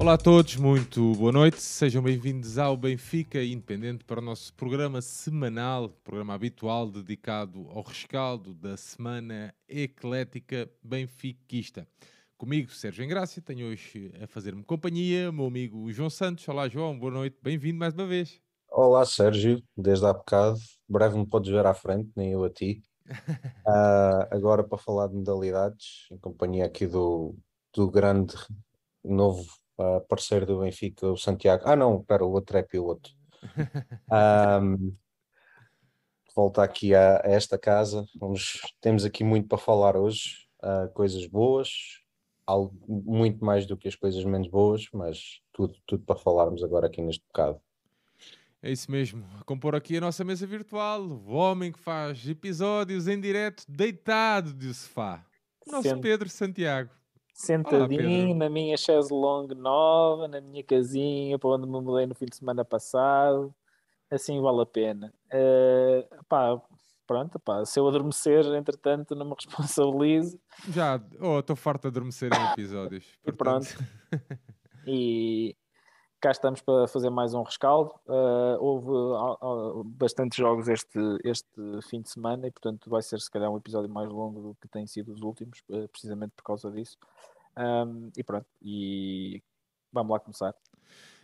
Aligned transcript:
Olá 0.00 0.12
a 0.12 0.16
todos, 0.16 0.54
muito 0.54 1.12
boa 1.16 1.32
noite. 1.32 1.60
Sejam 1.60 2.00
bem-vindos 2.00 2.56
ao 2.56 2.76
Benfica 2.76 3.42
Independente 3.42 4.04
para 4.04 4.20
o 4.20 4.24
nosso 4.24 4.54
programa 4.54 5.02
semanal, 5.02 5.88
programa 6.04 6.34
habitual 6.34 6.88
dedicado 6.88 7.66
ao 7.70 7.82
rescaldo 7.82 8.54
da 8.54 8.76
semana 8.76 9.52
eclética 9.68 10.70
benfiquista. 10.84 11.84
Comigo, 12.36 12.70
Sérgio 12.70 13.04
Engrácia, 13.04 13.42
tenho 13.42 13.66
hoje 13.66 14.12
a 14.22 14.28
fazer-me 14.28 14.62
companhia, 14.62 15.32
meu 15.32 15.46
amigo 15.46 15.90
João 15.90 16.08
Santos. 16.08 16.48
Olá, 16.48 16.68
João, 16.68 16.96
boa 16.96 17.10
noite, 17.10 17.36
bem-vindo 17.42 17.80
mais 17.80 17.92
uma 17.92 18.06
vez. 18.06 18.40
Olá, 18.70 19.04
Sérgio, 19.04 19.60
desde 19.76 20.06
há 20.06 20.12
bocado. 20.12 20.60
Breve 20.88 21.18
me 21.18 21.26
podes 21.26 21.50
ver 21.50 21.66
à 21.66 21.74
frente, 21.74 22.08
nem 22.14 22.30
eu 22.30 22.44
a 22.44 22.50
ti. 22.50 22.80
Uh, 23.66 24.22
agora 24.30 24.62
para 24.62 24.78
falar 24.78 25.08
de 25.08 25.16
modalidades, 25.16 26.06
em 26.12 26.18
companhia 26.18 26.66
aqui 26.66 26.86
do, 26.86 27.34
do 27.74 27.90
grande 27.90 28.36
novo 29.02 29.44
uh, 29.78 30.00
parceiro 30.08 30.46
do 30.46 30.60
Benfica, 30.60 31.06
o 31.06 31.16
Santiago. 31.16 31.62
Ah, 31.66 31.76
não, 31.76 32.00
espera, 32.00 32.24
o 32.24 32.32
outro 32.32 32.56
é 32.58 32.62
piloto. 32.62 33.10
Um, 34.10 34.96
volta 36.34 36.62
aqui 36.62 36.94
a, 36.94 37.18
a, 37.18 37.30
esta 37.30 37.58
casa. 37.58 38.04
Vamos, 38.18 38.60
temos 38.80 39.04
aqui 39.04 39.22
muito 39.22 39.48
para 39.48 39.58
falar 39.58 39.96
hoje, 39.96 40.48
uh, 40.62 40.92
coisas 40.92 41.26
boas, 41.26 41.68
algo, 42.46 42.74
muito 42.88 43.44
mais 43.44 43.66
do 43.66 43.76
que 43.76 43.88
as 43.88 43.94
coisas 43.94 44.24
menos 44.24 44.48
boas, 44.48 44.86
mas 44.92 45.40
tudo, 45.52 45.74
tudo 45.86 46.04
para 46.04 46.16
falarmos 46.16 46.64
agora 46.64 46.86
aqui 46.86 47.02
neste 47.02 47.24
bocado. 47.26 47.60
É 48.62 48.70
isso 48.72 48.90
mesmo. 48.90 49.24
Compor 49.44 49.74
aqui 49.74 49.98
a 49.98 50.00
nossa 50.00 50.24
mesa 50.24 50.46
virtual, 50.46 51.02
o 51.02 51.32
homem 51.32 51.70
que 51.70 51.78
faz 51.78 52.28
episódios 52.28 53.06
em 53.06 53.20
direto 53.20 53.64
deitado 53.68 54.52
de 54.52 54.74
sofá. 54.74 55.24
O 55.66 55.70
nosso. 55.70 56.00
Pedro 56.00 56.28
Santiago. 56.28 56.90
Sentadinho 57.38 58.30
Olá, 58.30 58.34
na 58.34 58.50
minha 58.50 58.76
chaise 58.76 59.14
longue 59.14 59.54
nova, 59.54 60.26
na 60.26 60.40
minha 60.40 60.64
casinha, 60.64 61.38
para 61.38 61.50
onde 61.50 61.68
me 61.68 61.80
mudei 61.80 62.04
no 62.04 62.12
fim 62.12 62.26
de 62.26 62.34
semana 62.34 62.64
passado. 62.64 63.54
Assim 64.10 64.40
vale 64.42 64.62
a 64.62 64.66
pena. 64.66 65.14
Uh, 65.32 66.24
pá, 66.28 66.60
pronto, 67.06 67.38
pá, 67.38 67.64
se 67.64 67.78
eu 67.78 67.86
adormecer, 67.86 68.44
entretanto, 68.46 69.14
não 69.14 69.24
me 69.24 69.34
responsabilizo. 69.38 70.36
Já, 70.68 71.00
oh, 71.20 71.38
estou 71.38 71.54
farto 71.54 71.82
de 71.82 71.88
adormecer 71.88 72.28
em 72.32 72.52
episódios. 72.52 73.06
Portanto... 73.22 73.76
Pronto. 74.10 74.28
e 74.84 75.56
cá 76.20 76.30
estamos 76.30 76.60
para 76.60 76.88
fazer 76.88 77.10
mais 77.10 77.34
um 77.34 77.42
rescaldo. 77.42 77.94
Uh, 78.06 78.58
houve 78.60 78.88
uh, 78.88 79.80
uh, 79.80 79.84
bastantes 79.84 80.36
jogos 80.36 80.68
este, 80.68 80.98
este 81.24 81.46
fim 81.88 82.00
de 82.00 82.10
semana 82.10 82.46
e, 82.46 82.50
portanto, 82.50 82.90
vai 82.90 83.02
ser 83.02 83.20
se 83.20 83.30
calhar 83.30 83.50
um 83.50 83.56
episódio 83.56 83.88
mais 83.88 84.08
longo 84.08 84.40
do 84.40 84.56
que 84.60 84.68
tem 84.68 84.86
sido 84.86 85.12
os 85.12 85.22
últimos, 85.22 85.62
eh, 85.70 85.86
precisamente 85.88 86.32
por 86.36 86.42
causa 86.42 86.70
disso. 86.70 86.96
Um, 87.56 88.10
e 88.16 88.22
pronto, 88.22 88.46
e 88.62 89.42
vamos 89.92 90.12
lá 90.12 90.20
começar. 90.20 90.54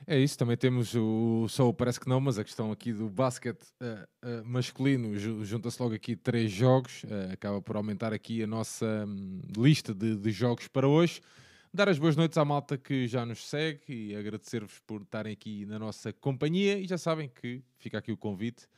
É 0.07 0.19
isso, 0.19 0.37
também 0.37 0.57
temos 0.57 0.95
o 0.95 1.47
só 1.49 1.73
parece 1.73 1.99
que 1.99 2.09
não, 2.09 2.21
mas 2.21 2.39
a 2.39 2.45
questão 2.45 2.71
aqui 2.71 2.93
do 2.93 3.09
basquete 3.09 3.65
uh, 3.81 4.45
masculino 4.45 5.17
junta-se 5.45 5.81
logo 5.81 5.95
aqui 5.95 6.15
três 6.15 6.53
jogos, 6.53 7.05
acaba 7.33 7.63
por 7.63 7.77
aumentar 7.77 8.13
aqui 8.13 8.43
a 8.43 8.47
nossa 8.47 8.85
um, 9.07 9.41
lista 9.57 9.95
de, 9.95 10.17
de 10.17 10.31
jogos 10.31 10.69
para 10.69 10.87
hoje. 10.87 11.21
Dar 11.75 11.89
as 11.89 11.99
boas 11.99 12.15
noites 12.15 12.39
à 12.39 12.45
malta 12.45 12.79
que 12.79 13.09
já 13.09 13.27
nos 13.27 13.49
segue 13.49 13.81
e 13.89 14.15
agradecer-vos 14.15 14.79
por 14.87 15.03
estarem 15.03 15.33
aqui 15.33 15.67
na 15.67 15.77
nossa 15.77 16.13
companhia. 16.13 16.79
E 16.79 16.87
já 16.87 16.97
sabem 16.97 17.29
que 17.29 17.65
fica 17.79 17.99
aqui 17.99 18.13
o 18.13 18.17
convite 18.17 18.69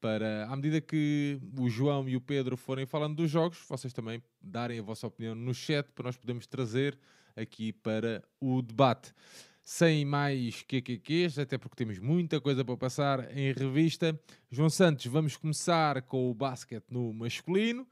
para, 0.00 0.48
à 0.50 0.56
medida 0.56 0.80
que 0.80 1.40
o 1.56 1.68
João 1.68 2.08
e 2.08 2.16
o 2.16 2.20
Pedro 2.20 2.56
forem 2.56 2.84
falando 2.84 3.14
dos 3.14 3.30
jogos, 3.30 3.64
vocês 3.68 3.92
também 3.92 4.20
darem 4.40 4.80
a 4.80 4.82
vossa 4.82 5.06
opinião 5.06 5.36
no 5.36 5.54
chat 5.54 5.86
para 5.92 6.06
nós 6.06 6.16
podermos 6.16 6.44
trazer 6.48 6.98
aqui 7.36 7.72
para 7.72 8.24
o 8.40 8.60
debate. 8.60 9.14
Sem 9.62 10.04
mais 10.04 10.64
QQQs, 10.64 11.38
até 11.38 11.56
porque 11.56 11.76
temos 11.76 12.00
muita 12.00 12.40
coisa 12.40 12.64
para 12.64 12.76
passar 12.76 13.36
em 13.36 13.52
revista. 13.52 14.20
João 14.50 14.68
Santos, 14.68 15.06
vamos 15.06 15.36
começar 15.36 16.02
com 16.02 16.28
o 16.28 16.34
basquete 16.34 16.86
no 16.90 17.14
masculino. 17.14 17.86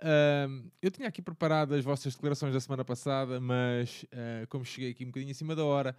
Uh, 0.00 0.70
eu 0.80 0.90
tinha 0.90 1.06
aqui 1.06 1.20
preparado 1.20 1.74
as 1.74 1.84
vossas 1.84 2.14
declarações 2.14 2.54
da 2.54 2.60
semana 2.60 2.84
passada, 2.84 3.38
mas 3.38 4.04
uh, 4.04 4.46
como 4.48 4.64
cheguei 4.64 4.90
aqui 4.90 5.04
um 5.04 5.08
bocadinho 5.08 5.30
acima 5.30 5.54
da 5.54 5.64
hora, 5.64 5.94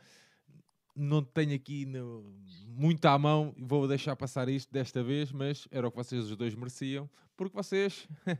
não 0.95 1.23
tenho 1.23 1.56
aqui 1.56 1.85
no, 1.85 2.25
muito 2.66 3.06
à 3.06 3.17
mão 3.17 3.56
vou 3.57 3.88
deixar 3.88 4.16
passar 4.16 4.50
isto 4.50 4.72
desta 4.72 5.03
vez, 5.03 5.31
mas 5.31 5.67
era 5.72 5.88
o 5.88 5.91
que 5.91 5.97
vocês 5.97 6.25
os 6.25 6.35
dois 6.35 6.56
mereciam, 6.56 7.09
porque 7.38 7.56
vocês 7.56 8.07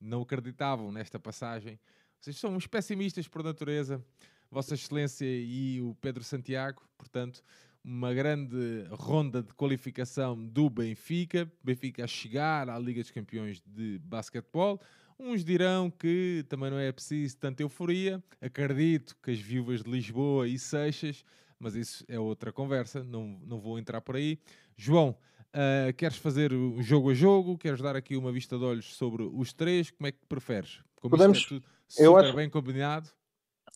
não 0.00 0.22
acreditavam 0.22 0.90
nesta 0.90 1.18
passagem. 1.18 1.78
Vocês 2.20 2.36
são 2.36 2.54
uns 2.54 2.66
pessimistas 2.66 3.28
por 3.28 3.42
natureza, 3.42 4.04
Vossa 4.50 4.74
Excelência 4.74 5.26
e 5.26 5.80
o 5.80 5.94
Pedro 6.00 6.24
Santiago, 6.24 6.82
portanto, 6.98 7.42
uma 7.84 8.14
grande 8.14 8.86
ronda 8.90 9.42
de 9.42 9.52
qualificação 9.52 10.42
do 10.42 10.70
Benfica, 10.70 11.50
Benfica 11.62 12.04
a 12.04 12.06
chegar 12.06 12.70
à 12.70 12.78
Liga 12.78 13.02
dos 13.02 13.10
Campeões 13.10 13.62
de 13.66 13.98
Basquetebol. 13.98 14.80
Uns 15.18 15.44
dirão 15.44 15.90
que 15.90 16.44
também 16.48 16.70
não 16.70 16.78
é 16.78 16.90
preciso 16.90 17.36
tanta 17.36 17.62
euforia. 17.62 18.22
Acredito 18.40 19.16
que 19.22 19.30
as 19.30 19.38
viúvas 19.38 19.82
de 19.82 19.90
Lisboa 19.90 20.48
e 20.48 20.58
Seixas, 20.58 21.24
mas 21.58 21.74
isso 21.74 22.04
é 22.08 22.18
outra 22.18 22.52
conversa, 22.52 23.04
não, 23.04 23.38
não 23.46 23.60
vou 23.60 23.78
entrar 23.78 24.00
por 24.00 24.16
aí. 24.16 24.38
João, 24.76 25.16
uh, 25.54 25.92
queres 25.96 26.16
fazer 26.16 26.52
o 26.52 26.82
jogo 26.82 27.10
a 27.10 27.14
jogo? 27.14 27.56
Queres 27.56 27.80
dar 27.80 27.94
aqui 27.94 28.16
uma 28.16 28.32
vista 28.32 28.58
de 28.58 28.64
olhos 28.64 28.96
sobre 28.96 29.22
os 29.22 29.52
três? 29.52 29.90
Como 29.90 30.08
é 30.08 30.12
que 30.12 30.18
preferes? 30.28 30.82
Como 31.00 31.10
Podemos, 31.10 31.38
isto 31.38 31.54
é 31.54 31.58
tudo 31.60 31.66
super 31.88 32.04
eu 32.04 32.16
acho... 32.16 32.34
bem 32.34 32.50
combinado. 32.50 33.08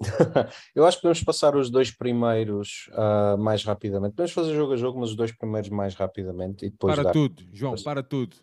eu 0.75 0.87
acho 0.87 0.99
que 0.99 1.03
podemos 1.03 1.23
passar 1.25 1.57
os 1.57 1.71
dois 1.71 1.91
primeiros 1.91 2.89
uh, 2.93 3.39
mais 3.39 3.65
rapidamente. 3.65 4.13
Podemos 4.13 4.33
fazer 4.33 4.55
jogo 4.55 4.73
a 4.73 4.77
jogo, 4.77 5.01
mas 5.01 5.11
os 5.11 5.17
dois 5.17 5.33
primeiros 5.33 5.71
mais 5.71 5.95
rapidamente 5.95 6.67
e 6.67 6.71
depois. 6.71 6.95
Para 6.95 7.05
dar... 7.05 7.13
tudo, 7.13 7.45
João, 7.53 7.75
para 7.83 8.03
tudo. 8.03 8.37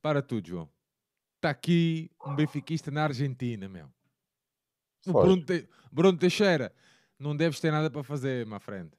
Para 0.00 0.22
tudo, 0.22 0.48
João 0.48 0.68
está 1.42 1.50
aqui 1.50 2.08
um 2.24 2.36
benfiquista 2.36 2.88
na 2.92 3.02
Argentina, 3.02 3.68
meu. 3.68 3.88
O 5.04 5.12
Bruno, 5.12 5.44
Te... 5.44 5.68
Bruno, 5.90 6.16
Teixeira, 6.16 6.72
não 7.18 7.36
deves 7.36 7.58
ter 7.58 7.72
nada 7.72 7.90
para 7.90 8.04
fazer, 8.04 8.46
my 8.46 8.60
friend. 8.60 8.92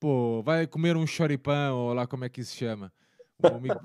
Pô, 0.00 0.42
vai 0.42 0.66
comer 0.66 0.96
um 0.96 1.06
choripão, 1.06 1.76
ou 1.76 1.94
lá 1.94 2.08
como 2.08 2.24
é 2.24 2.28
que 2.28 2.40
isso 2.40 2.50
se 2.50 2.58
chama. 2.58 2.92
Um, 3.42 3.56
amigo... 3.56 3.80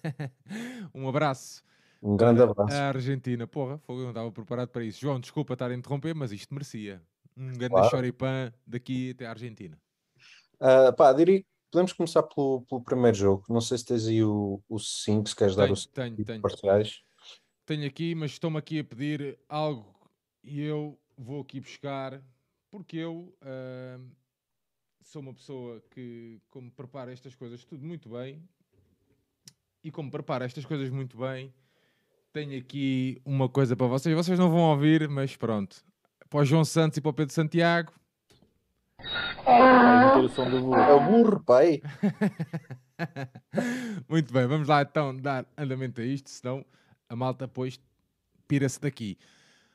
um 0.94 1.08
abraço. 1.08 1.62
Um 2.02 2.16
grande 2.16 2.40
abraço. 2.40 2.74
A 2.74 2.88
Argentina, 2.88 3.46
porra, 3.46 3.78
eu 3.86 3.96
não 3.96 4.08
estava 4.08 4.32
preparado 4.32 4.68
para 4.68 4.82
isso. 4.82 4.98
João, 4.98 5.20
desculpa 5.20 5.52
estar 5.52 5.70
a 5.70 5.74
interromper, 5.74 6.14
mas 6.14 6.32
isto 6.32 6.54
merecia. 6.54 7.02
Um 7.36 7.52
grande 7.52 7.74
claro. 7.74 7.90
choripão 7.90 8.52
daqui 8.66 9.10
até 9.10 9.26
a 9.26 9.30
Argentina. 9.30 9.78
Uh, 10.58 10.96
pá, 10.96 11.12
diria 11.12 11.44
Podemos 11.70 11.92
começar 11.92 12.22
pelo, 12.22 12.62
pelo 12.62 12.82
primeiro 12.82 13.16
jogo. 13.16 13.44
Não 13.48 13.60
sei 13.60 13.78
se 13.78 13.84
tens 13.84 14.06
aí 14.06 14.22
o 14.22 14.62
5, 14.78 15.28
se 15.28 15.36
queres 15.36 15.54
tenho, 15.54 15.66
dar 15.66 15.72
os 15.72 15.86
tenho, 15.86 16.24
tenho. 16.24 16.40
parciais. 16.40 17.02
Tenho 17.64 17.86
aqui, 17.86 18.14
mas 18.14 18.32
estou-me 18.32 18.58
aqui 18.58 18.78
a 18.78 18.84
pedir 18.84 19.38
algo 19.48 19.94
e 20.44 20.60
eu 20.60 20.98
vou 21.16 21.40
aqui 21.40 21.60
buscar, 21.60 22.22
porque 22.70 22.96
eu 22.96 23.36
uh, 23.42 24.16
sou 25.02 25.20
uma 25.20 25.34
pessoa 25.34 25.82
que, 25.90 26.40
como 26.48 26.70
prepara 26.70 27.12
estas 27.12 27.34
coisas 27.34 27.64
tudo 27.64 27.84
muito 27.84 28.08
bem, 28.08 28.48
e 29.82 29.90
como 29.90 30.10
prepara 30.10 30.44
estas 30.44 30.64
coisas 30.64 30.90
muito 30.90 31.16
bem, 31.16 31.52
tenho 32.32 32.58
aqui 32.58 33.20
uma 33.24 33.48
coisa 33.48 33.74
para 33.74 33.86
vocês. 33.86 34.14
Vocês 34.14 34.38
não 34.38 34.50
vão 34.50 34.70
ouvir, 34.70 35.08
mas 35.08 35.36
pronto. 35.36 35.84
Para 36.28 36.40
o 36.40 36.44
João 36.44 36.64
Santos 36.64 36.98
e 36.98 37.00
para 37.00 37.10
o 37.10 37.14
Pedro 37.14 37.32
Santiago, 37.32 37.92
Vai 39.46 40.24
o 40.24 40.28
som 40.28 40.50
do 40.50 40.60
burro. 40.60 40.80
É 40.80 40.92
o 40.92 41.00
burro, 41.00 41.40
pai. 41.44 41.80
Muito 44.08 44.32
bem, 44.32 44.46
vamos 44.46 44.66
lá 44.66 44.82
então 44.82 45.16
dar 45.16 45.46
andamento 45.56 46.00
a 46.00 46.04
isto, 46.04 46.28
senão 46.30 46.66
a 47.08 47.14
malta 47.14 47.46
depois 47.46 47.78
pira-se 48.48 48.80
daqui. 48.80 49.16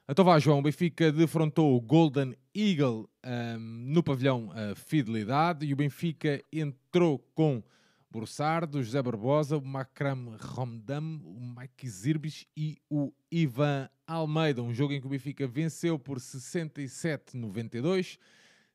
Então 0.10 0.26
vá, 0.26 0.38
João, 0.40 0.60
o 0.60 0.62
Benfica 0.62 1.10
defrontou 1.12 1.76
o 1.76 1.80
Golden 1.80 2.36
Eagle 2.54 3.10
um, 3.26 3.60
no 3.94 4.04
pavilhão 4.04 4.50
uh, 4.50 4.76
Fidelidade 4.76 5.66
e 5.66 5.72
o 5.72 5.78
Benfica 5.78 6.44
entrou 6.52 7.20
com 7.34 7.64
Bursardo, 8.10 8.84
José 8.84 9.02
Barbosa, 9.02 9.58
o 9.58 9.64
Makram 9.64 10.36
Romdam, 10.38 11.22
o 11.24 11.40
Mike 11.40 11.88
Zirbis 11.88 12.46
e 12.58 12.78
o 12.90 13.14
Ivan 13.32 13.88
Almeida. 14.06 14.62
Um 14.62 14.74
jogo 14.74 14.92
em 14.92 15.00
que 15.00 15.08
o 15.08 15.12
Benfica 15.12 15.48
venceu 15.48 15.98
por 15.98 16.18
67-92 16.18 18.18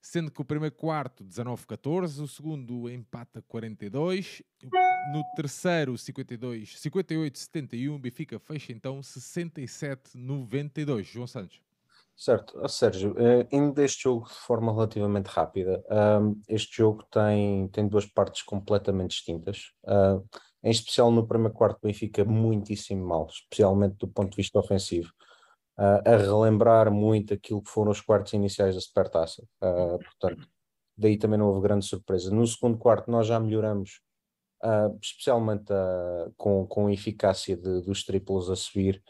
sendo 0.07 0.31
que 0.31 0.41
o 0.41 0.45
primeiro 0.45 0.75
quarto 0.75 1.25
19-14, 1.25 2.23
o 2.23 2.29
segundo 2.29 2.89
empata 2.89 3.43
42, 3.43 4.41
no 5.13 5.25
terceiro 5.35 5.99
52, 5.99 6.77
58-71, 6.77 7.99
Benfica 7.99 8.39
fecha 8.39 8.73
então 8.73 9.01
67-92. 9.01 11.03
João 11.03 11.27
Santos. 11.27 11.61
Certo, 12.15 12.57
oh, 12.63 12.69
Sérgio, 12.69 13.17
eh, 13.19 13.49
indo 13.51 13.75
deste 13.75 14.05
jogo 14.05 14.29
de 14.29 14.35
forma 14.35 14.73
relativamente 14.73 15.27
rápida, 15.27 15.85
este 16.49 16.77
jogo 16.79 17.03
tem, 17.11 17.67
tem 17.69 17.89
duas 17.89 18.07
partes 18.07 18.43
completamente 18.43 19.11
distintas. 19.11 19.73
Em 20.63 20.71
especial 20.71 21.11
no 21.11 21.27
primeiro 21.27 21.53
quarto, 21.53 21.81
Benfica 21.83 22.25
muitíssimo 22.25 23.05
mal, 23.05 23.27
especialmente 23.27 23.97
do 23.97 24.09
ponto 24.09 24.31
de 24.31 24.37
vista 24.37 24.59
ofensivo. 24.59 25.13
Uh, 25.79 26.09
a 26.09 26.17
relembrar 26.17 26.91
muito 26.91 27.35
aquilo 27.35 27.63
que 27.63 27.71
foram 27.71 27.91
os 27.91 28.01
quartos 28.01 28.33
iniciais 28.33 28.75
da 28.75 28.81
Supertaça. 28.81 29.43
Uh, 29.63 29.99
portanto, 29.99 30.49
daí 30.97 31.19
também 31.19 31.39
não 31.39 31.49
houve 31.49 31.61
grande 31.61 31.85
surpresa. 31.85 32.35
No 32.35 32.47
segundo 32.47 32.79
quarto 32.79 33.11
nós 33.11 33.27
já 33.27 33.39
melhoramos, 33.39 34.01
uh, 34.65 34.99
especialmente 35.03 35.73
com, 36.37 36.67
com 36.67 36.87
a 36.87 36.93
eficácia 36.93 37.57
de, 37.57 37.83
dos 37.83 38.05
triplos 38.05 38.51
a 38.51 38.57
subir, 38.57 39.03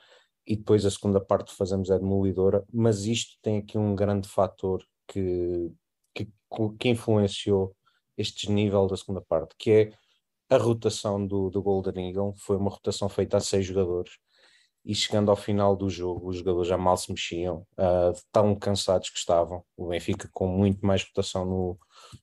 e 0.47 0.55
depois 0.57 0.87
a 0.87 0.91
segunda 0.91 1.21
parte 1.21 1.53
fazemos 1.53 1.91
é 1.91 1.99
demolidora, 1.99 2.65
mas 2.73 3.05
isto 3.05 3.37
tem 3.43 3.59
aqui 3.59 3.77
um 3.77 3.97
grande 3.97 4.29
fator 4.29 4.85
que, 5.09 5.73
que, 6.15 6.29
que 6.79 6.89
influenciou 6.89 7.75
este 8.17 8.51
nível 8.51 8.87
da 8.87 8.97
segunda 8.97 9.21
parte, 9.21 9.55
que 9.59 9.71
é 9.71 9.93
a 10.49 10.57
rotação 10.57 11.27
do, 11.27 11.51
do 11.51 11.61
Golden 11.61 12.09
Eagle, 12.09 12.35
foi 12.37 12.57
uma 12.57 12.71
rotação 12.71 13.09
feita 13.09 13.37
a 13.37 13.41
seis 13.41 13.67
jogadores, 13.67 14.19
e 14.87 14.95
chegando 14.95 15.33
ao 15.33 15.37
final 15.37 15.75
do 15.75 15.91
jogo, 15.91 16.29
os 16.29 16.37
jogadores 16.37 16.69
já 16.69 16.79
mal 16.79 16.97
se 16.97 17.11
mexiam, 17.11 17.67
uh, 17.73 18.17
tão 18.31 18.55
cansados 18.55 19.11
que 19.11 19.19
estavam. 19.19 19.65
O 19.77 19.89
Benfica 19.89 20.31
com 20.33 20.47
muito 20.47 20.87
mais 20.87 21.03
rotação 21.03 21.45
no, 21.45 21.79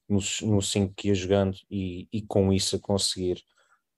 no 0.08 0.62
5 0.62 0.94
que 0.96 1.10
ia 1.10 1.16
jogando 1.16 1.58
e, 1.70 2.08
e 2.12 2.22
com 2.22 2.54
isso 2.54 2.78
a 2.78 2.80
conseguir 2.80 3.44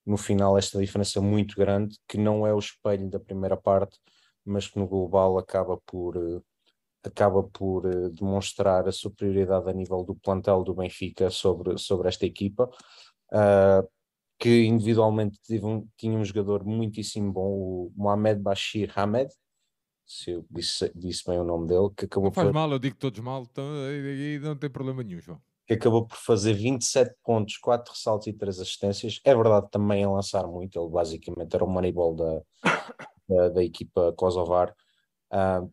no 0.04 0.16
final 0.16 0.58
esta 0.58 0.80
diferença 0.80 1.20
muito 1.20 1.56
grande, 1.56 1.96
que 2.08 2.18
não 2.18 2.44
é 2.44 2.52
o 2.52 2.58
espelho 2.58 3.08
da 3.08 3.20
primeira 3.20 3.56
parte, 3.56 4.00
mas 4.44 4.66
que 4.66 4.78
no 4.80 4.88
global 4.88 5.38
acaba 5.38 5.76
por, 5.86 6.16
uh, 6.16 6.44
acaba 7.04 7.44
por 7.44 7.86
uh, 7.86 8.10
demonstrar 8.10 8.88
a 8.88 8.92
superioridade 8.92 9.70
a 9.70 9.72
nível 9.72 10.02
do 10.02 10.16
plantel 10.16 10.64
do 10.64 10.74
Benfica 10.74 11.30
sobre, 11.30 11.78
sobre 11.78 12.08
esta 12.08 12.26
equipa. 12.26 12.68
Uh, 13.32 13.88
que 14.38 14.64
individualmente 14.64 15.38
um, 15.62 15.86
tinha 15.96 16.18
um 16.18 16.24
jogador 16.24 16.64
muitíssimo 16.64 17.32
bom, 17.32 17.48
o 17.48 17.92
Mohamed 17.96 18.40
Bashir 18.40 18.92
Hamed, 18.96 19.30
se 20.06 20.30
eu 20.30 20.46
disse, 20.50 20.92
disse 20.94 21.24
bem 21.26 21.38
o 21.38 21.44
nome 21.44 21.66
dele, 21.66 21.90
que 21.96 22.04
acabou 22.04 22.28
não 22.28 22.34
faz 22.34 22.46
por... 22.46 22.54
mal, 22.54 22.70
eu 22.70 22.78
digo 22.78 22.96
todos 22.96 23.18
mal, 23.20 23.42
então 23.42 23.64
aí 23.84 24.38
não 24.38 24.56
tem 24.56 24.70
problema 24.70 25.02
nenhum, 25.02 25.20
João. 25.20 25.40
Que 25.66 25.74
acabou 25.74 26.06
por 26.06 26.16
fazer 26.16 26.54
27 26.54 27.12
pontos, 27.24 27.56
4 27.56 27.92
ressaltos 27.92 28.28
e 28.28 28.32
3 28.32 28.60
assistências. 28.60 29.20
É 29.24 29.34
verdade 29.34 29.68
também 29.68 30.04
a 30.04 30.10
lançar 30.10 30.46
muito, 30.46 30.78
ele 30.78 30.90
basicamente 30.90 31.52
era 31.54 31.64
o 31.64 31.68
moneyball 31.68 32.14
da, 32.14 32.40
da, 33.28 33.48
da 33.48 33.64
equipa 33.64 34.12
Kosovar. 34.12 34.72
Uh, 35.32 35.68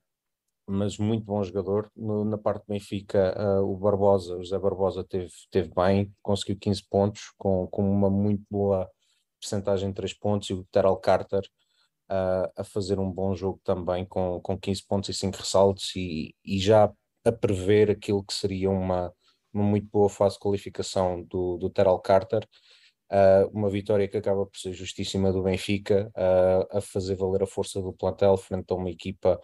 mas 0.68 0.98
muito 0.98 1.25
bom 1.25 1.44
jogador. 1.44 1.92
No, 1.95 2.24
na 2.24 2.38
parte 2.38 2.65
do 2.65 2.69
Benfica, 2.69 3.36
uh, 3.38 3.63
o 3.63 3.77
Barbosa, 3.77 4.36
o 4.36 4.44
José 4.44 4.57
Barbosa 4.57 5.04
teve, 5.04 5.31
teve 5.51 5.69
bem, 5.75 6.13
conseguiu 6.21 6.57
15 6.60 6.83
pontos, 6.89 7.21
com, 7.38 7.68
com 7.68 7.89
uma 7.89 8.10
muito 8.10 8.44
boa 8.50 8.89
percentagem 9.39 9.89
de 9.89 9.95
3 9.95 10.13
pontos, 10.13 10.50
e 10.50 10.54
o 10.54 10.65
Terrell 10.71 10.95
Carter 10.98 11.44
uh, 12.10 12.51
a 12.56 12.63
fazer 12.63 13.00
um 13.00 13.12
bom 13.12 13.36
jogo 13.36 13.60
também, 13.63 14.06
com, 14.06 14.39
com 14.42 14.57
15 14.57 14.86
pontos 14.88 15.10
e 15.10 15.13
5 15.13 15.38
ressaltos, 15.38 15.95
e, 15.95 16.33
e 16.45 16.60
já 16.60 16.92
a 17.25 17.31
prever 17.31 17.92
aquilo 17.92 18.24
que 18.24 18.33
seria 18.33 18.69
uma, 18.69 19.13
uma 19.54 19.63
muito 19.63 19.88
boa 19.92 20.10
fase 20.10 20.36
de 20.36 20.39
qualificação 20.39 21.24
do, 21.24 21.57
do 21.57 21.69
Terrell 21.69 22.00
Carter. 22.00 22.48
Uh, 23.12 23.48
uma 23.54 23.69
vitória 23.69 24.07
que 24.07 24.18
acaba 24.18 24.45
por 24.45 24.57
ser 24.57 24.74
justíssima 24.74 25.31
do 25.31 25.44
Benfica, 25.44 26.12
uh, 26.18 26.77
a 26.77 26.81
fazer 26.81 27.15
valer 27.15 27.44
a 27.44 27.48
força 27.48 27.80
do 27.81 27.94
plantel 27.94 28.36
frente 28.38 28.71
a 28.71 28.75
uma 28.75 28.89
equipa 28.89 29.39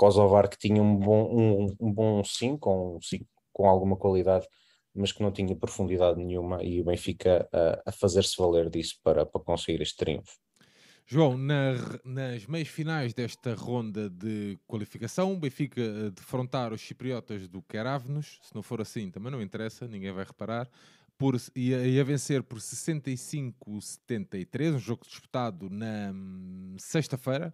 Kosovar 0.00 0.48
que 0.48 0.56
tinha 0.56 0.82
um 0.82 0.96
bom 0.96 1.28
um, 1.30 1.66
um 1.78 1.92
bom 1.92 2.24
5, 2.24 2.96
um 2.96 3.02
5 3.02 3.26
com 3.52 3.68
alguma 3.68 3.98
qualidade, 3.98 4.46
mas 4.94 5.12
que 5.12 5.22
não 5.22 5.30
tinha 5.30 5.54
profundidade 5.54 6.18
nenhuma 6.18 6.64
e 6.64 6.80
o 6.80 6.84
Benfica 6.84 7.46
a, 7.52 7.90
a 7.90 7.92
fazer-se 7.92 8.34
valer 8.38 8.70
disso 8.70 8.94
para, 9.04 9.26
para 9.26 9.42
conseguir 9.42 9.82
este 9.82 9.98
triunfo. 9.98 10.38
João, 11.04 11.36
na, 11.36 11.74
nas 12.02 12.46
meias 12.46 12.68
finais 12.68 13.12
desta 13.12 13.54
ronda 13.54 14.08
de 14.08 14.58
qualificação, 14.66 15.34
o 15.34 15.38
Benfica 15.38 15.82
a 16.06 16.08
defrontar 16.08 16.72
os 16.72 16.80
chipriotas 16.80 17.46
do 17.46 17.60
Keravnos, 17.60 18.38
se 18.42 18.54
não 18.54 18.62
for 18.62 18.80
assim 18.80 19.10
também 19.10 19.30
não 19.30 19.42
interessa, 19.42 19.86
ninguém 19.86 20.12
vai 20.12 20.24
reparar, 20.24 20.66
por, 21.18 21.36
e, 21.54 21.74
a, 21.74 21.86
e 21.86 22.00
a 22.00 22.04
vencer 22.04 22.42
por 22.42 22.58
65-73, 22.58 24.76
um 24.76 24.78
jogo 24.78 25.04
disputado 25.06 25.68
na 25.68 26.10
hum, 26.10 26.74
sexta-feira 26.78 27.52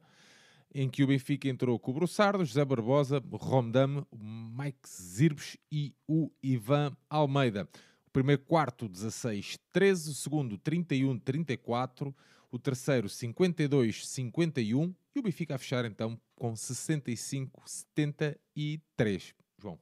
em 0.77 0.89
que 0.91 1.03
o 1.03 1.07
Benfica 1.07 1.49
entrou 1.49 1.79
com 1.79 1.91
o 1.91 1.95
Brussardo, 1.95 2.45
José 2.45 2.63
Barbosa, 2.63 3.23
Romdam, 3.33 4.07
Mike 4.13 4.87
Zirbes 4.87 5.57
e 5.73 5.95
o 6.07 6.31
Ivan 6.43 6.95
Almeida. 7.09 7.67
O 8.07 8.11
primeiro 8.11 8.43
quarto 8.43 8.87
16-13, 8.87 10.11
o 10.11 10.13
segundo 10.13 10.59
31-34, 10.59 12.15
o 12.53 12.59
terceiro 12.59 13.09
52-51 13.09 14.95
e 15.15 15.19
o 15.19 15.23
Benfica 15.23 15.55
a 15.55 15.59
fechar 15.59 15.87
então 15.87 16.21
com 16.35 16.53
65-73. 16.53 19.33
João. 19.59 19.79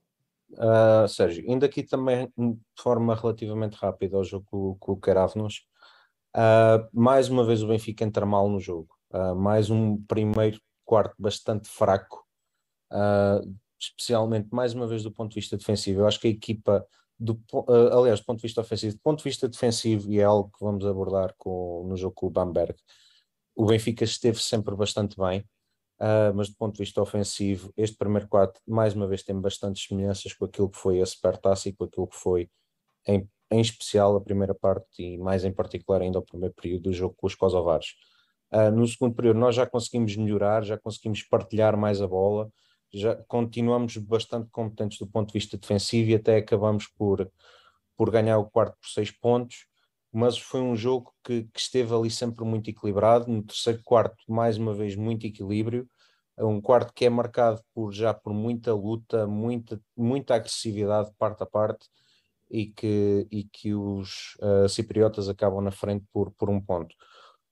Uh, 0.52 1.08
Sérgio, 1.08 1.44
indo 1.50 1.66
aqui 1.66 1.82
também 1.82 2.32
de 2.38 2.56
forma 2.78 3.16
relativamente 3.16 3.74
rápida 3.74 4.16
ao 4.16 4.22
jogo 4.22 4.76
com, 4.78 4.92
o 4.92 4.96
Caravnos, 4.96 5.66
uh, 6.36 6.86
mais 6.92 7.28
uma 7.28 7.44
vez 7.44 7.64
o 7.64 7.66
Benfica 7.66 8.04
entra 8.04 8.24
mal 8.24 8.48
no 8.48 8.60
jogo. 8.60 8.94
Uh, 9.10 9.34
mais 9.34 9.70
um 9.70 10.00
primeiro 10.04 10.60
quarto 10.84 11.14
bastante 11.18 11.68
fraco, 11.68 12.24
uh, 12.92 13.56
especialmente 13.80 14.48
mais 14.52 14.74
uma 14.74 14.86
vez 14.86 15.02
do 15.02 15.12
ponto 15.12 15.30
de 15.30 15.36
vista 15.36 15.56
defensivo. 15.56 16.00
Eu 16.00 16.06
acho 16.06 16.20
que 16.20 16.28
a 16.28 16.30
equipa, 16.30 16.86
do, 17.18 17.34
uh, 17.52 17.98
aliás, 17.98 18.20
do 18.20 18.26
ponto 18.26 18.38
de 18.38 18.42
vista 18.42 18.60
ofensivo, 18.60 18.94
do 18.94 19.00
ponto 19.00 19.18
de 19.18 19.24
vista 19.24 19.48
defensivo, 19.48 20.10
e 20.12 20.20
é 20.20 20.24
algo 20.24 20.50
que 20.50 20.64
vamos 20.64 20.86
abordar 20.86 21.34
com, 21.38 21.86
no 21.88 21.96
jogo 21.96 22.14
com 22.14 22.26
o 22.26 22.30
Bamberg, 22.30 22.74
o 23.54 23.66
Benfica 23.66 24.04
esteve 24.04 24.40
sempre 24.40 24.74
bastante 24.74 25.16
bem, 25.16 25.40
uh, 26.00 26.34
mas 26.34 26.48
do 26.48 26.56
ponto 26.56 26.74
de 26.74 26.82
vista 26.82 27.00
ofensivo, 27.00 27.72
este 27.76 27.96
primeiro 27.96 28.28
quarto, 28.28 28.60
mais 28.66 28.94
uma 28.94 29.06
vez, 29.06 29.22
tem 29.22 29.38
bastantes 29.40 29.86
semelhanças 29.86 30.32
com 30.32 30.44
aquilo 30.44 30.68
que 30.68 30.78
foi 30.78 31.00
a 31.00 31.06
Supertaça 31.06 31.68
e 31.68 31.72
com 31.72 31.84
aquilo 31.84 32.06
que 32.06 32.16
foi, 32.16 32.50
em, 33.06 33.28
em 33.50 33.60
especial, 33.60 34.16
a 34.16 34.20
primeira 34.20 34.54
parte 34.54 35.02
e 35.02 35.18
mais 35.18 35.44
em 35.44 35.52
particular 35.52 36.02
ainda 36.02 36.18
o 36.18 36.22
primeiro 36.22 36.54
período 36.54 36.84
do 36.84 36.92
jogo 36.92 37.14
com 37.16 37.26
os 37.26 37.34
Kosovares. 37.34 37.94
Uh, 38.54 38.70
no 38.70 38.86
segundo 38.86 39.16
período 39.16 39.40
nós 39.40 39.56
já 39.56 39.66
conseguimos 39.66 40.14
melhorar, 40.16 40.62
já 40.62 40.78
conseguimos 40.78 41.24
partilhar 41.24 41.76
mais 41.76 42.00
a 42.00 42.06
bola, 42.06 42.48
já 42.92 43.16
continuamos 43.26 43.96
bastante 43.96 44.48
competentes 44.52 44.98
do 44.98 45.08
ponto 45.08 45.28
de 45.28 45.32
vista 45.32 45.58
defensivo 45.58 46.10
e 46.10 46.14
até 46.14 46.36
acabamos 46.36 46.86
por, 46.86 47.28
por 47.96 48.12
ganhar 48.12 48.38
o 48.38 48.48
quarto 48.48 48.76
por 48.80 48.88
seis 48.88 49.10
pontos, 49.10 49.66
mas 50.12 50.38
foi 50.38 50.60
um 50.60 50.76
jogo 50.76 51.12
que, 51.24 51.48
que 51.52 51.58
esteve 51.58 51.92
ali 51.92 52.08
sempre 52.08 52.44
muito 52.44 52.70
equilibrado, 52.70 53.28
no 53.28 53.42
terceiro 53.42 53.80
quarto 53.82 54.22
mais 54.28 54.56
uma 54.56 54.72
vez 54.72 54.94
muito 54.94 55.26
equilíbrio, 55.26 55.88
um 56.38 56.60
quarto 56.60 56.92
que 56.94 57.04
é 57.04 57.10
marcado 57.10 57.60
por 57.74 57.92
já 57.92 58.14
por 58.14 58.32
muita 58.32 58.72
luta, 58.72 59.26
muita, 59.26 59.80
muita 59.96 60.36
agressividade 60.36 61.10
parte 61.18 61.42
a 61.42 61.46
parte 61.46 61.88
e 62.48 62.66
que, 62.66 63.26
e 63.32 63.42
que 63.44 63.74
os 63.74 64.36
uh, 64.40 64.68
cipriotas 64.68 65.28
acabam 65.28 65.60
na 65.60 65.72
frente 65.72 66.04
por, 66.12 66.30
por 66.32 66.48
um 66.48 66.60
ponto. 66.60 66.94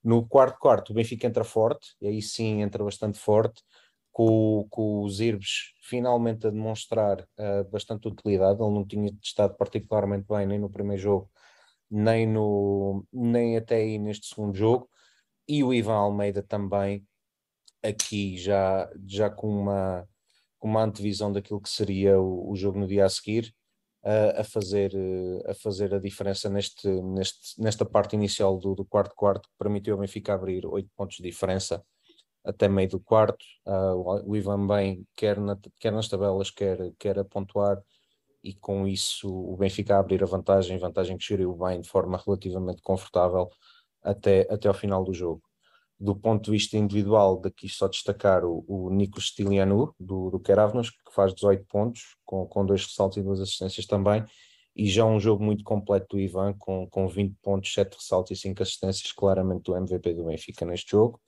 No 0.03 0.27
quarto 0.27 0.59
quarto, 0.59 0.91
o 0.91 0.95
Benfica 0.95 1.27
entra 1.27 1.45
forte, 1.45 1.95
e 2.01 2.07
aí 2.09 2.21
sim 2.21 2.63
entra 2.63 2.83
bastante 2.83 3.19
forte, 3.19 3.63
com, 4.11 4.67
com 4.69 5.03
os 5.03 5.21
Irbes 5.21 5.73
finalmente 5.81 6.47
a 6.47 6.51
demonstrar 6.51 7.21
uh, 7.21 7.65
bastante 7.71 8.09
utilidade. 8.09 8.61
Ele 8.61 8.75
não 8.75 8.87
tinha 8.87 9.11
estado 9.23 9.57
particularmente 9.57 10.27
bem 10.29 10.47
nem 10.47 10.59
no 10.59 10.71
primeiro 10.71 11.03
jogo, 11.03 11.31
nem, 11.91 12.27
no, 12.27 13.07
nem 13.13 13.57
até 13.57 13.77
aí 13.77 13.99
neste 13.99 14.27
segundo 14.27 14.57
jogo. 14.57 14.89
E 15.49 15.65
o 15.65 15.73
Ivan 15.73 15.95
Almeida 15.95 16.43
também, 16.43 17.07
aqui 17.83 18.37
já, 18.37 18.91
já 19.07 19.31
com, 19.31 19.49
uma, 19.49 20.09
com 20.59 20.69
uma 20.69 20.83
antevisão 20.83 21.33
daquilo 21.33 21.61
que 21.61 21.71
seria 21.71 22.21
o, 22.21 22.51
o 22.51 22.57
jogo 22.57 22.79
no 22.79 22.87
dia 22.87 23.05
a 23.07 23.09
seguir 23.09 23.55
a, 24.05 24.41
a, 24.41 24.45
fazer, 24.45 24.93
eh, 24.95 25.51
a 25.51 25.55
fazer 25.55 25.95
a 25.95 25.99
diferença 25.99 26.49
neste, 26.51 26.89
neste, 26.89 27.61
nesta 27.61 27.85
parte 27.85 28.17
inicial 28.17 28.59
do, 28.59 28.75
do 28.75 28.85
quarto 28.85 29.15
quarto, 29.15 29.49
que 29.49 29.55
permitiu 29.59 29.95
ao 29.95 30.01
Benfica 30.01 30.35
abrir 30.35 30.67
oito 30.67 30.91
pontos 30.97 31.17
de 31.17 31.23
diferença 31.23 31.85
até 32.45 32.69
meio 32.69 32.89
do 32.89 33.01
quarto. 33.01 33.45
Uh, 33.67 34.29
o 34.31 34.37
Ivan 34.37 34.67
bem, 34.67 35.07
quer, 35.17 35.39
na, 35.41 35.57
quer 35.79 35.93
nas 35.93 36.09
tabelas, 36.09 36.51
quer, 36.51 36.93
quer 36.99 37.19
a 37.19 37.25
pontuar, 37.25 37.81
e 38.43 38.55
com 38.55 38.87
isso 38.89 39.29
o 39.33 39.57
Benfica 39.57 39.99
abrir 39.99 40.23
a 40.23 40.27
vantagem, 40.27 40.79
vantagem 40.79 41.17
que 41.17 41.25
geriu 41.25 41.55
bem 41.55 41.81
de 41.81 41.89
forma 41.89 42.21
relativamente 42.25 42.83
confortável 42.83 43.49
até, 44.03 44.47
até 44.51 44.69
ao 44.69 44.75
final 44.75 45.05
do 45.05 45.15
jogo 45.15 45.43
do 46.03 46.17
ponto 46.17 46.47
de 46.47 46.51
vista 46.51 46.77
individual, 46.77 47.41
daqui 47.41 47.69
só 47.69 47.87
destacar 47.87 48.45
o, 48.45 48.65
o 48.67 48.91
Nikos 48.91 49.29
Stilianu, 49.29 49.95
do, 50.01 50.31
do 50.31 50.41
Keravnos, 50.41 50.91
que 50.91 51.15
faz 51.15 51.33
18 51.33 51.65
pontos, 51.67 52.17
com, 52.25 52.45
com 52.45 52.67
dois 52.67 52.85
ressaltos 52.85 53.19
e 53.19 53.23
duas 53.23 53.41
assistências 53.41 53.87
também, 53.87 54.25
e 54.75 54.89
já 54.89 55.05
um 55.05 55.21
jogo 55.21 55.45
muito 55.45 55.63
completo 55.63 56.17
do 56.17 56.21
Ivan, 56.21 56.55
com, 56.59 56.89
com 56.89 57.07
20 57.07 57.37
pontos, 57.41 57.73
7 57.73 57.95
ressaltos 57.95 58.33
e 58.33 58.37
5 58.37 58.61
assistências, 58.61 59.13
claramente 59.13 59.71
o 59.71 59.77
MVP 59.77 60.13
do 60.15 60.25
Benfica 60.25 60.67
neste 60.67 60.91
jogo. 60.91 61.21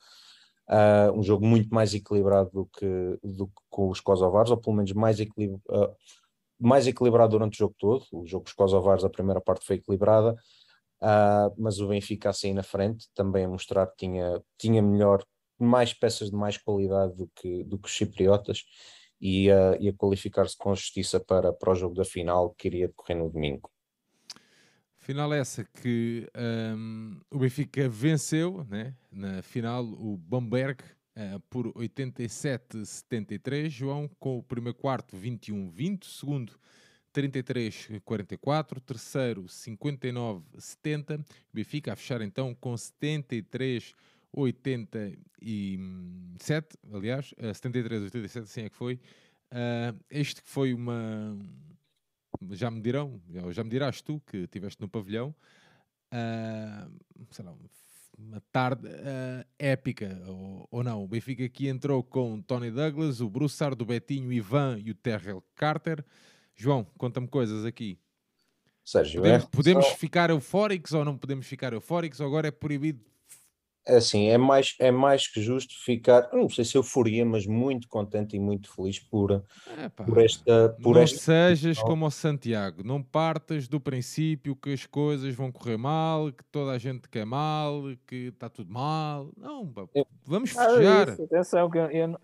Uh, 0.69 1.13
um 1.17 1.23
jogo 1.23 1.47
muito 1.47 1.73
mais 1.73 1.95
equilibrado 1.95 2.51
do 2.51 2.67
que, 2.67 3.19
do 3.23 3.47
que 3.47 3.63
com 3.71 3.91
os 3.91 4.01
Kosovares, 4.01 4.51
ou 4.51 4.57
pelo 4.57 4.75
menos 4.75 4.93
mais, 4.93 5.21
equilib 5.21 5.55
uh, 5.69 5.95
mais 6.59 6.89
equilibrado 6.89 7.31
durante 7.31 7.55
o 7.55 7.59
jogo 7.59 7.77
todo. 7.79 8.05
O 8.11 8.27
jogo 8.27 8.47
com 8.57 8.65
os 8.65 9.05
a 9.05 9.11
primeira 9.11 9.41
parte 9.41 9.65
foi 9.65 9.77
equilibrada, 9.77 10.35
Uh, 11.05 11.53
mas 11.59 11.81
o 11.81 11.89
Benfica 11.89 12.31
assim 12.31 12.55
na 12.55 12.63
frente, 12.63 13.11
também 13.15 13.45
a 13.45 13.49
mostrar 13.49 13.87
que 13.89 14.07
tinha, 14.07 14.43
tinha 14.57 14.81
melhor 14.81 15.23
mais 15.59 15.93
peças 15.93 16.31
de 16.31 16.37
mais 16.37 16.57
qualidade 16.57 17.15
do 17.15 17.31
que, 17.35 17.63
do 17.65 17.79
que 17.79 17.87
os 17.87 17.95
cipriotas 17.95 18.65
e 19.21 19.51
a, 19.51 19.77
e 19.79 19.91
a 19.91 19.93
qualificar-se 19.93 20.57
com 20.57 20.75
justiça 20.75 21.21
para, 21.21 21.53
para 21.53 21.73
o 21.73 21.75
jogo 21.75 21.95
da 21.95 22.07
final 22.07 22.55
que 22.55 22.69
iria 22.69 22.89
decorrer 22.89 23.19
no 23.19 23.29
domingo. 23.29 23.71
Final 24.97 25.35
essa 25.35 25.63
que 25.83 26.27
um, 26.75 27.21
o 27.31 27.39
Benfica 27.39 27.87
venceu 27.87 28.65
né, 28.65 28.95
na 29.13 29.43
final 29.43 29.85
o 29.85 30.17
Bamberg 30.17 30.83
uh, 30.83 31.39
por 31.51 31.71
87-73. 31.75 33.69
João 33.69 34.09
com 34.19 34.39
o 34.39 34.43
primeiro 34.43 34.79
quarto 34.79 35.15
21-20, 35.19 36.05
segundo 36.07 36.55
33-44, 37.15 38.81
terceiro 38.81 39.45
59-70. 39.45 41.25
Benfica 41.53 41.93
a 41.93 41.97
fechar 41.97 42.21
então 42.21 42.55
com 42.55 42.77
73 42.77 43.95
87, 44.37 46.77
aliás, 46.93 47.33
uh, 47.39 47.55
73, 47.55 48.03
87, 48.03 48.45
assim 48.45 48.63
é 48.63 48.69
que 48.69 48.77
foi. 48.77 49.01
Uh, 49.53 49.97
este 50.11 50.43
que 50.43 50.49
foi 50.49 50.75
uma. 50.75 51.39
Já 52.51 52.69
me 52.71 52.81
dirão, 52.81 53.21
já 53.53 53.63
me 53.63 53.71
dirás 53.71 54.03
tu 54.03 54.21
que 54.27 54.39
estiveste 54.39 54.81
no 54.81 54.89
pavilhão, 54.89 55.33
uh, 56.13 56.91
sei 57.31 57.45
lá, 57.45 57.55
uma 58.19 58.41
tarde 58.51 58.89
uh, 58.89 59.47
épica, 59.57 60.21
ou, 60.27 60.67
ou, 60.71 60.83
não. 60.83 61.05
O 61.05 61.09
Benfica 61.09 61.45
aqui 61.45 61.69
entrou 61.69 62.03
com 62.03 62.43
Tony 62.43 62.73
Douglas, 62.73 63.21
o 63.21 63.31
Broussard, 63.31 63.81
o 63.81 63.87
Betinho, 63.87 64.29
o 64.29 64.33
Ivan 64.33 64.81
e 64.85 64.91
o 64.91 64.95
Terrell 64.95 65.45
Carter. 65.55 66.05
João, 66.55 66.87
conta-me 66.97 67.29
coisas 67.29 67.65
aqui. 67.65 67.99
Sérgio, 68.85 69.23
podemos, 69.23 69.45
é 69.45 69.49
podemos 69.51 69.87
só... 69.87 69.95
ficar 69.97 70.31
eufóricos 70.31 70.93
ou 70.93 71.05
não 71.05 71.17
podemos 71.17 71.47
ficar 71.47 71.73
eufóricos? 71.73 72.21
Agora 72.21 72.49
é 72.49 72.51
proibido 72.51 73.01
é 73.87 73.97
assim, 73.97 74.29
é 74.29 74.39
mais, 74.39 74.75
é 74.79 74.91
mais 74.91 75.29
que 75.29 75.43
justo 75.43 75.75
ficar, 75.85 76.31
não 76.33 76.49
sei 76.49 76.65
se 76.65 76.75
euforia, 76.75 77.23
mas 77.25 77.47
muito 77.47 77.87
contente 77.87 78.35
e 78.35 78.41
muito 78.41 78.75
feliz 78.75 78.99
por, 78.99 79.45
por 80.07 80.25
esta. 80.25 80.75
Por 80.83 80.95
não 80.95 81.03
esta... 81.03 81.19
sejas 81.19 81.79
como 81.79 82.07
o 82.07 82.11
Santiago, 82.11 82.83
não 82.83 83.03
partas 83.03 83.69
do 83.69 83.79
princípio 83.79 84.57
que 84.57 84.73
as 84.73 84.87
coisas 84.87 85.35
vão 85.35 85.53
correr 85.53 85.77
mal, 85.77 86.33
que 86.33 86.43
toda 86.45 86.73
a 86.73 86.79
gente 86.79 87.11
quer 87.11 87.27
mal, 87.27 87.83
que 88.07 88.29
está 88.29 88.49
tudo 88.49 88.73
mal. 88.73 89.31
Não, 89.37 89.71
vamos 90.25 90.57
ah, 90.57 90.65
festejar. 90.65 91.09
Ah, 91.11 91.23
atenção, 91.23 91.71
que 91.71 91.77
eu, 91.77 91.91
eu, 91.91 92.19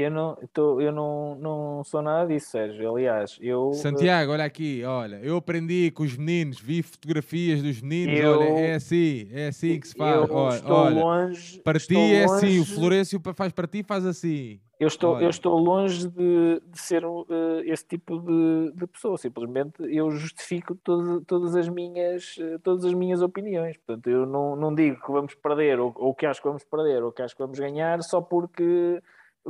eu 0.00 0.10
não, 0.10 0.38
tô, 0.52 0.80
eu 0.80 0.92
não, 0.92 1.34
não 1.36 1.84
sou 1.84 2.00
nada 2.02 2.26
disso, 2.28 2.50
Sérgio. 2.50 2.94
Aliás, 2.94 3.38
eu. 3.40 3.72
Santiago, 3.72 4.32
olha 4.32 4.44
aqui, 4.44 4.82
olha, 4.84 5.16
eu 5.22 5.36
aprendi 5.36 5.90
com 5.90 6.02
os 6.02 6.16
meninos, 6.16 6.60
vi 6.60 6.82
fotografias 6.82 7.62
dos 7.62 7.80
meninos, 7.80 8.18
eu, 8.18 8.38
olha, 8.38 8.48
é 8.48 8.74
assim, 8.74 9.28
é 9.32 9.48
assim 9.48 9.80
que 9.80 9.88
se 9.88 9.94
faz. 9.94 10.30
Olha, 10.30 10.54
estou 10.56 10.76
olha, 10.76 11.04
longe. 11.04 11.60
Para 11.60 11.78
ti 11.78 11.96
é 11.96 12.26
longe, 12.26 12.46
assim, 12.46 12.60
o 12.60 12.64
Florencio 12.64 13.20
faz 13.34 13.52
para 13.52 13.66
ti, 13.66 13.82
faz 13.82 14.06
assim. 14.06 14.60
Eu 14.78 14.86
estou, 14.86 15.20
eu 15.20 15.28
estou 15.28 15.58
longe 15.58 16.06
de, 16.06 16.62
de 16.64 16.78
ser 16.78 17.04
uh, 17.04 17.26
esse 17.64 17.84
tipo 17.84 18.20
de, 18.20 18.72
de, 18.76 18.86
pessoa. 18.86 19.18
Simplesmente 19.18 19.82
eu 19.82 20.08
justifico 20.12 20.76
todo, 20.76 21.20
todas, 21.22 21.56
as 21.56 21.68
minhas, 21.68 22.36
uh, 22.36 22.60
todas 22.60 22.84
as 22.84 22.94
minhas 22.94 23.20
opiniões. 23.20 23.76
Portanto, 23.76 24.08
eu 24.08 24.24
não, 24.24 24.54
não 24.54 24.72
digo 24.72 25.00
que 25.04 25.10
vamos 25.10 25.34
perder 25.34 25.80
ou, 25.80 25.92
ou 25.96 26.14
que 26.14 26.24
acho 26.24 26.40
que 26.40 26.46
vamos 26.46 26.62
perder 26.62 27.02
ou 27.02 27.10
que 27.10 27.22
acho 27.22 27.34
que 27.34 27.42
vamos 27.42 27.58
ganhar 27.58 28.00
só 28.04 28.20
porque 28.20 29.02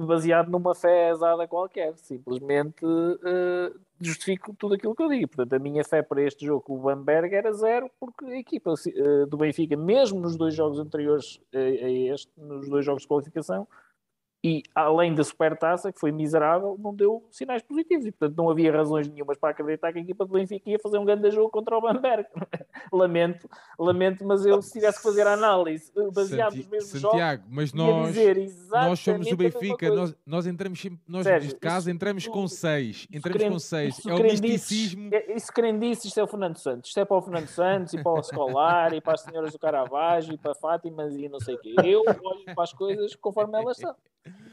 baseado 0.07 0.51
numa 0.51 0.75
fé 0.75 1.11
exada 1.11 1.47
qualquer. 1.47 1.97
Simplesmente 1.97 2.85
uh, 2.85 3.79
justifico 4.01 4.55
tudo 4.55 4.75
aquilo 4.75 4.95
que 4.95 5.03
eu 5.03 5.09
digo. 5.09 5.29
Portanto, 5.29 5.53
a 5.55 5.59
minha 5.59 5.85
fé 5.85 6.03
para 6.03 6.23
este 6.23 6.47
jogo 6.47 6.63
com 6.63 6.75
o 6.75 6.83
Bamberg 6.83 7.35
era 7.35 7.53
zero, 7.53 7.91
porque 7.99 8.25
a 8.27 8.39
equipa 8.39 8.73
uh, 8.73 9.27
do 9.27 9.37
Benfica, 9.37 9.77
mesmo 9.77 10.21
nos 10.21 10.37
dois 10.37 10.55
jogos 10.55 10.79
anteriores 10.79 11.41
a, 11.55 11.59
a 11.59 11.91
este, 12.15 12.31
nos 12.37 12.69
dois 12.69 12.85
jogos 12.85 13.03
de 13.03 13.09
qualificação, 13.09 13.67
e 14.43 14.63
além 14.73 15.15
da 15.15 15.25
supertaça, 15.25 15.93
que 15.93 15.99
foi 15.99 16.13
miserável, 16.13 16.77
não 16.79 16.95
deu 16.95 17.27
sinais 17.29 17.61
positivos 17.61 18.07
e 18.07 18.13
portanto 18.13 18.37
não 18.37 18.49
havia 18.49 18.71
razões 18.71 19.09
nenhumas 19.09 19.37
para 19.37 19.51
acreditar 19.51 19.93
que 19.93 19.99
a 19.99 20.03
equipa 20.03 20.25
do 20.25 20.33
Benfica 20.33 20.71
ia 20.71 20.79
fazer 20.79 20.97
um 20.99 21.05
grande 21.05 21.29
jogo 21.33 21.51
contra 21.51 21.77
o 21.77 21.81
Bamberg. 21.81 22.25
lamento, 22.93 23.49
lamento, 23.77 24.25
mas 24.25 24.47
eu 24.47 24.63
se 24.63 24.73
tivesse 24.73 24.99
que 24.99 25.03
fazer 25.03 25.27
a 25.27 25.33
análise 25.33 25.91
eh, 25.97 26.11
baseado 26.13 26.55
nos 26.55 26.69
mesmos 26.69 27.01
Santiago, 27.01 27.43
jogos, 27.43 27.57
mas 27.57 27.73
nós, 27.73 28.17
nós 28.71 29.01
somos 29.01 29.27
o 29.27 29.37
Benfica, 29.37 29.93
nós, 29.93 30.15
nós 30.25 30.47
entramos 30.47 30.87
nós 31.09 31.25
Sérgio, 31.25 31.49
neste 31.49 31.61
caso 31.61 31.91
entramos 31.91 32.23
isso, 32.23 32.33
com 32.33 32.47
seis, 32.47 33.09
entramos 33.13 33.43
com 33.43 33.59
seis, 33.59 34.07
é 34.07 34.15
o 34.15 34.23
misticismo. 34.23 35.09
É, 35.13 35.35
isso 35.35 35.53
crendices, 35.53 36.05
isto 36.05 36.21
é 36.21 36.23
o 36.23 36.29
Fernando 36.29 36.59
Santos, 36.59 36.91
isto 36.91 37.01
é 37.01 37.05
para 37.05 37.17
o 37.17 37.23
Fernando 37.23 37.49
Santos 37.49 37.93
e 37.93 38.03
para 38.03 38.13
o 38.13 38.21
Escolar 38.21 38.95
e 38.95 39.01
para 39.01 39.15
as 39.15 39.23
senhoras 39.23 39.53
do 39.53 39.59
Caravaggio 39.59 40.35
e 40.35 40.39
para 40.39 40.55
Fátimas 40.55 41.17
e 41.17 41.29
não 41.29 41.41
sei 41.41 41.57
o 41.57 41.59
quê. 41.59 41.75
Eu 41.83 42.05
olho 42.07 42.45
para 42.45 42.63
as 42.63 42.73
coisas 42.73 43.17
conforme 43.17 43.59
elas 43.59 43.77
são. 43.77 43.95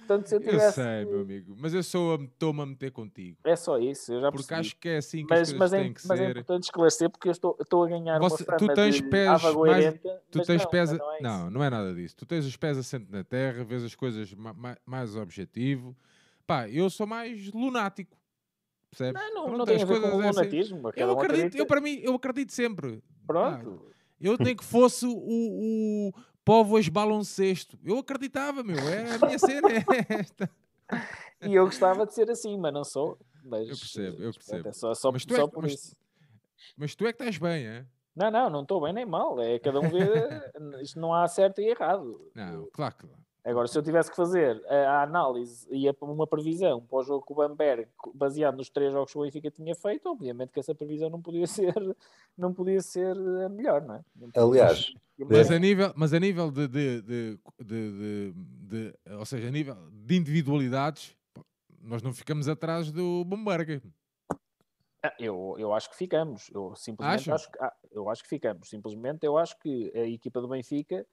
Portanto, 0.06 0.28
se 0.28 0.36
eu, 0.36 0.40
tivesse... 0.40 0.80
eu 0.80 0.86
sei, 0.86 1.06
meu 1.06 1.22
amigo, 1.22 1.56
mas 1.58 1.74
eu 1.74 1.82
sou 1.84 2.16
estou-me 2.22 2.62
a 2.62 2.66
meter 2.66 2.92
contigo. 2.92 3.38
É 3.44 3.56
só 3.56 3.80
isso, 3.80 4.14
eu 4.14 4.22
já 4.22 4.32
Porque 4.32 4.48
percebi. 4.48 4.60
acho 4.60 4.76
que 4.78 4.90
é 4.90 4.98
assim 4.98 5.26
que 5.26 5.30
mas, 5.30 5.42
as 5.42 5.48
coisas 5.50 5.60
mas 5.60 5.74
é, 5.74 5.84
têm 5.84 5.94
que 5.94 6.08
mas 6.08 6.18
ser. 6.18 6.24
é 6.26 6.30
importante 6.30 6.64
esclarecer 6.64 7.10
porque 7.10 7.28
eu 7.28 7.32
estou, 7.32 7.58
estou 7.60 7.84
a 7.84 7.88
ganhar 7.88 8.20
Você, 8.20 8.44
uma 8.44 8.58
tu 8.58 8.68
tens 8.68 9.02
pés 9.02 9.44
mais, 9.44 10.00
tu 10.30 10.42
tens 10.44 10.64
não, 10.64 10.70
pés 10.70 10.92
não, 10.92 11.14
é 11.14 11.22
não, 11.22 11.50
não 11.50 11.64
é 11.64 11.70
nada 11.70 11.94
disso. 11.94 12.16
Tu 12.16 12.26
tens 12.26 12.46
os 12.46 12.56
pés 12.56 12.78
assentes 12.78 13.10
na 13.10 13.24
terra, 13.24 13.64
vês 13.64 13.84
as 13.84 13.96
coisas 13.96 14.32
mais, 14.34 14.78
mais 14.86 15.16
objetivo. 15.16 15.96
Pá, 16.46 16.70
eu 16.70 16.90
sou 16.90 17.08
mais 17.08 17.52
lunático. 17.52 18.16
Percebes? 18.92 19.22
Não, 19.34 19.48
não, 19.48 19.58
não 19.58 19.66
tem 19.66 19.82
a 19.82 19.86
ver 19.86 20.00
com 20.00 20.08
o 20.08 20.20
assim. 20.20 20.28
lunatismo. 20.30 20.88
Assim. 20.88 21.00
Eu 21.00 21.12
acredito, 21.20 21.58
eu 21.58 21.66
para 21.66 21.82
mim, 21.82 22.00
eu 22.04 22.14
acredito 22.14 22.54
sempre. 22.54 23.04
Pronto. 23.26 23.92
Eu 24.22 24.38
nem 24.40 24.56
que 24.56 24.64
fosse 24.64 25.06
o, 25.06 25.12
o 25.12 26.14
Povos 26.46 26.88
baloncesto. 26.88 27.78
Eu 27.84 27.98
acreditava, 27.98 28.64
meu. 28.64 28.78
É, 28.78 29.16
a 29.16 29.26
minha 29.26 29.40
cena 29.40 29.68
é 29.70 29.84
esta. 30.20 30.50
E 31.42 31.56
eu 31.56 31.66
gostava 31.66 32.06
de 32.06 32.14
ser 32.14 32.30
assim, 32.30 32.56
mas 32.58 32.72
não 32.72 32.84
sou. 32.84 33.18
Mas, 33.44 33.68
eu 33.68 33.76
percebo, 33.76 34.24
eu 34.24 34.32
percebo. 34.32 34.70
É 34.70 34.72
só, 34.72 34.94
só, 34.94 35.12
mas 35.12 35.26
tu 35.26 35.36
só 35.36 35.46
é, 35.46 35.48
por 35.48 35.64
mas, 35.64 35.74
isso. 35.74 35.96
Mas 36.78 36.96
tu 36.96 37.06
é 37.06 37.12
que 37.12 37.24
estás 37.24 37.38
bem, 37.40 37.66
é? 37.66 37.86
Não, 38.16 38.30
não, 38.32 38.50
não 38.50 38.62
estou 38.62 38.80
bem 38.80 38.94
nem 38.94 39.06
mal. 39.06 39.42
É 39.42 39.58
cada 39.58 39.80
um 39.80 39.90
vê. 39.90 39.98
isto 40.82 41.00
não 41.00 41.14
há 41.14 41.28
certo 41.28 41.60
e 41.60 41.70
errado. 41.70 42.32
Não, 42.36 42.70
claro 42.72 42.96
que 42.96 43.08
não. 43.08 43.25
Agora, 43.46 43.68
se 43.68 43.78
eu 43.78 43.84
tivesse 43.84 44.10
que 44.10 44.16
fazer 44.16 44.60
a 44.68 45.04
análise 45.04 45.68
e 45.70 45.88
uma 46.02 46.26
previsão 46.26 46.82
para 46.82 46.98
o 46.98 47.04
jogo 47.04 47.24
com 47.24 47.34
o 47.36 47.38
Bamberg, 47.38 47.88
baseado 48.16 48.58
nos 48.58 48.72
três 48.72 48.92
jogos 48.92 49.12
que 49.12 49.20
o 49.20 49.22
Benfica 49.22 49.52
tinha 49.52 49.76
feito, 49.76 50.10
obviamente 50.10 50.52
que 50.52 50.60
essa 50.60 50.74
previsão 50.74 51.12
não 51.12 51.22
podia 51.22 51.46
ser, 51.48 51.76
não 52.36 52.52
podia 52.52 52.82
ser 52.82 53.16
a 53.46 53.50
melhor, 53.50 53.84
não 53.84 53.96
é? 53.96 54.04
Aliás, 54.36 54.92
mas 55.18 55.52
a 55.52 55.60
nível, 55.60 55.94
mas 55.96 56.12
a 56.12 56.20
nível 56.20 56.52
de, 56.52 56.68
de, 56.68 57.02
de, 57.02 57.40
de, 57.64 58.34
de 58.34 58.94
ou 59.12 59.26
seja, 59.26 59.48
a 59.48 59.52
nível 59.52 59.78
de 59.92 60.18
individualidades, 60.18 61.16
nós 61.80 62.02
não 62.02 62.12
ficamos 62.12 62.50
atrás 62.50 62.92
do 62.92 63.24
Bamberg. 63.26 63.82
Ah, 65.04 65.14
eu, 65.20 65.56
eu 65.60 65.72
acho 65.72 65.90
que 65.92 65.96
ficamos. 65.96 66.50
Eu 66.52 66.76
simplesmente 66.76 67.32
acho, 67.32 67.52
que, 67.52 67.58
ah, 67.62 67.74
eu 67.92 68.10
acho 68.10 68.24
que 68.24 68.30
ficamos. 68.30 68.70
Simplesmente 68.70 69.24
eu 69.24 69.38
acho 69.38 69.58
que 69.60 69.92
a 69.96 70.08
equipa 70.08 70.42
do 70.42 70.48
Benfica 70.48 71.06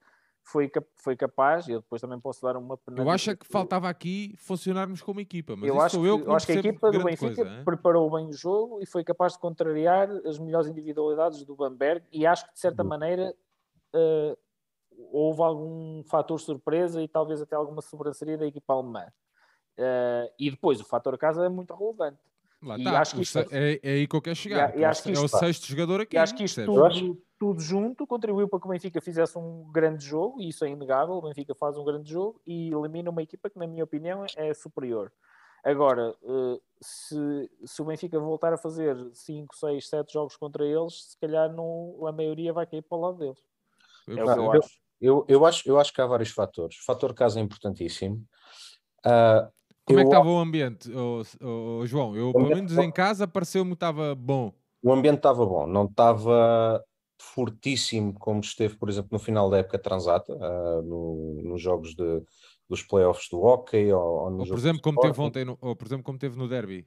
foi, 0.44 0.70
foi 0.96 1.16
capaz, 1.16 1.68
eu 1.68 1.80
depois 1.80 2.00
também 2.00 2.18
posso 2.18 2.42
dar 2.42 2.56
uma 2.56 2.78
Eu 2.96 3.08
acho 3.08 3.30
é 3.30 3.37
que 3.37 3.46
faltava 3.46 3.88
aqui 3.88 4.34
funcionarmos 4.37 5.00
como 5.00 5.20
equipa, 5.20 5.54
mas 5.56 5.68
eu 5.68 5.80
acho 5.80 5.96
sou 5.96 6.06
eu 6.06 6.18
que, 6.18 6.26
eu 6.26 6.34
acho 6.34 6.46
que 6.46 6.52
a 6.52 6.56
equipa 6.56 6.90
do 6.90 7.04
Benfica 7.04 7.34
coisa, 7.34 7.62
preparou 7.64 8.11
bem 8.11 8.28
o 8.28 8.32
jogo 8.32 8.80
e 8.82 8.87
foi 8.87 9.04
capaz 9.04 9.34
de 9.34 9.38
contrariar 9.38 10.11
as 10.26 10.38
melhores 10.38 10.68
individualidades 10.68 11.44
do 11.44 11.54
Bamberg 11.54 12.04
e 12.12 12.26
acho 12.26 12.46
que 12.46 12.54
de 12.54 12.61
certa 12.61 12.82
maneira 12.82 13.34
uh, 13.94 14.37
houve 15.12 15.42
algum 15.42 16.02
fator 16.04 16.38
surpresa 16.40 17.00
e 17.00 17.08
talvez 17.08 17.40
até 17.40 17.54
alguma 17.54 17.80
sobranceria 17.80 18.37
da 18.37 18.46
equipa 18.46 18.75
alemã. 18.75 19.06
Uh, 19.78 20.28
e 20.38 20.50
depois 20.50 20.80
o 20.80 20.84
fator 20.84 21.16
casa 21.16 21.46
é 21.46 21.49
muito 21.49 21.72
relevante. 21.72 22.18
Lá 22.62 22.78
e 22.78 22.84
tá. 22.84 23.00
acho 23.00 23.16
que 23.16 23.22
isto... 23.22 23.38
é, 23.38 23.80
é, 23.82 23.90
aí 23.90 24.06
que 24.06 24.14
eu 24.14 24.22
quero 24.22 24.37
chegar. 24.37 24.76
E, 24.76 24.80
e 24.80 24.84
acho 24.84 25.02
que 25.02 25.11
é 25.11 25.18
o 25.18 25.26
sexto 25.26 25.66
jogador 25.66 26.00
aqui. 26.00 26.16
E 26.16 26.18
acho 26.18 26.34
que 26.34 26.44
isto 26.44 26.64
tudo, 26.64 27.20
tudo 27.42 27.61
junto 27.61 28.06
contribuiu 28.06 28.46
para 28.46 28.61
que 28.61 28.66
o 28.66 28.70
Benfica 28.70 29.00
fizesse 29.00 29.37
um 29.37 29.68
grande 29.72 30.04
jogo, 30.04 30.40
e 30.40 30.49
isso 30.49 30.64
é 30.64 30.68
inegável. 30.68 31.16
O 31.16 31.22
Benfica 31.22 31.52
faz 31.56 31.76
um 31.76 31.82
grande 31.82 32.08
jogo 32.08 32.40
e 32.46 32.72
elimina 32.72 33.11
uma 33.11 33.20
equipa 33.20 33.50
que, 33.50 33.58
na 33.58 33.66
minha 33.66 33.82
opinião, 33.82 34.25
é 34.37 34.54
superior. 34.54 35.12
Agora, 35.64 36.14
eh, 36.22 36.61
se, 36.80 37.50
se 37.64 37.82
o 37.82 37.84
Benfica 37.84 38.16
voltar 38.20 38.52
a 38.52 38.56
fazer 38.56 38.96
5, 39.12 39.56
6, 39.56 39.88
7 39.88 40.12
jogos 40.12 40.37
contra 40.37 40.64
eles, 40.64 41.11
se 41.11 41.18
calhar 41.18 41.52
não, 41.52 42.06
a 42.06 42.12
maioria 42.12 42.52
vai 42.52 42.64
cair 42.64 42.82
para 42.82 42.96
o 42.96 43.00
lado 43.00 43.18
deles. 43.18 43.42
Eu, 44.06 44.18
é 44.18 44.22
o 44.22 44.34
que 44.34 44.38
eu, 44.38 44.52
acho. 44.52 44.78
Eu, 45.00 45.25
eu, 45.26 45.44
acho. 45.44 45.68
Eu 45.68 45.80
acho 45.80 45.92
que 45.92 46.00
há 46.00 46.06
vários 46.06 46.30
fatores. 46.30 46.76
O 46.78 46.84
fator 46.84 47.12
casa 47.12 47.40
é 47.40 47.42
importantíssimo. 47.42 48.25
Uh, 49.04 49.50
como 49.84 49.99
é 49.99 50.02
que 50.02 50.08
estava 50.11 50.28
o 50.28 50.38
ambiente, 50.38 50.88
oh, 50.94 51.22
oh, 51.44 51.87
João? 51.87 52.14
Eu, 52.14 52.32
pelo 52.32 52.46
menos 52.46 52.78
em 52.78 52.92
casa, 52.92 53.26
pareceu-me 53.26 53.72
que 53.72 53.75
estava 53.75 54.14
bom. 54.14 54.52
O 54.80 54.92
ambiente 54.92 55.16
estava 55.16 55.44
bom, 55.44 55.66
não 55.66 55.87
estava 55.87 56.80
fortíssimo 57.23 58.12
como 58.19 58.41
esteve, 58.41 58.76
por 58.76 58.88
exemplo, 58.88 59.11
no 59.12 59.19
final 59.19 59.49
da 59.49 59.59
época 59.59 59.79
transata, 59.79 60.33
uh, 60.35 60.83
no, 60.83 61.41
nos 61.45 61.62
jogos 61.62 61.95
de, 61.95 62.23
dos 62.69 62.83
playoffs 62.83 63.29
do 63.31 63.41
hockey 63.41 63.93
ou, 63.93 64.02
ou, 64.02 64.38
ou 64.41 64.47
por 64.47 64.59
exemplo, 64.59 64.83
como 64.83 64.99
teve 65.00 65.21
ontem, 65.21 65.45
no, 65.45 65.57
ou 65.61 65.76
por 65.76 65.87
exemplo, 65.87 66.05
como 66.05 66.19
teve 66.19 66.37
no 66.37 66.49
derby. 66.49 66.87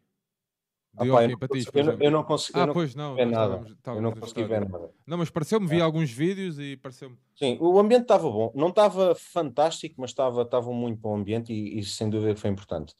de 0.94 1.08
eu, 1.08 1.28
não 1.30 1.38
consegui, 1.40 1.80
eu, 1.80 1.84
não- 1.86 1.94
eu 1.94 2.12
não 2.12 2.20
eu 2.20 2.62
Ah, 2.62 2.66
não 2.68 2.74
pois 2.74 2.96
não, 2.96 3.16
ver 3.16 3.26
nada. 3.26 3.44
estávamos- 3.56 3.70
Eu 3.70 3.76
estávamos 3.76 4.04
não 4.04 4.10
no 4.12 4.20
consegui 4.22 4.44
ver 4.44 4.70
nada. 4.70 4.92
Não, 5.08 5.18
mas 5.18 5.30
pareceu-me, 5.30 5.68
vi 5.68 5.82
alguns 5.82 6.12
vídeos 6.12 6.60
e 6.60 6.78
pareceu-me. 6.78 7.18
Sim, 7.36 7.58
o 7.60 7.78
ambiente 7.80 8.04
estava 8.04 8.30
bom. 8.30 8.52
Não 8.56 8.70
estava 8.70 9.14
fantástico, 9.16 9.96
mas 9.98 10.12
estava, 10.12 10.44
estava 10.44 10.70
um 10.70 10.74
muito 10.74 11.00
bom 11.00 11.16
ambiente 11.16 11.52
e, 11.54 11.80
e 11.80 11.84
sem 11.84 12.10
dúvida 12.10 12.36
foi 12.36 12.50
importante. 12.50 12.94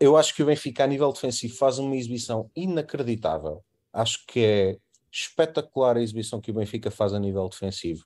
Eu 0.00 0.16
acho 0.16 0.34
que 0.34 0.42
o 0.42 0.46
Benfica, 0.46 0.84
a 0.84 0.86
nível 0.86 1.12
defensivo, 1.12 1.56
faz 1.56 1.78
uma 1.78 1.96
exibição 1.96 2.50
inacreditável. 2.54 3.64
Acho 3.92 4.24
que 4.26 4.38
é 4.40 4.78
espetacular 5.12 5.96
a 5.96 6.02
exibição 6.02 6.40
que 6.40 6.50
o 6.50 6.54
Benfica 6.54 6.90
faz 6.90 7.12
a 7.14 7.18
nível 7.18 7.48
defensivo. 7.48 8.04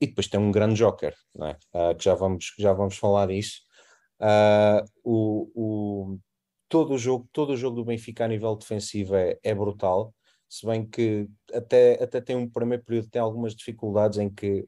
E 0.00 0.06
depois 0.06 0.28
tem 0.28 0.40
um 0.40 0.52
grande 0.52 0.76
joker, 0.76 1.14
não 1.34 1.46
é? 1.48 1.58
Ah, 1.72 1.94
que 1.94 2.04
já 2.04 2.14
vamos, 2.14 2.54
já 2.58 2.72
vamos 2.72 2.96
falar 2.96 3.28
disso. 3.28 3.60
Ah, 4.20 4.84
o, 5.04 5.50
o- 6.14 6.18
todo, 6.68 6.94
o 6.94 6.98
jogo, 6.98 7.28
todo 7.32 7.50
o 7.52 7.56
jogo 7.56 7.76
do 7.76 7.84
Benfica 7.84 8.24
a 8.24 8.28
nível 8.28 8.56
defensivo 8.56 9.14
é, 9.16 9.38
é 9.42 9.54
brutal, 9.54 10.14
se 10.48 10.66
bem 10.66 10.86
que 10.88 11.28
até, 11.52 12.02
até 12.02 12.20
tem 12.20 12.36
um 12.36 12.48
primeiro 12.50 12.84
período 12.84 13.08
tem 13.10 13.20
algumas 13.22 13.54
dificuldades 13.54 14.18
em 14.18 14.30
que 14.32 14.66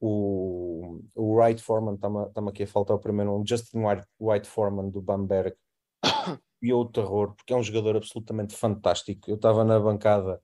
o, 0.00 1.00
o 1.14 1.36
Wright 1.36 1.62
Foreman, 1.62 1.94
está-me 1.94 2.50
aqui 2.50 2.64
a 2.64 2.66
faltar 2.66 2.96
o 2.96 3.00
primeiro 3.00 3.30
nome, 3.32 3.44
Justin 3.48 3.78
White, 3.78 4.06
White 4.20 4.48
Foreman 4.48 4.90
do 4.90 5.00
Bamberg, 5.00 5.54
e 6.62 6.72
o 6.72 6.84
terror, 6.86 7.34
porque 7.34 7.52
é 7.52 7.56
um 7.56 7.62
jogador 7.62 7.96
absolutamente 7.96 8.54
fantástico. 8.54 9.30
Eu 9.30 9.36
estava 9.36 9.64
na 9.64 9.78
bancada 9.80 10.40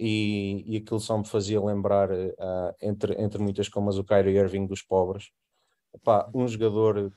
e, 0.00 0.64
e 0.66 0.76
aquilo 0.78 0.98
só 0.98 1.18
me 1.18 1.26
fazia 1.26 1.62
lembrar, 1.62 2.08
ah, 2.38 2.74
entre, 2.80 3.20
entre 3.22 3.42
muitas 3.42 3.68
comas, 3.68 3.98
o 3.98 4.04
Kyrie 4.04 4.38
Irving 4.38 4.66
dos 4.66 4.80
pobres. 4.80 5.30
Epá, 5.94 6.30
um 6.34 6.48
jogador 6.48 7.12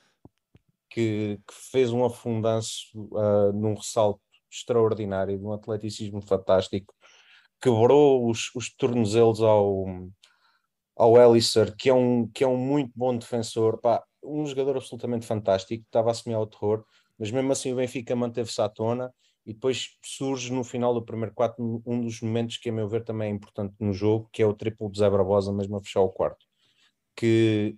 que, 0.90 1.40
que 1.48 1.54
fez 1.72 1.94
um 1.94 2.04
afundanço 2.04 3.10
ah, 3.16 3.52
num 3.54 3.74
ressalto 3.74 4.22
extraordinário, 4.52 5.40
de 5.40 5.46
um 5.46 5.54
atleticismo 5.54 6.22
fantástico, 6.22 6.94
quebrou 7.62 8.30
os, 8.30 8.54
os 8.54 8.76
tornozelos 8.76 9.42
ao, 9.42 9.86
ao 10.98 11.18
Ellisser, 11.18 11.74
que 11.78 11.90
é, 11.90 11.94
um, 11.94 12.28
que 12.28 12.44
é 12.44 12.48
um 12.48 12.58
muito 12.58 12.92
bom 12.94 13.18
defensor, 13.18 13.80
pá, 13.80 14.04
um 14.22 14.46
jogador 14.46 14.76
absolutamente 14.76 15.26
fantástico, 15.26 15.84
estava 15.86 16.12
a 16.12 16.14
semear 16.14 16.42
o 16.42 16.48
terror, 16.48 16.84
mas 17.18 17.32
mesmo 17.32 17.52
assim 17.54 17.72
o 17.72 17.78
Benfica 17.78 18.14
manteve-se 18.14 18.62
à 18.62 18.68
tona 18.68 19.14
e 19.46 19.54
depois 19.54 19.98
surge 20.04 20.52
no 20.52 20.64
final 20.64 20.94
do 20.94 21.04
primeiro 21.04 21.34
quarto 21.34 21.84
um 21.86 22.02
dos 22.02 22.22
momentos 22.22 22.58
que 22.58 22.70
a 22.70 22.72
meu 22.72 22.88
ver 22.88 23.04
também 23.04 23.30
é 23.30 23.34
importante 23.34 23.76
no 23.80 23.92
jogo, 23.92 24.30
que 24.32 24.42
é 24.42 24.46
o 24.46 24.54
triplo 24.54 24.90
de 24.90 25.00
Zé 25.00 25.10
Barbosa 25.10 25.52
mesmo 25.52 25.76
a 25.76 25.82
fechar 25.82 26.02
o 26.02 26.10
quarto, 26.10 26.46
que 27.16 27.76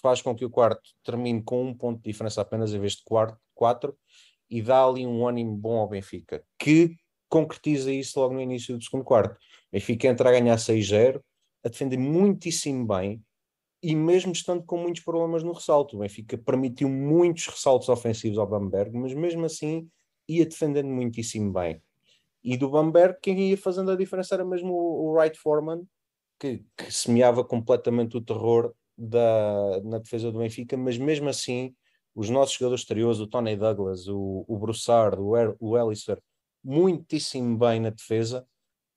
faz 0.00 0.20
com 0.20 0.34
que 0.34 0.44
o 0.44 0.50
quarto 0.50 0.90
termine 1.04 1.42
com 1.42 1.64
um 1.64 1.74
ponto 1.74 1.98
de 1.98 2.10
diferença 2.10 2.40
apenas 2.40 2.72
em 2.74 2.80
vez 2.80 2.94
de 2.94 3.04
quarto, 3.04 3.38
quatro 3.54 3.96
e 4.50 4.60
dá 4.60 4.84
ali 4.84 5.06
um 5.06 5.26
ânimo 5.26 5.56
bom 5.56 5.78
ao 5.78 5.88
Benfica, 5.88 6.44
que 6.58 6.96
concretiza 7.28 7.92
isso 7.92 8.18
logo 8.20 8.34
no 8.34 8.40
início 8.40 8.76
do 8.76 8.84
segundo 8.84 9.04
quarto. 9.04 9.36
Benfica 9.72 10.08
entra 10.08 10.28
a 10.28 10.32
ganhar 10.32 10.56
6-0, 10.56 11.20
a 11.64 11.68
defender 11.68 11.98
muitíssimo 11.98 12.86
bem 12.86 13.22
e 13.82 13.94
mesmo 13.94 14.32
estando 14.32 14.64
com 14.64 14.78
muitos 14.78 15.02
problemas 15.02 15.42
no 15.42 15.52
ressalto. 15.52 15.96
O 15.96 16.00
Benfica 16.00 16.38
permitiu 16.38 16.88
muitos 16.88 17.46
ressaltos 17.46 17.88
ofensivos 17.88 18.38
ao 18.38 18.46
Bamberg, 18.46 18.96
mas 18.96 19.12
mesmo 19.14 19.44
assim 19.44 19.88
ia 20.28 20.44
defendendo 20.44 20.88
muitíssimo 20.88 21.52
bem. 21.52 21.82
E 22.42 22.56
do 22.56 22.70
Bamberg, 22.70 23.18
quem 23.20 23.50
ia 23.50 23.58
fazendo 23.58 23.90
a 23.90 23.96
diferença 23.96 24.34
era 24.34 24.44
mesmo 24.44 24.72
o, 24.72 25.06
o 25.06 25.12
Wright 25.12 25.38
Foreman, 25.38 25.82
que, 26.38 26.64
que 26.76 26.92
semeava 26.92 27.42
completamente 27.44 28.16
o 28.16 28.20
terror 28.20 28.72
da, 28.96 29.80
na 29.84 29.98
defesa 29.98 30.30
do 30.30 30.38
Benfica, 30.38 30.76
mas 30.76 30.96
mesmo 30.96 31.28
assim, 31.28 31.74
os 32.14 32.30
nossos 32.30 32.54
jogadores 32.54 32.82
exteriores, 32.82 33.18
o 33.18 33.26
Tony 33.26 33.56
Douglas, 33.56 34.08
o, 34.08 34.44
o 34.46 34.58
Broussard, 34.58 35.20
o, 35.20 35.36
er, 35.36 35.54
o 35.60 35.76
Elliser, 35.76 36.22
muitíssimo 36.62 37.58
bem 37.58 37.80
na 37.80 37.90
defesa, 37.90 38.46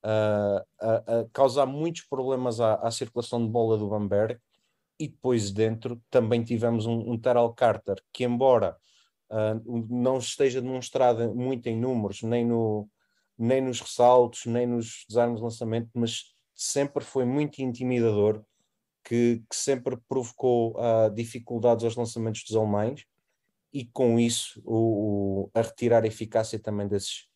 uh, 0.04 0.64
a, 0.80 1.20
a, 1.20 1.26
causar 1.32 1.66
muitos 1.66 2.02
problemas 2.02 2.60
à, 2.60 2.74
à, 2.76 2.90
circulação 2.90 3.44
de 3.44 3.50
bola 3.50 3.76
do 3.76 3.88
Bamberg. 3.88 4.38
E 4.98 5.08
depois 5.08 5.50
dentro 5.50 6.00
também 6.10 6.42
tivemos 6.42 6.84
um, 6.86 7.12
um 7.12 7.18
Terrell 7.18 7.52
Carter, 7.54 7.96
que 8.12 8.24
embora 8.24 8.76
uh, 9.30 9.86
não 9.88 10.18
esteja 10.18 10.60
demonstrado 10.60 11.34
muito 11.34 11.66
em 11.68 11.78
números, 11.78 12.22
nem, 12.22 12.44
no, 12.44 12.88
nem 13.38 13.60
nos 13.60 13.80
ressaltos, 13.80 14.46
nem 14.46 14.66
nos 14.66 15.04
desarmes 15.08 15.38
de 15.38 15.44
lançamento, 15.44 15.90
mas 15.94 16.34
sempre 16.54 17.04
foi 17.04 17.24
muito 17.24 17.60
intimidador, 17.60 18.44
que, 19.04 19.42
que 19.48 19.56
sempre 19.56 19.96
provocou 20.08 20.76
uh, 20.76 21.10
dificuldades 21.14 21.84
aos 21.84 21.96
lançamentos 21.96 22.44
dos 22.44 22.56
alemães 22.56 23.04
e 23.72 23.86
com 23.86 24.18
isso 24.18 24.60
o, 24.64 25.44
o, 25.44 25.50
a 25.54 25.62
retirar 25.62 26.04
a 26.04 26.06
eficácia 26.06 26.58
também 26.58 26.86
desses, 26.86 27.28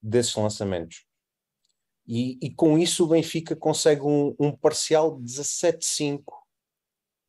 desses 0.00 0.34
lançamentos. 0.36 1.06
E, 2.06 2.38
e, 2.40 2.50
com 2.50 2.78
isso 2.78 3.04
o 3.04 3.08
Benfica 3.08 3.54
consegue 3.54 4.02
um, 4.02 4.34
um 4.40 4.50
parcial 4.50 5.20
de 5.20 5.24
17-5 5.24 6.22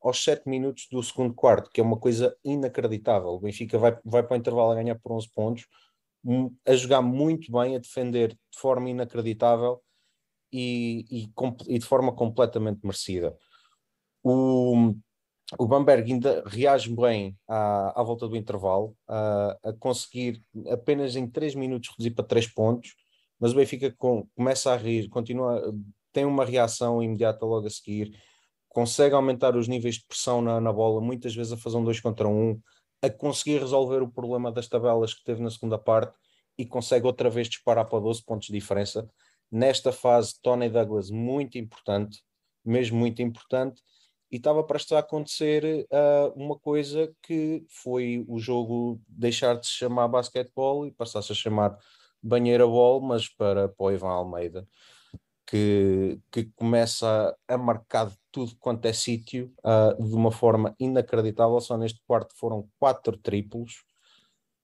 aos 0.02 0.24
7 0.24 0.48
minutos 0.48 0.88
do 0.92 1.04
segundo 1.04 1.34
quarto, 1.34 1.70
que 1.70 1.82
é 1.82 1.84
uma 1.84 1.98
coisa 1.98 2.36
inacreditável. 2.44 3.30
O 3.30 3.40
Benfica 3.40 3.78
vai, 3.78 3.98
vai 4.04 4.24
para 4.24 4.36
o 4.36 4.38
intervalo 4.38 4.72
a 4.72 4.76
ganhar 4.76 4.98
por 5.00 5.12
11 5.12 5.30
pontos, 5.34 5.68
a 6.66 6.76
jogar 6.76 7.02
muito 7.02 7.52
bem, 7.52 7.76
a 7.76 7.80
defender 7.80 8.30
de 8.30 8.60
forma 8.60 8.90
inacreditável 8.90 9.82
e, 10.52 11.06
e, 11.10 11.30
e 11.68 11.80
de 11.80 11.86
forma 11.86 12.14
completamente 12.14 12.80
merecida. 12.84 13.36
O, 14.24 14.94
o 15.58 15.68
Bamberg 15.68 16.12
ainda 16.12 16.44
reage 16.46 16.94
bem 16.94 17.38
à, 17.48 18.00
à 18.00 18.04
volta 18.04 18.28
do 18.28 18.36
intervalo, 18.36 18.96
a, 19.08 19.58
a 19.64 19.74
conseguir 19.74 20.42
apenas 20.70 21.16
em 21.16 21.28
3 21.28 21.56
minutos 21.56 21.90
reduzir 21.90 22.12
para 22.12 22.26
3 22.26 22.48
pontos, 22.54 22.96
mas 23.40 23.54
o 23.54 23.56
Benfica 23.56 23.94
com, 23.98 24.28
começa 24.36 24.72
a 24.72 24.78
rir, 24.78 25.08
continua, 25.08 25.74
tem 26.12 26.26
uma 26.26 26.44
reação 26.44 27.02
imediata 27.02 27.46
logo 27.46 27.68
a 27.68 27.70
seguir, 27.70 28.14
consegue 28.70 29.16
aumentar 29.16 29.56
os 29.56 29.68
níveis 29.68 29.96
de 29.96 30.06
pressão 30.06 30.42
na, 30.42 30.62
na 30.62 30.72
bola, 30.72 31.02
muitas 31.02 31.36
vezes 31.36 31.52
a 31.52 31.58
fazer 31.58 31.78
um 31.78 31.84
2 31.84 32.00
contra 32.00 32.28
1, 32.28 32.32
um, 32.32 32.62
a 33.02 33.10
conseguir 33.10 33.60
resolver 33.60 34.02
o 34.02 34.12
problema 34.12 34.52
das 34.52 34.68
tabelas 34.68 35.14
que 35.14 35.24
teve 35.24 35.42
na 35.42 35.50
segunda 35.50 35.78
parte 35.78 36.14
e 36.58 36.66
consegue 36.66 37.06
outra 37.06 37.30
vez 37.30 37.48
disparar 37.48 37.86
para 37.88 38.00
12 38.00 38.24
pontos 38.24 38.48
de 38.48 38.54
diferença. 38.54 39.10
Nesta 39.52 39.92
fase, 39.92 40.40
Tony 40.42 40.70
Douglas, 40.70 41.10
muito 41.10 41.58
importante, 41.58 42.22
mesmo 42.64 42.98
muito 42.98 43.22
importante, 43.22 43.82
e 44.32 44.36
estava 44.36 44.64
prestes 44.64 44.92
a 44.92 45.00
acontecer 45.00 45.88
uh, 45.92 46.34
uma 46.36 46.58
coisa 46.60 47.12
que 47.24 47.66
foi 47.68 48.24
o 48.28 48.38
jogo 48.38 49.02
deixar 49.08 49.56
de 49.56 49.66
se 49.66 49.74
chamar 49.74 50.08
basquetebol 50.08 50.86
e 50.86 50.92
passar-se 50.92 51.32
a 51.32 51.36
chamar 51.36 51.76
banheira 52.22 52.68
ball, 52.68 53.02
mas 53.02 53.28
para, 53.28 53.70
para 53.70 53.86
o 53.86 53.92
Ivan 53.92 54.10
Almeida, 54.10 54.68
que, 55.50 56.20
que 56.32 56.46
começa 56.56 57.36
a 57.48 57.58
marcar 57.58 58.12
tudo 58.32 58.56
quanto 58.60 58.86
é 58.86 58.94
sítio 58.94 59.52
uh, 59.64 60.02
de 60.02 60.14
uma 60.14 60.32
forma 60.32 60.76
inacreditável. 60.80 61.60
Só 61.60 61.76
neste 61.76 62.00
quarto 62.06 62.36
foram 62.38 62.70
quatro 62.78 63.18
triplos, 63.18 63.84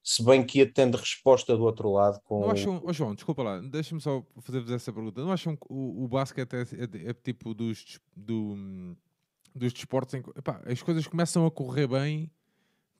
se 0.04 0.24
bem 0.24 0.45
que 0.45 0.60
ia 0.60 0.71
tendo 0.71 0.95
resposta 0.95 1.58
do 1.58 1.63
outro 1.63 1.91
lado. 1.91 2.19
Com... 2.24 2.41
Não 2.41 2.52
acham, 2.52 2.80
oh 2.86 2.93
João, 2.93 3.15
desculpa 3.15 3.41
lá, 3.41 3.60
deixa-me 3.60 4.00
só 4.00 4.24
fazer-vos 4.41 4.71
essa 4.71 4.93
pergunta. 4.93 5.21
Não 5.21 5.32
acham 5.32 5.56
que 5.56 5.65
o, 5.67 6.04
o 6.04 6.08
basquete 6.08 6.54
é, 6.54 6.62
é, 6.62 7.10
é, 7.10 7.13
tipo 7.13 7.56
dos, 7.56 8.00
do, 8.15 8.95
dos 9.56 9.74
desportos 9.74 10.13
em 10.13 10.21
que 10.21 10.32
as 10.67 10.84
coisas 10.84 11.08
começam 11.08 11.48
a 11.48 11.52
correr 11.52 11.88
bem, 11.88 12.30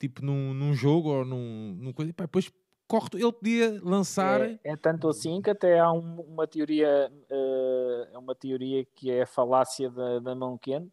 tipo 0.00 0.24
num, 0.24 0.52
num 0.52 0.74
jogo 0.74 1.10
ou 1.10 1.24
num, 1.24 1.76
num 1.80 1.92
coisa, 1.92 2.10
epá, 2.10 2.24
depois 2.24 2.50
corre, 2.86 3.08
ele 3.14 3.32
podia 3.32 3.80
lançar. 3.82 4.40
É, 4.40 4.58
é, 4.64 4.76
tanto 4.76 5.08
assim 5.08 5.40
que 5.40 5.50
até 5.50 5.78
há 5.78 5.90
um, 5.92 6.20
uma 6.20 6.46
teoria, 6.46 7.10
uh, 7.30 8.18
uma 8.18 8.34
teoria 8.34 8.84
que 8.94 9.10
é 9.10 9.22
a 9.22 9.26
falácia 9.26 9.90
da, 9.90 10.18
da 10.20 10.34
mão 10.34 10.56
quente, 10.56 10.92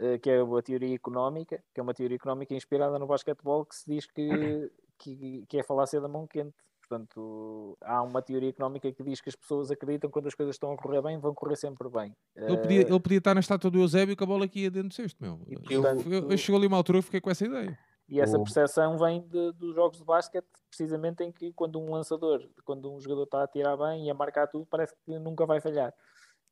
uh, 0.00 0.18
que 0.20 0.30
é 0.30 0.40
a 0.40 0.62
teoria 0.62 0.94
económica, 0.94 1.62
que 1.72 1.80
é 1.80 1.82
uma 1.82 1.94
teoria 1.94 2.16
económica 2.16 2.54
inspirada 2.54 2.98
no 2.98 3.06
basquetebol 3.06 3.64
que 3.64 3.76
se 3.76 3.84
diz 3.86 4.06
que, 4.06 4.70
que, 4.98 5.44
que 5.48 5.58
é 5.58 5.60
a 5.60 5.64
falácia 5.64 6.00
da 6.00 6.08
mão 6.08 6.26
quente. 6.26 6.54
Portanto, 6.88 7.76
há 7.82 8.00
uma 8.00 8.22
teoria 8.22 8.48
económica 8.48 8.90
que 8.92 9.02
diz 9.02 9.20
que 9.20 9.28
as 9.28 9.34
pessoas 9.34 9.72
acreditam 9.72 10.08
que 10.08 10.12
quando 10.12 10.28
as 10.28 10.34
coisas 10.36 10.54
estão 10.54 10.70
a 10.70 10.76
correr 10.76 11.02
bem, 11.02 11.18
vão 11.18 11.34
correr 11.34 11.56
sempre 11.56 11.88
bem. 11.88 12.14
Ele 12.36 12.56
podia, 12.56 12.80
ele 12.82 13.00
podia 13.00 13.18
estar 13.18 13.34
na 13.34 13.40
estátua 13.40 13.68
do 13.72 13.80
Eusébio 13.80 14.16
com 14.16 14.22
a 14.22 14.26
bola 14.26 14.44
aqui 14.44 14.60
ia 14.60 14.70
dentro 14.70 14.90
do 14.90 14.94
cesto, 14.94 15.20
meu. 15.20 15.40
E, 15.48 15.56
portanto, 15.56 16.08
eu, 16.08 16.30
eu 16.30 16.38
chegou 16.38 16.58
ali 16.58 16.68
uma 16.68 16.76
altura 16.76 17.00
e 17.00 17.02
fiquei 17.02 17.20
com 17.20 17.28
essa 17.28 17.44
ideia. 17.44 17.76
E 18.08 18.20
essa 18.20 18.38
percepção 18.38 18.96
vem 18.98 19.20
de, 19.20 19.52
dos 19.52 19.74
jogos 19.74 19.98
de 19.98 20.04
basquete, 20.04 20.46
precisamente 20.68 21.24
em 21.24 21.32
que 21.32 21.52
quando 21.52 21.80
um 21.80 21.90
lançador, 21.90 22.48
quando 22.64 22.92
um 22.92 23.00
jogador 23.00 23.24
está 23.24 23.42
a 23.42 23.48
tirar 23.48 23.76
bem 23.76 24.06
e 24.06 24.10
a 24.10 24.14
marcar 24.14 24.46
tudo, 24.46 24.64
parece 24.66 24.94
que 25.04 25.18
nunca 25.18 25.44
vai 25.44 25.60
falhar. 25.60 25.92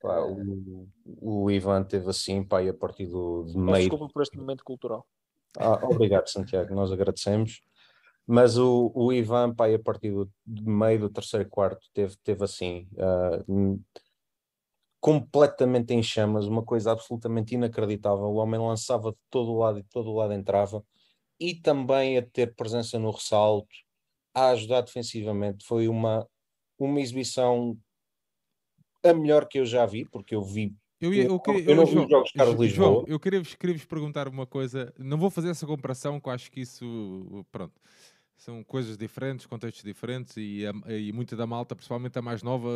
Pá, 0.01 0.21
o, 0.21 0.89
o 1.21 1.51
Ivan 1.51 1.85
teve 1.85 2.11
assim, 2.11 2.43
pá, 2.43 2.61
e 2.61 2.69
a 2.69 2.75
partir 2.75 3.07
do 3.07 3.45
de 3.45 3.57
meio. 3.57 3.89
Desculpa 3.89 4.13
por 4.13 4.23
este 4.23 4.37
momento 4.37 4.65
cultural. 4.65 5.07
Ah, 5.57 5.79
obrigado, 5.87 6.29
Santiago, 6.29 6.75
nós 6.75 6.91
agradecemos. 6.91 7.63
Mas 8.27 8.59
o, 8.59 8.91
o 8.95 9.13
Ivan, 9.13 9.55
pá, 9.55 9.73
a 9.73 9.79
partir 9.79 10.11
do 10.11 10.31
meio 10.45 10.99
do 10.99 11.11
terceiro 11.11 11.49
quarto, 11.49 11.87
teve, 11.93 12.17
teve 12.25 12.43
assim, 12.43 12.89
uh, 12.95 13.81
completamente 14.99 15.95
em 15.95 16.03
chamas, 16.03 16.47
uma 16.47 16.65
coisa 16.65 16.91
absolutamente 16.91 17.55
inacreditável. 17.55 18.25
O 18.25 18.37
homem 18.37 18.59
lançava 18.59 19.13
de 19.13 19.19
todo 19.31 19.55
lado 19.55 19.79
e 19.79 19.83
de 19.83 19.89
todo 19.91 20.13
lado 20.13 20.33
entrava 20.33 20.83
e 21.39 21.55
também 21.55 22.19
a 22.19 22.23
ter 22.23 22.55
presença 22.55 22.99
no 22.99 23.11
ressalto, 23.11 23.69
a 24.35 24.49
ajudar 24.51 24.83
defensivamente. 24.83 25.65
Foi 25.67 25.89
uma 25.89 26.27
uma 26.79 27.01
exibição 27.01 27.79
a 29.05 29.13
melhor 29.13 29.47
que 29.47 29.59
eu 29.59 29.67
já 29.67 29.87
vi, 29.87 30.05
porque 30.05 30.35
eu 30.35 30.43
vi. 30.43 30.75
Eu, 31.01 31.13
ia, 31.13 31.25
eu, 31.25 31.41
eu 31.67 31.77
não 31.77 31.85
vi 31.85 31.99
os 31.99 32.09
jogos 32.09 32.31
de 32.31 32.39
Carlos 32.39 32.59
Lisboa. 32.59 32.89
João, 32.89 33.05
eu 33.07 33.21
queria 33.21 33.43
queria 33.43 33.77
vos 33.77 33.85
perguntar 33.85 34.27
uma 34.29 34.47
coisa. 34.47 34.93
Não 34.99 35.19
vou 35.19 35.31
fazer 35.31 35.51
essa 35.51 35.67
comparação, 35.67 36.19
que 36.19 36.29
eu 36.29 36.33
acho 36.33 36.51
que 36.51 36.61
isso. 36.61 37.47
Pronto. 37.53 37.75
São 38.37 38.65
coisas 38.65 38.97
diferentes, 38.97 39.47
contextos 39.47 39.85
diferentes 39.85 40.37
e, 40.37 40.67
a, 40.67 40.93
e 40.93 41.13
muita 41.13 41.37
da 41.37 41.47
malta, 41.47 41.77
principalmente 41.77 42.19
a 42.19 42.23
mais 42.23 42.43
nova, 42.43 42.69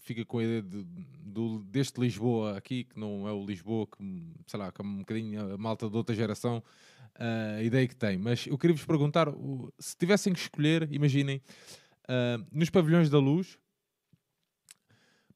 fica 0.00 0.24
com 0.24 0.38
a 0.38 0.44
ideia 0.44 0.62
de, 0.62 0.84
do, 1.20 1.60
deste 1.60 2.00
Lisboa 2.00 2.56
aqui, 2.56 2.84
que 2.84 2.98
não 2.98 3.28
é 3.28 3.32
o 3.32 3.44
Lisboa 3.44 3.86
que, 3.86 4.22
sei 4.46 4.58
lá, 4.58 4.72
que 4.72 4.80
é 4.80 4.84
um 4.84 4.98
bocadinho 4.98 5.54
a 5.54 5.58
malta 5.58 5.88
de 5.88 5.96
outra 5.96 6.14
geração, 6.14 6.62
a 7.18 7.62
ideia 7.62 7.86
que 7.86 7.96
tem. 7.96 8.16
Mas 8.16 8.46
eu 8.46 8.56
queria 8.56 8.74
vos 8.74 8.84
perguntar, 8.84 9.28
se 9.78 9.96
tivessem 9.96 10.32
que 10.32 10.38
escolher, 10.38 10.88
imaginem, 10.92 11.42
uh, 12.04 12.46
nos 12.52 12.70
pavilhões 12.70 13.10
da 13.10 13.18
luz, 13.18 13.58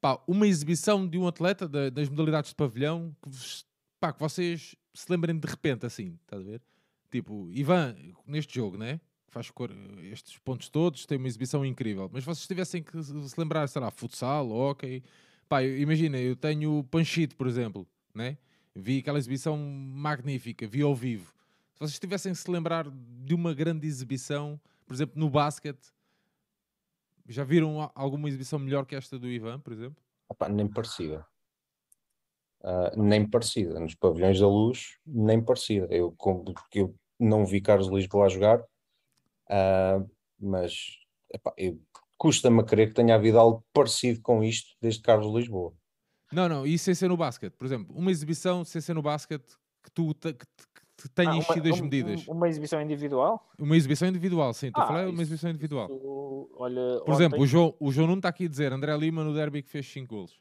pá, 0.01 0.21
uma 0.27 0.47
exibição 0.47 1.07
de 1.07 1.19
um 1.19 1.27
atleta 1.27 1.69
da, 1.69 1.91
das 1.91 2.09
modalidades 2.09 2.51
de 2.51 2.57
pavilhão 2.57 3.15
que, 3.23 3.29
vos, 3.29 3.67
pá, 4.01 4.13
que 4.13 4.21
vocês 4.21 4.77
se 4.95 5.11
lembrem 5.11 5.39
de 5.39 5.47
repente 5.47 5.87
assim, 5.87 6.19
estás 6.23 6.43
a 6.43 6.45
ver? 6.45 6.63
Tipo, 7.11 7.51
Ivan, 7.53 7.95
neste 8.27 8.55
jogo, 8.55 8.77
né? 8.77 9.01
Faz 9.29 9.51
estes 10.11 10.39
pontos 10.39 10.69
todos, 10.69 11.07
tem 11.07 11.19
uma 11.19 11.27
exibição 11.27 11.65
incrível. 11.65 12.11
Mas 12.13 12.25
vocês 12.25 12.47
tivessem 12.47 12.83
que 12.83 13.03
se 13.03 13.39
lembrar, 13.39 13.67
sei 13.67 13.81
lá, 13.81 13.91
futsal, 13.91 14.51
ok. 14.51 15.03
Pá, 15.49 15.63
imagina, 15.63 16.19
eu 16.19 16.37
tenho 16.37 16.85
Panchito, 16.85 17.37
por 17.37 17.47
exemplo, 17.47 17.87
né? 18.15 18.37
Vi 18.75 18.99
aquela 18.99 19.19
exibição 19.19 19.57
magnífica, 19.57 20.67
vi 20.67 20.83
ao 20.83 20.95
vivo. 20.95 21.33
Se 21.83 21.89
vocês 21.89 21.99
tivessem 21.99 22.33
que 22.33 22.39
se 22.39 22.49
lembrar 22.49 22.89
de 22.89 23.35
uma 23.35 23.53
grande 23.53 23.89
exibição, 23.89 24.61
por 24.87 24.95
exemplo, 24.95 25.19
no 25.19 25.29
basquete, 25.29 25.93
já 27.29 27.43
viram 27.43 27.91
alguma 27.93 28.29
exibição 28.29 28.57
melhor 28.57 28.87
que 28.87 28.95
esta 28.95 29.19
do 29.19 29.29
Ivan, 29.29 29.59
por 29.59 29.73
exemplo? 29.73 30.01
Opa, 30.29 30.49
nem 30.49 30.69
parecida. 30.69 31.27
Uh, 32.61 33.03
nem 33.03 33.29
parecida. 33.29 33.81
Nos 33.81 33.97
pavilhões 33.97 34.39
da 34.39 34.47
luz, 34.47 34.97
nem 35.05 35.43
parecida. 35.43 35.89
Eu, 35.91 36.17
eu 36.73 36.95
não 37.19 37.45
vi 37.45 37.61
Carlos 37.61 37.89
Lisboa 37.89 38.27
a 38.27 38.29
jogar, 38.29 38.61
uh, 38.61 40.09
mas 40.39 41.01
custa-me 42.17 42.61
a 42.61 42.65
crer 42.65 42.91
que 42.91 42.95
tenha 42.95 43.17
havido 43.17 43.41
algo 43.41 43.67
parecido 43.73 44.21
com 44.23 44.45
isto 44.45 44.77
desde 44.81 45.03
Carlos 45.03 45.35
Lisboa. 45.35 45.75
Não, 46.31 46.49
não, 46.49 46.65
e 46.65 46.79
sem 46.79 46.95
ser 46.95 47.09
no 47.09 47.17
basquete, 47.17 47.55
por 47.55 47.67
exemplo, 47.67 47.93
uma 47.97 48.13
exibição 48.13 48.65
sem 48.65 48.81
ser 48.81 48.95
no 48.95 49.03
basquete 49.03 49.57
que 49.83 49.91
tu 49.91 50.15
que, 50.15 50.47
que 51.03 51.09
tenha 51.09 51.33
ah, 51.33 51.37
enchido 51.37 51.69
as 51.69 51.81
medidas. 51.81 52.27
Uma 52.29 52.49
exibição 52.49 52.81
individual? 52.81 53.51
Uma 53.59 53.77
exibição 53.77 54.09
individual, 54.09 54.55
sim. 54.55 54.69
Estou 54.69 54.83
ah, 54.83 54.85
a 54.85 54.89
falar 54.89 55.09
uma 55.09 55.23
exibição 55.23 55.51
individual. 55.51 55.91
Isso, 55.91 56.51
olha, 56.55 57.01
Por 57.05 57.15
exemplo, 57.15 57.41
o 57.41 57.47
João, 57.47 57.75
o 57.81 57.91
João 57.91 58.07
não 58.07 58.17
está 58.17 58.29
aqui 58.29 58.47
a 58.47 58.49
dizer 58.49 58.73
André 58.73 58.97
Lima 58.97 59.25
no 59.25 59.35
derby 59.35 59.63
que 59.63 59.71
fez 59.71 59.87
5 59.87 60.15
golos. 60.15 60.41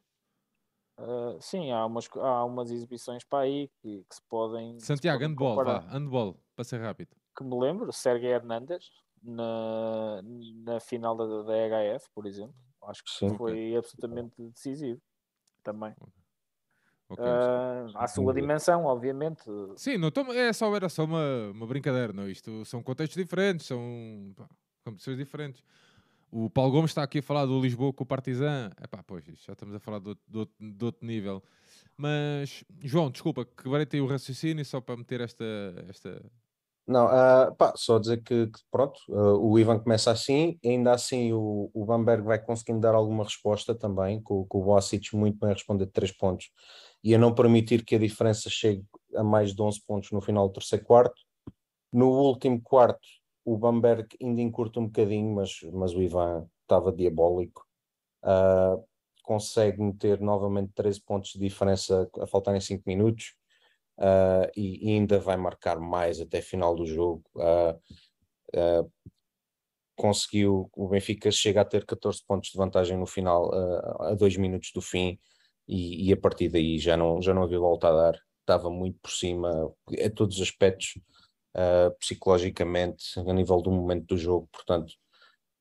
Uh, 1.00 1.42
sim, 1.42 1.72
há 1.72 1.84
umas, 1.86 2.08
há 2.16 2.46
umas 2.46 2.70
exibições 2.70 3.24
para 3.24 3.46
aí 3.46 3.70
que, 3.82 4.06
que 4.08 4.16
se 4.16 4.22
podem. 4.30 4.80
Santiago, 4.80 5.24
handball, 5.24 5.56
vá, 5.56 5.80
handball, 5.80 6.40
para 6.56 6.64
ser 6.64 6.80
rápido. 6.80 7.10
Que 7.36 7.44
me 7.44 7.60
lembro, 7.60 7.92
Sérgio 7.92 8.30
Hernandes, 8.30 8.92
na, 9.24 10.22
na 10.64 10.80
final 10.80 11.16
da, 11.16 11.26
da 11.42 11.54
HF, 11.98 12.08
por 12.14 12.28
exemplo. 12.28 12.54
Acho 12.84 13.04
que 13.04 13.10
sim, 13.10 13.36
foi 13.36 13.52
okay. 13.52 13.78
absolutamente 13.78 14.36
decisivo 14.50 15.02
também. 15.64 15.92
Okay, 16.00 16.21
uh, 17.20 17.92
à 17.96 18.08
sua 18.08 18.34
dimensão, 18.34 18.86
obviamente. 18.86 19.44
Sim, 19.76 19.98
não 19.98 20.12
tô, 20.12 20.22
é 20.34 20.52
só, 20.54 20.76
era 20.76 20.90
só 20.90 21.04
uma, 21.04 21.52
uma 21.52 21.68
brincadeira, 21.68 22.14
não? 22.14 22.30
Isto 22.30 22.64
são 22.66 22.82
contextos 22.82 23.22
diferentes, 23.22 23.68
são 23.68 24.34
pá, 24.36 24.48
competições 24.84 25.18
diferentes. 25.18 25.64
O 26.32 26.50
Paulo 26.50 26.72
Gomes 26.72 26.92
está 26.92 27.04
aqui 27.04 27.20
a 27.20 27.24
falar 27.24 27.46
do 27.46 27.60
Lisboa 27.60 27.92
com 27.92 28.04
o 28.04 28.08
Partizan. 28.08 28.72
Epá, 28.82 29.04
pois, 29.06 29.26
já 29.26 29.54
estamos 29.54 29.76
a 29.76 29.80
falar 29.80 30.00
de 30.00 30.10
outro, 30.10 30.56
de 30.60 30.86
outro 30.86 31.06
nível. 31.06 31.44
Mas, 31.98 32.64
João, 32.80 33.12
desculpa, 33.12 33.46
quebrei-te 33.46 34.00
o 34.00 34.08
raciocínio 34.08 34.64
só 34.64 34.80
para 34.80 34.96
meter 34.96 35.20
esta, 35.20 35.46
esta, 35.90 36.24
não, 36.88 37.06
uh, 37.06 37.56
pá, 37.56 37.74
só 37.76 38.00
dizer 38.00 38.24
que, 38.24 38.48
que 38.48 38.60
pronto, 38.72 39.00
uh, 39.08 39.38
o 39.38 39.58
Ivan 39.58 39.80
começa 39.80 40.12
assim, 40.12 40.60
ainda 40.66 40.94
assim 40.94 41.32
o, 41.32 41.70
o 41.74 41.86
Bamberg 41.86 42.24
vai 42.24 42.40
conseguindo 42.40 42.82
dar 42.82 42.96
alguma 42.96 43.24
resposta 43.24 43.76
também, 43.76 44.22
com, 44.22 44.46
com 44.46 44.60
o 44.60 44.66
Boasic 44.66 45.16
muito 45.16 45.40
bem 45.40 45.52
a 45.52 45.54
responder 45.54 45.86
de 45.86 45.92
3 45.92 46.12
pontos 46.18 46.50
e 47.04 47.16
a 47.16 47.18
não 47.18 47.34
permitir 47.34 47.84
que 47.84 47.96
a 47.96 48.00
diferença 48.00 48.50
chegue 48.50 48.86
a 49.16 49.24
mais 49.24 49.54
de 49.54 49.62
11 49.62 49.82
pontos 49.86 50.12
no 50.12 50.22
final 50.22 50.48
do 50.48 50.54
terceiro 50.54 50.86
quarto. 50.86 51.22
No 51.92 52.10
último 52.10 52.62
quarto, 52.62 53.08
o 53.44 53.58
Bamberg 53.58 54.08
ainda 54.22 54.42
encurta 54.42 54.80
um 54.80 54.86
bocadinho, 54.86 55.36
mas, 55.36 55.60
mas 55.74 55.94
o 55.94 56.02
Ivan 56.02 56.48
estava 56.62 56.92
diabólico. 56.92 57.66
Uh, 58.24 58.84
consegue 59.24 59.82
meter 59.82 60.20
novamente 60.22 60.72
13 60.74 61.02
pontos 61.02 61.32
de 61.32 61.40
diferença 61.40 62.10
a 62.20 62.28
faltarem 62.28 62.62
5 62.62 62.84
minutos 62.86 63.34
uh, 63.98 64.50
e, 64.56 64.90
e, 64.90 64.94
ainda 64.94 65.20
vai 65.20 65.38
marcar 65.38 65.80
mais 65.80 66.22
até 66.22 66.42
final 66.42 66.76
do 66.76 66.86
jogo. 66.86 67.24
Uh, 67.36 68.92
conseguiu, 69.96 70.70
o 70.76 70.88
Benfica 70.88 71.32
chega 71.32 71.62
a 71.62 71.66
ter 71.66 71.86
14 71.86 72.24
pontos 72.26 72.52
de 72.52 72.58
vantagem 72.58 72.98
no 72.98 73.06
final, 73.06 73.52
a 74.02 74.16
dois 74.16 74.36
minutos 74.36 74.72
do 74.74 74.82
fim, 74.82 75.20
e, 75.68 76.10
e, 76.10 76.14
a 76.14 76.18
partir 76.18 76.50
daí 76.50 76.80
já 76.80 76.98
não, 76.98 77.22
já 77.22 77.34
não 77.34 77.44
havia 77.44 77.60
volta 77.60 77.88
a 77.90 77.94
dar, 77.94 78.20
estava 78.42 78.70
muito 78.70 79.00
por 79.02 79.12
cima 79.12 79.74
a 80.04 80.10
todos 80.10 80.38
os 80.38 80.42
aspectos, 80.42 81.00
psicologicamente, 82.00 83.20
a 83.20 83.34
nível 83.34 83.62
do 83.62 83.72
momento 83.72 84.06
do 84.08 84.18
jogo, 84.18 84.48
portanto 84.52 84.94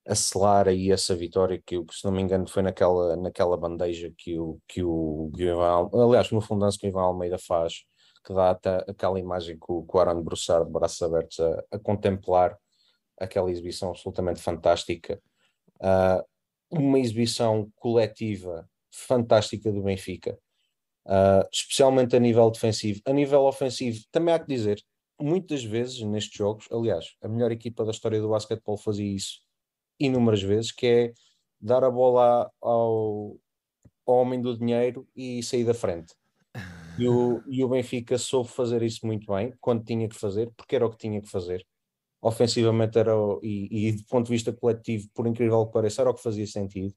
acelar 0.07 0.67
aí 0.67 0.91
essa 0.91 1.15
vitória 1.15 1.61
que, 1.63 1.75
se 1.91 2.05
não 2.05 2.11
me 2.11 2.21
engano 2.21 2.47
foi 2.47 2.63
naquela, 2.63 3.15
naquela 3.15 3.55
bandeja 3.55 4.11
que 4.17 4.39
o, 4.39 4.59
que 4.67 4.83
o, 4.83 5.31
Ivan, 5.37 5.89
aliás 5.93 6.31
no 6.31 6.41
fundanço 6.41 6.79
que 6.79 6.87
o 6.87 6.89
Ivan 6.89 7.03
Almeida 7.03 7.37
faz 7.37 7.85
que 8.23 8.33
dá 8.33 8.51
aquela 8.87 9.19
imagem 9.19 9.57
com, 9.57 9.85
com 9.85 9.97
o 9.97 10.01
Aaron 10.01 10.21
Broussard 10.21 10.65
de 10.65 10.71
braços 10.71 11.01
abertos 11.01 11.39
a, 11.39 11.63
a, 11.71 11.79
contemplar 11.79 12.57
aquela 13.17 13.51
exibição 13.51 13.89
absolutamente 13.89 14.39
fantástica. 14.39 15.21
Uh, 15.79 16.23
uma 16.69 16.99
exibição 16.99 17.71
coletiva 17.75 18.69
fantástica 18.91 19.71
do 19.71 19.83
Benfica, 19.83 20.37
uh, 21.07 21.47
especialmente 21.51 22.15
a 22.15 22.19
nível 22.19 22.49
defensivo. 22.51 23.01
A 23.05 23.13
nível 23.13 23.41
ofensivo, 23.41 23.99
também 24.11 24.33
há 24.33 24.39
que 24.39 24.47
dizer, 24.47 24.81
muitas 25.19 25.63
vezes 25.63 26.01
nestes 26.01 26.37
jogos, 26.37 26.67
aliás, 26.71 27.15
a 27.21 27.27
melhor 27.27 27.51
equipa 27.51 27.85
da 27.85 27.91
história 27.91 28.19
do 28.19 28.29
basquetebol 28.29 28.77
fazia 28.77 29.15
isso 29.15 29.39
inúmeras 29.99 30.41
vezes, 30.41 30.71
que 30.71 30.87
é 30.87 31.13
dar 31.59 31.83
a 31.83 31.91
bola 31.91 32.51
ao, 32.59 33.37
ao 34.05 34.15
homem 34.15 34.41
do 34.41 34.57
dinheiro 34.57 35.07
e 35.15 35.43
sair 35.43 35.63
da 35.63 35.73
frente. 35.73 36.13
E 36.97 37.07
o, 37.07 37.41
e 37.47 37.63
o 37.63 37.69
Benfica 37.69 38.17
soube 38.17 38.49
fazer 38.49 38.81
isso 38.83 39.05
muito 39.05 39.31
bem, 39.31 39.53
quando 39.61 39.83
tinha 39.83 40.09
que 40.09 40.15
fazer, 40.15 40.51
porque 40.57 40.75
era 40.75 40.85
o 40.85 40.89
que 40.89 40.97
tinha 40.97 41.21
que 41.21 41.29
fazer. 41.29 41.65
Ofensivamente 42.21 42.99
era, 42.99 43.13
e, 43.41 43.89
e 43.89 43.91
do 43.93 44.03
ponto 44.05 44.25
de 44.27 44.33
vista 44.33 44.51
coletivo, 44.51 45.07
por 45.13 45.25
incrível 45.25 45.65
que 45.65 45.73
pareça, 45.73 46.01
era 46.01 46.11
o 46.11 46.13
que 46.13 46.21
fazia 46.21 46.45
sentido. 46.45 46.93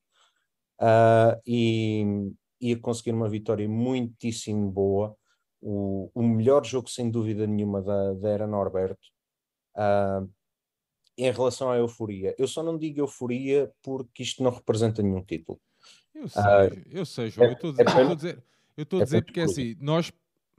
Uh, 0.81 1.41
e 1.47 2.33
ia 2.61 2.79
conseguir 2.79 3.13
uma 3.13 3.29
vitória 3.29 3.69
muitíssimo 3.69 4.71
boa. 4.71 5.17
O, 5.61 6.11
o 6.15 6.23
melhor 6.23 6.65
jogo, 6.65 6.89
sem 6.89 7.11
dúvida 7.11 7.47
nenhuma, 7.47 7.83
da, 7.83 8.15
da 8.15 8.29
era 8.29 8.47
Norberto. 8.47 9.09
Uh, 9.77 10.31
em 11.17 11.31
relação 11.31 11.71
à 11.71 11.77
euforia, 11.77 12.35
eu 12.37 12.49
só 12.49 12.63
não 12.63 12.77
digo 12.77 13.01
euforia 13.01 13.73
porque 13.83 14.23
isto 14.23 14.43
não 14.43 14.51
representa 14.51 15.03
nenhum 15.03 15.23
título. 15.23 15.61
Eu 16.15 16.29
sei, 16.29 16.43
uh, 16.43 16.83
eu 16.91 17.07
sei, 17.07 17.31
João. 17.31 17.47
É, 17.47 17.51
eu 17.51 17.55
estou 17.55 17.71
a 17.71 18.11
é 18.13 18.15
dizer, 18.15 18.45
eu 18.77 18.83
estou 18.83 18.99
a 18.99 19.03
é 19.03 19.05
dizer 19.05 19.25
porque 19.25 19.41
é 19.41 19.45
assim, 19.45 19.77
nós, 19.81 20.13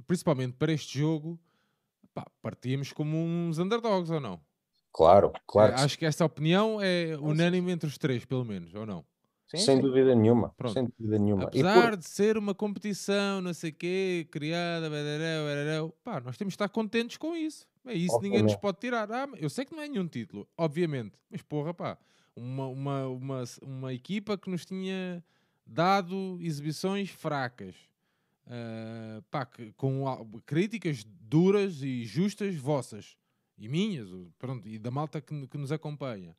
principalmente 0.08 0.54
para 0.54 0.71
este 0.71 0.97
jogo, 0.97 1.39
pá, 2.13 2.25
partíamos 2.41 2.93
como 2.93 3.17
uns 3.17 3.58
underdogs 3.58 4.10
ou 4.10 4.19
não? 4.19 4.39
Claro, 4.93 5.34
claro. 5.45 5.73
É, 5.73 5.82
acho 5.82 5.99
que 5.99 6.06
esta 6.06 6.23
opinião 6.23 6.82
é 6.82 7.17
unânime 7.17 7.71
entre 7.71 7.88
os 7.88 7.97
três, 7.97 8.23
pelo 8.23 8.45
menos, 8.45 8.73
ou 8.73 8.86
não? 8.86 9.06
Sim, 9.55 9.65
sem 9.65 9.75
sim. 9.75 9.81
dúvida 9.81 10.15
nenhuma. 10.15 10.49
Pronto. 10.57 10.73
Sem 10.73 10.85
dúvida 10.85 11.19
nenhuma. 11.19 11.43
Apesar 11.43 11.91
por... 11.91 11.97
de 11.97 12.07
ser 12.07 12.37
uma 12.37 12.53
competição, 12.53 13.41
não 13.41 13.53
sei 13.53 13.71
o 13.71 13.73
quê, 13.73 14.27
criada, 14.31 14.89
berereu, 14.89 15.45
berereu, 15.45 15.95
pá, 16.03 16.19
nós 16.19 16.37
temos 16.37 16.53
de 16.53 16.55
estar 16.55 16.69
contentes 16.69 17.17
com 17.17 17.35
isso. 17.35 17.67
É 17.85 17.93
isso, 17.93 18.19
ninguém 18.19 18.41
nos 18.41 18.55
pode 18.55 18.79
tirar. 18.79 19.11
Ah, 19.11 19.29
eu 19.37 19.49
sei 19.49 19.63
que 19.63 19.75
não 19.75 19.83
é 19.83 19.87
nenhum 19.87 20.07
título, 20.07 20.47
obviamente, 20.57 21.13
mas 21.29 21.41
porra, 21.43 21.73
pá, 21.73 21.97
uma, 22.35 22.67
uma, 22.67 23.07
uma, 23.07 23.43
uma 23.61 23.93
equipa 23.93 24.37
que 24.37 24.49
nos 24.49 24.65
tinha 24.65 25.23
dado 25.65 26.37
exibições 26.41 27.09
fracas 27.09 27.75
uh, 28.47 29.21
pá, 29.29 29.47
com 29.75 30.03
críticas 30.45 31.03
duras 31.03 31.81
e 31.81 32.05
justas 32.05 32.55
vossas 32.55 33.15
e 33.57 33.67
minhas, 33.67 34.09
pronto, 34.37 34.67
e 34.67 34.77
da 34.77 34.91
malta 34.91 35.21
que, 35.21 35.47
que 35.47 35.57
nos 35.57 35.71
acompanha. 35.71 36.35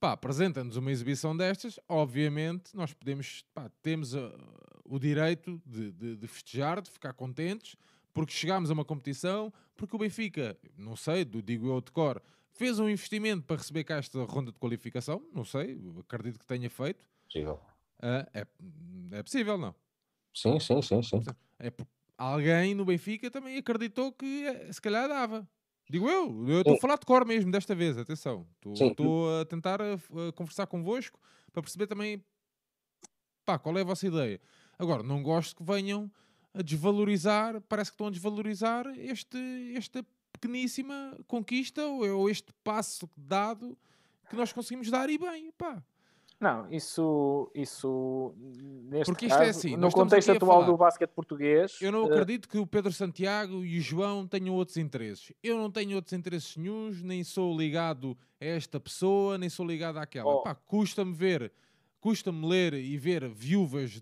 Pá, 0.00 0.12
apresenta-nos 0.12 0.76
uma 0.76 0.90
exibição 0.90 1.36
destas, 1.36 1.78
obviamente 1.86 2.74
nós 2.74 2.92
podemos, 2.94 3.44
pá, 3.52 3.70
temos 3.82 4.14
uh, 4.14 4.32
o 4.82 4.98
direito 4.98 5.60
de, 5.66 5.92
de, 5.92 6.16
de, 6.16 6.26
festejar, 6.26 6.80
de 6.80 6.90
ficar 6.90 7.12
contentes, 7.12 7.76
porque 8.14 8.32
chegámos 8.32 8.70
a 8.70 8.72
uma 8.72 8.84
competição, 8.84 9.52
porque 9.76 9.94
o 9.94 9.98
Benfica, 9.98 10.58
não 10.74 10.96
sei, 10.96 11.22
digo 11.24 11.68
eu 11.68 11.82
de 11.82 11.92
cor, 11.92 12.22
fez 12.50 12.78
um 12.78 12.88
investimento 12.88 13.42
para 13.42 13.56
receber 13.56 13.84
cá 13.84 13.98
esta 13.98 14.24
ronda 14.24 14.50
de 14.50 14.58
qualificação, 14.58 15.22
não 15.34 15.44
sei, 15.44 15.78
acredito 15.98 16.38
que 16.38 16.46
tenha 16.46 16.70
feito, 16.70 17.04
possível. 17.26 17.60
Ah, 18.00 18.26
é, 18.32 18.46
é 19.12 19.22
possível, 19.22 19.58
não? 19.58 19.74
Sim, 20.34 20.58
sim, 20.58 20.80
sim, 20.80 21.02
sim. 21.02 21.20
É 21.58 21.70
alguém 22.16 22.74
no 22.74 22.84
Benfica 22.84 23.30
também 23.30 23.56
acreditou 23.56 24.12
que 24.12 24.46
eh, 24.46 24.72
se 24.72 24.80
calhar 24.80 25.08
dava. 25.08 25.48
Digo 25.90 26.08
eu, 26.08 26.48
eu 26.48 26.58
estou 26.60 26.74
a 26.74 26.80
falar 26.80 26.96
de 26.98 27.04
cor 27.06 27.24
mesmo 27.26 27.50
desta 27.50 27.74
vez, 27.74 27.98
atenção. 27.98 28.46
Estou- 28.90 29.40
a 29.40 29.44
tentar 29.44 29.80
eh, 29.80 29.94
f- 29.94 30.12
eh, 30.28 30.32
conversar 30.32 30.66
convosco 30.66 31.18
para 31.52 31.62
perceber 31.62 31.86
também 31.88 32.22
pá, 33.44 33.58
qual 33.58 33.76
é 33.76 33.80
a 33.80 33.84
vossa 33.84 34.06
ideia. 34.06 34.40
Agora, 34.78 35.02
não 35.02 35.22
gosto 35.22 35.56
que 35.56 35.62
venham 35.64 36.10
a 36.54 36.62
desvalorizar, 36.62 37.60
parece 37.62 37.90
que 37.90 37.94
estão 37.94 38.06
a 38.06 38.10
desvalorizar 38.10 38.86
este, 38.98 39.36
esta 39.76 40.04
pequeníssima 40.32 41.18
conquista 41.26 41.84
ou, 41.84 42.08
ou 42.18 42.30
este 42.30 42.52
passo 42.64 43.08
dado 43.16 43.76
que 44.28 44.36
nós 44.36 44.52
conseguimos 44.52 44.88
dar 44.90 45.10
e 45.10 45.18
bem, 45.18 45.50
pá. 45.52 45.82
Não, 46.40 46.66
isso, 46.72 47.50
isso 47.54 48.34
neste 48.88 49.04
Porque 49.12 49.26
isto 49.26 49.34
é 49.36 49.46
caso, 49.46 49.58
assim, 49.58 49.76
no 49.76 49.90
contexto 49.90 50.32
atual 50.32 50.64
do 50.64 50.74
basquete 50.74 51.10
português, 51.10 51.76
Eu 51.82 51.92
não 51.92 52.04
eh, 52.04 52.12
acredito 52.12 52.48
que 52.48 52.56
o 52.56 52.66
Pedro 52.66 52.90
Santiago 52.92 53.62
e 53.62 53.78
o 53.78 53.82
João 53.82 54.26
tenham 54.26 54.54
outros 54.54 54.78
interesses. 54.78 55.34
Eu 55.42 55.58
não 55.58 55.70
tenho 55.70 55.94
outros 55.96 56.14
interesses 56.14 56.56
nenhuns, 56.56 57.02
nem 57.02 57.22
sou 57.22 57.54
ligado 57.54 58.16
a 58.40 58.44
esta 58.46 58.80
pessoa, 58.80 59.36
nem 59.36 59.50
sou 59.50 59.66
ligado 59.66 59.98
àquela. 59.98 60.34
Oh. 60.34 60.54
Custa-me 60.66 61.12
ver, 61.12 61.52
custa-me 62.00 62.46
ler 62.46 62.72
e 62.72 62.96
ver 62.96 63.28
viúvas 63.28 63.90
de, 63.90 64.00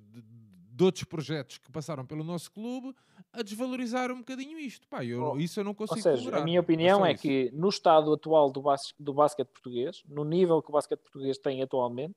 de 0.71 0.85
outros 0.85 1.03
projetos 1.03 1.59
que 1.59 1.73
passaram 1.73 2.07
pelo 2.07 2.23
nosso 2.23 2.53
clube 2.53 2.95
a 3.33 3.43
desvalorizar 3.43 4.13
um 4.13 4.19
bocadinho 4.19 4.61
isto. 4.61 4.87
Pá, 4.87 5.05
eu, 5.05 5.33
Oh, 5.33 5.39
isso 5.41 5.59
eu 5.59 5.65
não 5.65 5.73
Ou 5.73 5.75
consigo 5.75 6.01
seja, 6.03 6.19
tolerar. 6.23 6.43
a 6.43 6.45
minha 6.45 6.61
opinião 6.61 7.01
só 7.01 7.07
é 7.07 7.13
isso. 7.15 7.23
que 7.23 7.51
no 7.53 7.69
estado 7.69 8.13
atual 8.13 8.49
do, 8.53 8.63
bas 8.63 8.95
do 8.97 9.13
basquete 9.13 9.49
português, 9.49 10.05
no 10.09 10.25
nível 10.25 10.63
que 10.63 10.71
o 10.71 10.73
basquete 10.73 11.01
português 11.01 11.37
tem 11.37 11.61
atualmente, 11.63 12.15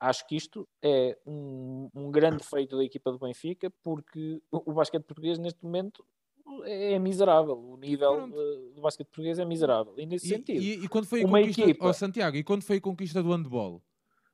acho 0.00 0.26
que 0.26 0.36
isto 0.36 0.68
é 0.82 1.16
um, 1.26 1.88
um 1.94 2.10
grande 2.10 2.44
feito 2.44 2.76
da 2.76 2.84
equipa 2.84 3.10
do 3.12 3.18
Benfica, 3.18 3.70
porque 3.82 4.40
o, 4.50 4.70
o 4.70 4.74
basquete 4.74 5.04
português 5.04 5.38
neste 5.38 5.62
momento 5.62 6.04
é 6.64 6.98
miserável. 6.98 7.56
O 7.58 7.76
nível 7.76 8.28
do 8.74 8.80
basquete 8.82 9.06
português 9.08 9.38
é 9.38 9.44
miserável. 9.44 9.94
E 9.98 10.06
nesse 10.06 10.26
E, 10.26 10.28
sentido, 10.30 10.62
e- 10.62 10.84
e 10.84 10.88
quando 10.88 11.06
foi 11.06 11.22
a 11.22 11.26
uma 11.26 11.38
conquista, 11.40 11.62
equipa- 11.62 11.88
oh, 11.88 11.92
Santiago, 11.92 12.36
e 12.36 12.44
quando 12.44 12.62
foi 12.62 12.76
a 12.76 12.80
conquista 12.80 13.22
do 13.22 13.32
handball? 13.32 13.82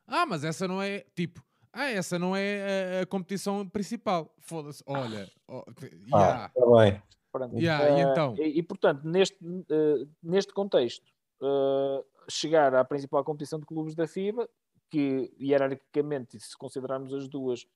Ah, 0.07 0.27
mas 0.27 0.43
essa 0.45 0.67
não 0.67 0.83
é, 0.83 1.05
tipo, 1.15 1.41
ah, 1.73 1.89
essa 1.89 2.19
não 2.19 2.35
é 2.35 2.99
a, 2.99 3.03
a 3.03 3.07
competição 3.07 3.67
principal. 3.69 4.35
Foda-se, 4.41 4.83
olha, 4.87 5.31
oh, 5.47 5.63
yeah. 6.09 6.47
Ah, 6.47 6.51
está 6.53 6.67
bem. 6.77 7.03
Pronto. 7.31 7.57
Yeah, 7.57 7.89
e 7.91 8.01
Eh, 8.01 8.11
então? 8.11 8.35
e, 8.37 8.59
e, 8.59 8.63
portanto, 8.63 9.05
neste, 9.05 9.37
eh, 9.71 10.05
neste 10.21 10.53
contexto, 10.53 11.07
eh, 11.41 12.05
chegar 12.29 12.75
à 12.75 12.85
principal 12.85 13.23
competição 13.23 13.61
de 13.61 13.67
clubes 13.67 13.95
da 13.95 14.09
FIBA, 14.09 14.49
que 14.91 15.33
hierarquicamente, 15.41 16.39
se 16.41 16.57
considerarmos 16.57 17.15
as 17.15 17.29
duas 17.29 17.67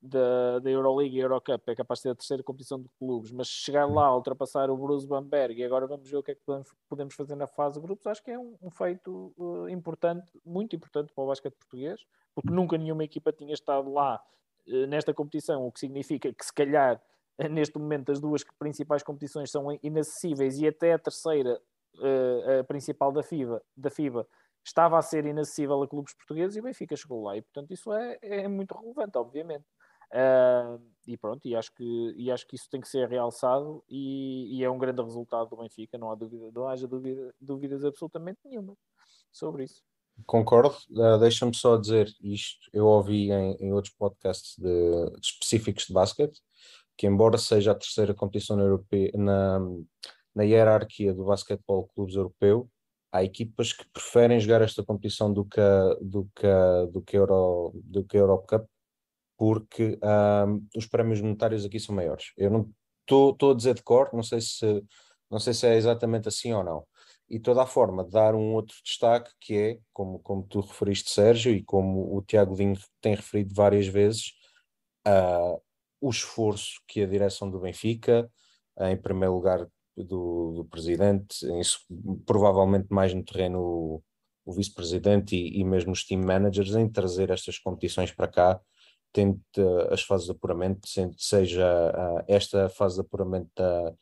da, 0.00 0.58
da 0.60 0.70
Euroleague 0.70 1.16
e 1.16 1.20
Eurocup, 1.20 1.68
é 1.68 1.74
capaz 1.74 1.98
de 1.98 2.02
ser 2.04 2.08
a 2.10 2.14
terceira 2.14 2.42
competição 2.42 2.80
de 2.80 2.88
clubes, 2.98 3.30
mas 3.30 3.48
chegar 3.48 3.86
lá, 3.86 4.14
ultrapassar 4.14 4.70
o 4.70 4.76
Bruce 4.76 5.06
Bamberg 5.06 5.60
e 5.60 5.64
agora 5.64 5.86
vamos 5.86 6.08
ver 6.08 6.16
o 6.16 6.22
que 6.22 6.30
é 6.30 6.34
que 6.34 6.40
podemos, 6.44 6.72
podemos 6.88 7.14
fazer 7.14 7.34
na 7.34 7.46
fase 7.46 7.74
de 7.74 7.82
grupos, 7.86 8.06
acho 8.06 8.22
que 8.22 8.30
é 8.30 8.38
um, 8.38 8.56
um 8.62 8.70
feito 8.70 9.34
eh, 9.38 9.72
importante, 9.72 10.32
muito 10.44 10.74
importante 10.74 11.12
para 11.12 11.24
o 11.24 11.26
basquete 11.26 11.54
português, 11.54 12.00
porque 12.34 12.50
nunca 12.50 12.78
nenhuma 12.78 13.04
equipa 13.04 13.30
tinha 13.30 13.52
estado 13.52 13.92
lá 13.92 14.22
eh, 14.66 14.86
nesta 14.86 15.12
competição, 15.12 15.66
o 15.66 15.72
que 15.72 15.80
significa 15.80 16.32
que 16.32 16.44
se 16.44 16.52
calhar 16.52 17.00
eh, 17.38 17.48
neste 17.48 17.78
momento 17.78 18.12
as 18.12 18.20
duas 18.20 18.44
principais 18.58 19.02
competições 19.02 19.50
são 19.50 19.66
inacessíveis 19.82 20.58
e 20.58 20.66
até 20.66 20.92
a 20.92 20.98
terceira, 20.98 21.60
eh, 22.02 22.60
a 22.60 22.64
principal 22.64 23.12
da 23.12 23.22
FIBA, 23.22 23.62
da 23.76 23.90
FIBA, 23.90 24.26
estava 24.64 24.98
a 24.98 25.02
ser 25.02 25.24
inacessível 25.26 25.82
a 25.82 25.88
clubes 25.88 26.14
portugueses 26.14 26.56
e 26.56 26.60
o 26.60 26.62
Benfica 26.62 26.96
chegou 26.96 27.22
lá 27.22 27.36
e 27.36 27.42
portanto 27.42 27.72
isso 27.72 27.92
é, 27.92 28.18
é 28.22 28.48
muito 28.48 28.74
relevante, 28.74 29.16
obviamente. 29.16 29.64
Ah, 30.12 30.76
e 31.06 31.16
pronto, 31.16 31.46
e 31.46 31.54
acho, 31.54 31.72
que, 31.72 32.14
e 32.16 32.30
acho 32.32 32.46
que 32.46 32.56
isso 32.56 32.68
tem 32.68 32.80
que 32.80 32.88
ser 32.88 33.08
realçado 33.08 33.84
e, 33.88 34.58
e 34.58 34.64
é 34.64 34.70
um 34.70 34.78
grande 34.78 35.02
resultado 35.02 35.48
do 35.50 35.56
Benfica, 35.56 35.96
não 35.96 36.10
há 36.10 36.14
dúvida, 36.14 36.50
não 36.52 36.66
haja 36.66 36.86
dúvida, 36.86 37.32
dúvidas 37.40 37.84
absolutamente 37.84 38.38
nenhuma 38.44 38.76
sobre 39.30 39.64
isso. 39.64 39.82
Concordo. 40.26 40.76
Uh, 40.90 41.18
Deixa-me 41.18 41.54
só 41.54 41.76
dizer 41.76 42.12
isto. 42.20 42.68
Eu 42.72 42.86
ouvi 42.86 43.30
em, 43.30 43.54
em 43.60 43.72
outros 43.72 43.94
podcasts 43.94 44.56
de, 44.58 45.10
de 45.18 45.26
específicos 45.26 45.86
de 45.86 45.92
basquete 45.92 46.40
que, 46.96 47.06
embora 47.06 47.38
seja 47.38 47.72
a 47.72 47.74
terceira 47.74 48.12
competição 48.12 48.56
na, 48.56 48.64
europe- 48.64 49.12
na, 49.16 49.60
na 50.34 50.42
hierarquia 50.42 51.14
do 51.14 51.24
basquetebol 51.24 51.88
clubes 51.94 52.16
europeu, 52.16 52.68
há 53.12 53.24
equipas 53.24 53.72
que 53.72 53.88
preferem 53.92 54.40
jogar 54.40 54.62
esta 54.62 54.84
competição 54.84 55.32
do 55.32 55.44
que 55.44 55.60
a, 55.60 55.94
do 56.00 56.28
que 56.34 56.46
a, 56.46 56.84
do 56.86 57.02
que 57.02 57.16
a 57.16 57.20
Euro, 57.20 57.72
do 57.74 58.04
que 58.04 58.16
a 58.16 58.38
Cup 58.38 58.66
porque 59.40 59.98
um, 60.02 60.66
os 60.76 60.86
prémios 60.86 61.18
monetários 61.22 61.64
aqui 61.64 61.80
são 61.80 61.94
maiores. 61.94 62.32
Eu 62.36 62.50
não 62.50 62.70
estou 63.00 63.52
a 63.52 63.54
dizer 63.54 63.72
de 63.72 63.82
cor, 63.82 64.10
não 64.12 64.22
sei 64.22 64.38
se 64.42 64.84
não 65.30 65.38
sei 65.38 65.54
se 65.54 65.66
é 65.66 65.76
exatamente 65.76 66.28
assim 66.28 66.52
ou 66.52 66.62
não. 66.62 66.86
E 67.28 67.38
toda 67.38 67.62
a 67.62 67.66
forma 67.66 68.04
de 68.04 68.10
dar 68.10 68.34
um 68.34 68.52
outro 68.52 68.76
destaque 68.84 69.30
que 69.40 69.56
é, 69.56 69.78
como, 69.92 70.18
como 70.18 70.42
tu 70.42 70.60
referiste, 70.60 71.10
Sérgio, 71.10 71.52
e 71.54 71.62
como 71.62 72.16
o 72.16 72.20
Tiago 72.22 72.54
Dinho 72.54 72.76
tem 73.00 73.14
referido 73.14 73.54
várias 73.54 73.86
vezes, 73.86 74.32
uh, 75.06 75.58
o 76.00 76.10
esforço 76.10 76.82
que 76.86 77.02
a 77.02 77.06
direção 77.06 77.48
do 77.50 77.60
Benfica, 77.60 78.30
em 78.80 78.96
primeiro 78.96 79.34
lugar 79.34 79.66
do, 80.04 80.52
do 80.56 80.64
presidente, 80.64 81.46
provavelmente 82.26 82.88
mais 82.90 83.12
no 83.14 83.24
terreno 83.24 83.60
o, 83.60 84.02
o 84.44 84.52
vice-presidente 84.52 85.36
e, 85.36 85.60
e 85.60 85.64
mesmo 85.64 85.92
os 85.92 86.04
team 86.04 86.22
managers, 86.22 86.74
em 86.74 86.88
trazer 86.88 87.30
estas 87.30 87.58
competições 87.58 88.12
para 88.12 88.28
cá, 88.28 88.60
tendo 89.12 89.40
uh, 89.58 89.92
as 89.92 90.02
fases 90.02 90.26
de 90.26 90.32
apuramento, 90.32 90.88
seja 91.16 91.66
uh, 91.66 92.24
esta 92.28 92.68
fase 92.68 92.96
de 92.96 93.00
apuramento 93.00 93.50
da, 93.56 93.92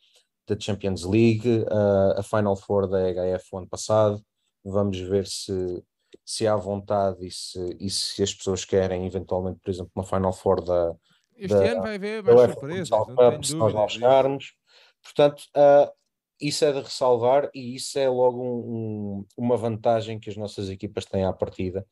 da 0.48 0.60
Champions 0.60 1.04
League, 1.04 1.48
uh, 1.48 2.18
a 2.18 2.22
Final 2.22 2.56
Four 2.56 2.88
da 2.88 2.98
HF 3.10 3.48
o 3.52 3.58
ano 3.58 3.68
passado. 3.68 4.20
Vamos 4.64 4.98
ver 4.98 5.26
se, 5.26 5.82
se 6.24 6.46
há 6.46 6.56
vontade 6.56 7.26
e 7.26 7.30
se, 7.30 7.76
e 7.80 7.88
se 7.88 8.22
as 8.22 8.34
pessoas 8.34 8.64
querem, 8.64 9.06
eventualmente, 9.06 9.60
por 9.62 9.70
exemplo, 9.70 9.90
uma 9.94 10.04
Final 10.04 10.32
Four 10.32 10.62
da. 10.62 10.94
Este 11.36 11.56
da, 11.56 11.72
ano 11.72 11.82
vai 11.82 11.94
haver 11.94 12.22
mais 12.22 12.40
surpresas, 12.52 12.90
não 12.90 13.16
tenho 13.16 13.44
se 13.44 13.56
nós 13.56 13.72
lá 13.72 13.88
chegarmos. 13.88 14.54
Portanto, 15.02 15.42
uh, 15.56 15.90
isso 16.40 16.64
é 16.64 16.72
de 16.72 16.80
ressalvar 16.80 17.50
e 17.54 17.74
isso 17.74 17.98
é 17.98 18.08
logo 18.08 18.42
um, 18.42 19.18
um, 19.18 19.26
uma 19.36 19.56
vantagem 19.56 20.18
que 20.18 20.30
as 20.30 20.36
nossas 20.36 20.68
equipas 20.68 21.04
têm 21.04 21.24
à 21.24 21.32
partida. 21.32 21.86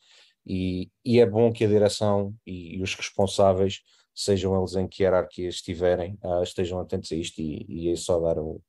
E, 0.46 0.90
e, 1.04 1.18
é 1.18 1.26
bom 1.26 1.52
que 1.52 1.64
a 1.64 1.68
direção 1.68 2.32
e, 2.46 2.76
e, 2.76 2.82
os 2.82 2.94
responsáveis, 2.94 3.80
sejam 4.14 4.56
eles 4.56 4.76
em 4.76 4.86
que 4.86 5.02
hierarquia 5.02 5.48
estiverem, 5.48 6.16
uh, 6.22 6.42
estejam 6.42 6.78
atentos 6.78 7.10
a 7.10 7.16
isto 7.16 7.40
e, 7.40 7.66
e 7.68 7.90
é 7.90 7.96
só 7.96 8.20
dar 8.20 8.38
o, 8.38 8.62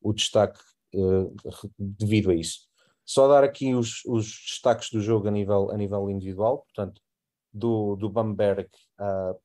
o 0.00 0.12
destaque 0.12 0.60
uh, 0.94 1.34
devido 1.76 2.30
a 2.30 2.34
isso. 2.34 2.60
Só 3.04 3.26
dar 3.28 3.42
aqui 3.42 3.74
os, 3.74 4.04
os, 4.06 4.24
destaques 4.24 4.90
do 4.90 5.00
jogo 5.00 5.28
a 5.28 5.30
nível, 5.30 5.70
a 5.70 5.76
nível 5.76 6.08
individual, 6.08 6.58
portanto, 6.58 7.02
do, 7.52 7.96
do 7.96 8.08
Bamberg, 8.08 8.68
uh, 9.00 9.38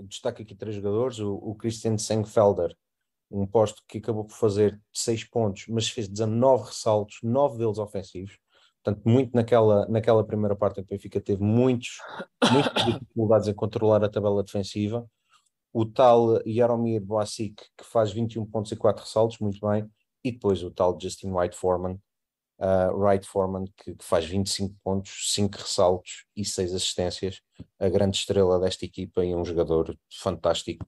destaque 0.00 0.42
aqui 0.42 0.54
três 0.54 0.74
jogadores, 0.74 1.20
o, 1.20 1.34
o 1.34 1.54
Christian 1.54 1.96
Sengfelder, 1.96 2.76
um 3.30 3.46
posto 3.46 3.82
que 3.86 3.98
acabou 3.98 4.24
por 4.24 4.34
fazer 4.34 4.80
6 4.92 5.24
pontos, 5.24 5.66
mas 5.68 5.88
fez 5.88 6.08
19 6.08 6.64
ressaltos, 6.68 7.18
9 7.22 7.58
deles 7.58 7.78
ofensivos. 7.78 8.38
Portanto, 8.82 9.06
muito 9.06 9.34
naquela, 9.34 9.86
naquela 9.88 10.24
primeira 10.24 10.56
parte 10.56 10.80
em 10.80 10.84
que 10.84 10.94
o 10.94 10.96
Benfica 10.96 11.20
teve 11.20 11.42
muitos, 11.42 11.98
muitas 12.50 12.84
dificuldades 12.86 13.48
em 13.48 13.54
controlar 13.54 14.02
a 14.02 14.08
tabela 14.08 14.42
defensiva. 14.42 15.06
O 15.72 15.84
tal 15.84 16.40
Jaromir 16.46 17.00
Boasic, 17.00 17.54
que 17.76 17.84
faz 17.84 18.10
21 18.10 18.44
pontos 18.46 18.72
e 18.72 18.76
4 18.76 19.04
ressaltos, 19.04 19.38
muito 19.38 19.60
bem. 19.66 19.88
E 20.24 20.32
depois 20.32 20.62
o 20.62 20.70
tal 20.70 20.98
Justin 21.00 21.30
White 21.30 21.56
Foreman, 21.56 21.98
uh, 22.58 22.94
Wright 22.94 23.26
Foreman, 23.26 23.64
que, 23.76 23.94
que, 23.94 24.04
faz 24.04 24.24
25 24.24 24.74
pontos, 24.82 25.32
5 25.34 25.58
ressaltos 25.58 26.26
e 26.36 26.44
6 26.44 26.74
assistências. 26.74 27.40
A 27.78 27.88
grande 27.88 28.16
estrela 28.16 28.58
desta 28.58 28.84
equipa 28.84 29.24
e 29.24 29.34
um 29.34 29.44
jogador 29.44 29.96
fantástico, 30.20 30.86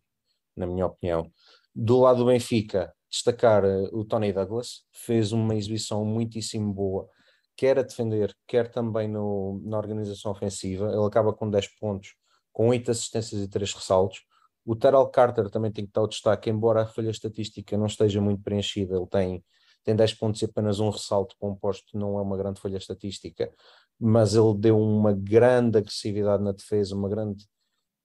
na 0.57 0.67
minha 0.67 0.87
opinião. 0.87 1.31
Do 1.75 2.01
lado 2.01 2.19
do 2.19 2.27
Benfica, 2.27 2.93
destacar 3.11 3.65
uh, 3.65 3.89
o 3.93 4.05
Tony 4.05 4.33
Douglas, 4.33 4.85
fez 4.93 5.33
uma 5.33 5.55
exibição 5.55 6.05
muitíssimo 6.05 6.73
boa 6.73 7.09
quer 7.57 7.79
a 7.79 7.83
defender, 7.83 8.35
quer 8.47 8.71
também 8.71 9.09
no, 9.09 9.61
na 9.65 9.79
organização 9.79 10.33
ofensiva. 10.33 10.89
Ele 10.89 11.07
acaba 11.07 11.33
com 11.33 11.49
10 11.49 11.69
pontos, 11.79 12.15
com 12.53 12.69
8 12.69 12.91
assistências 12.91 13.41
e 13.41 13.49
3 13.49 13.73
ressaltos. 13.73 14.25
O 14.65 14.77
Terrell 14.77 15.07
Carter 15.09 15.51
também 15.51 15.73
tem 15.73 15.87
que 15.87 15.93
dar 15.93 16.03
o 16.03 16.07
destaque, 16.07 16.51
embora 16.51 16.83
a 16.83 16.87
folha 16.87 17.11
estatística 17.11 17.77
não 17.77 17.87
esteja 17.87 18.21
muito 18.21 18.43
preenchida, 18.43 18.97
ele 18.97 19.07
tem, 19.07 19.45
tem 19.83 19.97
10 19.97 20.15
pontos 20.15 20.41
e 20.43 20.45
apenas 20.45 20.79
um 20.79 20.91
ressalto 20.91 21.37
para 21.39 21.49
um 21.49 21.55
posto, 21.55 21.99
não 21.99 22.19
é 22.19 22.23
uma 22.23 22.37
grande 22.37 22.61
folha 22.61 22.77
estatística, 22.77 23.53
mas 23.99 24.35
ele 24.35 24.55
deu 24.57 24.79
uma 24.79 25.13
grande 25.13 25.79
agressividade 25.79 26.43
na 26.43 26.53
defesa, 26.53 26.95
uma 26.95 27.09
grande. 27.09 27.45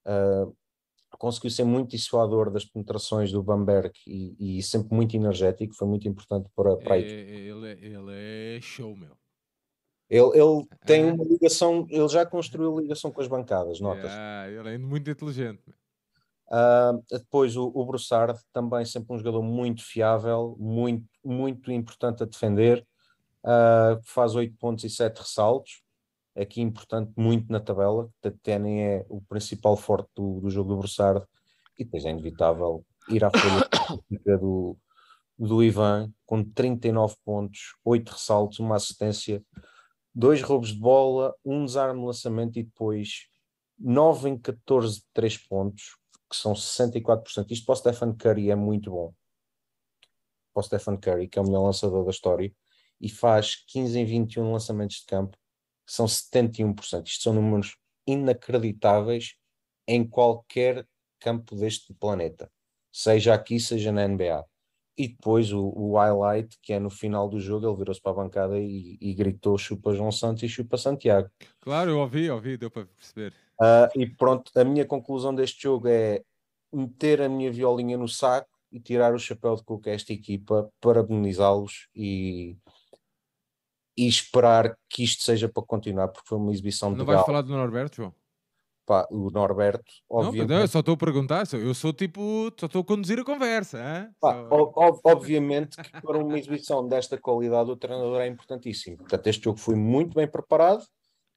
Uh, 0.06 0.56
conseguiu 1.18 1.50
ser 1.50 1.64
muito 1.64 1.92
dissuador 1.92 2.52
das 2.52 2.66
penetrações 2.66 3.32
do 3.32 3.42
Bamberg 3.42 3.92
e, 4.06 4.58
e, 4.60 4.64
sempre 4.64 4.94
muito 4.94 5.16
energético, 5.16 5.76
foi 5.76 5.88
muito 5.88 6.08
importante 6.08 6.50
para, 6.56 6.76
para 6.78 6.96
a 6.96 7.00
é, 7.00 7.04
ele, 7.04 7.72
ele 7.72 8.12
é 8.58 8.60
show, 8.62 8.96
meu. 8.96 9.16
Ele, 10.10 10.40
ele 10.40 10.68
tem 10.86 11.06
uma 11.06 11.24
ligação, 11.24 11.86
ele 11.90 12.08
já 12.08 12.26
construiu 12.26 12.80
ligação 12.80 13.12
com 13.12 13.22
as 13.22 13.28
bancadas, 13.28 13.80
notas. 13.80 14.12
Yeah, 14.12 14.52
ele 14.52 14.76
é 14.76 14.78
muito 14.78 15.10
inteligente. 15.10 15.64
Uh, 16.48 17.04
depois 17.12 17.58
o, 17.58 17.70
o 17.74 17.86
Broussard, 17.86 18.40
também 18.54 18.86
sempre 18.86 19.14
um 19.14 19.18
jogador 19.18 19.42
muito 19.44 19.84
fiável, 19.84 20.56
muito, 20.58 21.06
muito 21.24 21.70
importante 21.72 22.24
a 22.24 22.26
defender, 22.26 22.88
uh, 23.44 24.02
faz 24.04 24.34
8 24.34 24.56
pontos 24.58 24.86
e 24.86 24.90
7 24.90 25.18
ressaltos, 25.20 25.82
aqui 26.38 26.62
importante 26.62 27.12
muito 27.18 27.52
na 27.52 27.60
tabela, 27.60 28.10
Tênis 28.44 28.80
é 28.80 29.06
o 29.10 29.22
principal 29.22 29.76
forte 29.76 30.10
do, 30.16 30.40
do 30.42 30.50
jogo 30.50 30.70
do 30.70 30.78
Broussard, 30.78 31.26
e 31.78 31.84
depois 31.84 32.06
é 32.06 32.12
inevitável 32.12 32.86
ir 33.10 33.24
à 33.24 33.32
folha 33.32 34.38
do, 34.40 34.78
do 35.38 35.64
Ivan, 35.64 36.12
com 36.26 36.44
39 36.44 37.16
pontos, 37.24 37.76
8 37.84 38.10
ressaltos, 38.10 38.60
uma 38.60 38.76
assistência, 38.76 39.44
dois 40.14 40.42
roubos 40.42 40.70
de 40.70 40.80
bola, 40.80 41.36
um 41.46 41.66
desarme 41.66 42.00
de 42.00 42.06
lançamento 42.06 42.58
e 42.60 42.64
depois 42.64 43.28
9 43.80 44.30
em 44.30 44.38
14 44.38 45.00
de 45.00 45.06
3 45.14 45.38
pontos, 45.48 45.98
que 46.30 46.36
são 46.36 46.54
64%. 46.54 47.52
Isto 47.52 47.66
para 47.66 47.74
o 47.74 47.76
Stephen 47.76 48.14
Curry 48.16 48.52
é 48.52 48.56
muito 48.56 48.92
bom. 48.92 49.14
Para 50.54 50.62
o 50.62 50.64
Stephen 50.64 50.98
Curry, 50.98 51.28
que 51.28 51.38
é 51.38 51.42
o 51.42 51.46
melhor 51.46 51.64
lançador 51.64 52.04
da 52.04 52.12
história, 52.12 52.52
e 53.00 53.10
faz 53.10 53.56
15 53.68 54.00
em 54.00 54.06
21 54.06 54.52
lançamentos 54.52 54.98
de 54.98 55.06
campo, 55.06 55.38
que 55.38 55.47
são 55.88 56.06
71%. 56.06 57.08
Isto 57.08 57.24
são 57.24 57.34
números 57.34 57.78
inacreditáveis 58.06 59.36
em 59.88 60.08
qualquer 60.08 60.86
campo 61.20 61.56
deste 61.56 61.94
planeta, 61.94 62.52
seja 62.92 63.34
aqui, 63.34 63.60
seja 63.60 63.92
na 63.92 64.08
NBA. 64.08 64.46
E 64.98 65.08
depois 65.08 65.54
o, 65.54 65.72
o 65.76 65.96
highlight, 65.96 66.58
que 66.62 66.74
é 66.74 66.80
no 66.80 66.90
final 66.90 67.30
do 67.30 67.40
jogo, 67.40 67.68
ele 67.68 67.78
virou-se 67.78 68.02
para 68.02 68.12
a 68.12 68.16
bancada 68.16 68.60
e, 68.60 68.98
e, 69.00 69.14
gritou 69.14 69.58
chupa 69.58 69.94
João 69.94 70.12
Santos 70.12 70.42
e 70.42 70.50
chupa 70.50 70.76
Santiago. 70.76 71.30
Claro, 71.62 71.92
eu 71.92 72.00
ouvi, 72.00 72.30
ouvi, 72.30 72.58
deu 72.58 72.72
para 72.72 72.88
perceber. 72.88 73.32
Uh, 73.62 74.00
e 74.00 74.08
pronto, 74.08 74.52
a 74.56 74.64
minha 74.64 74.86
conclusão 74.86 75.34
deste 75.34 75.64
jogo 75.64 75.88
é 75.88 76.24
meter 76.74 77.22
a 77.22 77.30
minha 77.30 77.52
violinha 77.52 77.96
no 77.96 78.08
saco 78.08 78.50
e 78.72 78.80
tirar 78.80 79.14
o 79.14 79.20
chapéu 79.20 79.56
de 79.56 79.64
coco 79.64 79.88
a 79.88 79.92
esta 79.92 80.12
equipa, 80.12 80.70
parabenizá-los 80.82 81.88
e, 81.96 82.58
e 83.98 84.08
esperar 84.08 84.78
que 84.90 85.04
isto 85.04 85.24
seja 85.24 85.50
para 85.50 85.64
continuar, 85.64 86.10
porque 86.10 86.28
foi 86.28 86.38
uma 86.38 86.52
exibição 86.52 86.92
Não 86.92 86.98
de 86.98 87.04
vais 87.04 87.26
falar 87.26 87.42
do 87.42 87.52
Norberto, 87.52 87.96
João? 87.96 88.14
Pá, 88.86 89.06
o 89.12 89.30
Norberto, 89.30 89.92
obviamente. 90.10 90.50
Não, 90.50 90.62
eu 90.62 90.68
só 90.68 90.80
estou 90.80 90.94
a 90.94 90.98
perguntar, 90.98 91.46
eu 91.52 91.74
sou 91.74 91.92
tipo, 91.92 92.50
só 92.58 92.68
estou 92.68 92.82
a 92.82 92.86
conduzir 92.86 93.20
a 93.20 93.26
conversa. 93.26 94.10
Pá, 94.18 94.48
só... 94.48 95.00
obviamente 95.04 95.76
que 95.76 96.02
para 96.02 96.18
uma 96.18 96.40
exibição 96.40 96.88
desta 96.88 97.18
qualidade 97.18 97.70
o 97.70 97.76
treinador 97.76 98.22
é 98.22 98.28
importantíssimo. 98.28 98.98
Portanto, 98.98 99.28
este 99.28 99.44
jogo 99.44 99.60
foi 99.60 99.76
muito 99.76 100.16
bem 100.16 100.26
preparado, 100.26 100.86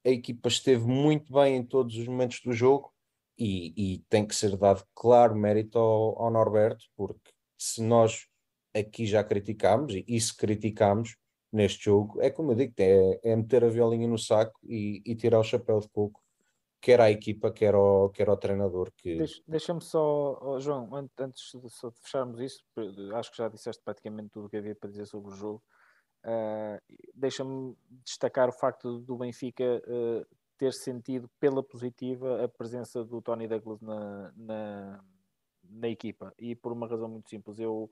a 0.07 0.11
equipa 0.11 0.49
esteve 0.49 0.87
muito 0.87 1.33
bem 1.33 1.57
em 1.57 1.65
todos 1.65 1.97
os 1.97 2.07
momentos 2.07 2.41
do 2.45 2.53
jogo 2.53 2.93
e, 3.37 3.95
e 3.95 3.99
tem 4.09 4.25
que 4.25 4.35
ser 4.35 4.57
dado 4.57 4.85
claro 4.95 5.35
mérito 5.35 5.77
ao, 5.77 6.23
ao, 6.23 6.31
Norberto, 6.31 6.85
porque 6.97 7.33
se 7.59 7.83
nós 7.83 8.27
aqui 8.73 9.07
já 9.07 9.25
criticámos, 9.25 9.95
e, 9.95 10.05
e 10.07 10.21
se 10.21 10.37
criticámos 10.37 11.17
neste 11.53 11.85
jogo, 11.85 12.21
é 12.21 12.31
como 12.31 12.53
eu 12.53 12.57
digo, 12.57 12.75
é, 12.79 13.21
é 13.23 13.37
meter 13.37 13.65
a 13.65 13.69
violinha 13.69 14.07
no 14.07 14.19
saco 14.19 14.59
e, 14.63 15.03
e 15.05 15.15
tirar 15.15 15.41
o 15.41 15.45
chapéu 15.45 15.81
de 15.81 15.89
coco 15.89 16.21
quer 16.81 17.01
à 17.01 17.11
equipa, 17.11 17.53
quer 17.53 17.75
ao, 17.75 18.09
quer 18.11 18.29
ao 18.29 18.37
treinador. 18.37 18.91
Que... 18.97 19.19
Deixa-me 19.47 19.83
só, 19.83 20.59
João, 20.59 20.89
antes 21.19 21.53
de, 21.53 21.61
de, 21.61 22.01
fecharmos 22.03 22.41
isso, 22.41 22.65
acho 23.15 23.31
que 23.31 23.37
já 23.37 23.49
disseste 23.49 23.83
praticamente 23.85 24.31
tudo 24.31 24.47
o 24.47 24.49
que 24.49 24.57
havia 24.57 24.75
para 24.75 24.89
dizer 24.89 25.07
sobre 25.07 25.31
o 25.31 25.37
jogo. 25.37 25.63
Uh, 26.25 26.81
Deixa-me 27.15 27.77
destacar 28.05 28.49
o 28.49 28.53
facto 28.53 28.99
do 29.01 29.17
Benfica 29.17 29.83
uh, 29.87 30.27
ter 30.59 30.73
sentido 30.73 31.31
pela 31.39 31.63
positiva 31.63 32.45
a 32.45 32.49
presença 32.49 33.05
do 33.05 33.23
Tony 33.23 33.49
Douglas 33.49 33.81
na, 33.81 34.33
na, 34.37 35.05
na 35.65 35.89
equipa 35.89 36.35
e 36.39 36.55
por 36.55 36.73
uma 36.73 36.87
razão 36.87 37.09
muito 37.09 37.31
simples. 37.31 37.59
Eu 37.59 37.91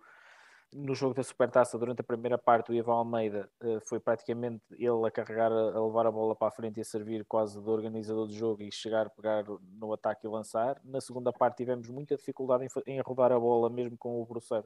no 0.72 0.94
jogo 0.94 1.14
da 1.14 1.22
Supertaça, 1.22 1.78
durante 1.78 2.00
a 2.00 2.04
primeira 2.04 2.37
parte, 2.37 2.70
o 2.70 2.74
Ivan 2.74 2.94
Almeida 2.94 3.48
uh, 3.62 3.81
foi 3.81 3.98
praticamente 3.98 4.62
ele 4.72 5.07
a 5.07 5.11
carregar, 5.11 5.50
a 5.50 5.85
levar 5.85 6.07
a 6.07 6.11
bola 6.11 6.37
para 6.37 6.48
a 6.48 6.50
frente 6.50 6.78
e 6.78 6.81
a 6.81 6.85
servir 6.85 7.24
quase 7.24 7.61
de 7.61 7.68
organizador 7.68 8.26
do 8.26 8.33
jogo 8.33 8.62
e 8.62 8.70
chegar 8.70 9.09
pegar 9.11 9.44
no 9.78 9.92
ataque 9.92 10.26
e 10.26 10.31
lançar. 10.31 10.81
Na 10.85 11.00
segunda 11.00 11.33
parte, 11.33 11.59
tivemos 11.59 11.88
muita 11.88 12.16
dificuldade 12.16 12.66
em, 12.87 13.00
rodar 13.00 13.33
a 13.33 13.38
bola, 13.38 13.70
mesmo 13.70 13.96
com 13.96 14.20
o 14.20 14.26
Brusser. 14.26 14.64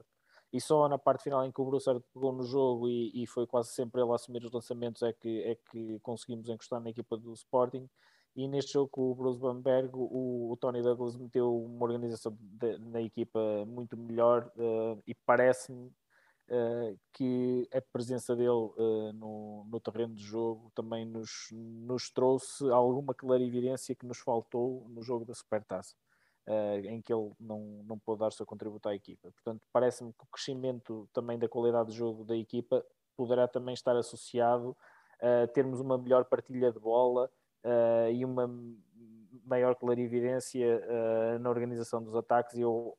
E 0.51 0.61
só 0.61 0.87
na 0.87 0.99
parte 0.99 1.23
final 1.23 1.43
em 1.45 1.51
que 1.51 1.61
o 1.61 1.65
Brusser 1.65 1.99
pegou 2.13 2.31
no 2.31 2.43
jogo 2.43 2.87
e, 2.87 3.23
e, 3.23 3.25
foi 3.25 3.47
quase 3.47 3.69
sempre 3.73 4.01
ele 4.01 4.11
a 4.11 4.15
assumir 4.15 4.43
os 4.43 4.51
lançamentos 4.51 5.01
é 5.01 5.11
que, 5.11 5.41
é 5.43 5.55
que 5.71 5.99
conseguimos 6.01 6.47
encostar 6.47 6.79
na 6.79 6.89
equipa 6.89 7.17
do 7.17 7.33
Sporting 7.33 7.89
e 8.35 8.47
neste 8.47 8.73
jogo 8.73 8.89
com 8.89 9.11
o 9.11 9.15
Bruce 9.15 9.39
Bamberg 9.39 9.89
o, 9.93 10.51
o, 10.51 10.57
Tony 10.57 10.81
Douglas 10.81 11.15
meteu 11.15 11.55
uma 11.55 11.85
organização 11.85 12.35
de, 12.39 12.77
na 12.79 13.01
equipa 13.01 13.39
muito 13.65 13.95
melhor 13.95 14.51
uh, 14.57 15.01
e 15.05 15.13
parece-me 15.13 15.87
uh, 16.49 16.99
que 17.13 17.67
a 17.71 17.81
presença 17.81 18.35
dele 18.35 18.49
uh, 18.49 19.13
no, 19.13 19.65
no 19.65 19.79
terreno 19.79 20.15
de 20.15 20.23
jogo 20.23 20.71
também 20.73 21.05
nos, 21.05 21.49
nos 21.51 22.09
trouxe 22.09 22.69
alguma 22.71 23.13
clarividência 23.13 23.95
que 23.95 24.05
nos 24.05 24.19
faltou 24.19 24.87
no 24.89 25.03
jogo 25.03 25.25
da 25.25 25.35
Supertaça. 25.35 25.95
em 26.85 27.01
que 27.01 27.13
ele 27.13 27.31
não, 27.39 27.83
não 27.85 27.99
pôde 27.99 28.19
dar 28.19 28.27
o 28.27 28.31
seu 28.31 28.45
contributo 28.45 28.89
à 28.89 28.95
equipa. 28.95 29.31
Portanto, 29.31 29.61
parece-me 29.71 30.11
que 30.11 30.23
o 30.23 30.27
crescimento 30.27 31.07
também 31.13 31.37
da 31.37 31.47
qualidade 31.47 31.91
de 31.91 31.97
jogo 31.97 32.25
da 32.25 32.35
equipa 32.35 32.83
poderá 33.15 33.47
também 33.47 33.73
estar 33.73 33.95
associado 33.95 34.75
a 35.21 35.47
termos 35.47 35.79
uma 35.79 35.97
melhor 35.97 36.25
partilha 36.25 36.71
de 36.71 36.79
bola, 36.79 37.29
uh, 37.63 38.11
e 38.11 38.23
uma 38.23 38.49
maior 39.45 39.75
clarividência 39.75 40.81
uh, 40.85 41.39
na 41.39 41.49
organização 41.49 42.03
dos 42.03 42.15
ataques. 42.15 42.55
E 42.55 42.61
eu 42.61 42.97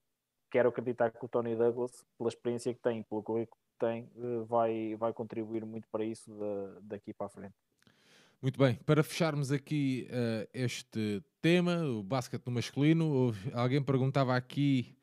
quero 0.50 0.68
acreditar 0.68 1.10
que 1.10 1.24
o 1.24 1.28
Tony 1.28 1.56
Douglas, 1.56 2.04
pela 2.18 2.28
experiência 2.28 2.72
que 2.72 2.80
tem, 2.80 3.02
pelo 3.02 3.22
currículo 3.22 3.60
que 3.72 3.86
tem, 3.86 4.10
uh, 4.16 4.44
vai, 4.44 4.94
vai 4.96 5.12
contribuir 5.12 5.64
muito 5.64 5.88
para 5.88 6.04
isso 6.04 6.30
daqui 6.82 7.12
para 7.12 7.26
a 7.26 7.30
frente. 7.30 7.54
Muito 8.42 8.58
bem, 8.58 8.74
para 8.84 9.02
fecharmos 9.02 9.50
aqui 9.50 10.06
este 10.52 11.24
tema, 11.40 11.82
o 11.82 12.02
basquete 12.02 12.44
no 12.44 12.52
masculino, 12.52 13.32
alguém 13.54 13.82
perguntava 13.82 14.36
aqui 14.36 14.94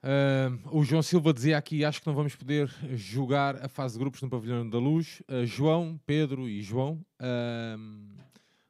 Uh, 0.00 0.78
o 0.78 0.84
João 0.84 1.02
Silva 1.02 1.32
dizia 1.32 1.58
aqui: 1.58 1.84
acho 1.84 2.00
que 2.00 2.06
não 2.06 2.14
vamos 2.14 2.36
poder 2.36 2.68
jogar 2.94 3.56
a 3.64 3.68
fase 3.68 3.94
de 3.94 4.00
grupos 4.00 4.22
no 4.22 4.30
Pavilhão 4.30 4.68
da 4.68 4.78
Luz. 4.78 5.20
Uh, 5.28 5.44
João, 5.44 6.00
Pedro 6.06 6.48
e 6.48 6.62
João, 6.62 7.04
uh, 7.20 8.22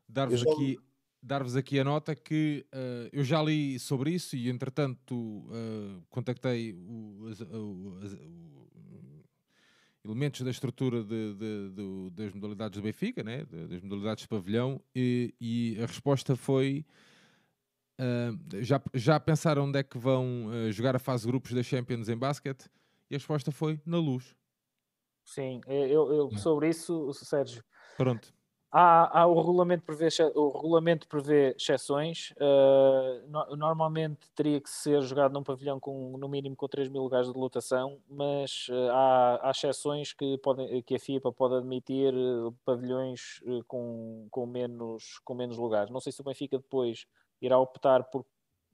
dar-vos 0.08 0.42
aqui, 0.46 0.78
dar 1.22 1.42
aqui 1.42 1.78
a 1.78 1.84
nota 1.84 2.14
que 2.14 2.64
ah, 2.72 3.08
eu 3.12 3.22
já 3.24 3.42
li 3.42 3.78
sobre 3.78 4.12
isso 4.12 4.36
e, 4.36 4.48
entretanto, 4.48 5.44
contactei 6.08 6.72
o, 6.72 7.28
o, 7.52 7.58
o, 7.58 7.98
elementos 10.04 10.40
da 10.40 10.50
estrutura 10.50 11.02
de, 11.02 11.34
de, 11.34 11.70
de, 11.70 12.10
das 12.12 12.32
modalidades 12.32 12.78
do 12.78 12.82
Benfica, 12.82 13.22
né? 13.22 13.44
das 13.44 13.82
modalidades 13.82 14.22
de 14.22 14.28
pavilhão, 14.28 14.80
e, 14.94 15.34
e 15.38 15.76
a 15.82 15.86
resposta 15.86 16.34
foi 16.36 16.86
Uh, 18.00 18.62
já, 18.62 18.80
já 18.94 19.18
pensaram 19.18 19.64
onde 19.64 19.78
é 19.78 19.82
que 19.82 19.98
vão 19.98 20.46
uh, 20.46 20.70
jogar 20.70 20.94
a 20.94 20.98
fase 20.98 21.24
de 21.24 21.28
grupos 21.28 21.52
da 21.52 21.62
Champions 21.62 22.08
em 22.08 22.16
basquete? 22.16 22.70
E 23.10 23.14
a 23.14 23.18
resposta 23.18 23.50
foi 23.50 23.80
na 23.84 23.98
luz. 23.98 24.36
Sim, 25.24 25.60
eu, 25.66 26.12
eu 26.12 26.30
sobre 26.38 26.68
isso, 26.68 27.12
Sérgio. 27.12 27.62
Pronto. 27.96 28.32
Há, 28.70 29.20
há 29.20 29.26
o, 29.26 29.40
regulamento 29.40 29.82
prevê, 29.82 30.08
o 30.34 30.50
regulamento 30.50 31.08
prevê 31.08 31.54
exceções. 31.56 32.32
Uh, 32.32 33.26
no, 33.26 33.56
normalmente 33.56 34.30
teria 34.34 34.60
que 34.60 34.68
ser 34.68 35.00
jogado 35.02 35.32
num 35.32 35.42
pavilhão 35.42 35.80
com 35.80 36.18
no 36.18 36.28
mínimo 36.28 36.54
com 36.54 36.68
3 36.68 36.88
mil 36.90 37.02
lugares 37.02 37.32
de 37.32 37.38
lotação, 37.38 37.98
mas 38.08 38.68
uh, 38.68 38.90
há, 38.92 39.48
há 39.48 39.50
exceções 39.50 40.12
que, 40.12 40.36
podem, 40.38 40.82
que 40.82 40.94
a 40.94 40.98
FIPA 40.98 41.32
pode 41.32 41.54
admitir 41.54 42.12
uh, 42.14 42.54
pavilhões 42.64 43.42
com, 43.66 44.28
com, 44.30 44.46
menos, 44.46 45.18
com 45.24 45.34
menos 45.34 45.56
lugares. 45.56 45.90
Não 45.90 46.00
sei 46.00 46.12
se 46.12 46.20
o 46.20 46.24
Benfica 46.24 46.58
depois 46.58 47.06
irá 47.40 47.58
optar 47.58 48.04
por 48.04 48.24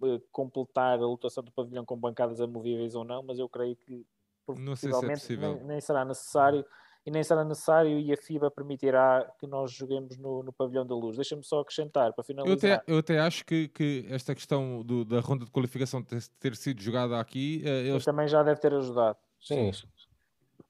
uh, 0.00 0.20
completar 0.32 0.98
a 0.98 1.06
lotação 1.06 1.42
do 1.42 1.52
pavilhão 1.52 1.84
com 1.84 1.96
bancadas 1.96 2.40
amovíveis 2.40 2.94
ou 2.94 3.04
não, 3.04 3.22
mas 3.22 3.38
eu 3.38 3.48
creio 3.48 3.76
que 3.76 4.04
possivelmente 4.46 5.20
se 5.20 5.34
é 5.34 5.36
nem, 5.36 5.64
nem, 5.64 5.80
será 5.80 6.04
necessário 6.04 6.64
e 7.06 7.10
nem 7.10 7.22
será 7.22 7.44
necessário 7.44 7.98
e 7.98 8.12
a 8.12 8.16
FIBA 8.16 8.50
permitirá 8.50 9.30
que 9.38 9.46
nós 9.46 9.72
joguemos 9.72 10.16
no, 10.16 10.42
no 10.42 10.52
pavilhão 10.52 10.86
da 10.86 10.94
luz. 10.94 11.16
Deixa-me 11.16 11.44
só 11.44 11.60
acrescentar 11.60 12.12
para 12.12 12.24
finalizar. 12.24 12.70
Eu 12.70 12.74
até, 12.74 12.92
eu 12.92 12.98
até 12.98 13.18
acho 13.20 13.44
que, 13.44 13.68
que 13.68 14.06
esta 14.08 14.34
questão 14.34 14.82
do, 14.82 15.04
da 15.04 15.20
ronda 15.20 15.44
de 15.44 15.50
qualificação 15.50 16.02
ter, 16.02 16.22
ter 16.40 16.56
sido 16.56 16.80
jogada 16.80 17.18
aqui, 17.18 17.62
uh, 17.64 17.68
eles... 17.68 18.04
também 18.04 18.28
já 18.28 18.42
deve 18.42 18.60
ter 18.60 18.72
ajudado. 18.74 19.18
Sim. 19.40 19.70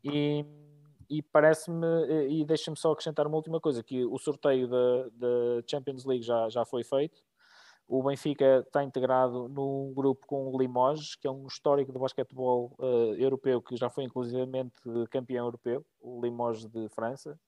E, 0.03 0.45
e 1.09 1.23
parece-me, 1.23 1.87
eh, 2.09 2.29
e 2.29 2.45
deixa-me 2.45 2.77
só 2.77 2.93
acrescentar 2.93 3.27
uma 3.27 3.37
última 3.37 3.61
coisa, 3.61 3.83
que 3.83 4.05
o 4.05 4.19
sorteio 4.19 4.69
da, 4.69 5.09
da 5.13 5.63
Champions 5.71 6.05
League 6.05 6.25
já, 6.25 6.49
já 6.49 6.65
foi 6.65 6.83
feito 6.83 7.23
o 7.87 8.03
Benfica 8.03 8.65
está 8.67 8.83
integrado 8.83 9.49
num 9.49 9.93
grupo 9.95 10.27
com 10.27 10.49
o 10.49 10.59
Limoges, 10.59 11.17
que 11.17 11.27
é 11.27 11.31
um 11.31 11.47
histórico 11.47 11.93
do 11.93 11.99
basquetebol 11.99 12.75
uh, 12.79 13.15
europeu, 13.15 13.61
que 13.61 13.77
já 13.77 13.91
foi 13.91 14.05
inclusivamente 14.05 14.75
campeão 15.11 15.47
europeu, 15.47 15.85
o 16.01 16.21
Limoges 16.21 16.67
de 16.67 16.89
França. 16.89 17.39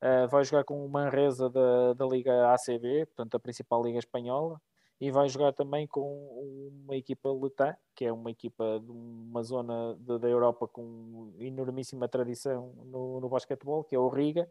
Uh, 0.00 0.28
vai 0.28 0.44
jogar 0.44 0.64
com 0.64 0.84
o 0.84 0.88
Manresa 0.88 1.48
da, 1.50 1.94
da 1.94 2.06
Liga 2.06 2.52
ACB, 2.52 3.06
portanto 3.06 3.36
a 3.36 3.40
principal 3.40 3.82
liga 3.82 3.98
espanhola, 3.98 4.60
e 5.00 5.10
vai 5.10 5.28
jogar 5.28 5.52
também 5.52 5.84
com 5.86 6.80
uma 6.84 6.94
equipa 6.94 7.28
letã, 7.32 7.74
que 7.94 8.04
é 8.04 8.12
uma 8.12 8.30
equipa 8.30 8.80
de 8.80 8.90
uma 8.90 9.42
zona 9.42 9.96
de, 9.98 10.16
da 10.18 10.28
Europa 10.28 10.68
com 10.68 11.32
enormíssima 11.40 12.08
tradição 12.08 12.72
no, 12.84 13.20
no 13.20 13.28
basquetebol, 13.28 13.82
que 13.82 13.96
é 13.96 13.98
o 13.98 14.08
Riga, 14.08 14.48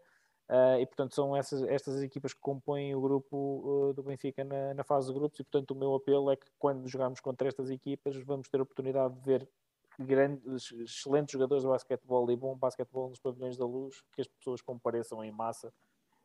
uh, 0.52 0.80
e 0.80 0.86
portanto 0.86 1.16
são 1.16 1.36
essas, 1.36 1.64
estas 1.64 2.04
equipas 2.04 2.34
que 2.34 2.42
compõem 2.42 2.94
o 2.94 3.02
grupo 3.02 3.38
uh, 3.38 3.94
do 3.94 4.04
Benfica 4.04 4.44
na, 4.44 4.74
na, 4.74 4.84
fase 4.84 5.08
de 5.08 5.14
grupos, 5.14 5.40
e 5.40 5.44
portanto 5.44 5.72
o 5.72 5.76
meu 5.76 5.96
apelo 5.96 6.30
é 6.30 6.36
que 6.36 6.46
quando 6.60 6.88
jogamos 6.88 7.22
contra 7.22 7.48
estas 7.48 7.70
equipas 7.70 8.18
vamos 8.18 8.50
ter 8.50 8.60
a 8.60 8.64
oportunidade 8.64 9.16
de 9.16 9.22
ver 9.22 9.50
grandes, 9.98 10.72
excelentes 10.72 11.32
jogadores 11.32 11.64
de 11.64 11.70
basquetebol 11.70 12.30
e 12.30 12.36
bom 12.36 12.56
basquetebol 12.56 13.10
nos 13.10 13.20
pavilhões 13.20 13.58
da 13.58 13.66
luz, 13.66 14.04
que 14.14 14.22
as 14.22 14.28
pessoas 14.28 14.62
compareçam 14.62 15.24
em 15.24 15.32
massa 15.32 15.74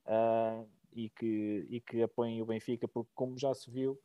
uh, 0.06 0.68
e, 0.92 1.08
que, 1.10 1.66
e 1.70 1.80
que 1.80 2.02
apoiem 2.02 2.42
o 2.42 2.46
Benfica, 2.46 2.88
porque 2.88 3.10
como 3.14 3.38
já 3.38 3.54
se 3.54 3.70
viu, 3.70 4.00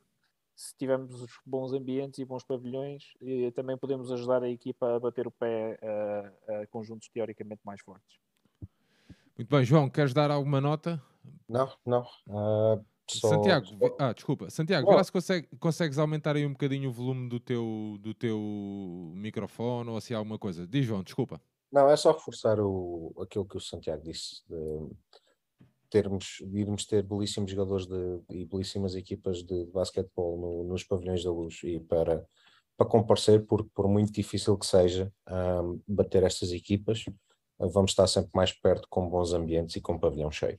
se 0.54 0.76
tivermos 0.76 1.22
os 1.22 1.32
bons 1.46 1.72
ambientes 1.72 2.18
e 2.18 2.24
bons 2.24 2.44
pavilhões, 2.44 3.14
e 3.20 3.50
também 3.52 3.76
podemos 3.76 4.12
ajudar 4.12 4.42
a 4.42 4.50
equipa 4.50 4.96
a 4.96 5.00
bater 5.00 5.26
o 5.26 5.30
pé 5.30 5.78
a 6.46 6.66
conjuntos 6.66 7.08
teoricamente 7.08 7.62
mais 7.64 7.80
fortes. 7.80 8.20
Muito 9.36 9.48
bem, 9.48 9.64
João, 9.64 9.88
queres 9.88 10.12
dar 10.12 10.30
alguma 10.30 10.60
nota? 10.60 11.02
Não, 11.48 11.70
não. 11.84 12.02
Uh, 12.26 12.84
só... 13.10 13.28
Santiago, 13.28 13.66
ah, 13.98 14.12
desculpa, 14.12 14.50
Santiago, 14.50 14.86
oh. 14.86 14.90
vê 14.90 14.96
lá 14.96 15.04
se 15.04 15.12
consegue, 15.12 15.48
consegues 15.58 15.98
aumentar 15.98 16.36
aí 16.36 16.46
um 16.46 16.52
bocadinho 16.52 16.90
o 16.90 16.92
volume 16.92 17.28
do 17.28 17.40
teu, 17.40 17.98
do 18.00 18.14
teu 18.14 18.38
microfone 19.14 19.90
ou 19.90 19.96
assim 19.96 20.14
alguma 20.14 20.38
coisa. 20.38 20.66
Diz, 20.66 20.84
João, 20.84 21.02
desculpa. 21.02 21.40
Não, 21.70 21.88
é 21.88 21.96
só 21.96 22.12
reforçar 22.12 22.60
o, 22.60 23.14
aquilo 23.20 23.46
que 23.46 23.56
o 23.56 23.60
Santiago 23.60 24.02
disse. 24.02 24.42
De 24.48 24.90
termos, 25.92 26.40
irmos 26.52 26.86
ter 26.86 27.02
belíssimos 27.02 27.50
jogadores 27.50 27.86
de, 27.86 28.20
e 28.30 28.46
belíssimas 28.46 28.94
equipas 28.94 29.42
de, 29.42 29.66
de 29.66 29.72
basquetebol 29.72 30.40
no, 30.40 30.64
nos 30.64 30.84
pavilhões 30.84 31.22
da 31.22 31.30
luz 31.30 31.60
e 31.64 31.78
para, 31.80 32.26
para 32.76 32.88
comparecer, 32.88 33.46
porque 33.46 33.68
por 33.74 33.86
muito 33.88 34.10
difícil 34.10 34.56
que 34.56 34.64
seja 34.64 35.12
um, 35.28 35.80
bater 35.86 36.22
estas 36.22 36.50
equipas, 36.50 37.04
vamos 37.68 37.92
estar 37.92 38.06
sempre 38.06 38.30
mais 38.34 38.52
perto 38.52 38.88
com 38.88 39.08
bons 39.08 39.32
ambientes 39.32 39.76
e 39.76 39.80
com 39.80 39.98
pavilhão 39.98 40.30
cheio. 40.30 40.58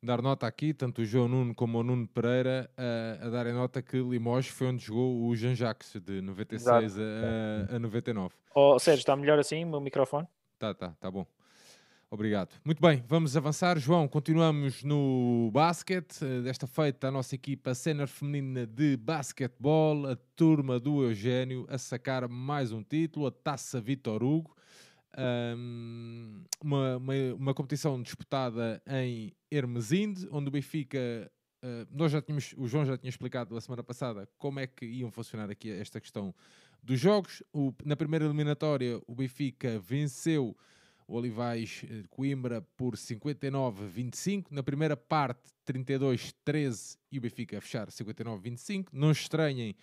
Dar 0.00 0.22
nota 0.22 0.46
aqui, 0.46 0.72
tanto 0.72 1.02
o 1.02 1.04
João 1.04 1.26
Nuno 1.26 1.54
como 1.54 1.78
o 1.78 1.82
Nuno 1.82 2.06
Pereira 2.06 2.70
a, 2.76 3.26
a 3.26 3.30
darem 3.30 3.52
nota 3.52 3.82
que 3.82 3.96
Limoges 3.96 4.52
foi 4.52 4.68
onde 4.68 4.84
jogou 4.84 5.26
o 5.26 5.34
Jean 5.34 5.56
Jacques 5.56 5.92
de 6.00 6.20
96 6.20 6.96
a, 6.98 7.74
a, 7.74 7.78
99. 7.80 8.32
Oh, 8.54 8.78
Sérgio, 8.78 9.00
está 9.00 9.16
melhor 9.16 9.40
assim 9.40 9.64
o 9.64 9.68
meu 9.68 9.80
microfone? 9.80 10.28
Tá, 10.56 10.72
tá, 10.72 10.94
tá 11.00 11.10
bom. 11.10 11.26
Obrigado. 12.10 12.54
Muito 12.64 12.80
bem, 12.80 13.04
vamos 13.06 13.36
avançar. 13.36 13.78
João, 13.78 14.08
continuamos 14.08 14.82
no 14.82 15.50
basquete. 15.52 16.24
Desta 16.42 16.66
feita, 16.66 17.08
a 17.08 17.10
nossa 17.10 17.34
equipa 17.34 17.74
sénior 17.74 18.06
feminina 18.06 18.66
de 18.66 18.96
basquetebol, 18.96 20.06
a 20.06 20.16
turma 20.34 20.80
do 20.80 21.02
Eugênio, 21.02 21.66
a 21.68 21.76
sacar 21.76 22.26
mais 22.26 22.72
um 22.72 22.82
título, 22.82 23.26
a 23.26 23.30
Taça 23.30 23.78
Vitor 23.80 24.22
Hugo. 24.22 24.56
Um, 25.18 26.44
uma, 26.62 26.96
uma, 26.96 27.14
uma, 27.36 27.54
competição 27.54 28.00
disputada 28.00 28.80
em 28.86 29.32
Hermesinde, 29.50 30.28
onde 30.30 30.48
o 30.48 30.50
Benfica. 30.52 31.30
Uh, 31.60 31.88
nós 31.90 32.12
já 32.12 32.22
tínhamos, 32.22 32.54
o 32.56 32.68
João 32.68 32.86
já 32.86 32.96
tinha 32.96 33.08
explicado 33.08 33.52
la 33.52 33.60
semana 33.60 33.82
passada 33.82 34.28
como 34.38 34.60
é 34.60 34.66
que 34.68 34.86
iam 34.86 35.10
funcionar 35.10 35.50
aqui 35.50 35.72
esta 35.72 36.00
questão 36.00 36.32
dos 36.80 37.00
jogos. 37.00 37.42
O, 37.52 37.74
na 37.84 37.96
primeira 37.96 38.24
eliminatória, 38.24 39.02
o 39.08 39.14
Benfica 39.16 39.76
venceu 39.80 40.56
o 41.08 41.16
Olivais 41.16 41.82
de 41.84 42.06
Coimbra 42.08 42.60
por 42.76 42.94
59-25. 42.94 44.46
Na 44.50 44.62
primeira 44.62 44.96
parte, 44.96 45.50
32-13 45.66 46.96
e 47.10 47.18
o 47.18 47.20
Benfica 47.20 47.58
a 47.58 47.60
fechar 47.60 47.88
59-25. 47.88 48.88
Não 48.92 49.10
estranhem, 49.10 49.74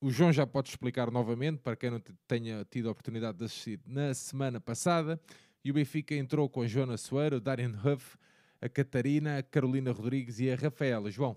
o 0.00 0.10
João 0.10 0.32
já 0.32 0.46
pode 0.46 0.68
explicar 0.68 1.10
novamente, 1.10 1.60
para 1.60 1.76
quem 1.76 1.90
não 1.90 2.02
tenha 2.26 2.64
tido 2.70 2.88
a 2.88 2.92
oportunidade 2.92 3.38
de 3.38 3.44
assistir 3.44 3.80
na 3.86 4.12
semana 4.14 4.60
passada. 4.60 5.20
E 5.64 5.70
o 5.70 5.74
Benfica 5.74 6.14
entrou 6.14 6.48
com 6.48 6.62
a 6.62 6.66
Joana 6.66 6.96
Soeiro, 6.96 7.36
o 7.36 7.88
Huff, 7.88 8.16
a 8.60 8.68
Catarina, 8.68 9.38
a 9.38 9.42
Carolina 9.42 9.92
Rodrigues 9.92 10.38
e 10.40 10.50
a 10.50 10.56
Rafaela. 10.56 11.10
João. 11.10 11.36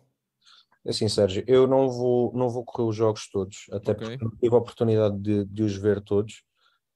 É 0.86 0.90
assim, 0.90 1.08
Sérgio, 1.08 1.44
eu 1.48 1.68
não 1.68 1.90
vou, 1.90 2.34
não 2.34 2.50
vou 2.50 2.64
correr 2.64 2.88
os 2.90 2.96
jogos 2.96 3.30
todos, 3.30 3.66
até 3.72 3.92
okay. 3.92 4.18
porque 4.18 4.24
não 4.24 4.32
tive 4.32 4.56
a 4.56 4.58
oportunidade 4.58 5.18
de, 5.20 5.46
de 5.46 5.64
os 5.64 5.76
ver 5.76 6.02
todos 6.02 6.44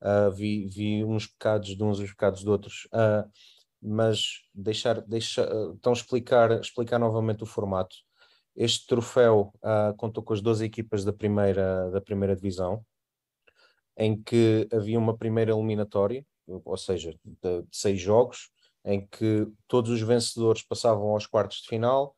uh, 0.02 0.32
vi, 0.32 0.68
vi 0.68 1.04
uns 1.04 1.28
pecados 1.28 1.76
de 1.76 1.84
uns 1.84 2.00
e 2.00 2.04
os 2.04 2.12
pecados 2.12 2.42
de 2.42 2.50
outros, 2.50 2.88
uh, 2.94 3.30
mas 3.82 4.42
deixar, 4.54 5.02
deixar 5.02 5.48
então 5.74 5.94
explicar, 5.94 6.60
explicar 6.60 7.00
novamente 7.00 7.44
o 7.44 7.48
formato. 7.48 7.96
Este 8.56 8.86
troféu 8.86 9.54
contou 9.98 10.24
com 10.24 10.34
as 10.34 10.42
12 10.42 10.66
equipas 10.66 11.06
da 11.06 11.14
primeira, 11.14 11.90
da 11.90 12.02
primeira 12.02 12.36
divisão, 12.36 12.86
em 13.98 14.22
que 14.22 14.68
havia 14.72 15.00
uma 15.00 15.18
primeira 15.18 15.52
eliminatória, 15.52 16.26
ou 16.48 16.78
seja, 16.78 17.16
de, 17.24 17.62
de 17.62 17.68
seis 17.72 18.00
jogos, 18.00 18.50
em 18.84 19.06
que 19.08 19.48
todos 19.68 19.92
os 19.92 20.02
vencedores 20.02 20.64
passavam 20.64 21.10
aos 21.10 21.28
quartos 21.28 21.62
de 21.62 21.68
final 21.68 22.16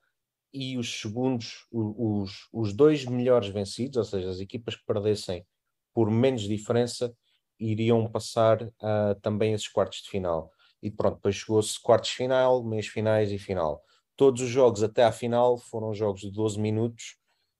e 0.53 0.77
os 0.77 1.01
segundos, 1.01 1.65
os, 1.71 2.47
os 2.53 2.73
dois 2.73 3.05
melhores 3.05 3.49
vencidos, 3.49 3.97
ou 3.97 4.03
seja, 4.03 4.29
as 4.29 4.39
equipas 4.39 4.75
que 4.75 4.85
perdessem 4.85 5.45
por 5.93 6.09
menos 6.09 6.43
diferença, 6.43 7.13
iriam 7.59 8.09
passar 8.09 8.61
uh, 8.63 9.19
também 9.21 9.53
esses 9.53 9.67
quartos 9.67 10.01
de 10.01 10.09
final. 10.09 10.51
E 10.81 10.91
pronto, 10.91 11.15
depois 11.15 11.35
chegou-se 11.35 11.79
quartos 11.81 12.09
de 12.11 12.17
final, 12.17 12.63
meias 12.63 12.87
finais 12.87 13.31
e 13.31 13.37
final. 13.37 13.81
Todos 14.15 14.41
os 14.41 14.49
jogos 14.49 14.83
até 14.83 15.03
à 15.03 15.11
final 15.11 15.57
foram 15.57 15.93
jogos 15.93 16.21
de 16.21 16.31
12 16.31 16.59
minutos, 16.59 17.17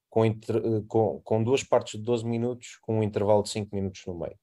com, 0.10 0.26
inter, 0.26 0.62
com, 0.88 1.20
com 1.22 1.43
duas 1.43 1.64
partes 1.64 1.99
de 1.99 2.06
12 2.06 2.26
minutos, 2.26 2.78
com 2.82 2.99
um 2.99 3.04
intervalo 3.04 3.43
de 3.43 3.49
5 3.49 3.76
minutos 3.76 4.04
no 4.06 4.16
meio. 4.16 4.38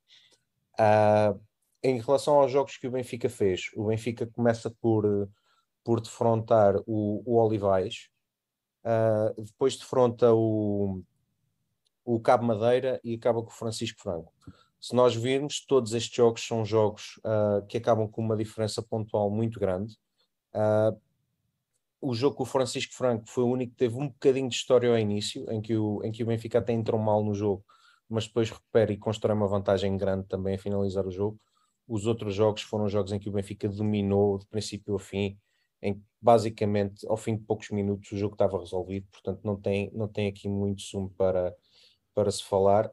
Uh, 0.78 1.40
em 1.82 2.00
relação 2.00 2.40
aos 2.40 2.50
jogos 2.50 2.76
que 2.76 2.86
o 2.86 2.90
Benfica 2.90 3.28
fez, 3.28 3.70
o 3.74 3.86
Benfica 3.86 4.26
começa 4.26 4.70
por, 4.80 5.28
por 5.84 6.00
defrontar 6.00 6.76
o, 6.86 7.22
o 7.24 7.36
Olivais, 7.36 8.08
uh, 8.84 9.42
depois 9.42 9.76
defronta 9.76 10.32
o, 10.34 11.02
o 12.04 12.20
Cabo 12.20 12.44
Madeira 12.44 13.00
e 13.04 13.14
acaba 13.14 13.42
com 13.42 13.50
o 13.50 13.54
Francisco 13.54 14.00
Franco 14.00 14.32
se 14.80 14.94
nós 14.94 15.14
virmos, 15.14 15.60
todos 15.60 15.92
estes 15.92 16.16
jogos 16.16 16.46
são 16.46 16.64
jogos 16.64 17.18
uh, 17.18 17.64
que 17.66 17.76
acabam 17.76 18.08
com 18.08 18.22
uma 18.22 18.36
diferença 18.36 18.82
pontual 18.82 19.30
muito 19.30 19.60
grande. 19.60 19.94
Uh, 20.54 20.98
o 22.00 22.14
jogo 22.14 22.36
com 22.36 22.42
o 22.42 22.46
Francisco 22.46 22.94
Franco 22.94 23.28
foi 23.28 23.44
o 23.44 23.48
único 23.48 23.72
que 23.72 23.78
teve 23.78 23.96
um 23.96 24.08
bocadinho 24.08 24.48
de 24.48 24.54
história 24.56 24.88
ao 24.88 24.98
início, 24.98 25.50
em 25.50 25.60
que 25.60 25.76
o, 25.76 26.02
em 26.04 26.10
que 26.10 26.22
o 26.22 26.26
Benfica 26.26 26.58
até 26.58 26.72
entrou 26.72 27.00
mal 27.00 27.22
no 27.22 27.34
jogo, 27.34 27.64
mas 28.08 28.26
depois 28.26 28.50
recupera 28.50 28.92
e 28.92 28.96
constrói 28.96 29.36
uma 29.36 29.46
vantagem 29.46 29.96
grande 29.96 30.26
também 30.26 30.54
a 30.54 30.58
finalizar 30.58 31.06
o 31.06 31.10
jogo. 31.10 31.38
Os 31.86 32.06
outros 32.06 32.34
jogos 32.34 32.62
foram 32.62 32.88
jogos 32.88 33.12
em 33.12 33.18
que 33.18 33.28
o 33.28 33.32
Benfica 33.32 33.68
dominou 33.68 34.38
de 34.38 34.46
princípio 34.46 34.94
a 34.94 34.98
fim, 34.98 35.38
em 35.82 35.94
que 35.94 36.02
basicamente 36.20 37.06
ao 37.08 37.16
fim 37.16 37.36
de 37.36 37.44
poucos 37.44 37.70
minutos 37.70 38.10
o 38.12 38.16
jogo 38.16 38.34
estava 38.34 38.58
resolvido, 38.58 39.06
portanto 39.10 39.40
não 39.44 39.56
tem, 39.56 39.90
não 39.94 40.08
tem 40.08 40.28
aqui 40.28 40.48
muito 40.48 40.82
sumo 40.82 41.10
para, 41.16 41.54
para 42.14 42.30
se 42.30 42.44
falar 42.44 42.90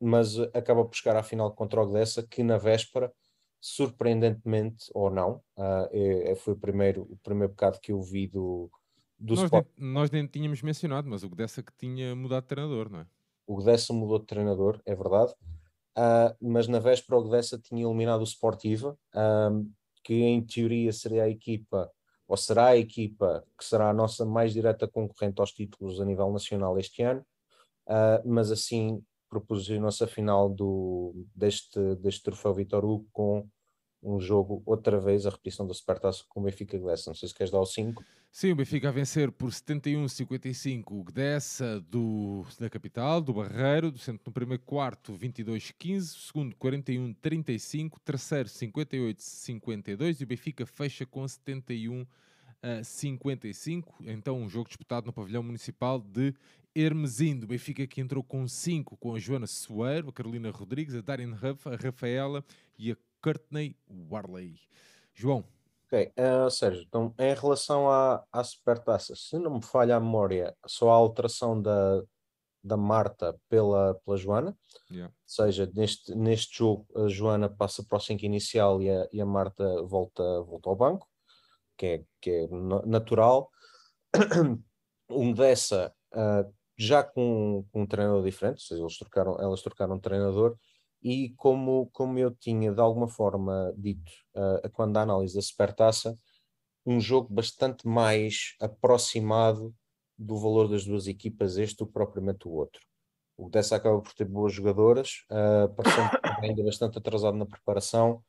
mas 0.00 0.38
acaba 0.54 0.84
por 0.84 0.96
chegar 0.96 1.16
à 1.16 1.22
final 1.22 1.52
contra 1.52 1.82
o 1.82 1.86
Gdessa, 1.86 2.22
que 2.22 2.42
na 2.42 2.56
véspera, 2.56 3.12
surpreendentemente 3.60 4.86
ou 4.94 5.10
não, 5.10 5.42
uh, 5.56 5.88
é, 5.92 6.34
foi 6.36 6.54
o 6.54 6.56
primeiro, 6.56 7.02
o 7.02 7.16
primeiro 7.22 7.52
bocado 7.52 7.78
que 7.80 7.92
eu 7.92 8.00
vi 8.00 8.26
do, 8.26 8.70
do 9.18 9.34
nós 9.34 9.50
Nem, 9.50 9.66
nós 9.76 10.10
nem 10.10 10.26
tínhamos 10.26 10.62
mencionado, 10.62 11.08
mas 11.08 11.22
o 11.22 11.28
Gdessa 11.28 11.62
que 11.62 11.72
tinha 11.76 12.16
mudado 12.16 12.44
de 12.44 12.48
treinador, 12.48 12.90
não 12.90 13.00
é? 13.00 13.06
O 13.46 13.56
Gdessa 13.56 13.92
mudou 13.92 14.18
de 14.18 14.26
treinador, 14.26 14.80
é 14.86 14.94
verdade, 14.94 15.32
uh, 15.98 16.34
mas 16.40 16.66
na 16.68 16.78
véspera 16.78 17.18
o 17.18 17.24
Gdessa 17.24 17.58
tinha 17.58 17.84
eliminado 17.84 18.22
o 18.22 18.26
Sportiva, 18.26 18.96
um, 19.14 19.70
que 20.02 20.14
em 20.14 20.42
teoria 20.42 20.92
seria 20.92 21.24
a 21.24 21.28
equipa, 21.28 21.90
ou 22.26 22.36
será 22.36 22.68
a 22.68 22.76
equipa 22.76 23.44
que 23.58 23.64
será 23.64 23.90
a 23.90 23.94
nossa 23.94 24.24
mais 24.24 24.54
direta 24.54 24.88
concorrente 24.88 25.40
aos 25.40 25.52
títulos 25.52 26.00
a 26.00 26.04
nível 26.04 26.32
nacional 26.32 26.78
este 26.78 27.02
ano, 27.02 27.20
uh, 27.88 28.26
mas 28.26 28.50
assim 28.50 29.02
proporcionou-se 29.30 30.02
a 30.02 30.06
final 30.06 30.50
do, 30.50 31.14
deste, 31.34 31.78
deste 31.96 32.24
troféu 32.24 32.52
Vitor 32.52 32.84
Hugo 32.84 33.08
com 33.12 33.48
um 34.02 34.18
jogo, 34.18 34.62
outra 34.64 34.98
vez, 34.98 35.26
a 35.26 35.30
repetição 35.30 35.66
da 35.66 35.74
Supertaça 35.74 36.24
com 36.28 36.40
o 36.40 36.44
Benfica 36.44 36.78
Gdessa. 36.78 37.10
Não 37.10 37.14
sei 37.14 37.28
se 37.28 37.34
queres 37.34 37.50
dar 37.50 37.60
o 37.60 37.66
5. 37.66 38.02
Sim, 38.32 38.52
o 38.52 38.56
Benfica 38.56 38.88
a 38.88 38.92
vencer 38.92 39.30
por 39.30 39.50
71-55 39.50 40.84
o 40.90 41.04
Gdessa 41.04 41.80
do, 41.80 42.46
da 42.58 42.70
capital, 42.70 43.20
do 43.20 43.34
Barreiro, 43.34 43.96
sendo 43.98 44.20
no 44.24 44.32
primeiro 44.32 44.62
quarto 44.62 45.12
22-15, 45.12 46.28
segundo 46.28 46.56
41-35, 46.56 47.98
terceiro 48.04 48.48
58-52 48.48 50.20
e 50.20 50.24
o 50.24 50.26
Benfica 50.26 50.64
fecha 50.64 51.04
com 51.04 51.26
71 51.26 52.06
a 52.62 52.82
55. 52.82 53.96
Então, 54.06 54.38
um 54.38 54.48
jogo 54.48 54.68
disputado 54.68 55.06
no 55.06 55.12
pavilhão 55.12 55.42
municipal 55.42 56.00
de 56.00 56.34
Hermesindo. 56.74 57.46
Benfica 57.46 57.86
que 57.86 58.00
entrou 58.00 58.22
com 58.22 58.46
5 58.46 58.96
com 58.96 59.14
a 59.14 59.18
Joana 59.18 59.46
Soeiro, 59.46 60.08
a 60.08 60.12
Carolina 60.12 60.50
Rodrigues, 60.50 60.94
a 60.94 61.00
Darren 61.00 61.32
Huff, 61.32 61.68
a 61.68 61.76
Rafaela 61.76 62.44
e 62.78 62.92
a 62.92 62.96
Courtney 63.22 63.76
Warley. 64.10 64.56
João. 65.14 65.44
Ok, 65.86 66.12
uh, 66.16 66.48
Sérgio, 66.48 66.84
então 66.86 67.12
em 67.18 67.34
relação 67.34 67.90
à, 67.90 68.24
à 68.32 68.44
supertaça, 68.44 69.14
se 69.16 69.36
não 69.38 69.56
me 69.56 69.62
falha 69.62 69.96
a 69.96 70.00
memória, 70.00 70.56
só 70.64 70.88
a 70.88 70.94
alteração 70.94 71.60
da, 71.60 72.00
da 72.62 72.76
Marta 72.76 73.36
pela, 73.48 73.94
pela 74.04 74.16
Joana, 74.16 74.56
Yeah. 74.88 75.12
ou 75.12 75.22
seja, 75.24 75.70
neste, 75.72 76.12
neste 76.16 76.58
jogo 76.58 76.84
a 76.96 77.06
Joana 77.08 77.48
passa 77.48 77.84
para 77.84 77.96
o 77.96 78.00
5 78.00 78.24
inicial 78.24 78.82
e 78.82 78.90
a, 78.90 79.08
e 79.12 79.20
a 79.20 79.26
Marta 79.26 79.64
volta, 79.82 80.22
volta 80.42 80.68
ao 80.68 80.74
banco, 80.74 81.08
que 81.80 81.86
é, 81.86 82.04
que 82.20 82.30
é 82.30 82.48
na- 82.48 82.84
natural. 82.84 83.50
Um 85.12 85.32
dessa 85.32 85.92
uh, 86.14 86.54
já 86.78 87.02
com, 87.02 87.66
com 87.72 87.82
um 87.82 87.86
treinador 87.86 88.22
diferente, 88.22 88.62
seja, 88.62 88.80
eles 88.80 88.96
trocaram, 88.96 89.36
elas 89.40 89.60
trocaram 89.60 89.96
de 89.96 90.02
treinador, 90.02 90.56
e 91.02 91.30
como, 91.36 91.90
como 91.92 92.16
eu 92.16 92.30
tinha 92.30 92.72
de 92.72 92.80
alguma 92.80 93.08
forma 93.08 93.74
dito 93.76 94.12
uh, 94.36 94.70
quando 94.70 94.96
a 94.96 95.02
análise 95.02 95.34
da 95.34 95.42
Supertaça, 95.42 96.16
um 96.86 97.00
jogo 97.00 97.28
bastante 97.28 97.88
mais 97.88 98.54
aproximado 98.60 99.74
do 100.16 100.38
valor 100.38 100.68
das 100.68 100.84
duas 100.84 101.08
equipas, 101.08 101.56
este 101.56 101.78
do 101.78 101.86
que 101.86 101.92
propriamente 101.92 102.46
o 102.46 102.52
outro. 102.52 102.80
O 103.36 103.50
dessa 103.50 103.74
acaba 103.74 104.00
por 104.00 104.14
ter 104.14 104.26
boas 104.26 104.52
jogadoras, 104.52 105.24
uh, 105.28 105.74
parecendo 105.74 106.10
ainda 106.40 106.62
bastante 106.62 106.98
atrasado 106.98 107.36
na 107.36 107.46
preparação, 107.46 108.22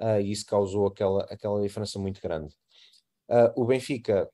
uh, 0.00 0.20
e 0.20 0.30
isso 0.30 0.46
causou 0.46 0.86
aquela, 0.86 1.24
aquela 1.24 1.60
diferença 1.60 1.98
muito 1.98 2.20
grande. 2.22 2.54
Uh, 3.30 3.62
o 3.62 3.64
Benfica 3.64 4.28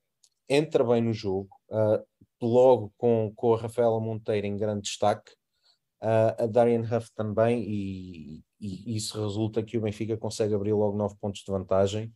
entra 0.49 0.83
bem 0.83 1.03
no 1.03 1.13
jogo, 1.13 1.51
uh, 1.69 2.03
logo 2.41 2.95
com, 2.97 3.31
com 3.37 3.53
a 3.53 3.59
Rafaela 3.59 4.01
Monteiro 4.01 4.47
em 4.47 4.57
grande 4.57 4.85
destaque, 4.85 5.33
uh, 6.03 6.43
a 6.43 6.47
Darian 6.47 6.81
Huff 6.81 7.13
também, 7.15 7.63
e, 7.63 8.43
e, 8.59 8.97
isso 8.97 9.21
resulta 9.21 9.63
que 9.63 9.77
o 9.77 9.83
Benfica 9.83 10.17
consegue 10.17 10.55
abrir 10.55 10.73
logo 10.73 10.97
9 10.97 11.15
pontos 11.21 11.43
de 11.43 11.53
vantagem 11.53 12.11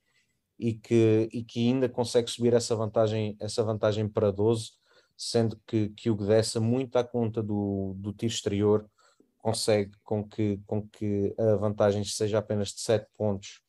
e 0.59 0.72
que, 0.72 1.28
e 1.31 1.45
que 1.45 1.68
ainda 1.68 1.87
consegue 1.87 2.31
subir 2.31 2.55
essa 2.55 2.74
vantagem, 2.74 3.37
essa 3.39 3.62
vantagem 3.62 4.09
para 4.09 4.31
12, 4.31 4.70
sendo 5.14 5.61
que, 5.66 5.91
que 5.91 6.09
o 6.09 6.16
Gdessa, 6.16 6.61
muito 6.61 6.97
à 6.97 7.05
conta 7.05 7.43
do, 7.43 7.93
do 7.99 8.11
tiro 8.14 8.33
exterior, 8.33 8.89
consegue 9.37 9.93
com 10.03 10.26
que, 10.26 10.59
com 10.66 10.89
que 10.89 11.35
a 11.39 11.57
vantagem 11.57 12.03
seja 12.05 12.39
apenas 12.39 12.68
de 12.68 12.81
7 12.81 13.07
pontos 13.18 13.61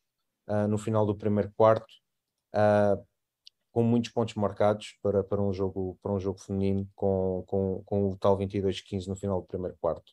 no 0.69 0.77
final 0.77 1.05
do 1.05 1.15
primeiro 1.15 1.49
quarto. 1.55 2.00
Uh, 2.53 3.03
com 3.71 3.83
muitos 3.83 4.11
pontos 4.11 4.35
marcados 4.35 4.97
para, 5.01 5.23
para, 5.23 5.41
um, 5.41 5.53
jogo, 5.53 5.97
para 6.01 6.11
um 6.11 6.19
jogo 6.19 6.39
feminino, 6.39 6.87
com, 6.93 7.43
com, 7.47 7.81
com 7.85 8.09
o 8.09 8.17
tal 8.17 8.37
22-15 8.37 9.07
no 9.07 9.15
final 9.15 9.41
do 9.41 9.47
primeiro 9.47 9.77
quarto. 9.79 10.11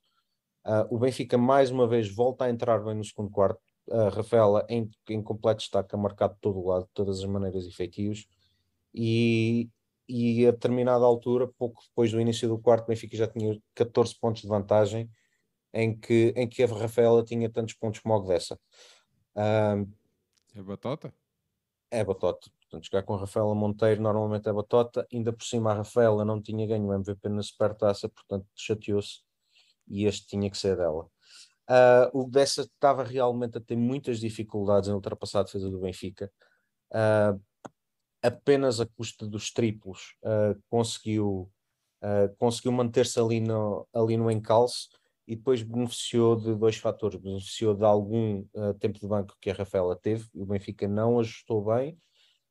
Uh, 0.65 0.95
o 0.95 0.99
Benfica, 0.99 1.37
mais 1.37 1.71
uma 1.71 1.89
vez, 1.89 2.15
volta 2.15 2.45
a 2.45 2.51
entrar 2.51 2.79
bem 2.85 2.95
no 2.95 3.05
segundo 3.05 3.31
quarto. 3.31 3.61
A 3.91 4.11
Rafaela, 4.11 4.67
em, 4.69 4.89
em 5.09 5.23
completo 5.23 5.61
destaque, 5.61 5.95
a 5.95 5.99
marcar 5.99 6.29
de 6.29 6.37
todo 6.41 6.59
o 6.59 6.69
lado, 6.69 6.85
de 6.85 6.91
todas 6.93 7.19
as 7.19 7.25
maneiras 7.25 7.67
efetivos. 7.67 8.27
E, 8.95 9.69
e 10.09 10.47
a 10.47 10.51
determinada 10.51 11.05
altura, 11.05 11.49
pouco 11.59 11.83
depois 11.89 12.13
do 12.13 12.21
início 12.21 12.49
do 12.49 12.59
quarto, 12.59 12.85
o 12.85 12.89
Benfica 12.89 13.17
já 13.17 13.27
tinha 13.27 13.59
14 13.75 14.15
pontos 14.21 14.43
de 14.43 14.49
vantagem, 14.49 15.11
em 15.73 15.99
que, 15.99 16.33
em 16.37 16.49
que 16.49 16.63
a 16.63 16.67
Rafaela 16.67 17.25
tinha 17.25 17.51
tantos 17.51 17.75
pontos 17.75 18.01
como 18.01 18.15
o 18.15 18.21
dessa. 18.21 18.59
Uh, 19.35 19.91
é 20.55 20.63
batota? 20.63 21.13
É 21.91 22.05
batota. 22.05 22.51
Portanto, 22.61 22.85
jogar 22.85 23.03
com 23.03 23.15
a 23.15 23.21
Rafaela 23.21 23.55
Monteiro 23.55 24.03
normalmente 24.03 24.49
é 24.49 24.53
batota. 24.53 25.07
Ainda 25.13 25.33
por 25.33 25.45
cima, 25.45 25.71
a 25.71 25.75
Rafaela 25.75 26.25
não 26.25 26.41
tinha 26.41 26.67
ganho 26.67 26.87
o 26.87 26.93
MVP 26.95 27.29
na 27.29 27.43
Supertaça, 27.43 28.09
portanto, 28.09 28.47
chateou-se 28.55 29.21
e 29.87 30.05
este 30.05 30.27
tinha 30.27 30.51
que 30.51 30.59
ser 30.59 30.77
dela. 30.77 31.09
Uh, 31.71 32.09
o 32.13 32.31
dessa 32.31 32.63
estava 32.63 33.03
realmente 33.05 33.59
a 33.59 33.61
ter 33.61 33.77
muitas 33.77 34.21
dificuldades 34.21 34.89
em 34.89 34.93
ultrapassar 34.93 35.41
a 35.41 35.43
defesa 35.45 35.71
do 35.71 35.81
Benfica. 35.81 36.31
Uh, 36.91 37.41
apenas 38.23 38.81
a 38.81 38.87
custa 38.87 39.27
dos 39.27 39.51
triplos 39.53 40.17
uh, 40.23 40.61
conseguiu, 40.69 41.51
conseguiu 42.39 42.73
manter-se 42.73 43.19
ali 43.19 43.41
no, 43.41 43.87
ali 43.93 44.17
no 44.17 44.31
encalço 44.31 44.89
e 45.29 45.37
depois 45.37 45.63
beneficiou 45.63 46.35
de 46.35 46.55
dois 46.57 46.77
fatores. 46.77 47.21
Beneficiou 47.21 47.75
de 47.75 47.85
algum 47.85 48.45
tempo 48.81 48.99
de 48.99 49.07
banco 49.07 49.37
que 49.41 49.51
a 49.51 49.55
Rafaela 49.55 49.95
teve, 49.95 50.27
o 50.35 50.47
Benfica 50.47 50.89
não 50.89 51.21
ajustou 51.21 51.63
bem 51.63 51.97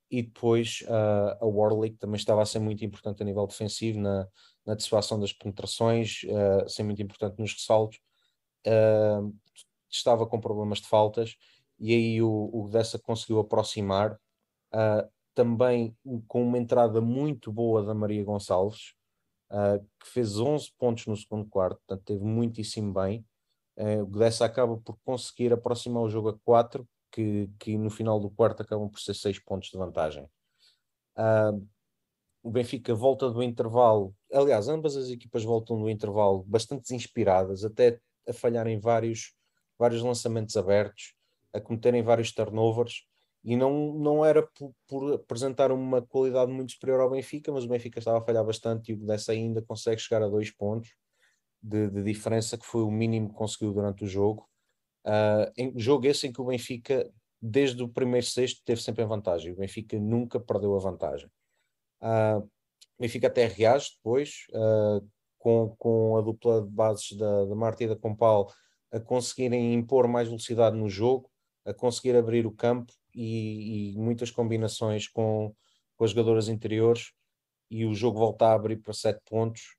e 0.10 0.22
depois 0.22 0.84
uh, 0.84 1.44
a 1.44 1.46
Warlick 1.46 1.98
também 1.98 2.16
estava 2.16 2.42
a 2.42 2.46
ser 2.46 2.60
muito 2.60 2.84
importante 2.84 3.22
a 3.22 3.26
nível 3.26 3.46
defensivo 3.46 4.00
na, 4.00 4.28
na 4.66 4.76
dissipação 4.76 5.20
das 5.20 5.34
penetrações, 5.34 6.22
uh, 6.24 6.68
ser 6.70 6.84
muito 6.84 7.02
importante 7.02 7.40
nos 7.40 7.54
ressaltos, 7.54 8.00
uh, 8.66 9.36
estava 9.90 10.26
com 10.26 10.40
problemas 10.40 10.80
de 10.80 10.88
faltas 10.88 11.36
e 11.80 11.94
aí 11.94 12.22
o, 12.22 12.50
o 12.54 12.70
Dessa 12.70 12.98
conseguiu 12.98 13.40
aproximar, 13.40 14.20
também 15.36 15.96
com 16.28 16.44
uma 16.44 16.58
entrada 16.58 17.00
muito 17.00 17.52
boa 17.52 17.84
da 17.84 17.94
Maria 17.94 18.24
Gonçalves, 18.24 18.96
que 19.50 20.08
fez 20.10 20.38
11 20.38 20.72
pontos 20.78 21.06
no 21.08 21.16
segundo 21.16 21.48
quarto, 21.50 21.78
portanto 21.88 22.06
teve 22.06 22.24
muitíssimo 22.24 22.94
bem. 22.94 23.26
o 23.78 24.18
Dessa 24.18 24.46
acaba 24.46 24.78
por 24.78 24.98
conseguir 25.06 25.54
aproximar 25.54 26.04
o 26.04 26.10
jogo 26.10 26.30
a 26.30 26.40
4 26.40 26.88
que, 27.12 27.50
que 27.60 27.78
no 27.78 27.90
final 27.90 28.20
do 28.20 28.30
quarto 28.30 28.62
acabam 28.62 28.90
por 28.90 29.00
ser 29.00 29.14
seis 29.14 29.40
pontos 29.40 29.70
de 29.70 29.78
vantagem. 29.78 30.24
Uh, 31.18 31.68
o 32.44 32.52
Benfica 32.52 32.94
volta 32.94 33.30
do 33.30 33.42
intervalo, 33.42 34.16
aliás, 34.32 34.70
ambas 34.70 34.96
as 34.96 35.10
equipas 35.10 35.44
voltam 35.44 35.80
do 35.82 35.90
intervalo 35.90 36.44
bastante 36.44 36.94
inspiradas, 36.94 37.64
até 37.64 38.00
a 38.28 38.34
falharem 38.34 38.80
vários, 38.80 39.34
vários 39.78 40.02
lançamentos 40.02 40.56
abertos, 40.56 41.14
a 41.52 41.60
cometerem 41.60 42.04
vários 42.04 42.32
turnovers, 42.32 43.06
e 43.48 43.56
não, 43.56 43.94
não 43.94 44.26
era 44.26 44.46
por, 44.46 44.74
por, 44.86 45.14
apresentar 45.14 45.72
uma 45.72 46.02
qualidade 46.02 46.52
muito 46.52 46.74
superior 46.74 47.00
ao 47.00 47.10
Benfica, 47.10 47.50
mas 47.50 47.64
o 47.64 47.70
Benfica 47.70 47.98
estava 47.98 48.18
a 48.18 48.22
falhar 48.22 48.44
bastante 48.44 48.92
e 48.92 48.96
o 48.96 49.06
dessa 49.06 49.32
ainda 49.32 49.62
consegue 49.62 50.02
chegar 50.02 50.22
a 50.22 50.28
dois 50.28 50.52
pontos 50.52 50.94
de, 51.64 51.90
de 51.90 52.04
diferença, 52.04 52.58
que 52.58 52.66
foi 52.66 52.84
o 52.84 52.92
mínimo 52.92 53.30
que 53.30 53.36
conseguiu 53.36 53.72
durante 53.72 54.04
o 54.04 54.08
jogo. 54.08 54.46
Uh, 55.06 55.50
em 55.56 55.80
jogo 55.80 56.06
esse 56.08 56.28
em 56.28 56.34
que 56.34 56.42
o 56.42 56.44
Benfica, 56.44 57.10
desde 57.42 57.82
o 57.82 57.88
primeiro 57.88 58.26
sexto, 58.26 58.62
teve 58.66 58.82
sempre 58.82 59.04
a 59.04 59.08
vantagem. 59.08 59.54
O 59.54 59.56
Benfica 59.56 59.98
nunca 59.98 60.42
perdeu 60.42 60.76
a 60.76 60.80
vantagem. 60.80 61.30
Uh, 62.02 62.40
o 62.40 63.02
Benfica 63.02 63.28
até 63.28 63.48
reage 63.48 63.92
depois, 63.96 64.46
uh, 64.50 65.08
com, 65.40 65.74
com 65.78 66.18
a 66.18 66.22
dupla 66.22 66.62
de 66.64 66.70
bases 66.70 67.14
da, 67.18 67.46
da 67.46 67.56
Marta 67.56 67.82
e 67.82 67.88
da 67.88 67.96
Compal 67.96 68.52
a 68.92 69.00
conseguirem 69.00 69.74
impor 69.74 70.06
mais 70.06 70.28
velocidade 70.28 70.76
no 70.76 70.90
jogo, 70.90 71.32
a 71.66 71.74
conseguir 71.74 72.14
abrir 72.18 72.46
o 72.46 72.52
campo 72.52 72.92
e, 73.18 73.94
e 73.94 73.98
muitas 73.98 74.32
combinações 74.32 75.08
com, 75.08 75.54
com 75.96 76.04
as 76.04 76.12
jogadoras 76.12 76.48
interiores. 76.48 77.12
E 77.70 77.86
o 77.86 77.94
jogo 77.94 78.20
volta 78.20 78.48
a 78.48 78.54
abrir 78.54 78.78
para 78.78 78.94
sete 78.94 79.22
pontos, 79.26 79.76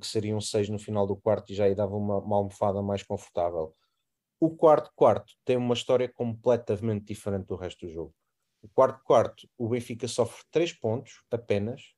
que 0.00 0.06
seriam 0.06 0.40
seis 0.40 0.68
no 0.68 0.78
final 0.78 1.06
do 1.06 1.16
quarto, 1.16 1.52
e 1.52 1.54
já 1.54 1.64
aí 1.64 1.74
dava 1.74 1.96
uma, 1.96 2.18
uma 2.18 2.36
almofada 2.36 2.82
mais 2.82 3.02
confortável. 3.02 3.74
O 4.38 4.50
quarto 4.50 4.90
quarto 4.94 5.32
tem 5.44 5.56
uma 5.56 5.74
história 5.74 6.08
completamente 6.08 7.04
diferente 7.06 7.46
do 7.46 7.56
resto 7.56 7.86
do 7.86 7.92
jogo. 7.92 8.14
O 8.62 8.68
quarto 8.68 9.02
quarto, 9.04 9.48
o 9.56 9.68
Benfica 9.68 10.06
sofre 10.08 10.42
três 10.50 10.72
pontos 10.72 11.22
apenas. 11.30 11.94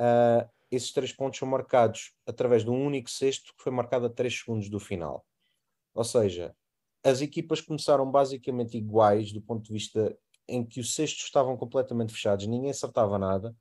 Uh, 0.00 0.48
esses 0.70 0.92
três 0.92 1.12
pontos 1.12 1.38
são 1.38 1.48
marcados 1.48 2.14
através 2.26 2.64
de 2.64 2.70
um 2.70 2.86
único 2.86 3.10
sexto 3.10 3.54
que 3.56 3.62
foi 3.62 3.72
marcado 3.72 4.06
a 4.06 4.10
três 4.10 4.38
segundos 4.38 4.68
do 4.68 4.80
final. 4.80 5.26
Ou 5.94 6.04
seja, 6.04 6.54
as 7.04 7.20
equipas 7.20 7.60
começaram 7.60 8.10
basicamente 8.10 8.76
iguais 8.78 9.32
do 9.32 9.40
ponto 9.40 9.62
de 9.62 9.72
vista 9.72 10.16
em 10.48 10.64
que 10.64 10.80
os 10.80 10.94
cestos 10.94 11.24
estavam 11.24 11.56
completamente 11.56 12.12
fechados, 12.12 12.46
ninguém 12.46 12.70
acertava 12.70 13.18
nada. 13.18 13.54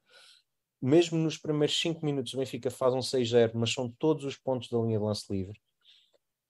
Mesmo 0.81 1.17
nos 1.17 1.37
primeiros 1.37 1.79
cinco 1.79 2.05
minutos, 2.05 2.33
o 2.33 2.37
Benfica 2.37 2.69
faz 2.69 2.93
um 2.93 2.99
6-0, 2.99 3.51
mas 3.53 3.71
são 3.73 3.89
todos 3.89 4.25
os 4.25 4.37
pontos 4.37 4.69
da 4.69 4.77
linha 4.79 4.97
de 4.97 5.05
lance 5.05 5.25
livre. 5.31 5.59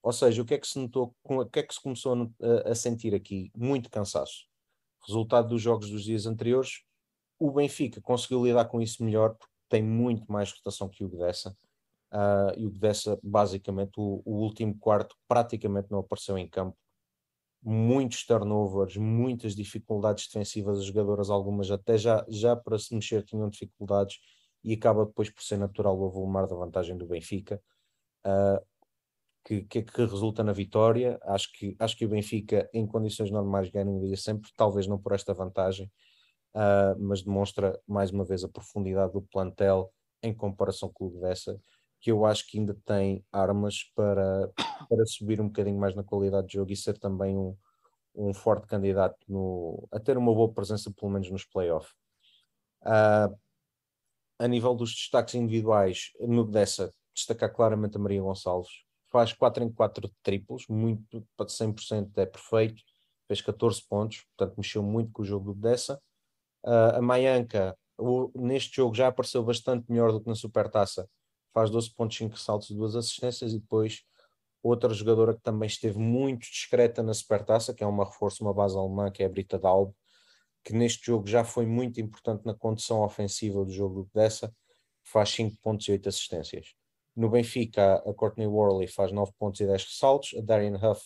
Ou 0.02 0.12
seja, 0.12 0.42
o 0.42 0.44
que 0.44 0.54
é 0.54 0.58
que 0.58 0.66
se 0.66 0.78
notou, 0.78 1.14
o 1.24 1.46
que 1.46 1.60
é 1.60 1.62
que 1.62 1.74
se 1.74 1.80
começou 1.80 2.30
a, 2.42 2.70
a 2.70 2.74
sentir 2.74 3.14
aqui? 3.14 3.50
Muito 3.56 3.88
cansaço. 3.88 4.46
Resultado 5.06 5.48
dos 5.48 5.62
jogos 5.62 5.88
dos 5.88 6.04
dias 6.04 6.26
anteriores, 6.26 6.82
o 7.38 7.50
Benfica 7.50 8.00
conseguiu 8.00 8.44
lidar 8.44 8.66
com 8.66 8.80
isso 8.80 9.04
melhor 9.04 9.34
porque 9.34 9.54
tem 9.68 9.82
muito 9.82 10.30
mais 10.30 10.52
rotação 10.52 10.88
que 10.88 11.04
o 11.04 11.08
Gdessa. 11.08 11.56
Uh, 12.12 12.58
e 12.58 12.66
o 12.66 12.70
Gdessa, 12.70 13.18
basicamente, 13.22 13.92
o, 13.98 14.22
o, 14.24 14.34
último 14.42 14.78
quarto 14.78 15.16
praticamente 15.26 15.90
não 15.90 15.98
apareceu 16.00 16.38
em 16.38 16.48
campo. 16.48 16.76
Muitos 17.64 18.26
turnovers, 18.26 18.96
muitas 18.96 19.54
dificuldades 19.54 20.26
defensivas, 20.26 20.78
as 20.78 20.84
jogadoras, 20.84 21.30
algumas 21.30 21.70
até 21.70 21.96
já, 21.96 22.24
já 22.28 22.54
para 22.54 22.78
se 22.78 22.94
mexer 22.94 23.22
tinham 23.24 23.48
dificuldades 23.48 24.18
e 24.62 24.74
acaba 24.74 25.06
depois 25.06 25.30
por 25.30 25.42
ser 25.42 25.56
natural 25.56 25.98
o 25.98 26.10
volumar 26.10 26.46
da 26.46 26.54
vantagem 26.54 26.96
do 26.96 27.06
Benfica. 27.06 27.60
Uh, 28.26 28.64
que, 29.44 29.62
que, 29.64 29.82
que, 29.82 30.04
resulta 30.06 30.42
na 30.42 30.52
vitória. 30.52 31.18
Acho 31.22 31.52
que, 31.52 31.76
acho 31.78 31.96
que 31.96 32.06
o 32.06 32.08
Benfica, 32.08 32.68
em 32.72 32.86
condições 32.86 33.30
normais, 33.30 33.70
ganharia 33.70 34.16
sempre, 34.16 34.50
talvez 34.56 34.86
não 34.86 34.98
por 34.98 35.12
esta 35.12 35.34
vantagem, 35.34 35.86
uh, 36.54 36.98
mas 36.98 37.22
demonstra 37.22 37.78
mais 37.86 38.10
uma 38.10 38.24
vez 38.24 38.42
a 38.42 38.48
profundidade 38.48 39.12
do 39.12 39.22
plantel 39.22 39.92
em 40.22 40.34
comparação 40.34 40.90
com 40.92 41.08
o 41.08 41.20
dessa, 41.20 41.60
que 42.04 42.12
eu 42.12 42.26
acho 42.26 42.46
que 42.46 42.58
ainda 42.58 42.76
tem 42.84 43.24
armas 43.32 43.90
para, 43.94 44.52
para 44.90 45.06
subir 45.06 45.40
um 45.40 45.46
bocadinho 45.46 45.78
mais 45.78 45.94
na 45.94 46.04
qualidade 46.04 46.48
de 46.48 46.52
jogo 46.52 46.70
e 46.70 46.76
ser 46.76 46.98
também 46.98 47.34
um, 47.34 47.56
um 48.14 48.34
forte 48.34 48.66
candidato 48.66 49.16
no, 49.26 49.88
a 49.90 49.98
ter 49.98 50.18
uma 50.18 50.34
boa 50.34 50.52
presença, 50.52 50.92
pelo 50.92 51.10
menos 51.10 51.30
nos 51.30 51.46
playoffs. 51.46 51.94
Uh, 52.82 53.34
a 54.38 54.46
nível 54.46 54.74
dos 54.74 54.90
destaques 54.90 55.34
individuais, 55.34 56.10
no 56.20 56.44
dessa, 56.44 56.92
destacar 57.14 57.50
claramente 57.50 57.96
a 57.96 58.00
Maria 58.00 58.20
Gonçalves. 58.20 58.84
Faz 59.10 59.32
4 59.32 59.64
em 59.64 59.72
4 59.72 60.12
triplos, 60.22 60.66
muito 60.68 61.26
para 61.34 61.46
100% 61.46 62.10
é 62.18 62.26
perfeito. 62.26 62.82
Fez 63.26 63.40
14 63.40 63.82
pontos, 63.88 64.26
portanto 64.36 64.58
mexeu 64.58 64.82
muito 64.82 65.10
com 65.10 65.22
o 65.22 65.24
jogo 65.24 65.54
dessa. 65.54 65.98
Uh, 66.62 66.96
a 66.96 67.00
Maianca, 67.00 67.74
neste 68.34 68.76
jogo 68.76 68.94
já 68.94 69.08
apareceu 69.08 69.42
bastante 69.42 69.90
melhor 69.90 70.12
do 70.12 70.20
que 70.20 70.28
na 70.28 70.34
Supertaça. 70.34 71.08
Faz 71.54 71.70
12 71.70 71.94
pontos, 71.94 72.18
5 72.18 72.36
saltos 72.38 72.68
e 72.70 72.74
2 72.74 72.96
assistências. 72.96 73.52
E 73.52 73.60
depois 73.60 74.02
outra 74.62 74.92
jogadora 74.92 75.34
que 75.34 75.42
também 75.42 75.66
esteve 75.66 75.98
muito 75.98 76.40
discreta 76.40 77.02
na 77.02 77.14
Supertaça, 77.14 77.72
que 77.72 77.84
é 77.84 77.86
uma 77.86 78.04
reforço, 78.04 78.42
uma 78.42 78.52
base 78.52 78.76
alemã, 78.76 79.10
que 79.10 79.22
é 79.22 79.26
a 79.26 79.28
Brita 79.28 79.58
Dalbo, 79.58 79.94
que 80.64 80.72
neste 80.72 81.06
jogo 81.06 81.26
já 81.26 81.44
foi 81.44 81.66
muito 81.66 82.00
importante 82.00 82.44
na 82.44 82.54
condução 82.54 83.02
ofensiva 83.02 83.64
do 83.64 83.70
jogo 83.70 84.08
dessa, 84.14 84.54
faz 85.02 85.28
5 85.30 85.56
pontos 85.62 85.86
e 85.86 85.92
8 85.92 86.08
assistências. 86.08 86.74
No 87.14 87.28
Benfica, 87.28 87.96
a 87.96 88.14
Courtney 88.14 88.46
Worley 88.46 88.88
faz 88.88 89.12
9 89.12 89.32
pontos 89.38 89.60
e 89.60 89.66
10 89.66 89.84
ressaltos, 89.84 90.34
a 90.36 90.40
Darian 90.40 90.76
Huff 90.76 91.04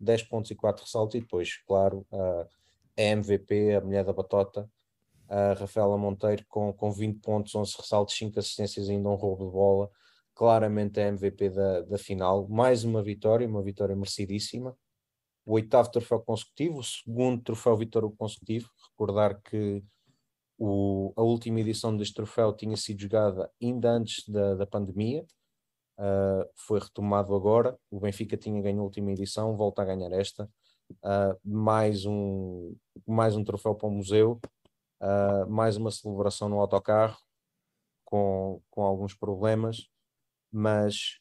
10 0.00 0.24
pontos 0.24 0.50
e 0.50 0.54
4 0.54 0.84
ressaltos, 0.84 1.14
e 1.14 1.20
depois, 1.20 1.56
claro, 1.66 2.06
a 2.12 2.46
MVP, 2.96 3.76
a 3.76 3.80
mulher 3.80 4.04
da 4.04 4.12
batota, 4.12 4.68
a 5.28 5.52
Rafaela 5.54 5.98
Monteiro 5.98 6.44
com, 6.48 6.72
com 6.72 6.90
20 6.90 7.20
pontos, 7.20 7.54
11 7.54 7.76
ressaltos, 7.76 8.16
5 8.16 8.38
assistências 8.38 8.88
e 8.88 8.92
ainda 8.92 9.08
um 9.08 9.14
roubo 9.14 9.46
de 9.46 9.52
bola. 9.52 9.90
Claramente 10.34 11.00
a 11.00 11.08
MVP 11.08 11.50
da, 11.50 11.80
da 11.82 11.98
final. 11.98 12.48
Mais 12.48 12.84
uma 12.84 13.02
vitória, 13.02 13.46
uma 13.46 13.62
vitória 13.62 13.94
merecidíssima. 13.94 14.76
O 15.44 15.54
oitavo 15.54 15.90
troféu 15.90 16.20
consecutivo, 16.20 16.78
o 16.78 16.84
segundo 16.84 17.42
troféu 17.42 17.76
vitória 17.76 18.08
consecutivo. 18.16 18.70
Recordar 18.90 19.40
que 19.42 19.82
o, 20.58 21.12
a 21.16 21.22
última 21.22 21.60
edição 21.60 21.96
deste 21.96 22.14
troféu 22.14 22.52
tinha 22.52 22.76
sido 22.76 23.00
jogada 23.00 23.50
ainda 23.62 23.90
antes 23.90 24.28
da, 24.28 24.54
da 24.54 24.66
pandemia, 24.66 25.24
uh, 25.98 26.48
foi 26.56 26.80
retomado 26.80 27.34
agora. 27.34 27.78
O 27.90 28.00
Benfica 28.00 28.36
tinha 28.36 28.60
ganho 28.60 28.80
a 28.80 28.84
última 28.84 29.12
edição, 29.12 29.56
volta 29.56 29.82
a 29.82 29.84
ganhar 29.84 30.12
esta. 30.12 30.50
Uh, 30.90 31.38
mais, 31.44 32.06
um, 32.06 32.74
mais 33.06 33.36
um 33.36 33.44
troféu 33.44 33.74
para 33.74 33.88
o 33.88 33.90
museu, 33.90 34.40
uh, 35.00 35.48
mais 35.48 35.76
uma 35.76 35.90
celebração 35.90 36.48
no 36.48 36.60
autocarro, 36.60 37.18
com, 38.04 38.62
com 38.70 38.82
alguns 38.82 39.14
problemas, 39.14 39.88
mas 40.50 41.20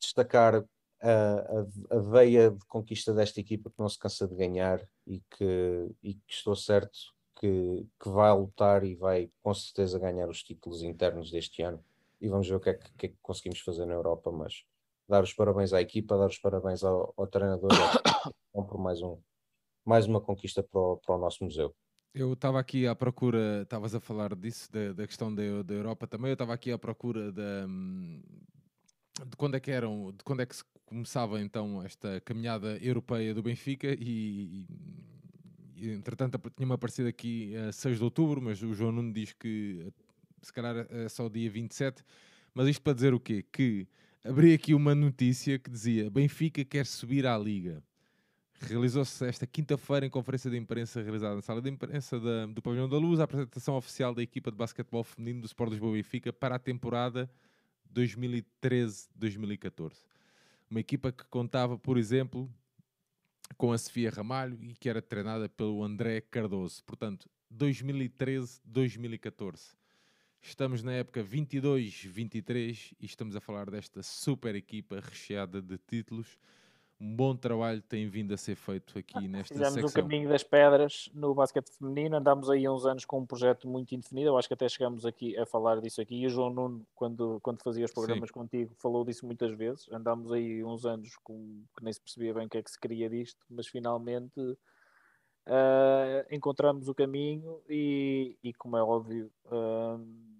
destacar 0.00 0.64
a, 1.02 1.96
a, 1.96 1.98
veia 1.98 2.50
de 2.50 2.64
conquista 2.66 3.12
desta 3.12 3.40
equipa 3.40 3.68
que 3.68 3.78
não 3.78 3.88
se 3.88 3.98
cansa 3.98 4.26
de 4.26 4.34
ganhar 4.34 4.80
e 5.06 5.20
que, 5.30 5.90
e 6.02 6.14
que 6.14 6.32
estou 6.32 6.56
certo 6.56 6.98
que, 7.38 7.86
que 8.00 8.08
vai 8.08 8.32
lutar 8.32 8.84
e 8.84 8.94
vai 8.94 9.30
com 9.42 9.52
certeza 9.52 9.98
ganhar 9.98 10.28
os 10.28 10.42
títulos 10.42 10.82
internos 10.82 11.30
deste 11.30 11.62
ano. 11.62 11.84
E 12.20 12.28
vamos 12.28 12.48
ver 12.48 12.54
o 12.54 12.60
que 12.60 12.70
é 12.70 12.74
que, 12.74 12.92
que, 12.94 13.06
é 13.06 13.08
que 13.10 13.18
conseguimos 13.20 13.60
fazer 13.60 13.84
na 13.84 13.92
Europa. 13.92 14.30
Mas 14.32 14.64
dar 15.06 15.22
os 15.22 15.34
parabéns 15.34 15.72
à 15.72 15.80
equipa, 15.80 16.16
dar 16.16 16.28
os 16.28 16.38
parabéns 16.38 16.82
ao, 16.82 17.12
ao 17.16 17.26
treinador 17.26 17.70
por 18.52 18.78
mais, 18.78 19.02
um, 19.02 19.18
mais 19.84 20.06
uma 20.06 20.20
conquista 20.20 20.62
para 20.62 20.80
o, 20.80 20.96
para 20.96 21.14
o 21.14 21.18
nosso 21.18 21.44
museu. 21.44 21.74
Eu 22.14 22.32
estava 22.32 22.60
aqui 22.60 22.86
à 22.86 22.94
procura, 22.94 23.62
estavas 23.62 23.94
a 23.94 24.00
falar 24.00 24.34
disso, 24.36 24.70
da, 24.70 24.92
da 24.92 25.06
questão 25.06 25.34
da, 25.34 25.62
da 25.62 25.74
Europa 25.74 26.06
também, 26.06 26.30
eu 26.30 26.34
estava 26.34 26.54
aqui 26.54 26.70
à 26.70 26.78
procura 26.78 27.32
da, 27.32 27.66
de 29.26 29.36
quando 29.36 29.56
é 29.56 29.60
que 29.60 29.70
eram, 29.70 30.12
de 30.12 30.22
quando 30.22 30.40
é 30.40 30.46
que 30.46 30.54
se 30.54 30.64
começava 30.86 31.40
então 31.40 31.82
esta 31.82 32.20
caminhada 32.20 32.78
europeia 32.78 33.34
do 33.34 33.42
Benfica 33.42 33.88
e, 33.98 34.66
e 35.74 35.90
entretanto 35.90 36.38
tinha-me 36.56 36.74
aparecido 36.74 37.08
aqui 37.08 37.54
a 37.56 37.72
6 37.72 37.98
de 37.98 38.04
outubro, 38.04 38.40
mas 38.40 38.62
o 38.62 38.72
João 38.74 38.92
Nuno 38.92 39.12
diz 39.12 39.32
que 39.32 39.92
se 40.40 40.52
calhar 40.52 40.86
é 40.90 41.08
só 41.08 41.26
o 41.26 41.30
dia 41.30 41.50
27, 41.50 42.04
mas 42.52 42.68
isto 42.68 42.82
para 42.82 42.92
dizer 42.92 43.14
o 43.14 43.20
quê? 43.20 43.44
Que 43.52 43.88
abri 44.22 44.54
aqui 44.54 44.74
uma 44.74 44.94
notícia 44.94 45.58
que 45.58 45.70
dizia 45.70 46.10
Benfica 46.10 46.64
quer 46.64 46.86
subir 46.86 47.26
à 47.26 47.36
Liga. 47.36 47.82
Realizou-se 48.60 49.26
esta 49.26 49.46
quinta-feira 49.46 50.06
em 50.06 50.10
conferência 50.10 50.50
de 50.50 50.56
imprensa 50.56 51.02
realizada 51.02 51.34
na 51.34 51.42
sala 51.42 51.60
de 51.60 51.68
imprensa 51.68 52.18
da, 52.18 52.46
do 52.46 52.62
Pavilhão 52.62 52.88
da 52.88 52.96
Luz 52.96 53.20
a 53.20 53.24
apresentação 53.24 53.76
oficial 53.76 54.14
da 54.14 54.22
equipa 54.22 54.50
de 54.50 54.56
basquetebol 54.56 55.04
feminino 55.04 55.42
do 55.42 55.46
Sport 55.46 55.72
Lisboa 55.72 55.92
Benfica 55.92 56.32
para 56.32 56.54
a 56.54 56.58
temporada 56.58 57.30
2013-2014. 57.94 59.92
Uma 60.70 60.80
equipa 60.80 61.12
que 61.12 61.26
contava, 61.26 61.76
por 61.78 61.98
exemplo, 61.98 62.50
com 63.56 63.72
a 63.72 63.78
Sofia 63.78 64.10
Ramalho 64.10 64.58
e 64.62 64.74
que 64.74 64.88
era 64.88 65.02
treinada 65.02 65.48
pelo 65.48 65.84
André 65.84 66.22
Cardoso. 66.22 66.82
Portanto, 66.84 67.28
2013-2014. 67.54 69.76
Estamos 70.40 70.82
na 70.82 70.92
época 70.92 71.22
22-23 71.24 72.94
e 73.00 73.06
estamos 73.06 73.36
a 73.36 73.40
falar 73.40 73.70
desta 73.70 74.02
super 74.02 74.54
equipa 74.54 75.00
recheada 75.00 75.62
de 75.62 75.78
títulos 75.78 76.36
um 77.00 77.14
bom 77.14 77.34
trabalho 77.36 77.82
tem 77.82 78.08
vindo 78.08 78.32
a 78.32 78.36
ser 78.36 78.54
feito 78.54 78.98
aqui 78.98 79.16
ah, 79.16 79.20
nesta 79.20 79.54
Fizemos 79.54 79.74
secção. 79.74 79.90
o 79.90 79.92
caminho 79.92 80.28
das 80.28 80.42
pedras 80.42 81.10
no 81.12 81.34
basquete 81.34 81.68
feminino, 81.76 82.16
andámos 82.16 82.48
aí 82.48 82.68
uns 82.68 82.86
anos 82.86 83.04
com 83.04 83.20
um 83.20 83.26
projeto 83.26 83.68
muito 83.68 83.94
indefinido, 83.94 84.28
eu 84.28 84.38
acho 84.38 84.48
que 84.48 84.54
até 84.54 84.68
chegamos 84.68 85.04
aqui 85.04 85.36
a 85.36 85.44
falar 85.44 85.80
disso 85.80 86.00
aqui, 86.00 86.14
e 86.16 86.26
o 86.26 86.30
João 86.30 86.50
Nuno, 86.50 86.86
quando, 86.94 87.40
quando 87.42 87.62
fazia 87.62 87.84
os 87.84 87.92
programas 87.92 88.28
Sim. 88.28 88.34
contigo, 88.34 88.74
falou 88.76 89.04
disso 89.04 89.26
muitas 89.26 89.52
vezes, 89.56 89.88
andámos 89.90 90.32
aí 90.32 90.62
uns 90.64 90.86
anos 90.86 91.16
com, 91.22 91.62
que 91.76 91.84
nem 91.84 91.92
se 91.92 92.00
percebia 92.00 92.32
bem 92.32 92.46
o 92.46 92.48
que 92.48 92.58
é 92.58 92.62
que 92.62 92.70
se 92.70 92.78
queria 92.78 93.10
disto, 93.10 93.44
mas 93.50 93.66
finalmente 93.66 94.40
uh, 94.40 94.56
encontramos 96.30 96.88
o 96.88 96.94
caminho 96.94 97.60
e, 97.68 98.36
e 98.42 98.54
como 98.54 98.76
é 98.76 98.82
óbvio... 98.82 99.30
Uh, 99.46 100.33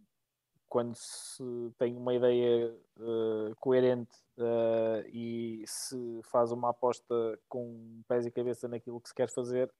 quando 0.75 0.97
se 0.97 1.73
tem 1.79 1.97
uma 1.97 2.13
ideia 2.13 2.77
uh, 2.97 3.55
coerente 3.61 4.19
uh, 4.37 5.07
e 5.07 5.63
se 5.69 6.21
faz 6.25 6.51
uma 6.51 6.71
aposta 6.71 7.39
com 7.49 8.03
pés 8.09 8.27
e 8.27 8.31
cabeça 8.33 8.67
naquilo 8.67 9.01
que 9.01 9.09
se 9.09 9.15
quer 9.15 9.31
fazer, 9.31 9.73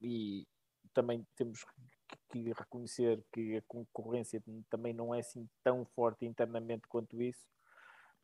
e 0.00 0.46
também 0.94 1.26
temos 1.36 1.66
que 2.30 2.54
reconhecer 2.54 3.22
que 3.30 3.58
a 3.58 3.62
concorrência 3.68 4.42
também 4.70 4.94
não 4.94 5.14
é 5.14 5.20
assim 5.20 5.46
tão 5.62 5.84
forte 5.94 6.24
internamente 6.24 6.88
quanto 6.88 7.20
isso. 7.20 7.44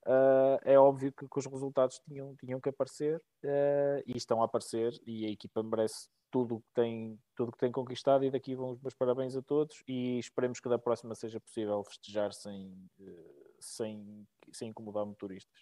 Uh, 0.06 0.56
é 0.64 0.78
óbvio 0.78 1.12
que, 1.12 1.28
que, 1.28 1.38
os 1.38 1.46
resultados 1.46 2.00
tinham, 2.08 2.34
tinham 2.36 2.58
que 2.58 2.70
aparecer 2.70 3.16
uh, 3.44 4.02
e 4.06 4.16
estão 4.16 4.40
a 4.40 4.46
aparecer 4.46 4.98
e 5.06 5.26
a 5.26 5.30
equipa 5.30 5.62
merece 5.62 6.08
tudo 6.30 6.60
que 6.60 6.72
tem 6.74 7.18
tudo 7.36 7.52
que 7.52 7.58
tem 7.58 7.70
conquistado 7.70 8.24
e 8.24 8.30
daqui 8.30 8.54
vão 8.54 8.70
os 8.70 8.80
meus 8.80 8.94
parabéns 8.94 9.36
a 9.36 9.42
todos 9.42 9.82
e 9.86 10.18
esperemos 10.18 10.58
que 10.58 10.70
da 10.70 10.78
próxima 10.78 11.14
seja 11.14 11.38
possível 11.38 11.84
festejar 11.84 12.32
sem, 12.32 12.68
uh, 13.00 13.54
sem, 13.58 14.26
sem 14.50 14.70
incomodar 14.70 15.04
motoristas. 15.04 15.60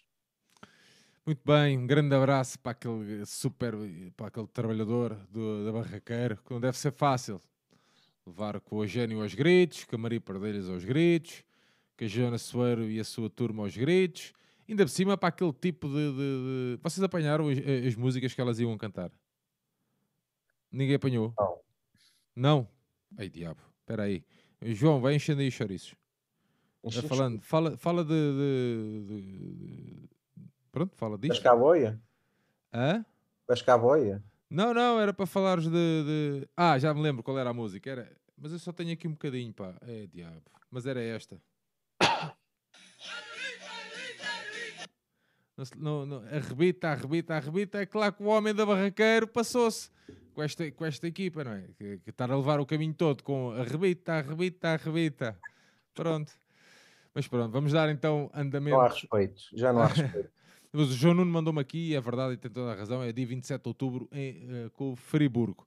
Muito 1.25 1.41
bem, 1.45 1.77
um 1.77 1.85
grande 1.85 2.15
abraço 2.15 2.57
para 2.59 2.71
aquele 2.71 3.25
super, 3.25 3.75
para 4.15 4.27
aquele 4.27 4.47
trabalhador 4.47 5.15
do, 5.29 5.65
da 5.65 5.71
Barraqueira, 5.73 6.37
que 6.37 6.51
não 6.51 6.61
deve 6.61 6.77
ser 6.77 6.91
fácil 6.93 7.41
levar 8.25 8.59
com 8.61 8.77
o 8.77 8.83
Eugênio 8.83 9.21
aos 9.21 9.33
gritos, 9.35 9.83
com 9.83 9.95
a 9.95 9.99
Maria 9.99 10.21
Pardelhas 10.21 10.69
aos 10.69 10.85
gritos, 10.85 11.43
que 11.99 12.05
a 12.05 12.07
Joana 12.07 12.37
Soeiro 12.37 12.89
e 12.89 12.97
a 12.97 13.03
sua 13.03 13.29
turma 13.29 13.63
aos 13.63 13.75
gritos, 13.75 14.31
ainda 14.69 14.85
por 14.85 14.89
cima 14.89 15.17
para 15.17 15.27
aquele 15.27 15.51
tipo 15.51 15.85
de. 15.89 16.11
de, 16.13 16.77
de... 16.77 16.79
Vocês 16.81 17.03
apanharam 17.03 17.49
as, 17.49 17.57
as, 17.57 17.95
músicas 17.95 18.33
que 18.33 18.39
elas 18.39 18.57
iam 18.57 18.77
cantar? 18.77 19.11
Ninguém 20.71 20.95
apanhou? 20.95 21.33
Não. 21.37 21.59
Não? 22.33 22.67
Ai 23.17 23.27
diabo, 23.27 23.59
espera 23.81 24.03
aí. 24.03 24.23
João, 24.61 25.01
vai 25.01 25.13
enchendo 25.13 25.41
aí 25.41 25.49
os 25.49 25.53
chouriços. 25.53 25.93
Vai 26.81 27.01
falando, 27.01 27.41
fala, 27.41 27.75
fala 27.75 28.05
de, 28.05 28.13
de, 29.05 30.09
Pronto, 30.71 30.95
fala 30.95 31.17
disso. 31.17 31.33
Das 31.33 31.39
caboia? 31.39 31.99
Hã? 32.73 33.05
Das 33.45 33.61
caboia? 33.61 34.23
Não, 34.49 34.73
não, 34.73 35.01
era 35.01 35.13
para 35.13 35.25
falares 35.25 35.65
de, 35.65 35.71
de, 35.71 36.47
Ah, 36.55 36.79
já 36.79 36.93
me 36.93 37.01
lembro 37.01 37.23
qual 37.23 37.37
era 37.37 37.49
a 37.49 37.53
música. 37.53 37.89
Era... 37.89 38.09
Mas 38.37 38.53
eu 38.53 38.59
só 38.59 38.71
tenho 38.71 38.93
aqui 38.93 39.05
um 39.05 39.11
bocadinho, 39.11 39.53
pá. 39.53 39.75
É 39.81 40.07
diabo. 40.07 40.43
Mas 40.71 40.85
era 40.85 41.01
esta. 41.01 41.41
No, 45.75 46.05
no, 46.05 46.17
arrebita, 46.33 46.89
arrebita, 46.89 47.35
arrebita. 47.35 47.81
É 47.81 47.85
claro 47.85 48.13
que 48.13 48.23
o 48.23 48.27
homem 48.27 48.53
da 48.53 48.65
barraqueiro 48.65 49.27
passou-se 49.27 49.91
com 50.33 50.41
esta, 50.41 50.71
com 50.71 50.85
esta 50.85 51.07
equipa, 51.07 51.43
não 51.43 51.51
é? 51.51 51.67
Que, 51.77 51.97
que 51.97 52.09
estar 52.11 52.31
a 52.31 52.37
levar 52.37 52.59
o 52.61 52.65
caminho 52.65 52.93
todo 52.93 53.23
com 53.23 53.51
arrebita, 53.51 54.13
arrebita, 54.13 54.69
arrebita. 54.69 55.37
Pronto. 55.93 56.31
Mas 57.13 57.27
pronto, 57.27 57.51
vamos 57.51 57.73
dar 57.73 57.89
então 57.89 58.31
andamento. 58.33 58.77
Não 58.77 58.81
há 58.81 58.87
respeito, 58.87 59.41
já 59.53 59.73
não 59.73 59.81
há 59.81 59.87
respeito. 59.87 60.29
O 60.71 60.85
João 60.85 61.15
Nuno 61.15 61.31
mandou-me 61.31 61.59
aqui, 61.59 61.95
é 61.95 61.99
verdade 61.99 62.35
e 62.35 62.37
tem 62.37 62.51
toda 62.51 62.73
a 62.73 62.75
razão, 62.75 63.01
é 63.01 63.11
dia 63.11 63.25
27 63.25 63.59
de 63.59 63.67
outubro 63.67 64.07
em, 64.11 64.65
uh, 64.67 64.69
com 64.69 64.91
o 64.91 64.95
Friburgo. 64.95 65.65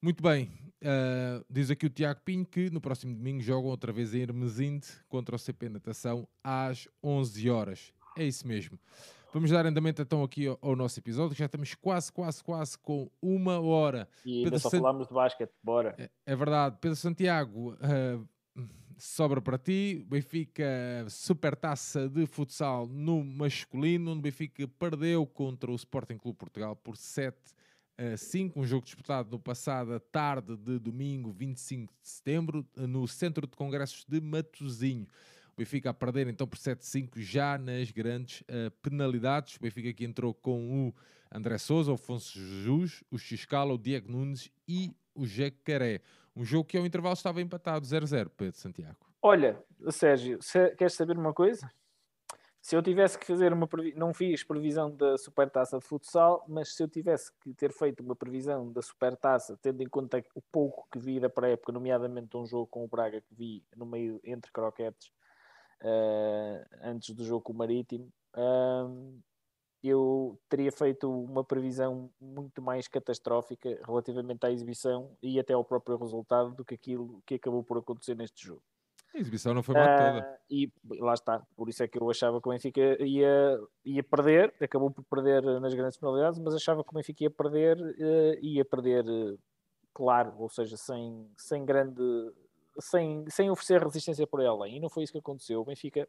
Muito 0.00 0.22
bem, 0.22 0.50
uh, 0.82 1.44
diz 1.48 1.70
aqui 1.70 1.86
o 1.86 1.90
Tiago 1.90 2.20
Pinho 2.24 2.44
que 2.44 2.70
no 2.70 2.80
próximo 2.80 3.14
domingo 3.14 3.40
jogam 3.40 3.70
outra 3.70 3.92
vez 3.92 4.14
em 4.14 4.20
Hermesinde 4.20 4.86
contra 5.08 5.34
o 5.34 5.38
CP 5.38 5.68
Natação 5.68 6.28
às 6.44 6.86
11 7.02 7.50
horas. 7.50 7.92
É 8.16 8.24
isso 8.24 8.46
mesmo. 8.46 8.78
Vamos 9.32 9.50
dar 9.50 9.66
andamento 9.66 10.00
então 10.00 10.22
aqui 10.22 10.46
ao, 10.46 10.58
ao, 10.62 10.76
nosso 10.76 10.98
episódio, 10.98 11.36
já 11.36 11.46
estamos 11.46 11.74
quase, 11.74 12.12
quase, 12.12 12.42
quase 12.42 12.78
com 12.78 13.10
uma 13.20 13.60
hora. 13.60 14.08
E 14.24 14.38
ainda 14.38 14.50
Pedro 14.50 14.60
só 14.60 14.70
falámos 14.70 15.08
de 15.08 15.14
basquete, 15.14 15.52
bora. 15.62 15.94
É, 15.98 16.10
é, 16.24 16.36
verdade. 16.36 16.76
Pedro 16.80 16.96
Santiago, 16.96 17.74
uh, 17.74 18.28
sobra 18.96 19.40
para 19.40 19.58
ti. 19.58 20.06
Benfica 20.08 20.64
supertaça 21.08 22.08
de 22.08 22.26
futsal 22.26 22.86
no 22.86 23.24
masculino, 23.24 24.12
onde 24.12 24.22
Benfica 24.22 24.66
perdeu 24.78 25.26
contra 25.26 25.70
o 25.70 25.74
Sporting 25.74 26.18
Clube 26.18 26.38
Portugal 26.38 26.76
por 26.76 26.96
7 26.96 27.36
a 27.36 27.56
5, 28.16 28.60
um 28.60 28.66
jogo 28.66 28.84
disputado 28.84 29.30
no 29.30 29.38
passado 29.38 29.98
tarde 30.00 30.56
de 30.56 30.78
domingo 30.78 31.30
25 31.32 31.92
de 32.02 32.08
setembro 32.08 32.66
no 32.76 33.08
Centro 33.08 33.46
de 33.46 33.56
Congressos 33.56 34.04
de 34.06 34.20
Matosinho. 34.20 35.06
O 35.52 35.56
Benfica 35.56 35.88
a 35.88 35.94
perder 35.94 36.28
então 36.28 36.46
por 36.46 36.58
7-5 36.58 37.18
já 37.18 37.56
nas 37.56 37.90
grandes 37.90 38.42
uh, 38.42 38.70
penalidades. 38.82 39.56
O 39.56 39.60
Benfica 39.60 39.90
que 39.94 40.04
entrou 40.04 40.34
com 40.34 40.88
o 40.88 40.94
André 41.34 41.56
Souza, 41.56 41.90
o 41.90 41.94
Afonso 41.94 42.38
Jus, 42.38 43.02
o 43.10 43.16
Xiscala, 43.16 43.72
o 43.72 43.78
Diego 43.78 44.12
Nunes 44.12 44.50
e 44.68 44.94
o 45.14 45.26
Jacaré. 45.26 46.02
Um 46.36 46.44
jogo 46.44 46.64
que 46.64 46.76
ao 46.76 46.84
intervalo 46.84 47.14
estava 47.14 47.40
empatado 47.40 47.86
0-0, 47.86 48.30
Pedro 48.36 48.58
Santiago. 48.58 48.98
Olha, 49.22 49.58
Sérgio, 49.90 50.38
queres 50.76 50.92
saber 50.92 51.16
uma 51.16 51.32
coisa? 51.32 51.72
Se 52.66 52.74
eu 52.74 52.82
tivesse 52.82 53.16
que 53.16 53.24
fazer 53.24 53.52
uma 53.52 53.68
não 53.94 54.12
fiz 54.12 54.42
previsão 54.42 54.90
da 54.90 55.16
supertaça 55.16 55.78
de 55.78 55.84
futsal, 55.84 56.44
mas 56.48 56.74
se 56.74 56.82
eu 56.82 56.88
tivesse 56.88 57.30
que 57.40 57.54
ter 57.54 57.72
feito 57.72 58.02
uma 58.02 58.16
previsão 58.16 58.72
da 58.72 58.82
supertaça, 58.82 59.56
tendo 59.62 59.84
em 59.84 59.88
conta 59.88 60.20
o 60.34 60.42
pouco 60.50 60.88
que 60.90 60.98
vi 60.98 61.20
da 61.20 61.30
pré-época, 61.30 61.70
nomeadamente 61.70 62.36
um 62.36 62.44
jogo 62.44 62.66
com 62.66 62.84
o 62.84 62.88
Braga 62.88 63.20
que 63.20 63.32
vi 63.32 63.64
no 63.76 63.86
meio 63.86 64.20
entre 64.24 64.50
croquetes, 64.50 65.12
uh, 65.80 66.66
antes 66.82 67.14
do 67.14 67.22
jogo 67.22 67.42
com 67.42 67.52
o 67.52 67.56
Marítimo, 67.56 68.12
uh, 68.34 69.22
eu 69.80 70.36
teria 70.48 70.72
feito 70.72 71.08
uma 71.08 71.44
previsão 71.44 72.10
muito 72.20 72.60
mais 72.60 72.88
catastrófica 72.88 73.80
relativamente 73.86 74.44
à 74.44 74.50
exibição 74.50 75.16
e 75.22 75.38
até 75.38 75.52
ao 75.52 75.64
próprio 75.64 75.96
resultado 75.96 76.52
do 76.52 76.64
que 76.64 76.74
aquilo 76.74 77.22
que 77.24 77.36
acabou 77.36 77.62
por 77.62 77.78
acontecer 77.78 78.16
neste 78.16 78.44
jogo. 78.44 78.64
A 79.14 79.18
exibição 79.18 79.54
não 79.54 79.62
foi 79.62 79.74
mal 79.74 79.84
uh, 79.84 79.96
toda. 79.96 80.40
E 80.50 80.72
lá 81.00 81.14
está, 81.14 81.42
por 81.56 81.68
isso 81.68 81.82
é 81.82 81.88
que 81.88 81.98
eu 81.98 82.10
achava 82.10 82.40
que 82.40 82.48
o 82.48 82.52
Benfica 82.52 83.02
ia, 83.02 83.60
ia 83.84 84.02
perder, 84.02 84.54
acabou 84.60 84.90
por 84.90 85.04
perder 85.04 85.42
nas 85.60 85.74
grandes 85.74 85.96
penalidades, 85.96 86.38
mas 86.38 86.54
achava 86.54 86.84
que 86.84 86.90
o 86.90 86.94
Benfica 86.94 87.24
ia 87.24 87.30
perder, 87.30 87.78
uh, 87.80 88.38
ia 88.42 88.64
perder, 88.64 89.04
uh, 89.06 89.38
claro, 89.94 90.34
ou 90.38 90.48
seja, 90.48 90.76
sem, 90.76 91.30
sem 91.36 91.64
grande, 91.64 92.02
sem, 92.78 93.24
sem 93.30 93.50
oferecer 93.50 93.82
resistência 93.82 94.26
por 94.26 94.40
ela. 94.40 94.68
E 94.68 94.78
não 94.78 94.90
foi 94.90 95.04
isso 95.04 95.12
que 95.12 95.18
aconteceu. 95.18 95.60
O 95.60 95.64
Benfica 95.64 96.08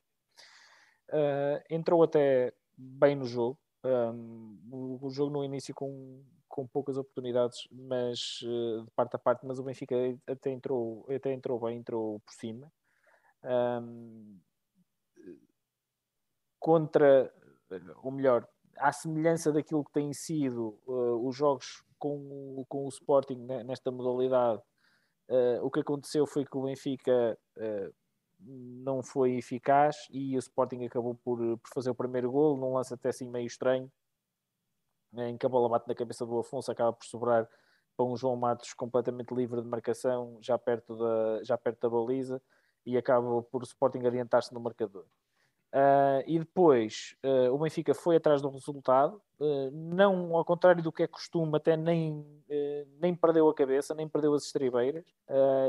entrou 1.69 2.03
até 2.03 2.53
bem 2.77 3.15
no 3.15 3.25
jogo, 3.25 3.57
um, 3.83 4.59
o, 4.69 5.07
o, 5.07 5.09
jogo 5.09 5.31
no 5.31 5.43
início 5.43 5.73
com, 5.73 6.21
com 6.47 6.67
poucas 6.67 6.97
oportunidades, 6.97 7.67
mas 7.71 8.41
uh, 8.43 8.83
de 8.83 8.91
parte 8.91 9.15
a 9.15 9.19
parte, 9.19 9.45
mas 9.45 9.59
o 9.59 9.63
Benfica 9.63 9.95
até 10.27 10.51
entrou, 10.51 11.05
até 11.09 11.31
entrou 11.31 11.59
bem, 11.59 11.77
entrou 11.77 12.19
por 12.19 12.33
cima. 12.33 12.71
Um, 13.43 14.39
contra, 16.59 17.33
ou 18.03 18.11
melhor, 18.11 18.47
à 18.77 18.91
semelhança 18.91 19.51
daquilo 19.51 19.83
que 19.85 19.91
têm 19.91 20.13
sido 20.13 20.79
uh, 20.85 21.27
os 21.27 21.35
jogos 21.35 21.83
com, 21.97 22.65
com 22.67 22.85
o 22.85 22.89
Sporting 22.89 23.37
nesta 23.65 23.91
modalidade, 23.91 24.61
uh, 25.29 25.63
o 25.63 25.71
que 25.71 25.79
aconteceu 25.79 26.25
foi 26.25 26.45
que 26.45 26.57
o 26.57 26.63
Benfica 26.63 27.37
não 28.39 29.01
foi 29.01 29.37
eficaz 29.37 30.07
e 30.11 30.35
o 30.35 30.39
Sporting 30.39 30.85
acabou 30.85 31.15
por, 31.15 31.39
por 31.39 31.69
fazer 31.73 31.89
o 31.89 31.95
primeiro 31.95 32.31
gol 32.31 32.57
num 32.57 32.73
lance 32.73 32.93
até 32.93 33.09
assim 33.09 33.27
meio 33.27 33.47
estranho 33.47 33.91
em 35.15 35.37
que 35.37 35.45
a 35.45 35.49
bola 35.49 35.69
bate 35.69 35.87
na 35.87 35.95
cabeça 35.95 36.25
do 36.25 36.37
Afonso 36.39 36.71
acaba 36.71 36.93
por 36.93 37.05
sobrar 37.05 37.49
para 37.95 38.05
um 38.05 38.15
João 38.15 38.35
Matos 38.35 38.73
completamente 38.73 39.33
livre 39.33 39.61
de 39.61 39.67
marcação 39.67 40.37
já 40.41 40.57
perto 40.57 40.95
da, 40.95 41.43
já 41.43 41.57
perto 41.57 41.81
da 41.81 41.89
baliza 41.89 42.41
e 42.87 42.97
acaba 42.97 43.43
por 43.43 43.61
o 43.61 43.65
Sporting 43.65 44.05
adiantar-se 44.07 44.51
no 44.53 44.59
marcador 44.59 45.05
Uh, 45.67 46.23
e 46.25 46.39
depois 46.39 47.15
uh, 47.23 47.53
o 47.53 47.57
Benfica 47.57 47.93
foi 47.93 48.15
atrás 48.15 48.41
do 48.41 48.49
resultado, 48.49 49.21
uh, 49.39 49.69
não 49.71 50.35
ao 50.35 50.45
contrário 50.45 50.81
do 50.81 50.93
que 50.93 51.03
é 51.03 51.07
costume, 51.07 51.57
até 51.57 51.75
nem, 51.75 52.25
nem 52.99 53.13
perdeu 53.13 53.49
a 53.49 53.53
cabeça, 53.53 53.93
nem 53.93 54.07
perdeu 54.07 54.33
as 54.33 54.45
estribeiras, 54.45 55.05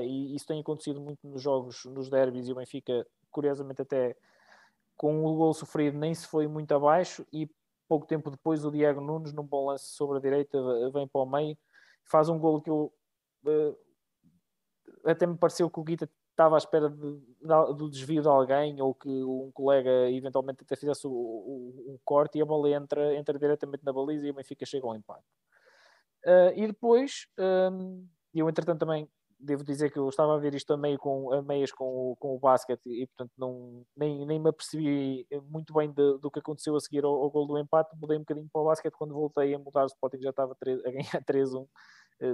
e 0.05 0.35
isso 0.37 0.47
tem 0.47 0.61
acontecido 0.61 1.01
muito 1.01 1.27
nos 1.27 1.43
jogos, 1.43 1.85
nos 1.87 2.09
derbys, 2.09 2.47
e 2.47 2.53
o 2.53 2.55
Benfica, 2.55 3.05
curiosamente, 3.31 3.83
até 3.83 4.17
com 4.97 5.25
o 5.27 5.35
gol 5.35 5.53
sofrido, 5.53 5.99
nem 5.99 6.15
se 6.15 6.27
foi 6.29 6.47
muito 6.47 6.73
abaixo. 6.73 7.27
E 7.33 7.51
pouco 7.89 8.07
tempo 8.07 8.31
depois, 8.31 8.65
o 8.65 8.71
Diego 8.71 9.01
Nunes, 9.01 9.33
num 9.33 9.45
bom 9.45 9.67
lance 9.67 9.87
sobre 9.87 10.19
a 10.19 10.21
direita, 10.21 10.59
vem 10.91 11.09
para 11.09 11.21
o 11.21 11.27
meio, 11.27 11.59
faz 12.05 12.29
um 12.29 12.39
gol 12.39 12.61
que 12.63 12.71
eu 12.71 12.93
até 15.05 15.27
me 15.27 15.37
pareceu 15.37 15.69
que 15.69 15.81
o 15.81 15.85
Guita 15.85 16.09
estava 16.39 16.55
à 16.55 16.59
espera 16.59 16.89
de, 16.89 16.97
de, 16.97 17.75
do 17.77 17.91
desvio 17.91 18.23
de 18.23 18.29
alguém 18.29 18.81
ou 18.81 18.95
que 18.95 19.09
um 19.09 19.51
colega 19.53 20.09
eventualmente 20.09 20.63
até 20.63 20.77
fizesse 20.77 21.05
o, 21.05 21.11
o, 21.11 22.01
corte 22.05 22.39
e 22.39 22.43
a 22.43 22.45
bola 22.45 22.71
entra, 22.71 23.17
entra 23.17 23.37
diretamente 23.37 23.85
na 23.85 23.93
baliza 23.93 24.25
e 24.25 24.31
o 24.31 24.35
Benfica 24.35 24.65
chega 24.65 24.87
ao 24.87 24.95
empate. 24.95 25.25
Uh, 26.25 26.53
e 26.55 26.67
depois, 26.69 27.27
um, 27.73 28.07
eu 28.33 28.49
entretanto 28.49 28.79
também 28.79 29.09
devo 29.41 29.65
dizer 29.65 29.91
que 29.91 29.99
eu 29.99 30.09
estava 30.09 30.35
a 30.35 30.39
ver 30.39 30.55
isto 30.55 30.73
a, 30.73 30.77
meio 30.77 30.99
com, 30.99 31.33
a 31.33 31.43
meias 31.43 31.73
com, 31.73 32.17
com 32.19 32.35
o 32.37 32.39
basquete 32.39 32.87
e 32.87 33.07
portanto 33.07 33.33
não, 33.37 33.85
nem, 33.97 34.27
nem 34.27 34.39
me 34.41 34.49
apercebi 34.49 35.27
muito 35.49 35.73
bem 35.73 35.93
de, 35.93 36.19
do 36.19 36.29
que 36.29 36.41
aconteceu 36.41 36.75
a 36.75 36.81
seguir 36.81 37.05
ao, 37.05 37.15
ao 37.15 37.31
gol 37.31 37.47
do 37.47 37.57
empate, 37.57 37.97
mudei 37.97 38.17
um 38.17 38.21
bocadinho 38.21 38.49
para 38.53 38.63
o 38.63 38.65
basquete 38.65 38.95
quando 38.95 39.15
voltei 39.15 39.55
a 39.55 39.59
mudar 39.59 39.85
o 39.85 39.87
Sporting 39.87 40.21
já 40.21 40.31
estava 40.31 40.57
3, 40.57 40.81
a 40.87 40.91
ganhar 40.91 41.25
3-1 41.25 41.63
uh, 41.63 41.69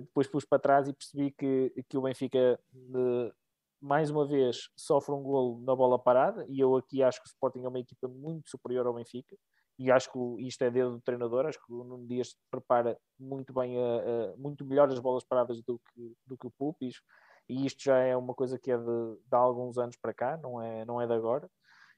depois 0.00 0.26
pus 0.28 0.46
para 0.46 0.58
trás 0.58 0.88
e 0.88 0.94
percebi 0.94 1.30
que, 1.30 1.84
que 1.86 1.98
o 1.98 2.02
Benfica 2.02 2.58
uh, 2.74 3.43
mais 3.84 4.10
uma 4.10 4.26
vez 4.26 4.70
sofre 4.74 5.14
um 5.14 5.22
golo 5.22 5.60
na 5.60 5.76
bola 5.76 5.98
parada 5.98 6.46
e 6.48 6.58
eu 6.58 6.74
aqui 6.74 7.02
acho 7.02 7.20
que 7.20 7.26
o 7.26 7.28
Sporting 7.28 7.64
é 7.64 7.68
uma 7.68 7.78
equipa 7.78 8.08
muito 8.08 8.48
superior 8.48 8.86
ao 8.86 8.94
Benfica 8.94 9.36
e 9.78 9.90
acho 9.90 10.10
que 10.10 10.18
isto 10.46 10.62
é 10.62 10.70
dedo 10.70 10.92
do 10.92 11.02
treinador, 11.02 11.44
acho 11.44 11.58
que 11.62 11.70
o 11.70 11.84
Nuno 11.84 12.06
Dias 12.06 12.34
prepara 12.50 12.96
muito 13.20 13.52
bem, 13.52 13.76
a, 13.76 13.82
a, 13.82 14.36
muito 14.38 14.64
melhor 14.64 14.88
as 14.88 14.98
bolas 14.98 15.22
paradas 15.22 15.60
do 15.62 15.78
que, 15.78 16.16
do 16.26 16.34
que 16.38 16.46
o 16.46 16.50
Pupis 16.50 17.02
e 17.46 17.66
isto 17.66 17.82
já 17.82 17.98
é 17.98 18.16
uma 18.16 18.32
coisa 18.32 18.58
que 18.58 18.70
é 18.70 18.78
de, 18.78 18.84
de 18.84 19.34
há 19.34 19.36
alguns 19.36 19.76
anos 19.76 19.96
para 19.98 20.14
cá, 20.14 20.38
não 20.38 20.62
é, 20.62 20.86
não 20.86 20.98
é 20.98 21.06
de 21.06 21.12
agora 21.12 21.50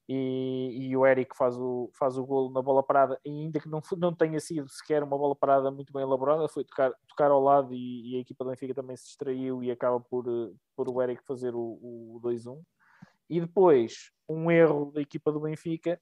e, 0.09 0.89
e, 0.89 0.97
o 0.97 1.05
Eric 1.05 1.37
faz 1.37 1.59
o, 1.59 1.91
faz 1.93 2.17
o 2.17 2.25
golo 2.25 2.53
na 2.53 2.63
bola 2.63 2.83
parada, 2.83 3.21
ainda 3.27 3.59
que 3.59 3.69
não, 3.69 3.83
não 3.99 4.15
tenha 4.15 4.39
sido 4.39 4.69
sequer 4.69 5.03
uma 5.03 5.19
bola 5.19 5.35
parada 5.35 5.69
muito 5.69 5.93
bem 5.93 6.03
elaborada, 6.03 6.49
foi 6.49 6.65
tocar, 6.65 6.93
tocar 7.09 7.31
ao 7.33 7.43
lado 7.43 7.75
e, 7.75 8.13
e 8.13 8.17
a 8.17 8.21
equipa 8.21 8.45
do 8.45 8.51
Benfica 8.51 8.75
também 8.75 8.97
se 8.97 9.07
distraiu 9.07 9.65
e 9.65 9.71
acaba 9.71 9.99
por, 9.99 10.25
por 10.77 10.89
o 10.89 11.03
Eric 11.03 11.25
fazer 11.25 11.55
o, 11.55 11.61
o 11.61 12.21
2-1. 12.23 12.63
E 13.29 13.41
depois, 13.41 14.13
um 14.29 14.49
erro 14.49 14.93
da 14.93 15.01
equipa 15.01 15.33
do 15.33 15.41
Benfica 15.41 16.01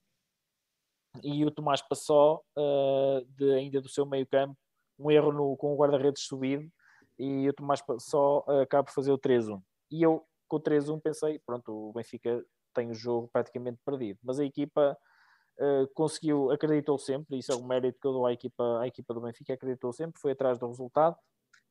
e 1.23 1.43
o 1.43 1.49
Tomás 1.49 1.81
Passó, 1.81 2.43
uh, 2.55 3.25
de, 3.29 3.53
ainda 3.53 3.81
do 3.81 3.89
seu 3.89 4.05
meio 4.05 4.27
campo, 4.27 4.55
um 4.99 5.09
erro 5.09 5.31
no, 5.31 5.57
com 5.57 5.73
o 5.73 5.77
guarda-redes 5.77 6.23
subido 6.23 6.69
e 7.17 7.49
o 7.49 7.53
Tomás 7.53 7.81
Passó 7.81 8.45
uh, 8.47 8.61
acaba 8.61 8.83
por 8.83 8.93
fazer 8.93 9.11
o 9.11 9.17
3-1. 9.17 9.59
E 9.89 10.03
eu, 10.03 10.23
com 10.47 10.57
o 10.57 10.61
3-1, 10.61 11.01
pensei, 11.01 11.39
pronto, 11.39 11.71
o 11.71 11.93
Benfica 11.93 12.45
tem 12.75 12.91
o 12.91 12.93
jogo 12.93 13.29
praticamente 13.31 13.79
perdido. 13.83 14.19
Mas 14.23 14.39
a 14.39 14.45
equipa 14.45 14.97
uh, 15.59 15.87
conseguiu, 15.93 16.51
acreditou 16.51 16.97
sempre, 16.97 17.37
isso 17.37 17.51
é 17.51 17.55
o 17.55 17.63
mérito 17.63 17.99
que 17.99 18.07
eu 18.07 18.13
dou 18.13 18.25
à 18.25 18.33
equipa, 18.33 18.81
à 18.81 18.87
equipa 18.87 19.13
do 19.13 19.21
Benfica, 19.21 19.53
acreditou 19.53 19.91
sempre, 19.93 20.19
foi 20.19 20.33
atrás 20.33 20.59
do 20.59 20.67
resultado, 20.67 21.15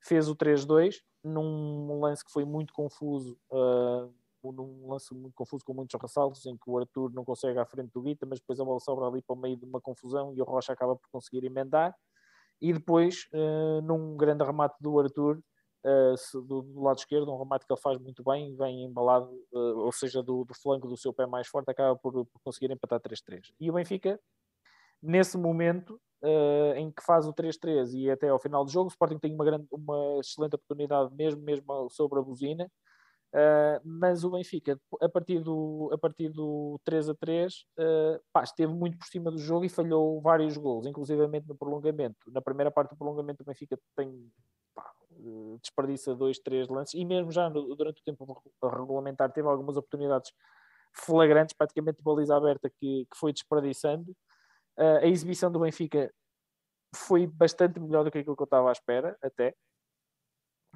fez 0.00 0.28
o 0.28 0.36
3-2 0.36 0.96
num 1.22 2.00
lance 2.00 2.24
que 2.24 2.32
foi 2.32 2.44
muito 2.44 2.72
confuso, 2.72 3.38
uh, 3.50 4.12
num 4.52 4.88
lance 4.88 5.14
muito 5.14 5.34
confuso 5.34 5.64
com 5.64 5.72
muitos 5.72 5.98
ressaltos, 6.00 6.44
em 6.44 6.57
que 6.57 6.68
o 6.68 6.78
Arthur 6.78 7.11
não 7.12 7.24
consegue 7.24 7.59
à 7.59 7.64
frente 7.64 7.92
do 7.92 8.02
Guita, 8.02 8.26
mas 8.26 8.40
depois 8.40 8.61
a 8.61 8.64
bola 8.64 8.80
sobra 8.80 9.07
ali 9.07 9.22
para 9.22 9.34
o 9.34 9.38
meio 9.38 9.57
de 9.57 9.64
uma 9.64 9.80
confusão 9.80 10.34
e 10.34 10.40
o 10.40 10.44
Rocha 10.44 10.72
acaba 10.72 10.96
por 10.96 11.09
conseguir 11.11 11.44
emendar. 11.44 11.94
E 12.61 12.72
depois, 12.72 13.26
uh, 13.32 13.80
num 13.82 14.16
grande 14.16 14.44
remate 14.44 14.76
do 14.80 14.98
Arthur, 14.98 15.40
do, 16.32 16.62
do, 16.62 16.82
lado 16.82 16.99
esquerdo, 16.99 17.30
um 17.30 17.39
remate 17.39 17.66
que 17.66 17.72
ele 17.72 17.80
faz 17.80 17.99
muito 17.99 18.22
bem, 18.24 18.55
vem 18.57 18.85
embalado, 18.85 19.30
uh, 19.53 19.78
ou 19.80 19.93
seja, 19.93 20.22
do, 20.22 20.45
do, 20.45 20.55
flanco 20.55 20.89
do 20.89 20.97
seu 20.97 21.12
pé 21.12 21.26
mais 21.26 21.47
forte, 21.47 21.70
acaba 21.70 21.97
por, 21.97 22.12
por 22.12 22.41
conseguir 22.43 22.70
empatar 22.72 23.01
3-3. 23.01 23.53
E 23.61 23.70
o 23.70 23.74
Benfica, 23.74 24.18
nesse 25.03 25.37
momento 25.37 26.01
uh, 26.22 26.74
em 26.76 26.91
que 26.91 27.03
faz 27.03 27.26
o 27.26 27.35
3-3 27.35 27.93
e 27.95 28.11
até 28.11 28.28
ao 28.28 28.39
final 28.39 28.64
do 28.64 28.70
jogo, 28.70 28.87
o 28.87 28.93
Sporting 28.93 29.18
tem 29.18 29.35
uma, 29.35 29.45
grande, 29.45 29.66
uma 29.70 30.18
excelente 30.20 30.55
oportunidade 30.55 31.14
mesmo, 31.14 31.43
mesmo 31.43 31.91
sobre 31.91 32.18
a 32.18 32.22
buzina, 32.22 32.70
Uh, 33.35 33.82
mas 33.82 34.22
o 34.22 34.30
Benfica, 34.30 34.80
a 35.03 35.09
partir 35.09 35.41
do, 35.41 35.91
a 35.93 35.99
partir 35.99 36.28
do 36.28 36.80
3 36.85 37.09
a 37.09 37.14
3, 37.16 37.53
uh, 37.53 38.22
pá, 38.32 38.45
esteve 38.45 38.72
muito 38.72 38.97
por 38.97 39.09
cima 39.09 39.28
do 39.28 39.39
jogo 39.39 39.64
e 39.64 39.68
falhou 39.68 40.20
vários 40.20 40.57
gols, 40.57 40.87
inclusivamente 40.87 41.49
no 41.49 41.57
prolongamento. 41.57 42.30
Na 42.30 42.41
primeira 42.41 42.70
parte 42.70 42.91
do 42.91 42.97
prolongamento, 42.97 43.43
o 43.43 43.45
Benfica 43.45 43.76
tem 43.97 44.30
desperdiça 45.60 46.14
dois, 46.14 46.38
três 46.38 46.68
lances 46.68 46.94
e 46.94 47.04
mesmo 47.04 47.30
já 47.30 47.48
no, 47.48 47.74
durante 47.74 48.00
o 48.00 48.04
tempo 48.04 48.42
regulamentar 48.62 49.32
teve 49.32 49.48
algumas 49.48 49.76
oportunidades 49.76 50.32
flagrantes, 50.92 51.54
praticamente 51.56 51.98
de 51.98 52.04
baliza 52.04 52.36
aberta, 52.36 52.70
que, 52.70 53.06
que 53.10 53.16
foi 53.16 53.32
desperdiçando. 53.32 54.10
Uh, 54.78 54.98
a 55.02 55.06
exibição 55.06 55.50
do 55.50 55.60
Benfica 55.60 56.12
foi 56.94 57.26
bastante 57.26 57.80
melhor 57.80 58.04
do 58.04 58.10
que 58.10 58.18
aquilo 58.18 58.36
que 58.36 58.42
eu 58.42 58.46
estava 58.46 58.68
à 58.68 58.72
espera, 58.72 59.16
até. 59.22 59.54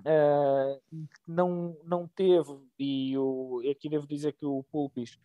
Uh, 0.01 0.81
não, 1.27 1.77
não 1.85 2.07
teve, 2.09 2.57
e 2.79 3.13
eu, 3.13 3.61
aqui 3.71 3.89
devo 3.89 4.07
dizer 4.07 4.33
que 4.33 4.47
o 4.47 4.65
Pulpis 4.71 5.19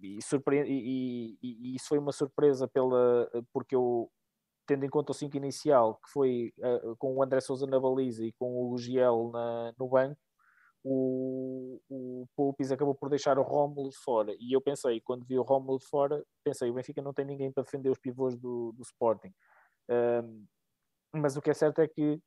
e, 0.00 0.18
e, 0.18 0.64
e, 0.66 1.38
e, 1.42 1.76
isso 1.76 1.88
foi 1.88 1.98
uma 1.98 2.12
surpresa 2.12 2.68
pela, 2.68 3.28
porque 3.52 3.74
eu, 3.74 4.10
tendo 4.68 4.84
em 4.84 4.90
conta 4.90 5.12
o 5.12 5.14
5 5.14 5.36
inicial, 5.36 5.96
que 5.96 6.10
foi 6.12 6.52
uh, 6.58 6.94
com 6.98 7.16
o 7.16 7.22
André 7.22 7.40
Souza 7.40 7.66
na 7.66 7.80
baliza 7.80 8.24
e 8.24 8.32
com 8.32 8.70
o 8.70 8.78
Giel 8.78 9.30
na, 9.32 9.72
no 9.78 9.88
banco, 9.88 10.20
o, 10.84 11.80
o 11.88 12.26
Pulpis 12.36 12.70
acabou 12.70 12.94
por 12.94 13.08
deixar 13.08 13.38
o 13.38 13.42
Rómulo 13.42 13.90
fora. 14.04 14.34
E 14.38 14.54
eu 14.54 14.60
pensei, 14.60 15.00
quando 15.00 15.24
vi 15.24 15.38
o 15.38 15.42
Rómulo 15.42 15.80
fora, 15.80 16.22
pensei, 16.44 16.70
o 16.70 16.74
Benfica 16.74 17.02
não 17.02 17.14
tem 17.14 17.24
ninguém 17.24 17.50
para 17.50 17.64
defender 17.64 17.90
os 17.90 17.98
pivôs 17.98 18.36
do, 18.36 18.72
do 18.72 18.82
Sporting. 18.82 19.32
Mas 21.12 21.36
o 21.36 21.42
que 21.42 21.50
é 21.50 21.54
certo 21.54 21.80
é 21.80 21.88
que 21.88 22.20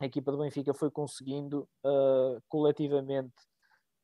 a 0.00 0.06
equipa 0.06 0.32
do 0.32 0.38
Benfica 0.38 0.72
foi 0.72 0.90
conseguindo 0.90 1.68
uh, 1.84 2.40
coletivamente 2.48 3.34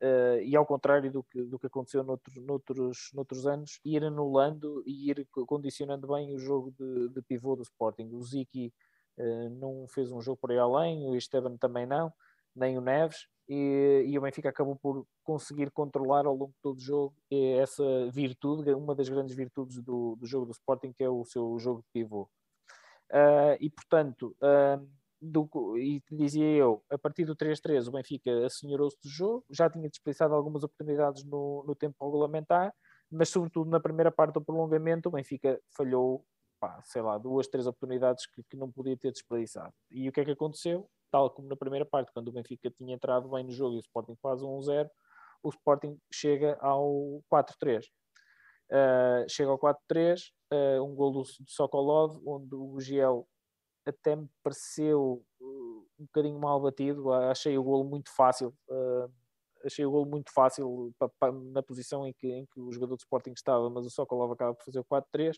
Uh, 0.03 0.43
e 0.43 0.55
ao 0.55 0.67
contrário 0.67 1.11
do 1.11 1.23
que, 1.25 1.43
do 1.45 1.59
que 1.59 1.67
aconteceu 1.67 2.05
noutros, 2.05 2.37
noutros, 2.37 3.11
noutros 3.15 3.47
anos, 3.47 3.81
ir 3.83 4.05
anulando 4.05 4.83
e 4.87 5.11
ir 5.11 5.27
condicionando 5.47 6.07
bem 6.09 6.35
o 6.35 6.39
jogo 6.39 6.71
de, 6.79 7.09
de 7.09 7.23
pivô 7.23 7.57
do 7.57 7.63
Sporting. 7.63 8.11
O 8.13 8.23
Ziki 8.23 8.73
uh, 9.19 9.49
não 9.59 9.87
fez 9.89 10.13
um 10.13 10.21
jogo 10.21 10.39
por 10.39 10.51
aí 10.51 10.59
além, 10.59 11.07
o 11.07 11.17
Esteban 11.17 11.57
também 11.57 11.87
não, 11.87 12.13
nem 12.55 12.77
o 12.77 12.81
Neves, 12.83 13.27
e, 13.49 14.05
e, 14.07 14.19
o 14.19 14.21
Benfica 14.21 14.49
acabou 14.49 14.77
por 14.77 15.07
conseguir 15.23 15.71
controlar 15.71 16.27
ao 16.27 16.35
longo 16.35 16.53
de 16.53 16.61
todo 16.61 16.77
o 16.77 16.81
jogo 16.81 17.15
essa 17.31 18.11
virtude, 18.11 18.75
uma 18.75 18.95
das 18.95 19.09
grandes 19.09 19.37
virtudes 19.37 19.81
do, 19.81 20.17
do 20.17 20.27
jogo 20.27 20.47
do 20.47 20.53
Sporting, 20.53 20.93
que 20.93 21.05
é 21.05 21.09
o 21.09 21.25
seu 21.25 21.57
jogo 21.59 21.81
de 21.81 21.89
pivô. 21.93 22.29
Uh, 23.09 23.57
e 23.61 23.71
portanto, 23.71 24.37
do, 25.27 25.77
e 25.77 26.03
dizia 26.11 26.47
eu, 26.47 26.83
a 26.91 26.99
partir 26.99 27.25
do 27.25 27.37
3-3 27.37 27.89
o 27.89 27.93
Benfica 27.93 28.47
assenhorou-se 28.47 28.97
do 29.03 29.09
jogo, 29.09 29.45
já 29.51 29.69
tinha 29.69 29.89
desperdiçado 29.89 30.35
algumas 30.35 30.63
oportunidades 30.63 31.25
no, 31.25 31.65
no, 31.67 31.75
tempo 31.75 32.05
regulamentar, 32.05 32.73
mas 33.11 33.29
sobretudo 33.29 33.71
na 33.71 33.81
primeira 33.81 34.11
parte 34.11 34.35
do 34.35 34.45
prolongamento 34.45 35.09
o 35.09 35.13
Benfica 35.13 35.61
falhou, 35.77 36.25
pá, 36.61 36.81
sei 36.85 37.03
lá, 37.03 37.19
duas, 37.19 37.47
três 37.49 37.67
oportunidades 37.67 38.27
que, 38.27 38.43
que, 38.45 38.57
não 38.57 38.71
podia 38.71 38.97
ter 38.97 39.13
desperdiçado. 39.13 39.73
E 39.91 40.09
o 40.09 40.13
que 40.13 40.21
é 40.21 40.25
que 40.25 40.33
aconteceu? 40.33 40.89
Tal 41.11 41.31
como 41.31 41.49
na 41.49 41.57
primeira 41.57 41.85
parte, 41.85 42.13
quando 42.13 42.29
o 42.29 42.33
Benfica 42.33 42.71
tinha 42.71 42.95
entrado 42.95 43.29
bem 43.29 43.45
no 43.45 43.53
jogo 43.53 43.75
e 43.75 43.79
o 43.79 43.81
Sporting 43.81 44.17
faz 44.21 44.41
1-0, 44.41 44.89
o 45.43 45.49
Sporting 45.51 45.99
chega 46.13 46.57
ao 46.61 47.23
4-3. 47.33 47.85
Uh, 47.85 48.73
ah, 48.73 49.25
chega 49.29 49.51
ao 49.51 49.59
4-3, 49.59 50.19
uh, 50.19 50.55
ah, 50.55 50.83
um 50.83 50.95
gol 50.95 51.13
do, 51.13 51.23
do 51.23 51.51
Sokolov, 51.51 52.21
onde 52.27 52.55
o 52.55 52.81
Giel 52.81 53.29
até 53.87 54.17
me 54.17 54.29
pareceu 54.43 55.25
uh, 55.41 55.87
um 55.99 56.05
bocadinho 56.05 56.39
mal 56.39 56.61
batido. 56.61 57.13
Achei 57.13 57.57
o 57.57 57.63
golo 57.63 57.85
muito 57.85 58.11
fácil. 58.15 58.55
Uh, 58.69 59.11
achei 59.65 59.85
o 59.85 59.91
golo 59.91 60.07
muito 60.07 60.33
fácil 60.33 60.93
pa, 60.99 61.09
pa, 61.19 61.33
na 61.33 61.63
posição 61.63 62.07
em 62.07 62.13
que, 62.13 62.29
em 62.29 62.47
que 62.47 62.61
o 62.61 62.71
jogador 62.73 62.97
de 62.97 63.03
Sporting 63.03 63.33
estava, 63.33 63.69
mas 63.71 63.87
o 63.87 63.91
Sokolov 63.91 64.33
acaba 64.33 64.55
por 64.55 64.65
fazer 64.65 64.81
o 64.81 64.85
4-3. 64.85 65.37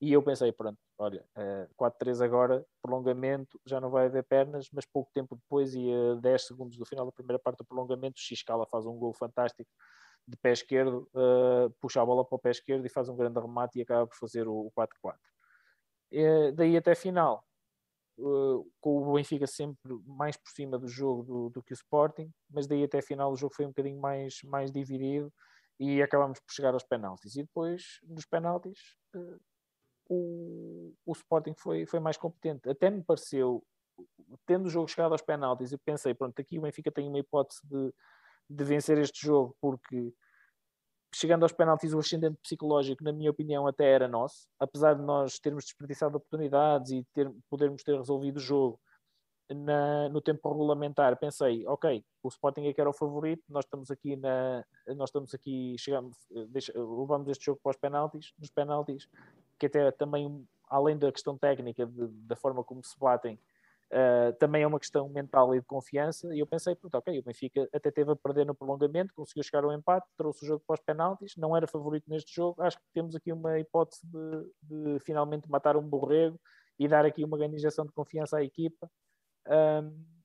E 0.00 0.12
eu 0.12 0.22
pensei, 0.22 0.52
pronto, 0.52 0.78
olha, 0.98 1.24
uh, 1.36 1.74
4-3 1.76 2.20
agora, 2.20 2.66
prolongamento, 2.82 3.60
já 3.64 3.80
não 3.80 3.90
vai 3.90 4.06
haver 4.06 4.24
pernas, 4.24 4.68
mas 4.72 4.84
pouco 4.84 5.10
tempo 5.14 5.36
depois, 5.36 5.74
e 5.74 5.88
a 5.92 6.14
10 6.16 6.46
segundos 6.46 6.76
do 6.76 6.84
final 6.84 7.06
da 7.06 7.12
primeira 7.12 7.38
parte 7.38 7.58
do 7.58 7.64
prolongamento, 7.64 8.18
o 8.18 8.36
Xcala 8.36 8.66
faz 8.66 8.86
um 8.86 8.98
gol 8.98 9.14
fantástico 9.14 9.70
de 10.26 10.36
pé 10.36 10.52
esquerdo, 10.52 11.08
uh, 11.14 11.70
puxa 11.80 12.02
a 12.02 12.06
bola 12.06 12.24
para 12.24 12.36
o 12.36 12.38
pé 12.38 12.50
esquerdo 12.50 12.84
e 12.84 12.88
faz 12.88 13.08
um 13.08 13.16
grande 13.16 13.38
remate 13.38 13.78
e 13.78 13.82
acaba 13.82 14.06
por 14.06 14.16
fazer 14.16 14.48
o, 14.48 14.66
o 14.66 14.72
4-4. 14.72 15.14
Uh, 16.12 16.52
daí 16.52 16.76
até 16.76 16.94
final, 16.94 17.44
uh, 18.18 18.70
com 18.80 19.08
o 19.08 19.14
Benfica 19.14 19.46
sempre 19.46 19.94
mais 20.06 20.36
por 20.36 20.50
cima 20.50 20.78
do 20.78 20.88
jogo 20.88 21.22
do, 21.22 21.50
do, 21.50 21.62
que 21.62 21.72
o 21.72 21.74
Sporting, 21.74 22.30
mas 22.50 22.66
daí 22.66 22.84
até 22.84 22.98
a 22.98 23.02
final 23.02 23.32
o 23.32 23.36
jogo 23.36 23.54
foi 23.54 23.64
um 23.64 23.68
bocadinho 23.68 24.00
mais, 24.00 24.38
mais 24.44 24.70
dividido 24.70 25.32
e 25.78 26.02
acabamos 26.02 26.40
por 26.40 26.52
chegar 26.52 26.74
aos 26.74 26.84
penaltis. 26.84 27.34
E 27.36 27.42
depois, 27.42 28.00
nos 28.04 28.24
penaltis, 28.24 28.78
uh, 29.14 29.40
o, 30.08 30.94
o 31.04 31.12
Sporting 31.12 31.54
foi, 31.56 31.86
foi 31.86 32.00
mais 32.00 32.16
competente. 32.16 32.68
Até 32.68 32.90
me 32.90 33.02
pareceu, 33.02 33.64
tendo 34.46 34.66
o 34.66 34.70
jogo 34.70 34.88
chegado 34.88 35.12
aos 35.12 35.22
penaltis, 35.22 35.72
eu 35.72 35.78
pensei, 35.78 36.14
pronto, 36.14 36.38
aqui 36.38 36.58
o 36.58 36.62
Benfica 36.62 36.90
tem 36.90 37.08
uma 37.08 37.18
hipótese 37.18 37.60
de, 37.64 37.92
de 38.48 38.64
vencer 38.64 38.98
este 38.98 39.26
jogo, 39.26 39.56
porque 39.60 40.12
chegando 41.14 41.44
aos 41.44 41.52
penaltis, 41.52 41.92
o 41.92 41.98
ascendente 41.98 42.36
psicológico, 42.42 43.02
na 43.04 43.12
minha 43.12 43.30
opinião, 43.30 43.66
até 43.66 43.90
era 43.90 44.08
nosso, 44.08 44.48
apesar 44.58 44.94
de 44.94 45.02
nós 45.02 45.38
termos 45.38 45.64
desperdiçado 45.64 46.16
oportunidades 46.16 46.90
e 46.90 47.06
ter, 47.14 47.30
podermos 47.48 47.82
ter 47.82 47.96
resolvido 47.96 48.36
o 48.36 48.40
jogo 48.40 48.80
na, 49.48 50.08
no 50.08 50.20
tempo 50.20 50.48
regulamentar. 50.48 51.16
Pensei, 51.18 51.66
ok, 51.66 52.04
o 52.22 52.28
Sporting 52.28 52.66
é 52.66 52.72
que 52.72 52.80
era 52.80 52.90
o 52.90 52.94
favorito, 52.94 53.42
nós 53.48 53.64
estamos 53.64 53.90
aqui 53.90 54.16
na, 54.16 54.64
nós 54.96 55.08
estamos 55.10 55.34
aqui, 55.34 55.76
chegamos, 55.78 56.16
deixa, 56.48 56.72
levamos 56.74 57.28
este 57.28 57.44
jogo 57.44 57.60
para 57.62 57.70
os 57.70 57.76
penaltis, 57.76 58.32
nos 58.38 58.50
penaltis, 58.50 59.08
que 59.58 59.66
até 59.66 59.90
também, 59.92 60.46
além 60.68 60.98
da 60.98 61.12
questão 61.12 61.38
técnica 61.38 61.86
de, 61.86 62.08
da 62.26 62.36
forma 62.36 62.64
como 62.64 62.82
se 62.82 62.98
batem, 62.98 63.38
Uh, 63.94 64.32
também 64.40 64.64
é 64.64 64.66
uma 64.66 64.80
questão 64.80 65.08
mental 65.08 65.54
e 65.54 65.60
de 65.60 65.66
confiança. 65.66 66.34
E 66.34 66.40
eu 66.40 66.46
pensei, 66.48 66.74
pronto, 66.74 66.96
ok, 66.96 67.16
o 67.16 67.22
Benfica 67.22 67.68
até 67.72 67.92
teve 67.92 68.10
a 68.10 68.16
perder 68.16 68.44
no 68.44 68.52
prolongamento, 68.52 69.14
conseguiu 69.14 69.44
chegar 69.44 69.62
ao 69.62 69.72
empate, 69.72 70.04
trouxe 70.16 70.44
o 70.44 70.48
jogo 70.48 70.64
para 70.66 70.74
os 70.74 70.80
penaltis, 70.80 71.36
não 71.36 71.56
era 71.56 71.68
favorito 71.68 72.10
neste 72.10 72.34
jogo. 72.34 72.60
Acho 72.60 72.76
que 72.76 72.82
temos 72.92 73.14
aqui 73.14 73.32
uma 73.32 73.56
hipótese 73.60 74.00
de, 74.04 74.50
de 74.62 74.98
finalmente 74.98 75.48
matar 75.48 75.76
um 75.76 75.88
borrego 75.88 76.40
e 76.76 76.88
dar 76.88 77.04
aqui 77.04 77.24
uma 77.24 77.38
grande 77.38 77.54
injeção 77.54 77.86
de 77.86 77.92
confiança 77.92 78.38
à 78.38 78.42
equipa. 78.42 78.90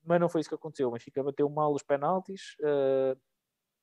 mas 0.03 0.19
não 0.19 0.29
foi 0.29 0.41
isso 0.41 0.49
que 0.49 0.55
aconteceu. 0.55 0.87
O 0.87 0.91
Benfica 0.91 1.21
bateu 1.21 1.47
mal 1.47 1.71
os 1.71 1.83
penaltis, 1.83 2.55
uh, 2.61 3.15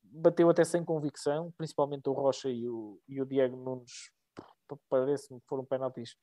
bateu 0.03 0.51
até 0.51 0.64
sem 0.64 0.84
convicção, 0.84 1.53
principalmente 1.57 2.09
o 2.09 2.12
Rocha 2.12 2.49
e 2.49 2.68
o, 2.68 3.01
e 3.09 3.22
o 3.22 3.24
Diego 3.24 3.57
Nunes. 3.57 4.11
Parece-me 4.89 5.41
que 5.41 5.47
foram 5.47 5.64
penaltis 5.64 6.16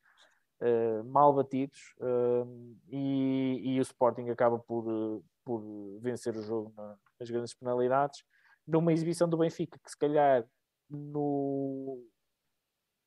uh, 0.63 1.03
mal 1.03 1.33
batidos 1.33 1.93
uh, 1.99 2.77
e, 2.89 3.61
e, 3.63 3.79
o 3.79 3.81
Sporting 3.81 4.29
acaba 4.29 4.57
por, 4.57 5.23
por 5.43 5.61
vencer 6.01 6.35
o 6.35 6.41
jogo 6.41 6.73
na, 6.75 6.97
nas 7.19 7.29
grandes 7.29 7.53
penalidades 7.53 8.23
numa 8.65 8.93
exibição 8.93 9.27
do 9.27 9.37
Benfica 9.37 9.77
que 9.83 9.91
se 9.91 9.97
calhar 9.97 10.47
no 10.89 12.01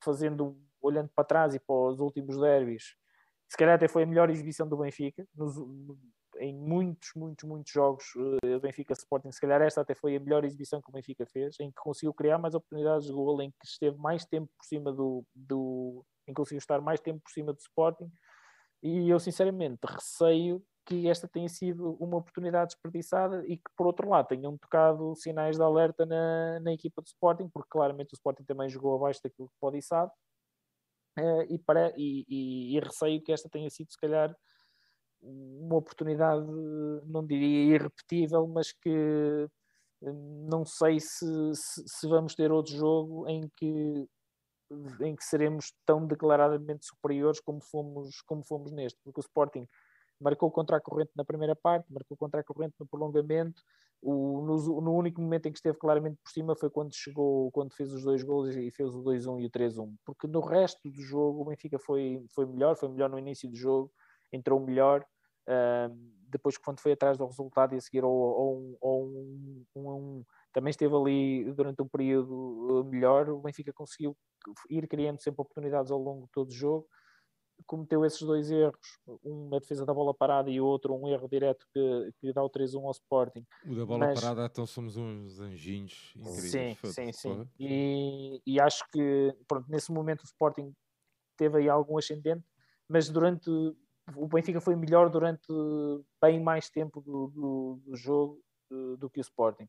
fazendo 0.05 0.57
olhando 0.81 1.11
para 1.15 1.25
trás 1.25 1.55
e 1.55 1.59
para 1.59 1.75
os 1.75 2.01
últimos 2.01 2.39
derbys 2.39 2.95
se 3.49 3.57
calhar 3.57 3.77
até 3.77 3.89
foi 3.89 4.03
a 4.03 4.07
melhor 4.07 4.29
exibição 4.31 4.69
do 4.69 4.77
Benfica 4.77 5.27
nos, 5.35 5.57
em 6.39 6.55
muitos, 6.55 7.11
muitos, 7.15 7.49
muitos 7.49 7.73
jogos 7.73 8.05
uh, 8.17 8.61
Benfica 8.61 8.93
Sporting, 8.93 9.33
se 9.33 9.41
calhar 9.41 9.63
esta 9.63 9.81
até 9.81 9.95
foi 9.95 10.17
a 10.17 10.21
melhor 10.21 10.45
exibição 10.45 10.81
que 10.81 10.91
o 10.91 10.93
Benfica 10.93 11.27
fez, 11.27 11.59
em 11.61 11.71
que 11.71 11.77
conseguiu 11.77 12.13
criar 12.13 12.39
mais 12.39 12.55
oportunidades 12.55 13.07
de 13.07 13.13
gol, 13.13 13.41
em 13.41 13.51
que 13.51 13.67
esteve 13.67 13.97
mais 13.97 14.25
tempo 14.25 14.51
por 14.57 14.65
cima 14.65 14.93
do, 14.93 15.25
do, 15.35 16.05
em 16.27 16.33
que 16.33 16.35
conseguiu 16.35 16.59
estar 16.59 16.81
mais 16.81 17.01
tempo 17.01 17.21
por 17.23 17.31
cima 17.31 17.53
do 17.53 17.59
Sporting. 17.59 18.11
E 18.83 19.09
eu, 19.09 19.19
sinceramente, 19.19 19.81
receio 19.85 20.63
que 20.85 21.09
esta 21.09 21.27
tenha 21.27 21.49
sido 21.49 21.97
uma 22.01 22.19
oportunidade 22.19 22.69
desperdiçada 22.69 23.45
e 23.47 23.57
que, 23.57 23.71
por 23.77 23.87
outro 23.87 24.09
lado, 24.09 24.29
tenham 24.29 24.57
tocado 24.57 25.15
sinais 25.17 25.57
de 25.57 25.63
alerta 25.63 26.07
na, 26.07 26.61
na 26.61 26.73
equipa 26.73 27.03
do 27.03 27.07
Sporting, 27.07 27.49
porque 27.49 27.69
claramente 27.71 28.13
o 28.13 28.17
Sporting 28.17 28.45
também 28.45 28.69
jogou 28.69 28.95
abaixo 28.95 29.21
daquilo 29.23 29.49
que 29.49 29.57
pode 29.61 29.79
e 29.79 29.83
sabe. 29.83 30.13
Uh, 31.19 31.43
e, 31.49 31.59
para, 31.59 31.93
e, 31.97 32.25
e, 32.29 32.77
e, 32.77 32.81
receio 32.81 33.23
que 33.23 33.33
esta 33.33 33.49
tenha 33.49 33.71
sido, 33.71 33.91
se 33.91 33.99
calhar, 33.99 34.37
uma 35.23 35.77
oportunidade, 35.77 36.47
não 37.07 37.27
diria 37.27 37.75
irrepetível, 37.75 38.47
mas 38.47 38.73
que 38.73 39.49
eh, 40.03 40.13
não 40.13 40.65
sei 40.65 41.01
se, 41.01 41.27
se, 41.55 41.83
se 41.87 42.07
vamos 42.09 42.35
ter 42.35 42.53
outro 42.53 42.75
jogo 42.75 43.29
em 43.29 43.51
que 43.57 44.07
em 45.01 45.15
que 45.15 45.25
seremos 45.25 45.73
tão 45.85 46.07
declaradamente 46.07 46.87
superiores 46.87 47.41
como 47.41 47.61
fomos, 47.61 48.21
como 48.23 48.45
fomos 48.45 48.73
neste, 48.73 48.99
porque 49.03 49.21
o 49.21 49.23
Sporting 49.23 49.67
marcou 50.21 50.51
contra 50.51 50.77
a 50.77 50.81
corrente 50.81 51.11
na 51.15 51.25
primeira 51.25 51.55
parte, 51.55 51.93
marcou 51.93 52.17
contra 52.17 52.41
a 52.41 52.45
corrente 52.45 52.75
no 52.79 52.87
prolongamento. 52.87 53.63
O, 54.03 54.43
no, 54.43 54.81
no, 54.81 54.95
único 54.95 55.21
momento 55.21 55.47
em 55.47 55.53
que 55.53 55.59
esteve 55.59 55.79
claramente 55.79 56.19
por 56.23 56.31
cima 56.31 56.55
foi 56.55 56.71
quando 56.71 56.95
chegou, 56.95 57.51
quando 57.51 57.75
fez 57.75 57.93
os 57.93 58.03
dois 58.03 58.23
gols 58.23 58.55
e 58.55 58.71
fez 58.71 58.95
o 58.95 59.03
2-1 59.03 59.41
e 59.41 59.47
o 59.47 59.51
3-1. 59.51 59.95
Porque 60.05 60.27
no 60.27 60.41
resto 60.41 60.89
do 60.89 61.01
jogo 61.01 61.43
o 61.43 61.45
Benfica 61.47 61.79
foi, 61.79 62.25
foi 62.35 62.47
melhor, 62.47 62.77
foi 62.77 62.89
melhor 62.89 63.09
no 63.09 63.19
início 63.19 63.49
do 63.49 63.57
jogo, 63.57 63.91
entrou 64.33 64.61
melhor. 64.61 65.05
Uh, 65.49 65.95
depois, 66.29 66.59
quando 66.59 66.81
foi 66.81 66.93
atrás 66.93 67.17
do 67.17 67.27
resultado 67.27 67.75
e 67.75 67.79
a 67.79 67.81
seguir 67.81 68.05
ao, 68.05 68.11
ao 68.11 68.55
um, 68.55 69.65
um, 69.75 69.91
um, 69.91 70.25
também 70.57 70.71
esteve 70.71 70.97
ali 70.97 71.53
durante 71.53 71.83
um 71.83 71.87
período 71.87 72.83
melhor. 72.91 73.29
O 73.29 73.43
Benfica 73.43 73.75
conseguiu 73.75 74.17
ir 74.71 74.89
criando 74.89 75.21
sempre 75.21 75.43
oportunidades 75.43 75.93
ao 75.93 75.99
longo 75.99 76.25
de 76.25 76.33
todo 76.33 76.49
o 76.49 76.55
jogo. 76.55 76.89
Cometeu 77.67 78.07
esses 78.07 78.23
dois 78.23 78.51
erros, 78.51 78.99
um 79.23 79.51
na 79.51 79.59
defesa 79.59 79.85
da 79.85 79.93
bola 79.93 80.15
parada 80.15 80.51
e 80.51 80.59
outro 80.59 80.95
um 80.95 81.09
erro 81.09 81.29
direto 81.29 81.67
que, 81.75 82.11
que 82.19 82.33
dá 82.33 82.43
o 82.43 82.49
3-1 82.49 82.87
ao 82.87 82.91
Sporting. 82.91 83.45
O 83.67 83.75
da 83.75 83.85
bola 83.85 83.99
Mas... 84.07 84.19
parada, 84.19 84.47
então 84.47 84.67
somos 84.67 84.97
uns 84.97 85.41
anjinhos 85.41 86.15
incríveis. 86.17 86.51
Sim, 86.51 86.77
sim, 86.85 87.13
sim. 87.13 87.49
E, 87.61 88.41
e, 88.47 88.59
acho 88.59 88.83
que 88.91 89.37
pronto, 89.47 89.71
nesse 89.71 89.93
momento 89.93 90.23
o 90.23 90.27
Sporting 90.27 90.75
teve 91.37 91.59
aí 91.59 91.69
algum 91.69 91.99
ascendente, 91.99 92.47
mas 92.89 93.11
durante 93.11 93.51
o 93.51 94.27
Benfica 94.27 94.61
foi 94.61 94.75
melhor 94.75 95.11
durante 95.11 95.53
bem 96.19 96.43
mais 96.43 96.71
tempo 96.71 97.03
do, 97.03 97.29
do, 97.29 97.81
do 97.85 97.97
jogo 97.97 98.41
do, 98.71 98.97
do, 98.97 99.11
que 99.11 99.21
o 99.21 99.23
Sporting. 99.23 99.69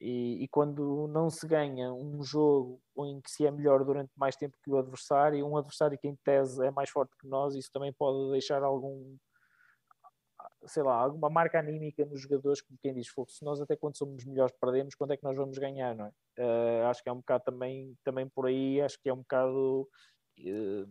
E, 0.00 0.44
e, 0.44 0.48
quando 0.48 1.06
não 1.08 1.28
se 1.28 1.46
ganha 1.46 1.92
um 1.92 2.22
jogo 2.22 2.80
em 3.00 3.20
que 3.20 3.30
se 3.30 3.44
é 3.44 3.50
melhor 3.50 3.84
durante 3.84 4.10
mais 4.16 4.34
tempo 4.34 4.56
que 4.64 4.70
o 4.70 4.78
adversário, 4.78 5.46
um 5.46 5.58
adversário 5.58 5.98
que 5.98 6.08
em 6.08 6.16
tese 6.24 6.64
é 6.64 6.70
mais 6.70 6.88
forte 6.88 7.14
que 7.20 7.28
nós, 7.28 7.54
isso 7.54 7.70
também 7.70 7.92
pode 7.92 8.30
deixar 8.30 8.62
algum, 8.62 9.14
sei 10.64 10.82
lá, 10.82 10.94
alguma 10.94 11.28
marca 11.28 11.58
anímica 11.58 12.06
nos 12.06 12.22
jogadores, 12.22 12.62
como 12.62 12.78
quem 12.80 12.94
diz, 12.94 13.08
se 13.28 13.44
nós 13.44 13.60
até 13.60 13.76
quando 13.76 13.98
somos 13.98 14.24
melhores 14.24 14.56
perdemos, 14.58 14.94
quando 14.94 15.12
é 15.12 15.18
que 15.18 15.24
nós 15.24 15.36
vamos 15.36 15.58
ganhar, 15.58 15.94
não 15.94 16.06
é? 16.06 16.12
Uh, 16.38 16.86
acho 16.86 17.02
que 17.02 17.10
é 17.10 17.12
um 17.12 17.18
bocado 17.18 17.44
também, 17.44 17.94
também 18.02 18.26
por 18.26 18.46
aí, 18.46 18.80
acho 18.80 18.98
que 19.02 19.10
é 19.10 19.12
um 19.12 19.18
bocado 19.18 19.86
uh, 20.38 20.88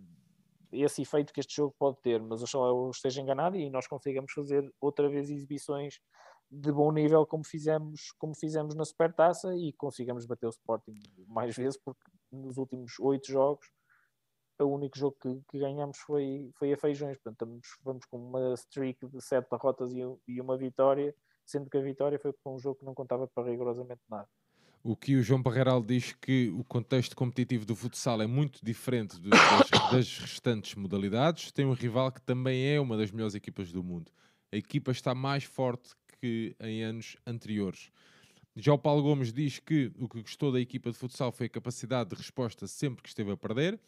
esse 0.71 1.01
efeito 1.01 1.33
que 1.33 1.39
este 1.39 1.55
jogo 1.55 1.73
pode 1.79 1.97
ter, 2.01 2.21
mas 2.21 2.43
eu 2.53 2.91
esteja 2.91 3.21
enganado 3.21 3.57
e 3.57 3.69
nós 3.69 3.87
consigamos 3.87 4.31
fazer 4.31 4.71
outra 4.79 5.09
vez 5.09 5.29
exibições 5.29 5.99
de 6.51 6.71
bom 6.71 6.91
nível 6.91 7.25
como 7.25 7.43
fizemos, 7.43 8.11
como 8.17 8.35
fizemos 8.35 8.73
na 8.75 8.85
Supertaça 8.85 9.55
e 9.55 9.71
consigamos 9.73 10.25
bater 10.25 10.47
o 10.47 10.49
Sporting 10.49 10.99
mais 11.27 11.55
vezes, 11.55 11.77
porque 11.77 12.01
nos 12.31 12.57
últimos 12.57 12.99
oito 12.99 13.31
jogos 13.31 13.67
o 14.63 14.67
único 14.67 14.97
jogo 14.97 15.15
que, 15.21 15.41
que 15.49 15.59
ganhamos 15.59 15.97
foi, 15.99 16.51
foi 16.57 16.73
a 16.73 16.77
Feijões. 16.77 17.17
Portanto, 17.17 17.33
estamos, 17.33 17.67
vamos 17.83 18.05
com 18.05 18.17
uma 18.17 18.53
streak 18.55 19.07
de 19.07 19.21
sete 19.21 19.49
derrotas 19.49 19.93
e, 19.93 19.99
e 20.27 20.41
uma 20.41 20.57
vitória, 20.57 21.15
sendo 21.45 21.69
que 21.69 21.77
a 21.77 21.81
vitória 21.81 22.19
foi 22.19 22.33
com 22.43 22.55
um 22.55 22.59
jogo 22.59 22.79
que 22.79 22.85
não 22.85 22.93
contava 22.93 23.27
para 23.27 23.49
rigorosamente 23.49 24.01
nada. 24.09 24.27
O 24.81 24.95
que 24.95 25.15
o 25.15 25.23
João 25.23 25.43
Parreiral 25.43 25.83
diz 25.83 26.13
que 26.13 26.49
o 26.51 26.63
contexto 26.63 27.15
competitivo 27.15 27.65
do 27.65 27.75
futsal 27.75 28.21
é 28.21 28.27
muito 28.27 28.63
diferente 28.63 29.19
do, 29.19 29.29
das, 29.29 29.69
das, 29.91 30.19
restantes 30.19 30.75
modalidades. 30.75 31.51
Tem 31.51 31.65
um 31.65 31.73
rival 31.73 32.11
que 32.11 32.21
também 32.21 32.73
é 32.73 32.79
uma 32.79 32.95
das 32.95 33.11
melhores 33.11 33.35
equipas 33.35 33.71
do 33.71 33.83
mundo. 33.83 34.11
A 34.51 34.55
equipa 34.55 34.91
está 34.91 35.13
mais 35.13 35.43
forte 35.43 35.93
que 36.19 36.55
em 36.59 36.83
anos 36.83 37.17
anteriores. 37.25 37.91
Já 38.55 38.73
o 38.73 38.77
Paulo 38.77 39.01
Gomes 39.01 39.31
diz 39.31 39.59
que 39.59 39.91
o 39.97 40.09
que 40.09 40.21
gostou 40.21 40.51
da 40.51 40.59
equipa 40.59 40.91
de 40.91 40.97
futsal 40.97 41.31
foi 41.31 41.45
a 41.45 41.49
capacidade 41.49 42.09
de 42.09 42.15
resposta 42.15 42.67
sempre 42.67 43.01
que 43.01 43.09
esteve 43.09 43.31
a 43.31 43.37
perder 43.37 43.79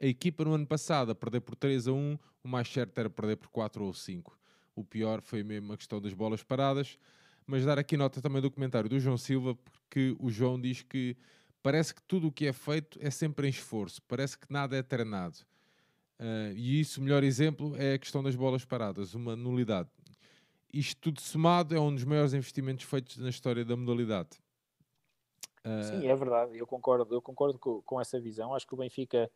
a 0.00 0.06
equipa 0.06 0.44
no 0.44 0.52
ano 0.52 0.66
passado 0.66 1.10
a 1.10 1.14
perder 1.14 1.40
por 1.40 1.56
3 1.56 1.88
a 1.88 1.92
1, 1.92 2.18
o 2.44 2.48
mais 2.48 2.68
certo 2.68 2.98
era 2.98 3.08
perder 3.08 3.36
por 3.36 3.48
4 3.48 3.84
ou 3.84 3.92
5. 3.92 4.38
O 4.74 4.84
pior 4.84 5.22
foi 5.22 5.42
mesmo 5.42 5.72
a 5.72 5.76
questão 5.76 6.00
das 6.00 6.12
bolas 6.12 6.42
paradas. 6.42 6.98
Mas 7.46 7.64
dar 7.64 7.78
aqui 7.78 7.96
nota 7.96 8.20
também 8.20 8.42
do 8.42 8.50
comentário 8.50 8.90
do 8.90 8.98
João 8.98 9.16
Silva, 9.16 9.54
porque 9.54 10.16
o 10.18 10.30
João 10.30 10.60
diz 10.60 10.82
que 10.82 11.16
parece 11.62 11.94
que 11.94 12.02
tudo 12.02 12.26
o 12.26 12.32
que 12.32 12.46
é 12.46 12.52
feito 12.52 12.98
é 13.00 13.08
sempre 13.08 13.46
em 13.46 13.50
esforço, 13.50 14.02
parece 14.02 14.36
que 14.36 14.46
nada 14.50 14.76
é 14.76 14.82
treinado. 14.82 15.38
Uh, 16.18 16.52
e 16.56 16.80
isso, 16.80 17.00
o 17.00 17.04
melhor 17.04 17.22
exemplo, 17.22 17.76
é 17.76 17.94
a 17.94 17.98
questão 17.98 18.22
das 18.22 18.34
bolas 18.34 18.64
paradas, 18.64 19.14
uma 19.14 19.36
nulidade. 19.36 19.88
Isto 20.72 21.00
tudo 21.00 21.20
somado 21.20 21.74
é 21.74 21.80
um 21.80 21.94
dos 21.94 22.04
maiores 22.04 22.34
investimentos 22.34 22.84
feitos 22.84 23.16
na 23.18 23.28
história 23.28 23.64
da 23.64 23.76
modalidade. 23.76 24.38
Uh... 25.64 25.82
Sim, 25.82 26.06
é 26.06 26.14
verdade, 26.14 26.58
eu 26.58 26.66
concordo, 26.66 27.14
eu 27.14 27.22
concordo 27.22 27.58
com, 27.58 27.82
com 27.82 28.00
essa 28.00 28.20
visão. 28.20 28.54
Acho 28.54 28.66
que 28.66 28.74
o 28.74 28.78
Benfica 28.78 29.30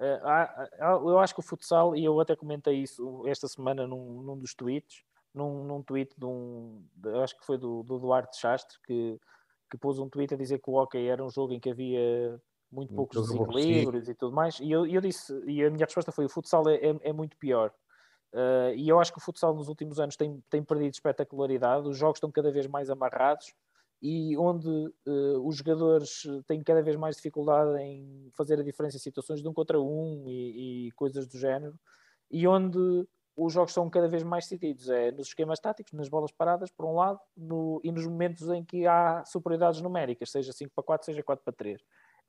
Uh, 0.00 1.08
eu 1.10 1.18
acho 1.18 1.34
que 1.34 1.40
o 1.40 1.42
futsal, 1.42 1.96
e 1.96 2.04
eu 2.04 2.20
até 2.20 2.36
comentei 2.36 2.76
isso 2.76 3.26
esta 3.26 3.48
semana 3.48 3.84
num, 3.84 4.22
num 4.22 4.38
dos 4.38 4.54
tweets, 4.54 5.02
num, 5.34 5.64
num 5.64 5.82
tweet 5.82 6.14
de 6.16 6.24
um, 6.24 6.84
de, 6.94 7.10
acho 7.18 7.36
que 7.36 7.44
foi 7.44 7.58
do, 7.58 7.82
do 7.82 7.98
Duarte 7.98 8.38
Chastre, 8.38 8.78
que, 8.86 9.18
que 9.68 9.76
pôs 9.76 9.98
um 9.98 10.08
tweet 10.08 10.32
a 10.32 10.36
dizer 10.36 10.60
que 10.60 10.70
o 10.70 10.74
hockey 10.74 11.08
era 11.08 11.24
um 11.24 11.28
jogo 11.28 11.52
em 11.52 11.58
que 11.58 11.70
havia 11.70 12.40
muito 12.70 12.94
poucos 12.94 13.20
desequilíbrios 13.22 14.08
e 14.08 14.14
tudo 14.14 14.32
mais, 14.32 14.60
e 14.60 14.70
eu, 14.70 14.86
eu 14.86 15.00
disse, 15.00 15.32
e 15.46 15.64
a 15.64 15.70
minha 15.70 15.84
resposta 15.84 16.12
foi: 16.12 16.26
o 16.26 16.28
futsal 16.28 16.68
é, 16.68 16.76
é, 16.76 16.98
é 17.02 17.12
muito 17.12 17.36
pior. 17.36 17.72
Uh, 18.32 18.74
e 18.76 18.88
eu 18.88 19.00
acho 19.00 19.12
que 19.12 19.18
o 19.18 19.22
futsal 19.22 19.54
nos 19.54 19.68
últimos 19.68 19.98
anos 19.98 20.16
tem, 20.16 20.42
tem 20.50 20.62
perdido 20.62 20.92
espetacularidade, 20.92 21.88
os 21.88 21.96
jogos 21.96 22.18
estão 22.18 22.30
cada 22.30 22.52
vez 22.52 22.66
mais 22.66 22.90
amarrados 22.90 23.54
e 24.02 24.36
onde 24.36 24.68
uh, 24.68 25.46
os 25.46 25.56
jogadores 25.56 26.22
têm 26.46 26.62
cada 26.62 26.82
vez 26.82 26.96
mais 26.96 27.16
dificuldade 27.16 27.80
em 27.82 28.30
fazer 28.36 28.60
a 28.60 28.62
diferença 28.62 28.96
em 28.96 29.00
situações 29.00 29.42
de 29.42 29.48
um 29.48 29.52
contra 29.52 29.80
um 29.80 30.24
e, 30.28 30.88
e 30.88 30.92
coisas 30.92 31.26
do 31.26 31.38
género, 31.38 31.74
e 32.30 32.46
onde 32.46 33.06
os 33.34 33.52
jogos 33.52 33.72
são 33.72 33.88
cada 33.88 34.08
vez 34.08 34.22
mais 34.22 34.44
decididos 34.44 34.88
é 34.90 35.12
nos 35.12 35.28
esquemas 35.28 35.60
táticos, 35.60 35.92
nas 35.92 36.08
bolas 36.08 36.32
paradas, 36.32 36.70
por 36.70 36.84
um 36.84 36.94
lado, 36.94 37.20
no, 37.36 37.80
e 37.84 37.92
nos 37.92 38.04
momentos 38.04 38.48
em 38.50 38.64
que 38.64 38.86
há 38.86 39.24
superioridades 39.24 39.80
numéricas, 39.80 40.30
seja 40.30 40.52
5 40.52 40.72
para 40.74 40.84
4, 40.84 41.06
seja 41.06 41.22
4 41.22 41.44
para 41.44 41.54
3. 41.54 41.80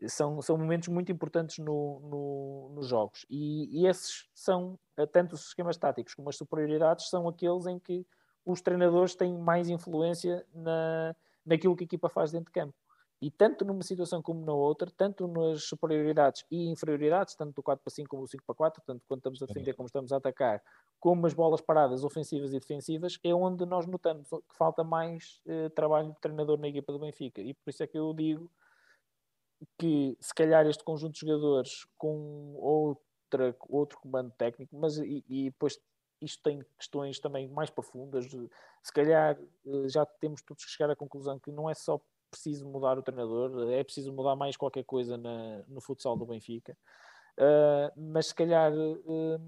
São, 0.08 0.42
são 0.42 0.58
momentos 0.58 0.88
muito 0.88 1.12
importantes 1.12 1.58
no, 1.58 2.00
no, 2.00 2.72
nos 2.76 2.88
jogos. 2.88 3.26
E, 3.30 3.82
e, 3.82 3.86
esses 3.86 4.30
são, 4.34 4.80
eh, 4.96 5.06
tanto 5.06 5.34
os 5.34 5.48
esquemas 5.48 5.78
táticos 5.78 6.14
como 6.14 6.30
as 6.30 6.38
superioridades, 6.38 7.10
são 7.10 7.28
aqueles 7.28 7.66
em 7.66 7.78
que 7.78 8.08
os 8.46 8.62
treinadores 8.62 9.16
têm 9.16 9.38
mais 9.38 9.70
influência 9.70 10.46
na, 10.54 11.14
naquilo 11.46 11.76
que 11.76 11.84
a 11.84 11.86
equipa 11.86 12.08
faz 12.08 12.32
dentro 12.32 12.46
de 12.46 12.54
campo. 12.54 12.74
E 13.22 13.30
tanto 13.30 13.66
numa 13.66 13.84
situação 13.84 14.22
como 14.22 14.46
na 14.46 14.54
outra, 14.54 14.90
tanto 14.96 15.28
nas 15.28 15.64
superioridades 15.64 16.46
e 16.50 16.70
inferioridades, 16.70 17.36
tanto 17.36 17.54
do 17.56 17.62
4 17.62 17.84
para 17.84 17.92
5 17.92 18.08
como 18.08 18.24
do 18.24 18.30
5 18.30 18.44
para 18.46 18.56
4, 18.56 18.82
tanto 18.86 19.04
quando 19.06 19.20
estamos 19.20 19.44
a 19.44 19.46
defender 19.46 19.74
como 19.74 19.88
estamos 19.88 20.14
a 20.14 20.18
atacar, 20.18 20.64
como 21.02 21.28
as 21.28 21.34
bolas 21.34 21.60
paradas 21.60 22.06
ofensivas 22.06 22.54
e 22.54 22.60
defensivas, 22.60 23.20
é 23.22 23.34
onde 23.34 23.66
nós 23.66 23.86
notamos 23.86 24.30
que 24.30 24.56
falta 24.56 24.86
mais 24.86 25.42
eh, 25.46 25.68
trabalho 25.70 26.14
de 26.14 26.20
treinador 26.22 26.58
na 26.58 26.70
equipa 26.70 26.94
do 26.94 27.00
Benfica. 27.00 27.42
E 27.42 27.54
por 27.54 27.70
isso 27.70 27.84
é 27.84 27.88
que 27.88 28.00
eu 28.00 28.14
digo 28.14 28.50
que 29.78 30.18
se 30.20 30.34
calhar 30.34 30.66
este 30.66 30.84
conjunto 30.84 31.14
de 31.14 31.22
jogadores 31.22 31.86
com 31.98 32.56
outra, 32.56 33.56
outro 33.68 34.00
comando 34.00 34.32
técnico, 34.38 34.76
mas 34.78 34.98
e, 34.98 35.24
e 35.28 35.46
depois 35.46 35.80
isto 36.22 36.42
tem 36.44 36.62
questões 36.78 37.20
também 37.20 37.48
mais 37.48 37.70
profundas. 37.70 38.26
Se 38.84 38.94
calhar 38.94 39.38
eh, 39.66 39.88
já 39.88 40.06
temos 40.06 40.42
todos 40.42 40.66
que 40.66 40.72
chegar 40.72 40.92
à 40.92 40.96
conclusão 40.96 41.40
que 41.40 41.52
não 41.52 41.70
é 41.70 41.74
só 41.74 42.00
preciso 42.30 42.68
mudar 42.68 42.98
o 42.98 43.04
treinador, 43.04 43.72
é 43.72 43.84
preciso 43.84 44.14
mudar 44.14 44.36
mais 44.36 44.56
qualquer 44.56 44.84
coisa 44.84 45.18
na, 45.18 45.64
no 45.68 45.82
futsal 45.82 46.16
do 46.16 46.26
Benfica. 46.26 46.78
Uh, 47.38 47.90
mas 47.96 48.28
se 48.28 48.36
calhar 48.36 48.72
uh, 48.74 49.42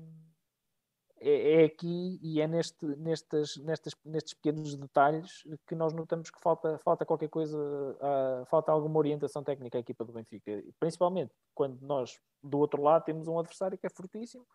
é, 1.21 1.61
é, 1.61 1.65
aqui 1.65 2.19
e 2.21 2.41
é 2.41 2.47
neste, 2.47 2.83
nestes, 2.97 3.57
nestes, 3.57 3.95
nestes 4.03 4.33
pequenos 4.33 4.75
detalhes 4.75 5.43
que 5.67 5.75
nós 5.75 5.93
notamos 5.93 6.31
que 6.31 6.41
falta, 6.41 6.79
falta 6.79 7.05
qualquer 7.05 7.29
coisa, 7.29 7.57
uh, 7.57 8.45
falta 8.47 8.71
alguma 8.71 8.97
orientação 8.97 9.43
técnica 9.43 9.77
à 9.77 9.81
equipa 9.81 10.03
do 10.03 10.11
Benfica, 10.11 10.63
principalmente 10.79 11.31
quando 11.53 11.79
nós 11.81 12.19
do 12.43 12.57
outro 12.57 12.81
lado 12.81 13.05
temos 13.05 13.27
um 13.27 13.37
adversário 13.37 13.77
que 13.77 13.85
é 13.85 13.89
fortíssimo 13.89 14.45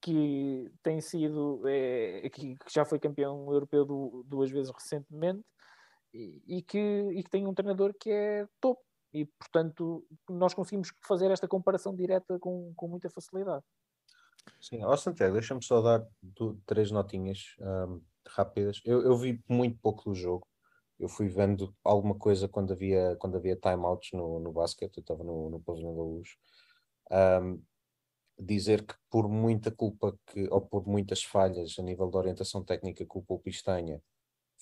que 0.00 0.70
tem 0.82 1.00
sido, 1.00 1.62
é, 1.66 2.30
que, 2.30 2.56
já 2.70 2.84
foi 2.84 3.00
campeão 3.00 3.52
europeu 3.52 3.84
do, 3.84 4.22
duas 4.26 4.50
vezes 4.50 4.72
recentemente 4.72 5.44
e, 6.14 6.42
e, 6.46 6.62
que, 6.62 6.78
e 6.78 7.22
que 7.22 7.30
tem 7.30 7.46
um 7.46 7.54
treinador 7.54 7.92
que 7.98 8.10
é 8.10 8.46
top. 8.60 8.80
E, 9.12 9.24
portanto, 9.24 10.06
nós 10.28 10.54
conseguimos 10.54 10.92
fazer 11.06 11.30
esta 11.30 11.48
comparação 11.48 11.96
direta 11.96 12.38
com, 12.38 12.72
com 12.76 12.86
muita 12.86 13.08
facilidade. 13.10 13.64
Sim, 14.60 14.84
ó 14.84 14.96
Santiago, 14.96 15.34
deixa-me 15.34 15.62
só 15.62 15.80
dar 15.80 16.06
três 16.66 16.90
notinhas 16.90 17.56
um, 17.60 18.00
rápidas. 18.26 18.80
Eu, 18.84 19.02
eu 19.02 19.16
vi 19.16 19.42
muito 19.48 19.78
pouco 19.80 20.10
do 20.10 20.14
jogo. 20.14 20.46
Eu 20.98 21.08
fui 21.08 21.28
vendo 21.28 21.74
alguma 21.84 22.16
coisa 22.16 22.48
quando 22.48 22.72
havia, 22.72 23.16
quando 23.20 23.36
havia 23.36 23.56
timeouts 23.56 24.10
no, 24.12 24.40
no 24.40 24.52
basquete, 24.52 24.98
eu 24.98 25.00
estava 25.00 25.22
no, 25.22 25.48
no 25.48 25.60
pavilhão 25.60 25.94
da 25.94 26.02
luz. 26.02 26.28
Um, 27.10 27.62
dizer 28.38 28.84
que 28.84 28.94
por 29.10 29.28
muita 29.28 29.70
culpa 29.70 30.16
que, 30.26 30.48
ou 30.50 30.60
por 30.60 30.86
muitas 30.86 31.22
falhas 31.22 31.76
a 31.78 31.82
nível 31.82 32.08
de 32.10 32.16
orientação 32.16 32.64
técnica 32.64 33.04
que 33.04 33.18
o 33.18 33.22
Pulpis 33.22 33.62
tenha, 33.62 34.00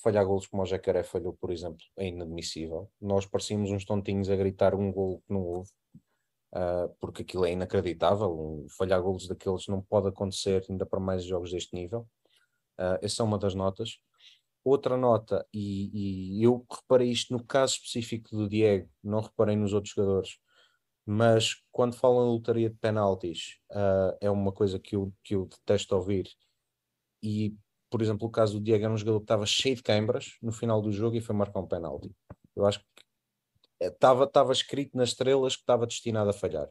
falhar 0.03 0.24
golos 0.24 0.47
como 0.47 0.62
o 0.62 0.66
Jacaré 0.66 1.03
falhou, 1.03 1.34
por 1.34 1.51
exemplo, 1.51 1.84
é 1.97 2.07
inadmissível. 2.07 2.91
Nós 3.01 3.26
parecíamos 3.26 3.70
uns 3.70 3.84
tontinhos 3.84 4.30
a 4.30 4.37
gritar 4.37 4.74
um 4.74 4.93
gol 4.93 5.22
que 5.26 5.32
não 5.32 5.43
houve, 5.43 5.70
uh, 6.57 6.95
porque 6.99 7.23
aquilo 7.23 7.45
é 7.45 7.53
inacreditável. 7.53 8.31
Um, 8.31 8.67
falhar 8.71 9.03
golos 9.03 9.29
daqueles 9.29 9.67
não 9.69 9.83
pode 9.83 10.09
acontecer, 10.09 10.65
ainda 10.69 10.87
para 10.87 10.99
mais 10.99 11.25
jogos 11.25 11.51
deste 11.53 11.75
nível. 11.75 12.09
Uh, 12.79 12.99
essa 13.03 13.23
é 13.23 13.25
uma 13.25 13.39
das 13.39 13.55
notas. 13.55 13.99
Outra 14.65 14.97
nota, 14.97 15.47
e, 15.55 16.41
e 16.41 16.43
eu 16.43 16.67
reparei 16.69 17.09
isto 17.11 17.33
no 17.33 17.45
caso 17.45 17.75
específico 17.75 18.35
do 18.37 18.49
Diego, 18.49 18.89
não 19.03 19.21
reparei 19.21 19.55
nos 19.55 19.73
outros 19.73 19.95
jogadores, 19.95 20.39
mas 21.07 21.63
quando 21.71 21.95
falam 21.95 22.27
em 22.27 22.33
lotaria 22.33 22.69
de 22.69 22.77
penaltis, 22.77 23.59
uh, 23.71 24.17
é 24.21 24.29
uma 24.29 24.51
coisa 24.51 24.81
que 24.81 24.97
eu, 24.97 25.13
que 25.23 25.37
eu 25.37 25.47
detesto 25.47 25.95
ouvir. 25.95 26.29
E, 27.23 27.55
por 27.89 28.03
exemplo, 28.03 28.27
o 28.27 28.31
caso 28.31 28.55
do 28.55 28.65
Diego 28.65 28.85
era 28.85 28.93
um 28.93 28.97
jogador 28.97 29.21
que 29.21 29.25
estava 29.25 29.47
cheio 29.47 29.77
de 29.77 29.85
câimbras 29.85 30.37
no 30.43 30.51
final 30.51 30.83
do 30.83 30.91
jogo 30.91 31.17
e 31.17 31.21
foi 31.21 31.35
marcar 31.37 31.61
um 31.61 31.69
penalti. 31.69 32.13
Eu 32.57 32.67
acho 32.67 32.81
que 32.81 32.87
estava, 33.81 34.24
estava 34.24 34.53
escrito 34.53 34.97
nas 34.97 35.11
estrelas 35.11 35.57
que 35.57 35.62
estava 35.62 35.87
destinado 35.87 36.31
a 36.31 36.33
falhar. 36.33 36.68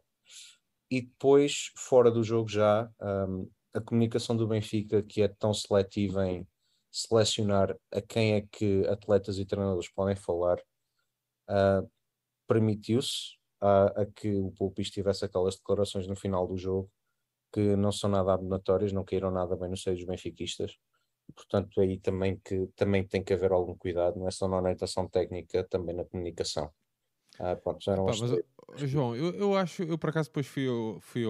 E 0.90 1.02
depois, 1.02 1.72
fora 1.78 2.12
do 2.12 2.24
jogo 2.24 2.50
já, 2.50 2.90
um, 3.02 3.50
a 3.74 3.82
comunicação 3.82 4.36
do 4.36 4.48
Benfica, 4.48 5.04
que 5.04 5.22
é 5.22 5.28
tão 5.28 5.54
seletiva 5.54 6.28
em 6.28 6.48
selecionar 6.92 7.76
a 7.92 8.02
quem 8.02 8.36
é 8.36 8.42
que 8.42 8.86
atletas 8.88 9.38
e 9.38 9.46
treinadores 9.46 9.90
podem 9.90 10.16
falar, 10.16 10.60
uh, 11.50 11.90
permitiu-se 12.48 13.38
a, 13.60 14.02
a 14.02 14.06
que 14.06 14.34
o 14.34 14.52
Pulpis 14.52 14.90
tivesse 14.90 15.26
aquelas 15.26 15.56
declarações 15.56 16.08
no 16.08 16.16
final 16.16 16.48
do 16.48 16.58
jogo 16.58 16.90
que 17.52 17.76
não 17.76 17.92
são 17.92 18.10
nada 18.10 18.34
abonatórias, 18.34 18.92
não 18.92 19.06
caíram 19.06 19.32
nada 19.32 19.56
bem 19.56 19.70
no 19.70 19.78
seio 19.78 19.96
dos 19.96 20.06
benfiquistas. 20.06 20.78
Portanto, 21.34 21.80
aí 21.82 22.00
também, 22.00 22.40
que, 22.44 22.68
também 22.76 23.08
tem 23.08 23.24
que 23.24 23.34
haver 23.34 23.52
algum 23.52 23.76
cuidado, 23.76 24.20
não 24.20 24.28
é 24.28 24.32
só 24.32 24.48
na 24.48 24.58
orientação 24.58 25.08
técnica, 25.08 25.64
também 25.64 25.96
na 25.96 26.06
comunicação. 26.06 26.72
Ah, 27.40 27.56
pronto, 27.56 27.90
eram 27.90 28.06
Pá, 28.06 28.14
mas, 28.20 28.90
João, 28.90 29.16
eu, 29.16 29.34
eu 29.36 29.56
acho, 29.56 29.84
eu 29.84 29.98
por 29.98 30.10
acaso 30.10 30.30
depois 30.30 30.48
fui, 30.48 30.66
fui, 31.02 31.24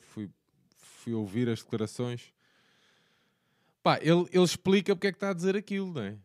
fui, 0.00 0.30
fui 0.76 1.14
ouvir 1.14 1.48
as 1.48 1.62
declarações. 1.62 2.32
Pá, 3.82 3.98
ele, 4.00 4.26
ele 4.32 4.44
explica 4.44 4.94
porque 4.94 5.08
é 5.08 5.12
que 5.12 5.16
está 5.16 5.30
a 5.30 5.34
dizer 5.34 5.56
aquilo, 5.56 5.92
não 5.92 6.02
é? 6.02 6.16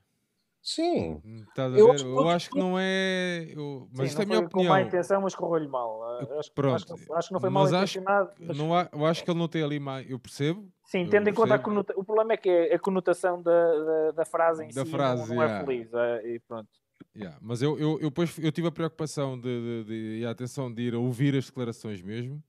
Sim. 0.61 1.21
Estás 1.47 1.73
a 1.73 1.77
eu, 1.77 1.91
ver? 1.91 2.01
Eu, 2.01 2.29
acho 2.29 2.49
que 2.49 2.59
não 2.59 2.77
é. 2.77 3.47
Eu, 3.55 3.87
mas 3.91 3.99
Sim, 3.99 4.05
isto 4.05 4.19
é 4.19 4.23
a 4.23 4.27
minha 4.27 4.39
opinião. 4.39 4.67
Com 4.67 4.73
má 4.73 4.81
intenção, 4.81 5.21
mas 5.21 5.33
correu-lhe 5.33 5.67
mal. 5.67 6.19
Acho, 6.37 6.51
Pronto. 6.51 6.93
Acho, 6.93 7.13
acho, 7.13 7.27
que 7.29 7.33
não 7.33 7.39
foi 7.39 7.49
mal 7.49 7.67
intencionado. 7.67 8.31
Mas... 8.39 8.57
Não 8.57 8.75
há, 8.75 8.89
eu 8.91 9.05
acho 9.05 9.23
que 9.23 9.31
ele 9.31 9.39
não 9.39 9.47
tem 9.47 9.63
ali 9.63 9.79
mais. 9.79 10.09
Eu 10.09 10.19
percebo. 10.19 10.69
Sim, 10.85 11.07
tendo 11.07 11.29
em 11.29 11.33
conta 11.33 11.55
a 11.55 11.59
conotação. 11.59 12.01
O 12.01 12.05
problema 12.05 12.33
é 12.33 12.37
que 12.37 12.49
é 12.49 12.75
a 12.75 12.79
conotação 12.79 13.41
da, 13.41 13.51
da, 13.51 14.11
da 14.11 14.25
frase 14.25 14.65
em 14.65 14.67
da 14.69 14.85
si 14.85 14.91
frase, 14.91 15.29
não, 15.29 15.35
não 15.35 15.43
é 15.43 15.63
feliz. 15.63 15.93
É, 15.93 16.27
e 16.27 16.39
pronto. 16.39 16.69
Yeah. 17.15 17.37
Mas 17.41 17.61
eu, 17.61 17.77
eu, 17.77 17.99
eu, 17.99 18.09
depois, 18.09 18.37
eu 18.37 18.51
tive 18.51 18.67
a 18.67 18.71
preocupação 18.71 19.39
de, 19.39 19.83
de, 19.83 19.83
de, 19.83 20.19
e 20.19 20.25
a 20.25 20.31
atenção 20.31 20.73
de 20.73 20.83
ir 20.83 20.93
a 20.93 20.99
ouvir 20.99 21.35
as 21.35 21.45
declarações 21.45 22.01
mesmo. 22.01 22.41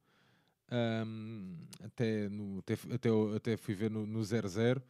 Um, 0.73 1.57
até, 1.83 2.29
no, 2.29 2.59
até, 2.61 2.75
até, 2.95 3.09
até 3.37 3.57
fui 3.57 3.75
ver 3.75 3.91
no 3.91 4.25
00 4.25 4.81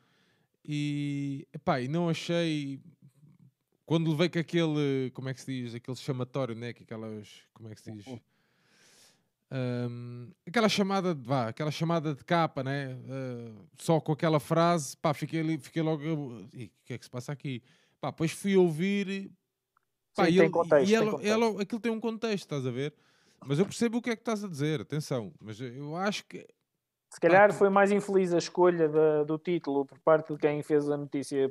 e, 0.63 1.47
epá, 1.55 1.81
e 1.81 1.89
não 1.89 2.11
achei 2.11 2.79
quando 3.91 4.11
levei 4.11 4.29
com 4.29 4.39
aquele, 4.39 5.11
como 5.15 5.29
é 5.29 5.35
que 5.35 5.41
se 5.41 5.47
diz, 5.47 5.75
aquele 5.75 5.97
chamatório, 5.97 6.55
né? 6.55 6.73
Que 6.73 6.85
aquelas, 6.85 7.29
como 7.53 7.69
é 7.69 7.75
que 7.75 7.81
se 7.81 7.91
diz? 7.91 8.07
Um, 9.51 10.31
aquela 10.47 10.69
chamada 10.69 11.13
de 11.13 11.27
vá, 11.27 11.49
aquela 11.49 11.73
chamada 11.73 12.15
de 12.15 12.25
capa, 12.25 12.63
né? 12.63 12.95
Uh, 12.95 13.67
só 13.77 14.01
com 14.01 14.13
aquela 14.13 14.39
frase, 14.39 14.97
pá, 14.97 15.13
fiquei 15.13 15.41
ali, 15.41 15.59
fiquei 15.59 15.83
logo. 15.83 16.05
E 16.55 16.67
o 16.67 16.71
que 16.85 16.93
é 16.93 16.99
que 16.99 17.05
se 17.05 17.11
passa 17.11 17.33
aqui? 17.33 17.65
Pá, 18.01 18.11
depois 18.11 18.31
fui 18.31 18.57
ouvir. 18.57 19.33
Pá, 20.15 20.27
Sim, 20.27 20.33
e, 20.33 20.39
ele, 20.39 20.51
contexto, 20.51 20.91
e 20.91 20.95
ela, 20.95 21.23
ela, 21.23 21.63
aquilo 21.63 21.81
tem 21.81 21.93
um 21.93 22.01
contexto, 22.01 22.45
estás 22.45 22.67
a 22.67 22.71
ver? 22.71 22.95
Mas 23.47 23.59
eu 23.59 23.65
percebo 23.65 23.99
o 23.99 24.03
que 24.03 24.11
é 24.11 24.17
que 24.17 24.23
estás 24.23 24.45
a 24.45 24.49
dizer, 24.49 24.81
atenção, 24.81 25.33
mas 25.41 25.61
eu 25.61 25.97
acho 25.97 26.25
que. 26.27 26.47
Se 27.11 27.19
calhar 27.19 27.53
foi 27.53 27.69
mais 27.69 27.91
infeliz 27.91 28.33
a 28.33 28.39
escolha 28.39 28.89
da, 28.89 29.25
do 29.25 29.39
título 29.39 29.85
por 29.85 29.99
parte 29.99 30.33
de 30.33 30.39
quem 30.39 30.63
fez 30.63 30.89
a 30.89 30.97
notícia 30.97 31.51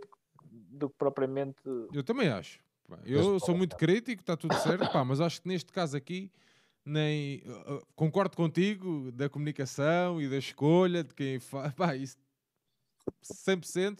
do 0.52 0.90
que 0.90 0.96
propriamente. 0.98 1.60
Eu 1.94 2.04
também 2.04 2.30
acho. 2.30 2.60
Eu 3.06 3.40
sou 3.40 3.56
muito 3.56 3.76
crítico, 3.76 4.22
está 4.22 4.36
tudo 4.36 4.56
certo, 4.56 4.92
pá, 4.92 5.04
mas 5.04 5.22
acho 5.22 5.42
que 5.42 5.48
neste 5.48 5.72
caso 5.72 5.96
aqui 5.96 6.32
nem 6.86 7.44
concordo 7.96 8.36
contigo 8.36 9.12
da 9.12 9.30
comunicação 9.30 10.20
e 10.20 10.28
da 10.28 10.38
escolha 10.38 11.04
de 11.04 11.14
quem 11.14 11.40
faz, 11.40 11.74
pá, 11.76 11.96
isso 11.96 12.18
100%. 13.24 14.00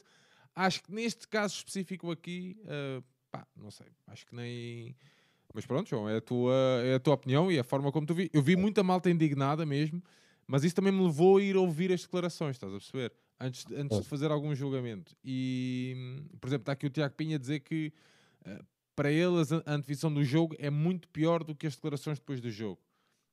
Acho 0.56 0.84
que 0.84 0.92
neste 0.92 1.28
caso 1.28 1.56
específico 1.56 2.12
aqui, 2.12 2.60
uh, 2.64 3.04
pá, 3.32 3.48
não 3.56 3.72
sei, 3.72 3.88
acho 4.08 4.26
que 4.26 4.36
nem. 4.36 4.96
Mas 5.54 5.66
pronto, 5.66 5.90
João, 5.90 6.08
é 6.08 6.18
a, 6.18 6.22
tua, 6.22 6.54
é 6.84 6.96
a 6.96 7.00
tua 7.00 7.16
opinião 7.16 7.52
e 7.52 7.58
a 7.58 7.64
forma 7.64 7.92
como 7.92 8.06
tu 8.06 8.14
vi. 8.14 8.30
Eu 8.34 8.42
vi 8.42 8.56
muita 8.56 8.84
malta 8.84 9.10
indignada 9.10 9.66
mesmo, 9.66 10.04
mas 10.46 10.64
isso 10.64 10.76
também 10.76 10.94
me 10.94 11.04
levou 11.04 11.38
a 11.38 11.42
ir 11.42 11.58
ouvir 11.58 11.92
as 11.92 12.02
declarações, 12.02 12.56
estás 12.56 12.72
a 12.72 12.78
perceber? 12.78 13.12
antes, 13.40 13.66
antes 13.72 14.00
de 14.00 14.08
fazer 14.08 14.32
algum 14.32 14.54
julgamento. 14.54 15.16
E, 15.24 16.22
por 16.40 16.48
exemplo, 16.48 16.64
está 16.64 16.74
aqui 16.74 16.86
o 16.86 16.90
Tiago 16.90 17.16
Pinha 17.16 17.38
a 17.38 17.40
dizer 17.40 17.62
que 17.62 17.94
uh, 18.46 18.64
para 18.96 19.12
ele 19.12 19.36
a 19.66 19.74
antevisão 19.74 20.14
do 20.14 20.24
jogo 20.24 20.56
é 20.60 20.70
muito 20.70 21.08
pior 21.08 21.44
do 21.44 21.56
que 21.56 21.66
as 21.66 21.76
declarações 21.76 22.20
depois 22.20 22.42
do 22.42 22.52
jogo, 22.52 22.82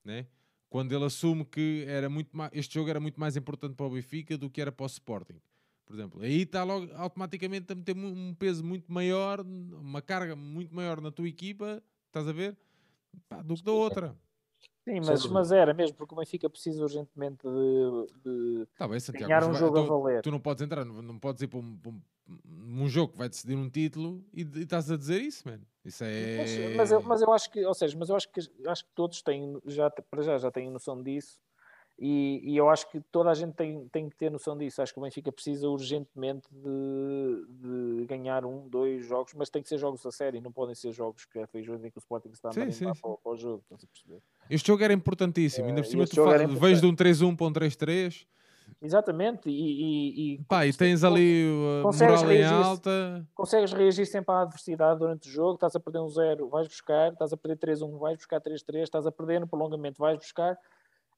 né? 0.05 0.27
Quando 0.69 0.93
ele 0.93 1.05
assume 1.05 1.45
que 1.45 1.85
era 1.89 2.09
muito 2.09 2.37
mais, 2.37 2.51
este 2.53 2.75
jogo 2.75 2.91
era 2.91 3.01
muito 3.01 3.19
mais 3.19 3.37
importante 3.37 3.75
para 3.75 3.87
o 3.87 3.91
Benfica 3.91 4.37
do 4.37 4.51
que 4.51 4.61
era 4.61 4.71
para 4.71 4.85
o 4.85 4.87
Sporting. 4.87 5.41
Por 5.87 5.95
exemplo, 5.95 6.21
aí 6.21 6.43
está 6.43 6.65
logo 6.65 6.93
automaticamente 6.97 7.73
a 7.73 7.77
meter 7.77 7.97
um 7.97 8.35
peso 8.35 8.65
muito 8.65 8.93
maior, 8.93 9.41
uma 9.41 10.03
carga 10.03 10.35
muito 10.35 10.75
maior 10.75 11.01
na 11.01 11.13
tua 11.13 11.29
equipa, 11.29 11.81
estás 12.09 12.27
a 12.27 12.33
ver? 12.33 12.57
Pá, 13.29 13.41
do 13.41 13.55
que 13.55 13.63
da 13.63 13.71
outra. 13.71 14.17
Sim, 14.85 15.01
mas, 15.05 15.27
mas 15.27 15.53
era 15.53 15.73
mesmo, 15.73 15.97
porque 15.97 16.13
o 16.13 16.19
Benfica 16.19 16.51
precisa 16.51 16.83
urgentemente 16.83 17.47
de, 17.47 18.07
de 18.25 18.67
tá 18.77 18.87
bem, 18.87 18.99
Santiago, 18.99 19.29
ganhar 19.29 19.45
um 19.45 19.53
vai, 19.53 19.61
jogo 19.61 19.75
tu, 19.75 19.81
a 19.81 19.99
valer. 19.99 20.23
Tu 20.23 20.31
não 20.31 20.41
podes 20.41 20.63
entrar, 20.63 20.85
não, 20.85 21.03
não 21.03 21.19
podes 21.19 21.43
ir 21.43 21.47
para 21.47 21.59
um, 21.61 21.77
para 21.77 21.93
um, 21.93 22.89
jogo 22.89 23.13
que 23.13 23.19
vai 23.19 23.29
decidir 23.29 23.57
um 23.57 23.69
título 23.69 24.25
e, 24.33 24.43
e 24.43 24.63
estás 24.63 24.91
a 24.91 24.97
dizer 24.97 25.21
isso, 25.21 25.49
mano. 25.49 25.65
Isso 25.85 26.03
é. 26.03 26.37
Mas, 26.37 26.77
mas, 26.77 26.93
eu, 26.93 27.03
mas 27.03 27.23
eu 27.23 27.33
acho 27.33 27.51
que, 27.51 27.65
ou 27.65 27.75
seja, 27.75 27.97
mas 27.97 28.09
eu 28.09 28.17
acho 28.17 28.29
que 28.31 28.41
acho 28.67 28.85
que 28.85 28.91
todos 28.93 29.23
têm, 29.23 29.61
já, 29.67 29.89
para 29.89 30.23
já, 30.23 30.39
já 30.39 30.51
têm 30.51 30.69
noção 30.69 31.01
disso 31.01 31.41
e, 31.99 32.43
e, 32.45 32.57
eu 32.57 32.69
acho 32.69 32.91
que 32.91 33.01
toda 33.11 33.31
a 33.31 33.35
gente 33.35 33.55
tem, 33.55 33.89
tem 33.89 34.09
que 34.09 34.17
ter 34.17 34.31
noção 34.31 34.57
disso. 34.57 34.83
Acho 34.83 34.93
que 34.93 34.99
o 34.99 35.03
Benfica 35.03 35.33
precisa 35.33 35.67
urgentemente 35.67 36.47
de, 36.53 37.47
de 37.49 38.07
ganhar 38.07 38.45
um, 38.45 38.69
dois 38.69 39.07
jogos, 39.07 39.33
mas 39.35 39.49
tem 39.49 39.63
que 39.63 39.69
ser 39.69 39.79
jogos 39.79 40.05
a 40.05 40.11
sério, 40.11 40.41
não 40.43 40.53
podem 40.53 40.75
ser 40.75 40.93
jogos 40.93 41.25
que 41.25 41.39
é 41.39 41.47
feijão 41.47 41.75
em 41.77 41.91
que 41.91 41.97
o 41.97 42.01
Sporting 42.01 42.29
está 42.29 42.51
a 42.51 42.53
sim, 42.53 42.71
sim, 42.71 42.93
sim. 42.93 43.01
Para, 43.01 43.17
para, 43.17 43.33
o 43.33 43.37
jogo. 43.37 43.65
Este 44.51 44.67
jogo 44.67 44.85
era 44.85 44.93
importantíssimo, 44.93 45.69
ainda 45.69 45.81
por 45.81 45.89
cima 45.89 46.05
tu 46.07 46.23
vejo 46.59 46.83
de 46.83 46.87
um 46.87 46.95
3-1 46.95 47.35
para 47.35 47.47
um 47.47 47.53
3-3. 47.53 48.27
Exatamente, 48.83 49.49
e, 49.49 50.35
e, 50.35 50.45
Pá, 50.45 50.67
e 50.67 50.73
tens 50.73 51.03
ali 51.03 51.47
a 51.81 51.83
moral 51.83 52.27
reagir, 52.27 52.31
em 52.31 52.45
alta. 52.45 53.27
Consegues 53.35 53.73
reagir 53.73 54.05
sempre 54.07 54.35
à 54.35 54.43
adversidade 54.43 54.99
durante 54.99 55.29
o 55.29 55.33
jogo. 55.33 55.55
Estás 55.55 55.75
a 55.77 55.81
perder 55.81 56.01
um 56.01 56.09
0, 56.09 56.49
vais 56.49 56.69
buscar. 56.69 57.13
Estás 57.13 57.33
a 57.33 57.37
perder 57.37 57.75
3-1, 57.75 57.99
vais 57.99 58.17
buscar 58.17 58.41
3-3. 58.41 58.83
Estás 58.83 59.07
a 59.07 59.13
perder 59.13 59.41
no 59.41 59.47
prolongamento, 59.47 59.99
vais 59.99 60.19
buscar 60.19 60.59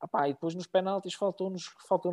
Apá, 0.01 0.28
e 0.28 0.32
depois 0.32 0.55
nos 0.55 0.66
penaltis 0.66 1.14
faltou-nos 1.14 1.74
faltou 1.88 2.12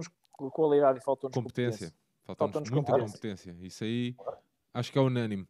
qualidade 0.52 1.00
e 1.00 1.02
faltou-nos 1.04 1.36
competência. 1.36 1.92
competência. 2.26 2.38
Faltou-nos 2.38 2.70
muita 2.70 2.92
competência. 2.92 3.54
competência. 3.54 3.68
Isso 3.68 3.84
aí 3.84 4.16
acho 4.74 4.92
que 4.92 4.98
é 4.98 5.02
unânime. 5.02 5.48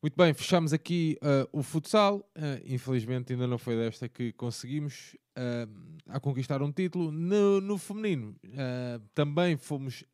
Muito 0.00 0.16
bem, 0.16 0.32
fechamos 0.32 0.72
aqui 0.72 1.18
uh, 1.22 1.58
o 1.58 1.62
futsal. 1.62 2.18
Uh, 2.36 2.62
infelizmente 2.64 3.32
ainda 3.32 3.46
não 3.46 3.58
foi 3.58 3.76
desta 3.76 4.08
que 4.08 4.32
conseguimos 4.32 5.16
uh, 5.36 5.68
a 6.08 6.20
conquistar 6.20 6.62
um 6.62 6.70
título. 6.70 7.10
No, 7.10 7.60
no 7.60 7.78
feminino 7.78 8.36
também 9.14 9.56
fomos 9.56 10.04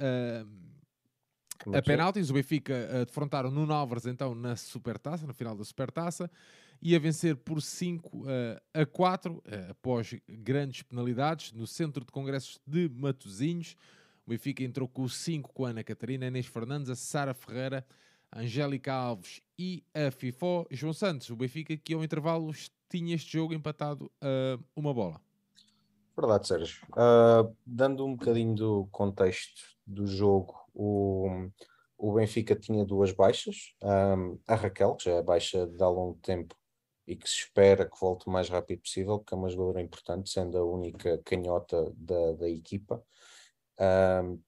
a 1.74 1.82
penaltis. 1.82 2.30
O 2.30 2.34
Benfica 2.34 3.04
defrontaram 3.06 3.50
no 3.50 3.70
Álvares 3.72 4.06
então 4.06 4.34
na 4.34 4.56
Supertaça, 4.56 5.26
no 5.26 5.34
final 5.34 5.54
da 5.54 5.64
Supertaça 5.64 6.30
e 6.85 6.95
a 6.95 6.99
vencer 6.99 7.35
por 7.35 7.62
5 7.62 8.18
uh, 8.18 8.26
a 8.74 8.85
4, 8.85 9.32
uh, 9.32 9.43
eh, 9.47 9.68
após 9.70 10.14
grandes 10.28 10.82
penalidades, 10.82 11.51
no 11.51 11.66
Centro 11.66 12.05
de 12.05 12.12
Congressos 12.12 12.61
de 12.66 12.91
Matosinhos. 12.91 13.74
O 14.26 14.30
Benfica 14.30 14.62
entrou 14.62 14.87
com 14.87 15.03
o 15.03 15.09
5 15.09 15.51
com 15.55 15.64
a 15.64 15.70
Ana 15.70 15.82
Catarina, 15.82 16.26
Inês 16.26 16.45
Fernandes, 16.45 16.91
a 16.91 16.95
Sara 16.95 17.32
Ferreira, 17.32 17.87
a 18.31 18.40
Angélica 18.40 18.93
Alves 18.93 19.40
e 19.59 19.82
a 19.94 20.11
FIFO. 20.11 20.66
João 20.70 20.93
Santos, 20.93 21.31
o 21.31 21.36
Benfica 21.36 21.74
que 21.74 21.94
ao 21.94 22.05
intervalo 22.05 22.52
tinha 22.90 23.15
este 23.15 23.32
jogo 23.32 23.55
empatado 23.55 24.12
a 24.20 24.59
uh, 24.59 24.65
uma 24.77 24.93
bola. 24.93 25.19
Verdade, 26.15 26.47
Sérgio. 26.47 26.86
Uh, 26.90 27.56
dando 27.66 28.05
um 28.05 28.15
bocadinho 28.15 28.55
do 28.55 28.89
contexto 28.93 29.62
do 29.86 30.06
jogo, 30.06 30.55
o, 30.74 31.48
o 31.97 32.12
Benfica 32.12 32.55
tinha 32.55 32.85
duas 32.85 33.11
baixas. 33.11 33.74
Um, 33.82 34.39
a 34.47 34.55
Raquel, 34.55 34.97
que 34.97 35.06
já 35.06 35.12
é 35.12 35.23
baixa 35.23 35.66
de 35.66 35.82
há 35.82 35.89
longo 35.89 36.19
tempo, 36.20 36.55
e 37.06 37.16
que 37.16 37.28
se 37.28 37.40
espera 37.40 37.89
que 37.89 37.98
volte 38.01 38.26
o 38.26 38.31
mais 38.31 38.48
rápido 38.48 38.81
possível, 38.81 39.18
que 39.18 39.35
é 39.35 39.36
uma 39.36 39.48
jogadora 39.48 39.82
importante, 39.82 40.31
sendo 40.31 40.56
a 40.56 40.64
única 40.64 41.18
canhota 41.24 41.93
da, 41.97 42.32
da 42.32 42.48
equipa. 42.48 43.02
Um, 43.78 44.40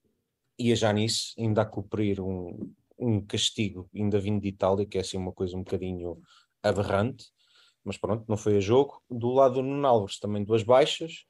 e 0.57 0.71
a 0.71 0.75
Janice 0.75 1.33
ainda 1.37 1.61
a 1.61 1.65
cumprir 1.65 2.19
um, 2.19 2.73
um 2.97 3.21
castigo, 3.21 3.89
ainda 3.95 4.19
vindo 4.19 4.41
de 4.41 4.47
Itália, 4.47 4.85
que 4.85 4.97
é 4.97 5.01
assim 5.01 5.17
uma 5.17 5.31
coisa 5.31 5.55
um 5.55 5.63
bocadinho 5.63 6.19
aberrante, 6.63 7.25
mas 7.83 7.97
pronto, 7.97 8.25
não 8.27 8.37
foi 8.37 8.57
a 8.57 8.59
jogo. 8.59 9.01
Do 9.09 9.31
lado 9.31 9.55
do 9.55 9.61
Nuno 9.61 9.87
Alves 9.87 10.19
também 10.19 10.43
duas 10.43 10.63
baixas, 10.63 11.25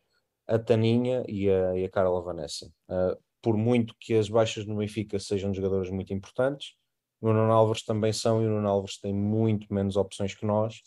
a 0.47 0.57
Taninha 0.57 1.25
e 1.27 1.49
a, 1.49 1.77
e 1.77 1.83
a 1.83 1.89
Carla 1.89 2.21
Vanessa. 2.21 2.71
Uh, 2.89 3.21
por 3.41 3.57
muito 3.57 3.93
que 3.99 4.13
as 4.13 4.29
baixas 4.29 4.65
no 4.65 4.77
Benfica 4.77 5.19
sejam 5.19 5.53
jogadoras 5.53 5.89
muito 5.89 6.13
importantes, 6.13 6.73
o 7.19 7.33
Nuno 7.33 7.51
Alves 7.51 7.83
também 7.83 8.13
são, 8.13 8.41
e 8.41 8.45
o 8.45 8.49
Nuno 8.49 8.67
Alves 8.67 8.99
tem 8.99 9.13
muito 9.13 9.71
menos 9.73 9.95
opções 9.95 10.33
que 10.33 10.45
nós, 10.45 10.81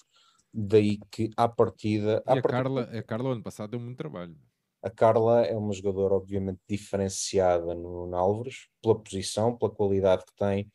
Daí 0.52 0.98
que, 1.10 1.30
à 1.36 1.48
partida. 1.48 2.22
E 2.26 2.30
à 2.30 2.38
a, 2.38 2.42
partida, 2.42 2.48
Carla, 2.48 2.82
a 2.82 3.02
Carla, 3.02 3.32
ano 3.32 3.42
passado, 3.42 3.70
deu 3.70 3.80
muito 3.80 3.96
trabalho. 3.96 4.36
A 4.82 4.90
Carla 4.90 5.42
é 5.42 5.54
uma 5.56 5.72
jogadora, 5.72 6.14
obviamente, 6.14 6.60
diferenciada 6.68 7.74
no, 7.74 8.06
no 8.06 8.16
Álvares, 8.16 8.68
pela 8.82 8.98
posição, 8.98 9.56
pela 9.56 9.70
qualidade 9.70 10.24
que 10.24 10.34
tem 10.34 10.70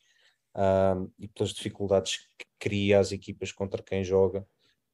e 1.18 1.28
pelas 1.28 1.50
dificuldades 1.50 2.18
que 2.38 2.46
cria 2.58 2.98
as 2.98 3.12
equipas 3.12 3.52
contra 3.52 3.82
quem 3.82 4.02
joga 4.02 4.46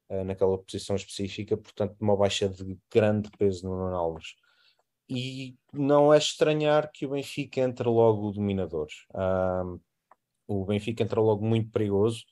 uh, 0.09 0.23
naquela 0.23 0.57
posição 0.57 0.95
específica. 0.95 1.55
Portanto, 1.55 1.95
uma 2.01 2.17
baixa 2.17 2.49
de 2.49 2.77
grande 2.91 3.29
peso 3.37 3.67
no 3.67 3.77
Nuno. 3.77 4.19
E 5.09 5.55
não 5.71 6.13
é 6.13 6.17
estranhar 6.17 6.91
que 6.91 7.05
o 7.05 7.11
Benfica 7.11 7.61
entre 7.61 7.87
logo 7.87 8.31
dominador. 8.31 8.87
Um, 9.13 9.79
o 10.47 10.65
Benfica 10.65 11.03
entra 11.03 11.21
logo 11.21 11.45
muito 11.45 11.71
perigoso 11.71 12.25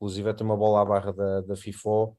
inclusive 0.00 0.32
tem 0.34 0.46
uma 0.46 0.56
bola 0.56 0.80
à 0.80 0.84
barra 0.84 1.12
da, 1.12 1.42
da 1.42 1.56
FIFO 1.56 2.16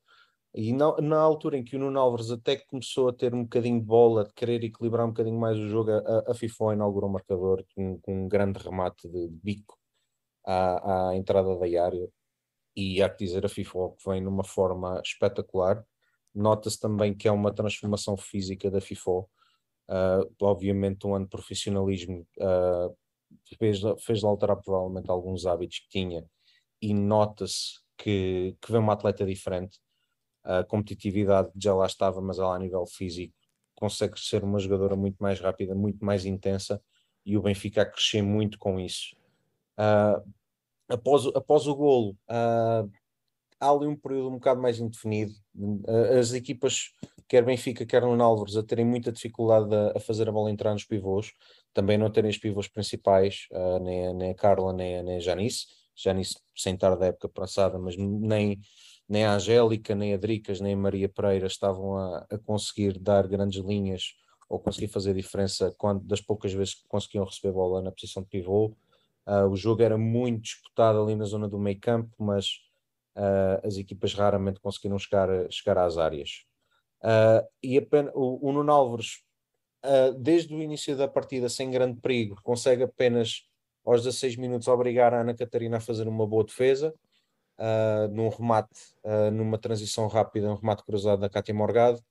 E 0.53 0.71
na, 0.71 0.95
na, 1.01 1.19
altura 1.19 1.57
em 1.57 1.63
que 1.63 1.75
o 1.75 1.79
Nuno 1.79 1.99
Alves 1.99 2.29
até 2.29 2.57
começou 2.57 3.09
a 3.09 3.13
ter 3.13 3.33
um 3.33 3.43
bocadinho 3.43 3.79
de 3.79 3.85
bola, 3.85 4.23
de 4.23 4.33
querer 4.33 4.63
equilibrar 4.63 5.05
um 5.05 5.09
bocadinho 5.09 5.39
mais 5.39 5.57
o 5.57 5.67
jogo, 5.67 5.89
a, 5.91 6.31
a 6.31 6.33
FIFA 6.35 6.73
inaugurou 6.73 7.09
um 7.09 7.13
marcador 7.13 7.65
com, 7.75 7.99
com, 8.01 8.25
um 8.25 8.27
grande 8.29 8.59
remate 8.59 9.09
de, 9.09 9.27
de 9.29 9.35
bico 9.35 9.77
à, 10.45 11.09
à, 11.09 11.15
entrada 11.15 11.57
da 11.57 11.65
área. 11.83 12.07
E 12.75 13.01
há 13.01 13.09
que 13.09 13.25
dizer, 13.25 13.45
a 13.45 13.49
FIFA 13.49 13.95
que 13.97 14.09
vem 14.09 14.21
numa 14.21 14.43
forma 14.43 15.01
espetacular. 15.03 15.83
Nota-se 16.33 16.79
também 16.79 17.13
que 17.15 17.27
é 17.27 17.31
uma 17.31 17.53
transformação 17.53 18.15
física 18.15 18.69
da 18.71 18.79
FIFA. 18.79 19.11
Uh, 19.11 20.35
obviamente, 20.41 21.05
um 21.05 21.15
ano 21.15 21.25
de 21.25 21.31
profissionalismo 21.31 22.25
uh, 22.39 22.95
fez, 23.57 23.81
fez 23.99 24.23
alterar 24.23 24.57
provavelmente 24.61 25.09
alguns 25.09 25.45
hábitos 25.45 25.79
que 25.79 25.89
tinha 25.89 26.25
e 26.81 26.93
nota-se 26.93 27.79
que, 27.97 28.57
que 28.61 28.71
vem 28.71 28.81
uma 28.81 28.93
atleta 28.93 29.25
diferente 29.25 29.79
a 30.43 30.63
competitividade 30.63 31.51
já 31.55 31.73
lá 31.73 31.85
estava, 31.85 32.21
mas 32.21 32.39
ela 32.39 32.55
a 32.55 32.59
nível 32.59 32.85
físico 32.85 33.33
consegue 33.75 34.19
ser 34.19 34.43
uma 34.43 34.59
jogadora 34.59 34.95
muito 34.95 35.17
mais 35.19 35.39
rápida, 35.39 35.73
muito 35.73 36.03
mais 36.03 36.25
intensa 36.25 36.81
e 37.25 37.37
o 37.37 37.41
Benfica 37.41 37.81
a 37.81 37.85
crescer 37.85 38.21
muito 38.21 38.57
com 38.59 38.79
isso. 38.79 39.15
Uh, 39.77 40.23
após, 40.87 41.25
após 41.27 41.67
o 41.67 41.75
golo, 41.75 42.11
uh, 42.29 42.89
há 43.59 43.69
ali 43.69 43.87
um 43.87 43.95
período 43.95 44.29
um 44.29 44.33
bocado 44.33 44.61
mais 44.61 44.79
indefinido. 44.79 45.33
Uh, 45.55 46.19
as 46.19 46.33
equipas, 46.33 46.91
quer 47.27 47.43
Benfica, 47.43 47.85
quer 47.85 48.01
Nuno 48.03 48.23
Álvares, 48.23 48.55
a 48.55 48.63
terem 48.63 48.85
muita 48.85 49.11
dificuldade 49.11 49.73
a, 49.73 49.97
a, 49.97 49.99
fazer 49.99 50.29
a 50.29 50.31
bola 50.31 50.51
entrar 50.51 50.73
nos 50.73 50.85
pivôs, 50.85 51.31
também 51.73 51.97
não 51.97 52.11
terem 52.11 52.29
os 52.29 52.37
pivôs 52.37 52.67
principais, 52.67 53.47
nem, 53.81 54.13
nem 54.13 54.31
a 54.31 54.35
Carla, 54.35 54.73
nem, 54.73 55.01
nem 55.01 55.17
a 55.17 55.19
Janice. 55.19 55.65
Janice 56.01 56.35
sem 56.55 56.75
estar 56.75 56.95
da 56.95 57.07
época 57.07 57.29
passada, 57.29 57.77
mas 57.77 57.95
nem 57.97 58.59
nem 59.11 59.25
a 59.25 59.33
Angélica, 59.33 59.93
nem 59.93 60.13
a 60.13 60.17
Dricas, 60.17 60.61
nem 60.61 60.73
a 60.73 60.77
Maria 60.77 61.09
Pereira 61.09 61.45
estavam 61.45 61.97
a, 61.97 62.25
a 62.31 62.37
conseguir 62.37 62.97
dar 62.97 63.27
grandes 63.27 63.61
linhas 63.61 64.15
ou 64.47 64.57
conseguir 64.57 64.87
fazer 64.87 65.13
diferença 65.13 65.73
quando, 65.77 66.01
das 66.05 66.21
poucas 66.21 66.53
vezes 66.53 66.75
que 66.75 66.87
conseguiam 66.87 67.25
receber 67.25 67.53
bola 67.53 67.81
na 67.81 67.91
posição 67.91 68.23
de 68.23 68.29
pivô. 68.29 68.73
Uh, 69.27 69.49
o 69.49 69.55
jogo 69.57 69.81
era 69.83 69.97
muito 69.97 70.43
disputado 70.43 71.01
ali 71.01 71.13
na 71.13 71.25
zona 71.25 71.49
do 71.49 71.59
meio 71.59 71.77
campo, 71.79 72.09
mas 72.17 72.61
uh, 73.17 73.67
as 73.67 73.75
equipas 73.75 74.13
raramente 74.13 74.61
conseguiram 74.61 74.97
chegar, 74.97 75.29
chegar 75.51 75.77
às 75.77 75.97
áreas. 75.97 76.45
Uh, 77.03 77.45
e 77.61 77.77
apenas, 77.77 78.13
o, 78.15 78.49
o 78.49 78.53
Nuno 78.53 78.71
Álvares, 78.71 79.23
desde 80.19 80.53
o 80.53 80.61
início 80.61 80.95
da 80.95 81.07
partida, 81.07 81.49
sem 81.49 81.71
grande 81.71 81.99
perigo, 81.99 82.35
consegue 82.43 82.83
apenas 82.83 83.49
aos 83.85 84.03
16 84.03 84.35
minutos 84.37 84.67
obrigar 84.67 85.13
a 85.13 85.21
Ana 85.21 85.35
Catarina 85.35 85.77
a 85.77 85.81
fazer 85.81 86.07
uma 86.07 86.27
boa 86.27 86.43
defesa 86.43 86.93
uh, 87.57 88.07
num 88.13 88.29
remate, 88.29 88.79
uh, 89.03 89.31
numa 89.31 89.57
transição 89.57 90.07
rápida, 90.07 90.51
um 90.51 90.55
remate 90.55 90.83
cruzado 90.83 91.21
da 91.21 91.29
Cátia 91.29 91.53
Morgado, 91.53 92.01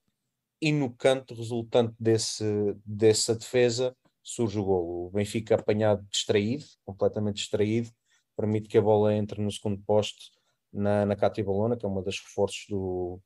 e 0.61 0.73
no 0.73 0.93
canto 0.95 1.35
resultante 1.35 1.95
desse, 1.99 2.45
dessa 2.85 3.35
defesa 3.35 3.97
surge 4.23 4.59
o 4.59 4.65
golo. 4.65 5.07
O 5.07 5.11
Benfica 5.11 5.55
apanhado 5.55 6.07
distraído, 6.11 6.65
completamente 6.85 7.37
distraído, 7.37 7.91
permite 8.37 8.69
que 8.69 8.79
a 8.79 8.83
bola 8.83 9.15
entre 9.15 9.41
no 9.41 9.51
segundo 9.51 9.83
poste 9.87 10.31
na, 10.73 11.07
na 11.07 11.17
Cátia 11.17 11.45
Balona, 11.45 11.77
que 11.77 11.85
é 11.85 11.89
uma 11.89 12.03
das 12.03 12.19
reforços 12.21 12.67
do, 12.69 13.21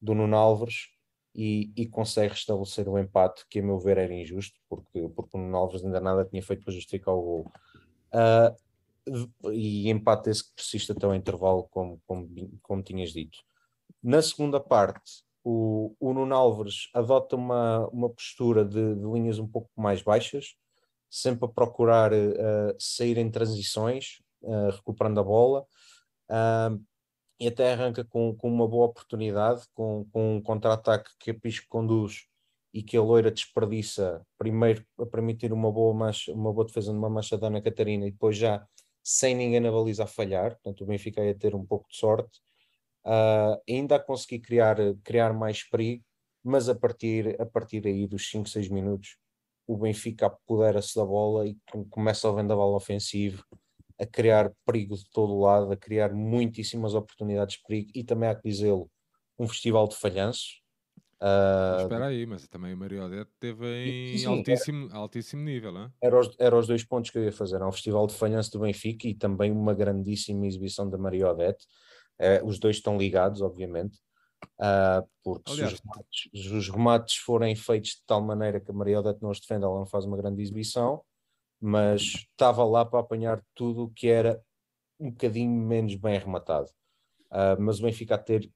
do 0.00 0.14
Nuno 0.14 0.36
Álvares, 0.36 0.88
e, 1.32 1.72
e, 1.76 1.86
consegue 1.86 2.34
restabelecer 2.34 2.88
o 2.88 2.98
empate, 2.98 3.44
que 3.48 3.60
a 3.60 3.62
meu 3.62 3.78
ver 3.78 3.98
era 3.98 4.12
injusto, 4.12 4.58
porque, 4.68 5.08
porque 5.14 5.36
o 5.36 5.40
Nuno 5.40 5.56
Álvares 5.56 5.84
ainda 5.84 6.00
nada 6.00 6.24
tinha 6.24 6.42
feito 6.42 6.64
para 6.64 6.74
justificar 6.74 7.14
o 7.14 7.22
gol. 7.22 7.52
Uh, 8.12 9.50
e 9.50 9.88
empate 9.90 10.30
esse 10.30 10.44
que 10.44 10.54
persiste 10.54 10.92
até 10.92 11.06
o 11.06 11.14
intervalo, 11.14 11.66
como, 11.70 12.00
como, 12.06 12.28
como 12.62 12.82
tinhas 12.82 13.12
dito. 13.12 13.38
Na 14.02 14.22
segunda 14.22 14.60
parte, 14.60 15.24
o, 15.42 15.94
o 15.98 16.12
Nuno 16.12 16.64
adota 16.94 17.36
uma, 17.36 17.88
uma 17.88 18.10
postura 18.10 18.64
de, 18.64 18.94
de 18.94 19.04
linhas 19.04 19.38
um 19.38 19.48
pouco 19.48 19.70
mais 19.76 20.02
baixas, 20.02 20.54
sempre 21.08 21.46
a 21.46 21.48
procurar 21.48 22.12
uh, 22.12 22.74
sair 22.78 23.18
em 23.18 23.30
transições, 23.30 24.20
uh, 24.42 24.70
recuperando 24.70 25.18
a 25.18 25.24
bola, 25.24 25.66
uh, 26.30 26.80
e 27.38 27.48
até 27.48 27.72
arranca 27.72 28.04
com, 28.04 28.34
com 28.36 28.48
uma 28.48 28.68
boa 28.68 28.86
oportunidade, 28.86 29.64
com, 29.74 30.06
com 30.12 30.36
um 30.36 30.42
contra-ataque 30.42 31.10
que 31.18 31.30
a 31.30 31.34
Pisco 31.34 31.66
conduz 31.68 32.29
e 32.72 32.82
que 32.82 32.96
a 32.96 33.02
loira 33.02 33.30
desperdiça, 33.30 34.24
primeiro 34.38 34.84
a 34.98 35.06
permitir 35.06 35.52
uma 35.52 35.70
boa, 35.72 35.92
mancha, 35.92 36.32
uma 36.32 36.52
boa 36.52 36.66
defesa 36.66 36.92
numa 36.92 37.10
mancha 37.10 37.36
da 37.36 37.48
Ana 37.48 37.60
Catarina 37.60 38.06
e 38.06 38.12
depois 38.12 38.36
já 38.36 38.64
sem 39.02 39.34
ninguém 39.34 39.60
na 39.60 39.72
baliza 39.72 40.04
a 40.04 40.06
falhar, 40.06 40.52
portanto 40.52 40.82
o 40.82 40.86
Benfica 40.86 41.24
ia 41.24 41.34
ter 41.34 41.54
um 41.54 41.64
pouco 41.64 41.88
de 41.88 41.96
sorte, 41.96 42.38
uh, 43.04 43.60
ainda 43.68 43.96
a 43.96 44.00
conseguir 44.00 44.40
criar, 44.40 44.76
criar 45.02 45.32
mais 45.32 45.64
perigo, 45.68 46.04
mas 46.44 46.68
a 46.68 46.74
partir, 46.74 47.40
a 47.40 47.46
partir 47.46 47.86
aí 47.86 48.06
dos 48.06 48.30
5, 48.30 48.48
6 48.48 48.68
minutos 48.68 49.16
o 49.66 49.76
Benfica 49.76 50.26
apodera-se 50.26 50.96
da 50.96 51.04
bola 51.04 51.46
e 51.46 51.56
começa 51.90 52.28
a 52.28 52.32
vendaval 52.32 52.74
ofensivo, 52.74 53.44
a 54.00 54.04
criar 54.04 54.52
perigo 54.66 54.96
de 54.96 55.08
todo 55.10 55.32
o 55.32 55.40
lado, 55.40 55.70
a 55.70 55.76
criar 55.76 56.12
muitíssimas 56.12 56.92
oportunidades 56.92 57.56
de 57.56 57.62
perigo 57.62 57.90
e 57.94 58.02
também 58.02 58.28
há 58.28 58.34
que 58.34 58.48
dizê-lo, 58.48 58.90
um 59.38 59.46
festival 59.46 59.86
de 59.86 59.94
falhanços, 59.94 60.60
Uh, 61.22 61.82
espera 61.82 62.06
aí, 62.06 62.24
mas 62.24 62.48
também 62.48 62.72
o 62.72 62.76
Mariodete 62.78 63.30
teve 63.38 63.66
em 63.66 64.16
sim, 64.16 64.26
altíssimo, 64.26 64.88
era, 64.88 64.96
altíssimo 64.96 65.42
nível. 65.42 65.76
Hein? 65.76 65.92
Era, 66.00 66.18
os, 66.18 66.34
era 66.38 66.56
os 66.56 66.66
dois 66.66 66.82
pontos 66.82 67.10
que 67.10 67.18
eu 67.18 67.24
ia 67.24 67.32
fazer. 67.32 67.56
Era 67.56 67.68
um 67.68 67.72
festival 67.72 68.06
de 68.06 68.14
falhanço 68.14 68.50
do 68.52 68.60
Benfica 68.60 69.06
e 69.06 69.14
também 69.14 69.52
uma 69.52 69.74
grandíssima 69.74 70.46
exibição 70.46 70.88
da 70.88 70.96
Mariodete. 70.96 71.66
Uh, 72.18 72.46
os 72.46 72.58
dois 72.58 72.76
estão 72.76 72.96
ligados, 72.96 73.42
obviamente, 73.42 73.98
uh, 74.60 75.06
porque 75.22 75.52
Aliás, 75.52 75.72
se 75.72 75.76
os 75.76 75.80
remates, 75.82 76.52
os 76.52 76.68
remates, 76.68 77.16
forem 77.16 77.54
feitos 77.54 77.90
de 77.90 78.02
tal 78.06 78.22
maneira 78.22 78.58
que 78.58 78.70
a 78.70 78.74
Mariodete 78.74 79.22
não 79.22 79.30
os 79.30 79.40
defende, 79.40 79.64
ela 79.64 79.78
não 79.78 79.86
faz 79.86 80.06
uma 80.06 80.16
grande 80.16 80.40
exibição, 80.40 81.02
mas 81.60 82.00
estava 82.02 82.64
lá 82.64 82.84
para 82.84 83.00
apanhar 83.00 83.42
tudo 83.54 83.84
o 83.84 83.90
que 83.90 84.08
era 84.08 84.42
um 84.98 85.10
bocadinho 85.10 85.50
menos 85.50 85.94
bem 85.96 86.18
rematado. 86.18 86.68
Uh, 87.30 87.60
mas 87.60 87.78
o 87.78 87.82
Benfica 87.82 88.14
a 88.14 88.18
ter 88.18 88.50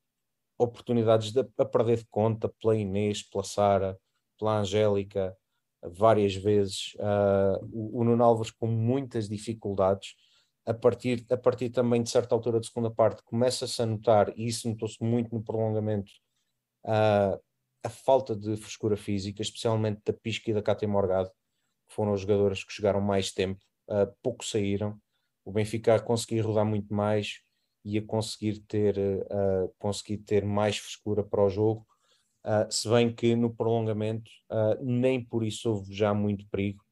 oportunidades 0.59 1.33
de, 1.33 1.41
a 1.59 1.65
perder 1.65 1.99
de 1.99 2.07
conta 2.07 2.49
pela 2.49 2.77
Inês, 2.77 3.23
pela 3.23 3.45
Sara, 3.45 3.99
pela 4.39 4.59
Angélica, 4.59 5.37
várias 5.83 6.35
vezes. 6.35 6.95
Uh, 6.95 7.69
o, 7.73 8.01
o 8.01 8.05
Nuno 8.05 8.25
Alves 8.25 8.51
com 8.51 8.67
muitas 8.67 9.29
dificuldades. 9.29 10.15
A 10.67 10.73
partir, 10.73 11.27
a 11.31 11.37
partir 11.37 11.69
também 11.69 12.03
de 12.03 12.11
certa 12.11 12.35
altura 12.35 12.59
da 12.59 12.67
segunda 12.67 12.91
parte, 12.91 13.23
começa-se 13.25 13.83
a 13.83 13.87
notar, 13.87 14.33
e 14.37 14.47
isso 14.47 14.69
notou-se 14.69 15.03
muito 15.03 15.35
no 15.35 15.43
prolongamento, 15.43 16.11
uh, 16.87 17.39
a 17.83 17.89
falta 17.91 18.35
de 18.35 18.57
frescura 18.57 18.97
física, 18.97 19.43
especialmente 19.43 20.01
da 20.07 20.13
Pisca 20.13 20.51
e 20.51 20.55
da 20.55 20.63
Cátia 20.63 20.89
Morgado, 20.89 21.29
que 21.87 21.95
foram 21.95 22.15
as 22.15 22.23
jogadoras 22.23 22.65
que 22.65 22.73
chegaram 22.73 23.01
mais 23.01 23.31
tempo, 23.31 23.61
uh, 23.91 24.11
pouco 24.23 24.43
saíram. 24.43 24.99
O 25.45 25.53
Benfica 25.53 25.97
a 25.97 26.01
conseguir 26.01 26.41
rodar 26.41 26.65
muito 26.65 26.95
mais, 26.95 27.43
e 27.85 27.99
a 27.99 28.03
conseguir 28.03 28.61
ter, 28.61 28.97
uh, 28.99 29.73
conseguir 29.79 30.19
ter 30.19 30.45
mais 30.45 30.79
frescura 30.79 31.23
para 31.23 31.45
o 31.45 31.51
jogo, 31.51 31.87
uh, 32.45 32.73
se 32.73 32.89
bem 32.89 33.15
que 33.15 33.37
no 33.37 33.55
prolongamento 33.55 34.31
uh, 34.51 34.83
nem 34.83 35.23
por 35.23 35.45
isso 35.45 35.71
houve 35.71 35.95
já 35.95 36.15
muito 36.15 36.49
perigo. 36.49 36.83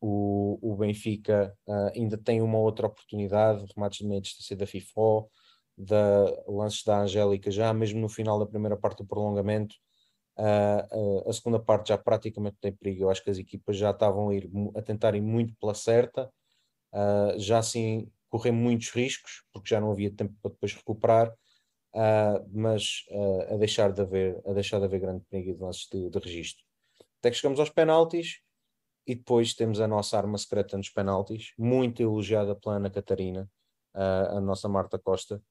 O, 0.00 0.58
o 0.62 0.76
Benfica 0.76 1.54
ainda 1.94 2.16
tem 2.16 2.40
uma 2.40 2.56
outra 2.56 2.86
oportunidade, 2.86 3.66
remates 3.76 3.98
de 3.98 4.06
meia 4.06 4.18
distância 4.18 4.56
da 4.56 4.66
FIFO, 4.66 5.30
da 5.76 6.24
lances 6.48 6.82
da 6.82 7.02
Angélica, 7.02 7.50
já 7.50 7.70
mesmo 7.74 8.00
no 8.00 8.08
final 8.08 8.38
da 8.38 8.46
primeira 8.46 8.78
parte 8.78 9.02
do 9.02 9.06
prolongamento, 9.06 9.74
a 10.38 11.32
segunda 11.34 11.60
parte 11.60 11.88
já 11.88 11.98
praticamente 11.98 12.56
tem 12.62 12.72
perigo. 12.72 13.04
Eu 13.04 13.10
acho 13.10 13.22
que 13.22 13.28
as 13.28 13.36
equipas 13.36 13.76
já 13.76 13.90
estavam 13.90 14.30
a, 14.30 14.34
ir, 14.34 14.50
a 14.74 14.80
tentar 14.80 15.14
ir 15.14 15.20
muito 15.20 15.54
pela 15.60 15.74
certa, 15.74 16.32
já 17.36 17.58
assim 17.58 18.10
correr 18.30 18.52
muitos 18.52 18.90
riscos, 18.90 19.42
porque 19.52 19.68
já 19.68 19.80
não 19.80 19.90
havia 19.90 20.10
tempo 20.10 20.34
para 20.40 20.52
depois 20.52 20.72
recuperar, 20.72 21.28
uh, 21.94 22.48
mas 22.52 23.04
uh, 23.10 23.54
a, 23.54 23.56
deixar 23.58 23.92
de 23.92 24.00
haver, 24.00 24.40
a 24.46 24.52
deixar 24.52 24.78
de 24.78 24.84
haver 24.84 25.00
grande 25.00 25.24
perigo 25.28 25.54
de 25.54 25.60
lances 25.60 25.88
de, 25.90 26.08
de 26.08 26.18
registro. 26.18 26.64
Até 27.18 27.30
que 27.30 27.36
chegamos 27.36 27.60
aos 27.60 27.70
penaltis 27.70 28.40
e 29.06 29.14
depois 29.14 29.52
temos 29.54 29.80
a 29.80 29.88
nossa 29.88 30.16
arma 30.16 30.38
secreta 30.38 30.76
nos 30.76 30.88
penaltis, 30.88 31.52
muito 31.58 32.00
elogiada 32.00 32.54
pela 32.54 32.76
Ana 32.76 32.88
Catarina, 32.88 33.50
uh, 33.94 34.36
a 34.36 34.40
nossa 34.40 34.68
Marta 34.68 34.98
Costa, 34.98 35.42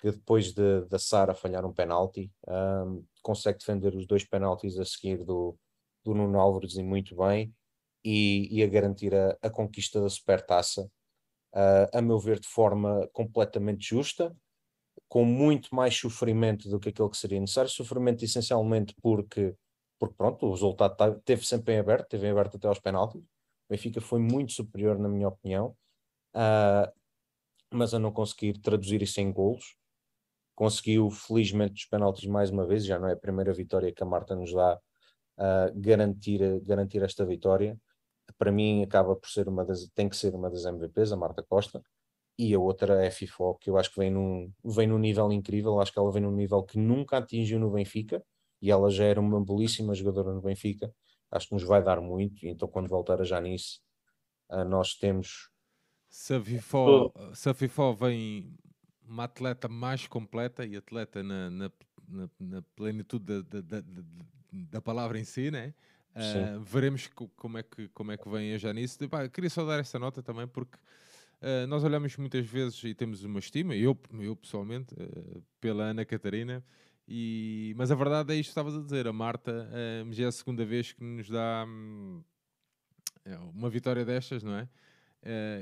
que 0.00 0.10
depois 0.10 0.52
da 0.52 0.80
de, 0.80 0.88
de 0.88 0.98
Sara 0.98 1.34
falhar 1.34 1.64
um 1.64 1.72
penalti, 1.72 2.30
um, 2.46 3.04
consegue 3.22 3.58
defender 3.58 3.94
os 3.94 4.06
dois 4.06 4.24
penaltis 4.24 4.78
a 4.78 4.84
seguir 4.84 5.24
do, 5.24 5.56
do 6.04 6.12
Nuno 6.12 6.38
Álvares 6.38 6.74
e 6.74 6.82
muito 6.82 7.16
bem, 7.16 7.54
e, 8.04 8.48
e 8.50 8.62
a 8.62 8.66
garantir 8.66 9.14
a, 9.14 9.38
a 9.40 9.48
conquista 9.48 10.00
da 10.00 10.10
supertaça 10.10 10.90
a 11.92 12.02
meu 12.02 12.18
ver, 12.18 12.40
de 12.40 12.48
forma 12.48 13.08
completamente 13.12 13.88
justa, 13.88 14.36
com 15.08 15.24
muito 15.24 15.74
mais 15.74 15.96
sofrimento 15.96 16.68
do 16.68 16.80
que 16.80 16.88
aquele 16.88 17.08
que 17.08 17.16
seria 17.16 17.40
necessário. 17.40 17.70
Sofrimento 17.70 18.24
essencialmente 18.24 18.94
porque, 19.00 19.54
porque 19.98 20.14
pronto, 20.16 20.46
o 20.46 20.50
resultado 20.50 20.96
tá, 20.96 21.14
teve 21.24 21.46
sempre 21.46 21.74
em 21.74 21.78
aberto, 21.78 22.08
teve 22.08 22.26
em 22.26 22.30
aberto 22.30 22.56
até 22.56 22.66
aos 22.66 22.80
penaltis. 22.80 23.20
O 23.20 23.26
Benfica 23.70 24.00
foi 24.00 24.18
muito 24.18 24.52
superior, 24.52 24.98
na 24.98 25.08
minha 25.08 25.28
opinião, 25.28 25.76
uh, 26.34 26.92
mas 27.72 27.94
a 27.94 27.98
não 27.98 28.12
conseguir 28.12 28.58
traduzir 28.58 29.02
isso 29.02 29.20
em 29.20 29.32
golos. 29.32 29.76
conseguiu 30.54 31.10
felizmente 31.10 31.82
os 31.82 31.86
penaltis 31.86 32.26
mais 32.26 32.50
uma 32.50 32.66
vez, 32.66 32.84
já 32.84 32.98
não 32.98 33.08
é 33.08 33.12
a 33.12 33.16
primeira 33.16 33.52
vitória 33.52 33.92
que 33.92 34.02
a 34.02 34.06
Marta 34.06 34.34
nos 34.34 34.52
dá 34.52 34.80
a 35.36 35.70
garantir, 35.74 36.60
garantir 36.60 37.02
esta 37.02 37.24
vitória. 37.24 37.78
Para 38.38 38.50
mim 38.52 38.82
acaba 38.82 39.14
por 39.14 39.28
ser 39.28 39.48
uma 39.48 39.64
das, 39.64 39.88
tem 39.94 40.08
que 40.08 40.16
ser 40.16 40.34
uma 40.34 40.50
das 40.50 40.64
MVPs, 40.64 41.12
a 41.12 41.16
Marta 41.16 41.42
Costa, 41.42 41.82
e 42.38 42.52
a 42.54 42.58
outra 42.58 43.04
é 43.04 43.08
a 43.08 43.10
FIFO, 43.10 43.56
que 43.56 43.70
eu 43.70 43.78
acho 43.78 43.90
que 43.90 44.00
vem 44.00 44.10
num, 44.10 44.52
vem 44.64 44.86
num 44.86 44.98
nível 44.98 45.30
incrível, 45.32 45.80
acho 45.80 45.92
que 45.92 45.98
ela 45.98 46.10
vem 46.10 46.22
num 46.22 46.34
nível 46.34 46.62
que 46.62 46.78
nunca 46.78 47.18
atingiu 47.18 47.58
no 47.60 47.70
Benfica, 47.70 48.24
e 48.60 48.70
ela 48.70 48.90
já 48.90 49.04
era 49.04 49.20
uma 49.20 49.44
belíssima 49.44 49.94
jogadora 49.94 50.34
no 50.34 50.42
Benfica, 50.42 50.92
acho 51.30 51.48
que 51.48 51.54
nos 51.54 51.62
vai 51.62 51.82
dar 51.82 52.00
muito, 52.00 52.46
então 52.46 52.68
quando 52.68 52.88
voltar 52.88 53.20
a 53.20 53.24
Janice, 53.24 53.78
uh, 54.50 54.64
nós 54.64 54.94
temos... 54.94 55.50
Se 56.08 56.34
a, 56.34 56.40
FIFO, 56.40 57.12
se 57.34 57.48
a 57.48 57.54
FIFO 57.54 57.94
vem 57.94 58.56
uma 59.06 59.24
atleta 59.24 59.68
mais 59.68 60.06
completa 60.06 60.64
e 60.64 60.76
atleta 60.76 61.22
na, 61.22 61.50
na, 61.50 61.70
na, 62.08 62.30
na 62.38 62.62
plenitude 62.74 63.24
da, 63.24 63.60
da, 63.60 63.80
da, 63.80 63.86
da, 64.52 64.80
palavra 64.80 65.18
em 65.18 65.24
si, 65.24 65.50
né? 65.50 65.74
Uh, 66.14 66.62
veremos 66.62 67.10
como 67.36 67.58
é, 67.58 67.62
que, 67.62 67.88
como 67.88 68.12
é 68.12 68.16
que 68.16 68.28
vem 68.28 68.54
a 68.54 68.58
Janice. 68.58 68.98
queria 69.32 69.50
só 69.50 69.66
dar 69.66 69.80
esta 69.80 69.98
nota 69.98 70.22
também, 70.22 70.46
porque 70.46 70.76
uh, 70.76 71.66
nós 71.66 71.82
olhamos 71.82 72.16
muitas 72.16 72.46
vezes 72.46 72.82
e 72.84 72.94
temos 72.94 73.24
uma 73.24 73.40
estima, 73.40 73.74
eu, 73.74 73.98
eu 74.20 74.36
pessoalmente, 74.36 74.94
uh, 74.94 75.42
pela 75.60 75.84
Ana 75.84 76.04
Catarina, 76.04 76.64
e, 77.06 77.74
mas 77.76 77.90
a 77.90 77.96
verdade 77.96 78.32
é 78.32 78.36
isto 78.36 78.48
que 78.48 78.50
estavas 78.52 78.76
a 78.76 78.80
dizer. 78.80 79.06
A 79.06 79.12
Marta 79.12 79.68
já 80.10 80.24
é 80.24 80.26
a 80.28 80.32
segunda 80.32 80.64
vez 80.64 80.92
que 80.92 81.04
nos 81.04 81.28
dá 81.28 81.66
hum, 81.68 82.22
é, 83.24 83.36
uma 83.36 83.68
vitória 83.68 84.06
destas, 84.06 84.42
não 84.42 84.56
é? 84.56 84.68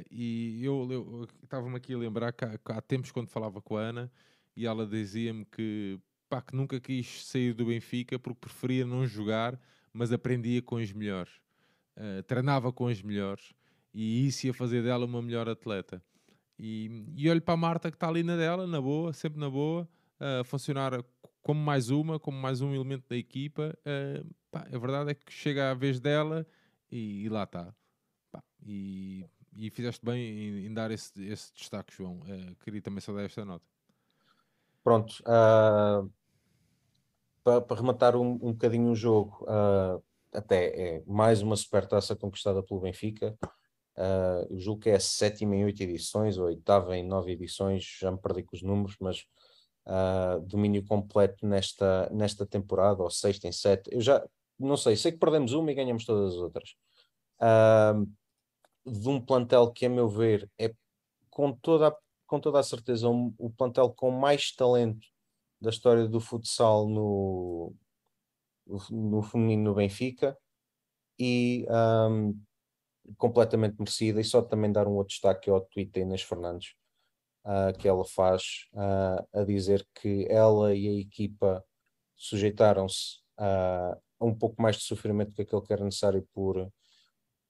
E 0.08 0.64
eu 0.64 1.26
estava-me 1.42 1.76
aqui 1.76 1.94
a 1.94 1.98
lembrar 1.98 2.32
que 2.32 2.44
há, 2.44 2.58
que 2.58 2.72
há, 2.72 2.80
tempos 2.80 3.10
quando 3.10 3.28
falava 3.28 3.60
com 3.60 3.76
a 3.76 3.80
Ana 3.80 4.12
e 4.56 4.66
ela 4.66 4.86
dizia-me 4.86 5.44
que, 5.46 5.98
pá, 6.28 6.40
que 6.40 6.54
nunca 6.54 6.78
quis 6.80 7.26
sair 7.26 7.54
do 7.54 7.66
Benfica 7.66 8.18
porque 8.20 8.40
preferia 8.40 8.86
não 8.86 9.04
jogar, 9.04 9.58
mas 9.92 10.12
aprendia 10.12 10.62
com 10.62 10.76
os 10.76 10.92
melhores, 10.92 11.32
uh, 11.96 12.22
treinava 12.24 12.72
com 12.72 12.84
os 12.84 13.02
melhores 13.02 13.52
e 13.92 14.26
isso 14.26 14.46
ia 14.46 14.54
fazer 14.54 14.82
dela 14.82 15.04
uma 15.04 15.20
melhor 15.22 15.48
atleta. 15.48 16.02
E, 16.58 17.04
e 17.16 17.28
olho 17.28 17.42
para 17.42 17.54
a 17.54 17.56
Marta 17.56 17.90
que 17.90 17.96
está 17.96 18.08
ali 18.08 18.22
na 18.22 18.36
dela, 18.36 18.66
na 18.66 18.80
boa, 18.80 19.12
sempre 19.12 19.40
na 19.40 19.50
boa, 19.50 19.88
a 20.20 20.40
uh, 20.40 20.44
funcionar 20.44 20.92
como 21.42 21.60
mais 21.60 21.90
uma, 21.90 22.18
como 22.20 22.38
mais 22.38 22.60
um 22.60 22.74
elemento 22.74 23.04
da 23.08 23.16
equipa. 23.16 23.76
Pá, 24.50 24.66
a 24.72 24.78
verdade 24.78 25.10
é 25.10 25.14
que 25.14 25.32
chega 25.32 25.70
a 25.70 25.74
vez 25.74 25.98
dela 25.98 26.46
e, 26.90 27.24
e 27.24 27.28
lá 27.28 27.42
está. 27.42 27.74
E 28.64 29.26
e 29.56 29.70
fizeste 29.70 30.04
bem 30.04 30.20
em, 30.20 30.66
em 30.66 30.74
dar 30.74 30.90
esse, 30.90 31.12
esse, 31.24 31.52
destaque, 31.52 31.94
João. 31.94 32.20
Uh, 32.20 32.54
queria 32.64 32.80
também 32.80 33.00
só 33.00 33.12
dar 33.12 33.24
esta 33.24 33.44
nota. 33.44 33.64
Pronto. 34.82 35.22
Uh, 35.22 36.10
para, 37.42 37.60
para, 37.60 37.76
rematar 37.76 38.16
um, 38.16 38.32
um 38.42 38.52
bocadinho 38.52 38.90
o 38.90 38.94
jogo, 38.94 39.44
uh, 39.44 40.02
até 40.32 40.96
é 40.96 41.02
mais 41.06 41.42
uma 41.42 41.56
supertaça 41.56 42.16
conquistada 42.16 42.62
pelo 42.62 42.80
Benfica. 42.80 43.36
Uh, 43.96 44.46
eu 44.50 44.58
julgo 44.58 44.80
que 44.80 44.90
é 44.90 44.94
a 44.94 45.00
sétima 45.00 45.54
em 45.54 45.64
oito 45.64 45.82
edições, 45.82 46.38
ou 46.38 46.46
oitava 46.46 46.96
em 46.96 47.06
nove 47.06 47.32
edições, 47.32 47.84
já 48.00 48.10
me 48.10 48.18
perdi 48.18 48.42
com 48.42 48.56
os 48.56 48.62
números, 48.62 48.96
mas 49.00 49.26
uh, 49.86 50.40
domínio 50.40 50.84
completo 50.84 51.46
nesta, 51.46 52.08
nesta 52.10 52.46
temporada, 52.46 53.02
ou 53.02 53.10
sexta 53.10 53.46
em 53.46 53.52
sete. 53.52 53.90
Eu 53.92 54.00
já 54.00 54.24
não 54.58 54.76
sei, 54.76 54.96
sei 54.96 55.12
que 55.12 55.18
perdemos 55.18 55.52
uma 55.52 55.70
e 55.70 55.74
ganhamos 55.74 56.04
todas 56.04 56.34
as 56.34 56.40
outras. 56.40 56.70
Uh, 57.40 58.08
de 58.90 59.08
um 59.08 59.20
plantel 59.20 59.70
que, 59.70 59.86
a 59.86 59.88
meu 59.88 60.08
ver, 60.08 60.50
é 60.58 60.72
com 61.30 61.52
toda, 61.52 61.94
com 62.26 62.40
toda 62.40 62.58
a 62.58 62.62
certeza 62.62 63.08
um, 63.08 63.34
o 63.38 63.50
plantel 63.50 63.90
com 63.90 64.10
mais 64.10 64.52
talento 64.54 65.11
da 65.62 65.70
história 65.70 66.08
do 66.08 66.20
futsal 66.20 66.88
no, 66.88 67.72
no 68.90 69.22
feminino 69.22 69.62
no 69.62 69.74
Benfica 69.74 70.36
e 71.18 71.64
um, 72.10 72.38
completamente 73.16 73.76
merecida. 73.78 74.20
E 74.20 74.24
só 74.24 74.42
também 74.42 74.72
dar 74.72 74.88
um 74.88 74.96
outro 74.96 75.10
destaque 75.10 75.48
ao 75.48 75.60
tweet 75.60 75.92
da 75.92 76.00
Inês 76.00 76.22
Fernandes, 76.22 76.74
uh, 77.44 77.76
que 77.78 77.86
ela 77.86 78.04
faz 78.04 78.66
uh, 78.72 79.40
a 79.40 79.44
dizer 79.44 79.86
que 79.94 80.26
ela 80.28 80.74
e 80.74 80.88
a 80.88 81.00
equipa 81.00 81.64
sujeitaram-se 82.16 83.20
a 83.38 83.96
um 84.20 84.34
pouco 84.34 84.60
mais 84.60 84.76
de 84.76 84.82
sofrimento 84.82 85.32
que 85.32 85.42
aquele 85.42 85.62
que 85.62 85.72
era 85.72 85.84
necessário 85.84 86.26
por 86.32 86.70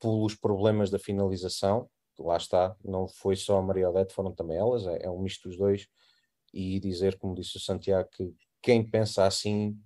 pelos 0.00 0.34
problemas 0.34 0.90
da 0.90 0.98
finalização, 0.98 1.88
lá 2.18 2.36
está, 2.36 2.74
não 2.84 3.06
foi 3.06 3.36
só 3.36 3.58
a 3.58 3.62
Maria 3.62 3.88
Odete, 3.88 4.12
foram 4.12 4.32
também 4.32 4.56
elas, 4.56 4.84
é, 4.86 5.04
é 5.04 5.10
um 5.10 5.20
misto 5.20 5.48
dos 5.48 5.56
dois, 5.56 5.86
e 6.52 6.78
dizer, 6.80 7.18
como 7.18 7.34
disse 7.34 7.56
o 7.56 7.60
Santiago, 7.60 8.08
que 8.10 8.34
quem 8.60 8.88
pensa 8.88 9.26
assim 9.26 9.78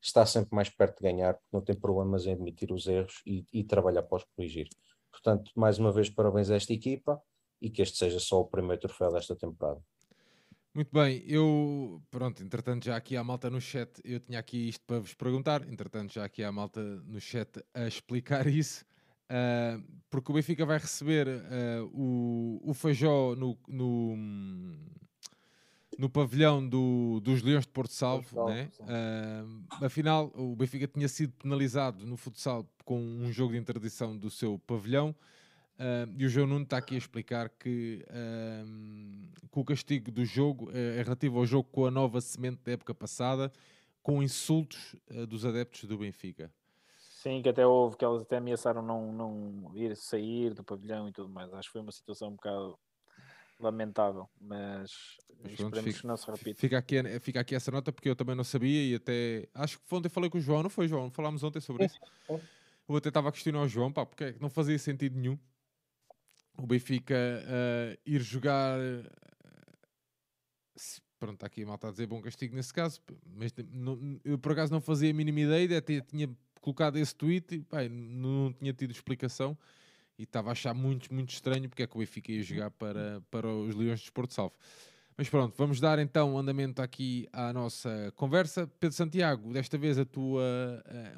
está 0.00 0.24
sempre 0.24 0.54
mais 0.54 0.68
perto 0.68 0.98
de 0.98 1.02
ganhar, 1.02 1.34
porque 1.34 1.48
não 1.52 1.60
tem 1.60 1.74
problemas 1.74 2.26
em 2.26 2.32
admitir 2.32 2.72
os 2.72 2.86
erros 2.86 3.22
e, 3.26 3.44
e 3.52 3.64
trabalhar 3.64 4.02
para 4.02 4.16
os 4.16 4.24
corrigir. 4.24 4.68
Portanto, 5.10 5.50
mais 5.56 5.78
uma 5.78 5.92
vez, 5.92 6.08
parabéns 6.08 6.50
a 6.50 6.56
esta 6.56 6.72
equipa 6.72 7.20
e 7.60 7.68
que 7.70 7.82
este 7.82 7.96
seja 7.96 8.20
só 8.20 8.40
o 8.40 8.46
primeiro 8.46 8.80
troféu 8.80 9.12
desta 9.12 9.34
temporada. 9.34 9.80
Muito 10.74 10.92
bem, 10.92 11.24
eu, 11.26 12.00
pronto, 12.10 12.42
entretanto 12.42 12.84
já 12.84 12.96
aqui 12.96 13.16
há 13.16 13.24
malta 13.24 13.50
no 13.50 13.60
chat, 13.60 13.90
eu 14.04 14.20
tinha 14.20 14.38
aqui 14.38 14.68
isto 14.68 14.84
para 14.86 15.00
vos 15.00 15.14
perguntar, 15.14 15.66
entretanto 15.68 16.12
já 16.12 16.24
aqui 16.24 16.44
há 16.44 16.52
malta 16.52 16.80
no 17.04 17.20
chat 17.20 17.64
a 17.74 17.86
explicar 17.88 18.46
isso. 18.46 18.84
Uh, 19.30 19.82
porque 20.08 20.30
o 20.30 20.34
Benfica 20.34 20.64
vai 20.64 20.78
receber 20.78 21.26
uh, 21.26 21.90
o, 21.92 22.70
o 22.70 22.72
Feijó 22.72 23.34
no, 23.34 23.58
no, 23.68 24.16
no 25.98 26.08
pavilhão 26.08 26.66
do, 26.66 27.20
dos 27.20 27.42
Leões 27.42 27.66
de 27.66 27.72
Porto 27.72 27.92
Salvo. 27.92 28.46
né? 28.46 28.70
Uh, 28.80 29.84
afinal, 29.84 30.32
o 30.36 30.54
Benfica 30.54 30.86
tinha 30.86 31.08
sido 31.08 31.32
penalizado 31.32 32.06
no 32.06 32.16
futsal 32.16 32.64
com 32.84 33.00
um 33.00 33.32
jogo 33.32 33.52
de 33.52 33.58
interdição 33.58 34.16
do 34.16 34.30
seu 34.30 34.60
pavilhão. 34.60 35.14
e 36.16 36.24
o 36.24 36.28
João 36.28 36.46
Nuno 36.46 36.62
está 36.62 36.78
aqui 36.78 36.94
a 36.94 36.98
explicar 36.98 37.50
que, 37.50 38.02
que 39.52 39.58
o 39.58 39.64
castigo 39.64 40.10
do 40.10 40.24
jogo 40.24 40.70
é 40.72 41.02
relativo 41.02 41.38
ao 41.38 41.44
jogo 41.44 41.68
com 41.70 41.84
a 41.84 41.90
nova 41.90 42.20
semente 42.20 42.62
da 42.64 42.72
época 42.72 42.94
passada, 42.94 43.52
com 44.02 44.22
insultos 44.22 44.96
dos 45.28 45.44
adeptos 45.44 45.84
do 45.84 45.98
Benfica. 45.98 46.50
Sim, 46.96 47.42
que 47.42 47.48
até 47.48 47.66
houve, 47.66 47.96
que 47.96 48.04
elas 48.04 48.22
até 48.22 48.36
ameaçaram 48.36 48.80
não, 48.80 49.12
não 49.12 49.70
ir 49.74 49.96
sair 49.96 50.54
do 50.54 50.62
pavilhão 50.62 51.08
e 51.08 51.12
tudo 51.12 51.28
mais. 51.28 51.52
Acho 51.52 51.68
que 51.68 51.72
foi 51.72 51.80
uma 51.80 51.90
situação 51.90 52.28
um 52.28 52.36
bocado 52.36 52.78
lamentável, 53.60 54.28
mas, 54.40 55.18
mas 55.42 55.52
esperemos 55.52 55.84
fica, 55.84 56.00
que 56.00 56.06
não 56.06 56.16
se 56.16 56.30
repita. 56.30 56.60
Fica 56.60 56.78
aqui, 56.78 57.20
fica 57.20 57.40
aqui 57.40 57.54
essa 57.54 57.70
nota 57.70 57.92
porque 57.92 58.08
eu 58.08 58.16
também 58.16 58.34
não 58.34 58.44
sabia 58.44 58.90
e 58.90 58.94
até 58.94 59.48
acho 59.54 59.78
que 59.78 59.94
ontem 59.94 60.08
falei 60.08 60.30
com 60.30 60.38
o 60.38 60.40
João, 60.40 60.62
não 60.62 60.70
foi 60.70 60.88
João? 60.88 61.10
Falámos 61.10 61.42
ontem 61.42 61.60
sobre 61.60 61.86
isso. 61.86 61.98
Eu 62.88 62.96
até 62.96 63.08
estava 63.08 63.28
a 63.28 63.32
questionar 63.32 63.62
o 63.62 63.68
João, 63.68 63.92
pá, 63.92 64.06
porque 64.06 64.24
é 64.24 64.34
não 64.40 64.48
fazia 64.48 64.78
sentido 64.78 65.18
nenhum 65.18 65.38
o 66.56 66.66
Benfica 66.66 67.14
uh, 67.14 67.98
ir 68.04 68.20
jogar. 68.20 68.78
Uh, 68.78 69.04
pronto, 71.18 71.34
está 71.34 71.46
aqui 71.46 71.62
a 71.62 71.66
malta 71.66 71.88
a 71.88 71.90
dizer 71.90 72.06
bom 72.06 72.20
castigo 72.20 72.54
nesse 72.54 72.72
caso, 72.72 73.00
mas 73.26 73.52
não, 73.70 74.20
eu 74.24 74.38
por 74.38 74.52
acaso 74.52 74.72
não 74.72 74.80
fazia 74.80 75.10
a 75.10 75.14
mínima 75.14 75.40
ideia, 75.40 75.78
até 75.78 76.00
tinha 76.00 76.30
colocado 76.60 76.96
esse 76.96 77.14
tweet 77.14 77.54
e 77.54 77.58
bem, 77.58 77.88
não 77.88 78.52
tinha 78.52 78.72
tido 78.72 78.90
explicação 78.90 79.56
e 80.18 80.24
estava 80.24 80.50
a 80.50 80.52
achar 80.52 80.74
muito, 80.74 81.12
muito 81.14 81.30
estranho 81.30 81.68
porque 81.68 81.84
é 81.84 81.86
que 81.86 81.96
o 81.96 82.00
Benfica 82.00 82.32
ia 82.32 82.42
jogar 82.42 82.70
para, 82.72 83.22
para 83.30 83.48
os 83.48 83.74
Leões 83.74 84.00
de 84.00 84.06
Esporte 84.06 84.34
Salvo. 84.34 84.54
Mas 85.16 85.28
pronto, 85.28 85.52
vamos 85.58 85.80
dar 85.80 85.98
então 85.98 86.38
andamento 86.38 86.80
aqui 86.80 87.28
à 87.32 87.52
nossa 87.52 88.12
conversa. 88.14 88.70
Pedro 88.78 88.96
Santiago, 88.96 89.52
desta 89.52 89.76
vez 89.76 89.98
a 89.98 90.04
tua 90.04 90.42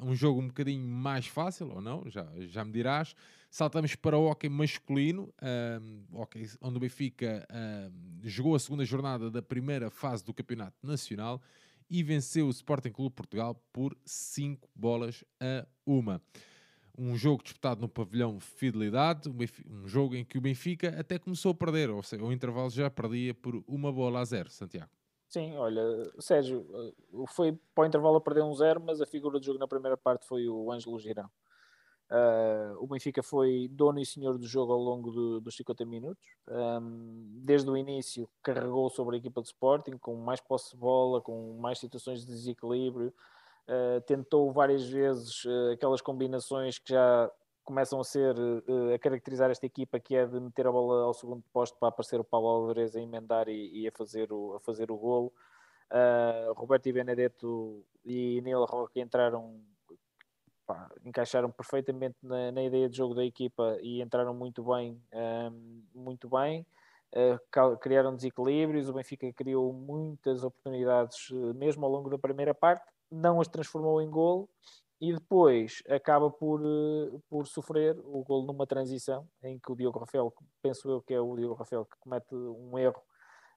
uh, 0.01 0.05
um 0.05 0.15
jogo 0.15 0.41
um 0.41 0.47
bocadinho 0.47 0.87
mais 0.87 1.27
fácil, 1.27 1.69
ou 1.69 1.81
não? 1.81 2.09
Já, 2.09 2.27
já 2.39 2.65
me 2.65 2.71
dirás. 2.71 3.15
Saltamos 3.51 3.95
para 3.95 4.17
o 4.17 4.25
hockey 4.27 4.49
masculino, 4.49 5.31
um, 5.79 6.19
hockey, 6.19 6.49
onde 6.61 6.77
o 6.77 6.79
Benfica 6.79 7.45
um, 7.53 8.27
jogou 8.27 8.55
a 8.55 8.59
segunda 8.59 8.83
jornada 8.85 9.29
da 9.29 9.41
primeira 9.41 9.91
fase 9.91 10.25
do 10.25 10.33
Campeonato 10.33 10.77
Nacional 10.81 11.39
e 11.87 12.01
venceu 12.01 12.47
o 12.47 12.49
Sporting 12.49 12.91
Clube 12.91 13.13
Portugal 13.13 13.53
por 13.71 13.95
5 14.03 14.67
bolas 14.73 15.23
a 15.39 15.67
uma. 15.85 16.21
Um 16.97 17.15
jogo 17.15 17.43
disputado 17.43 17.81
no 17.81 17.89
pavilhão 17.89 18.39
Fidelidade, 18.39 19.29
um 19.69 19.87
jogo 19.87 20.15
em 20.15 20.25
que 20.25 20.37
o 20.37 20.41
Benfica 20.41 20.99
até 20.99 21.17
começou 21.17 21.51
a 21.51 21.55
perder, 21.55 21.89
ou 21.89 22.03
seja, 22.03 22.23
o 22.23 22.31
intervalo 22.31 22.69
já 22.69 22.89
perdia 22.89 23.33
por 23.33 23.63
uma 23.67 23.91
bola 23.91 24.19
a 24.19 24.25
zero, 24.25 24.49
Santiago. 24.49 24.89
Sim, 25.27 25.55
olha, 25.55 25.81
Sérgio, 26.19 26.67
eh, 26.73 26.93
foi 27.29 27.57
para 27.73 27.83
o 27.83 27.87
intervalo 27.87 28.17
a 28.17 28.21
perder 28.21 28.43
um 28.43 28.53
zero, 28.53 28.81
mas 28.81 28.99
a 28.99 29.05
figura 29.05 29.39
do 29.39 29.45
jogo 29.45 29.57
na 29.57 29.67
primeira 29.67 29.95
parte 29.95 30.27
foi 30.27 30.49
o 30.49 30.69
Ângelo 30.69 30.99
Girão. 30.99 31.29
Uh, 32.11 32.75
o 32.83 32.87
Benfica 32.87 33.23
foi 33.23 33.69
dono 33.71 33.97
e 33.97 34.05
senhor 34.05 34.37
do 34.37 34.45
jogo 34.45 34.73
ao 34.73 34.79
longo 34.79 35.09
do, 35.09 35.39
dos 35.39 35.55
50 35.55 35.85
minutos. 35.85 36.25
Um, 36.45 37.39
desde 37.41 37.69
o 37.69 37.77
início 37.77 38.29
carregou 38.43 38.89
sobre 38.89 39.15
a 39.15 39.19
equipa 39.19 39.41
de 39.41 39.47
Sporting 39.47 39.97
com 39.97 40.17
mais 40.17 40.41
posse 40.41 40.71
de 40.71 40.77
bola, 40.77 41.21
com 41.21 41.57
mais 41.61 41.79
situações 41.79 42.25
de 42.25 42.33
desequilíbrio. 42.33 43.13
Uh, 43.67 44.01
tentou 44.01 44.51
várias 44.51 44.87
vezes 44.87 45.45
uh, 45.45 45.71
aquelas 45.73 46.01
combinações 46.01 46.77
que 46.77 46.91
já 46.91 47.31
começam 47.63 47.99
a 47.99 48.03
ser 48.03 48.35
a 48.93 48.99
caracterizar 48.99 49.49
esta 49.49 49.65
equipa, 49.65 49.99
que 49.99 50.15
é 50.15 50.25
de 50.25 50.39
meter 50.39 50.67
a 50.67 50.71
bola 50.71 51.03
ao 51.03 51.13
segundo 51.13 51.43
posto 51.53 51.77
para 51.79 51.89
aparecer 51.89 52.19
o 52.19 52.23
Paulo 52.23 52.47
Alvarez 52.47 52.95
a 52.95 53.01
emendar 53.01 53.47
e, 53.47 53.83
e 53.83 53.87
a, 53.87 53.91
fazer 53.91 54.31
o, 54.33 54.55
a 54.55 54.59
fazer 54.59 54.91
o 54.91 54.97
golo. 54.97 55.31
Uh, 55.91 56.53
Roberto 56.53 56.87
e 56.87 56.93
Benedetto 56.93 57.85
e 58.05 58.41
Neil 58.41 58.63
Roque 58.63 59.01
entraram, 59.01 59.59
pá, 60.65 60.89
encaixaram 61.05 61.51
perfeitamente 61.51 62.15
na, 62.23 62.51
na, 62.51 62.63
ideia 62.63 62.87
de 62.87 62.95
jogo 62.95 63.13
da 63.13 63.25
equipa 63.25 63.77
e 63.81 64.01
entraram 64.01 64.33
muito 64.33 64.63
bem, 64.63 65.01
um, 65.13 65.83
muito 65.93 66.29
bem. 66.29 66.65
Uh, 67.13 67.77
criaram 67.77 68.15
desequilíbrios, 68.15 68.87
o 68.87 68.93
Benfica 68.93 69.31
criou 69.33 69.73
muitas 69.73 70.45
oportunidades 70.45 71.29
mesmo 71.55 71.85
ao 71.85 71.91
longo 71.91 72.09
da 72.09 72.17
primeira 72.17 72.53
parte, 72.53 72.89
não 73.11 73.41
as 73.41 73.47
transformou 73.47 74.01
em 74.01 74.09
gol 74.09 74.49
e 74.99 75.13
depois 75.13 75.81
acaba 75.89 76.29
por, 76.29 76.61
eh, 76.61 77.19
por 77.29 77.47
sofrer 77.47 77.97
o 78.03 78.23
gol 78.23 78.45
numa 78.45 78.67
transição 78.67 79.27
em 79.43 79.59
que 79.59 79.71
o 79.71 79.75
Diogo 79.75 79.99
Rafael, 79.99 80.33
penso 80.61 80.89
eu 80.89 81.01
que 81.01 81.13
é 81.13 81.19
o 81.19 81.35
Diogo 81.35 81.55
Rafael 81.55 81.85
que 81.85 81.97
comete 81.99 82.33
um 82.35 82.77
erro 82.77 83.01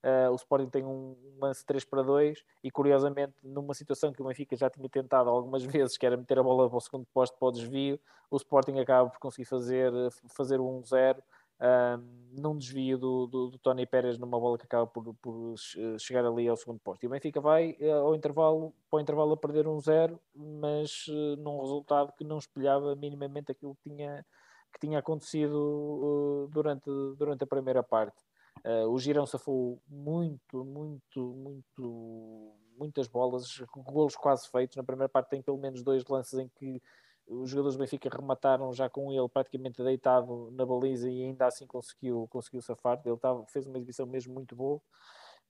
Uh, 0.04 0.30
o 0.30 0.34
Sporting 0.34 0.68
tem 0.68 0.84
um 0.84 1.16
lance 1.40 1.64
3 1.64 1.82
para 1.82 2.02
2 2.02 2.44
e 2.62 2.70
curiosamente 2.70 3.32
numa 3.42 3.72
situação 3.72 4.12
que 4.12 4.20
o 4.20 4.26
Benfica 4.26 4.54
já 4.54 4.68
tinha 4.68 4.86
tentado 4.86 5.30
algumas 5.30 5.64
vezes, 5.64 5.96
que 5.96 6.04
era 6.04 6.14
meter 6.14 6.38
a 6.38 6.42
bola 6.42 6.68
para 6.68 6.76
o 6.76 6.80
segundo 6.80 7.06
posto 7.06 7.38
para 7.38 7.48
o 7.48 7.50
desvio, 7.50 7.98
o 8.30 8.36
Sporting 8.36 8.78
acaba 8.78 9.08
por 9.08 9.18
conseguir 9.18 9.46
fazer, 9.46 9.90
eh, 9.94 10.10
fazer 10.36 10.60
um 10.60 10.84
0 10.84 11.22
um, 11.60 12.24
num 12.40 12.58
desvio 12.58 12.98
do, 12.98 13.26
do, 13.26 13.50
do, 13.50 13.58
Tony 13.58 13.86
Pérez 13.86 14.18
numa 14.18 14.38
bola 14.38 14.58
que 14.58 14.64
acaba 14.64 14.86
por, 14.86 15.14
por, 15.14 15.54
eh, 15.76 15.98
chegar 15.98 16.24
ali 16.24 16.48
ao 16.48 16.56
segundo 16.56 16.80
posto. 16.80 17.04
E 17.04 17.06
o 17.06 17.10
Benfica 17.10 17.40
vai 17.40 17.76
eh, 17.78 17.92
ao 17.92 18.14
intervalo, 18.14 18.74
para 18.90 18.96
o 18.98 19.00
intervalo 19.00 19.32
a 19.34 19.36
perder 19.36 19.68
um 19.68 19.80
zero, 19.80 20.18
mas 20.34 21.06
uh, 21.06 21.36
num 21.36 21.60
resultado 21.60 22.12
que 22.18 22.24
não 22.24 22.38
espelhava 22.38 22.96
minimamente 22.96 23.52
aquilo 23.52 23.76
que 23.76 23.88
tinha, 23.88 24.26
que 24.72 24.80
tinha 24.80 24.98
acontecido 24.98 25.54
uh, 25.54 26.48
durante, 26.48 26.90
durante 27.16 27.44
a 27.44 27.46
primeira 27.46 27.82
parte. 27.82 28.20
Uh, 28.64 28.88
o 28.88 28.98
Girão 28.98 29.26
safou 29.26 29.80
muito, 29.88 30.64
muito, 30.64 31.20
muito, 31.20 32.52
muitas 32.76 33.06
bolas, 33.06 33.62
golos 33.76 34.16
quase 34.16 34.48
feitos. 34.48 34.76
Na 34.76 34.82
primeira 34.82 35.08
parte 35.08 35.30
tem 35.30 35.42
pelo 35.42 35.58
menos 35.58 35.84
dois 35.84 36.04
lances 36.06 36.38
em 36.38 36.48
que 36.48 36.82
os 37.26 37.50
jogadores 37.50 37.76
do 37.76 37.80
Benfica 37.80 38.08
remataram 38.08 38.72
já 38.72 38.88
com 38.88 39.12
ele 39.12 39.28
praticamente 39.28 39.82
deitado 39.82 40.50
na 40.52 40.66
baliza 40.66 41.10
e 41.10 41.22
ainda 41.22 41.46
assim 41.46 41.66
conseguiu, 41.66 42.26
conseguiu 42.28 42.60
safar. 42.60 43.00
Ele 43.04 43.16
tava, 43.16 43.46
fez 43.46 43.66
uma 43.66 43.76
exibição 43.78 44.06
mesmo 44.06 44.34
muito 44.34 44.54
boa. 44.54 44.80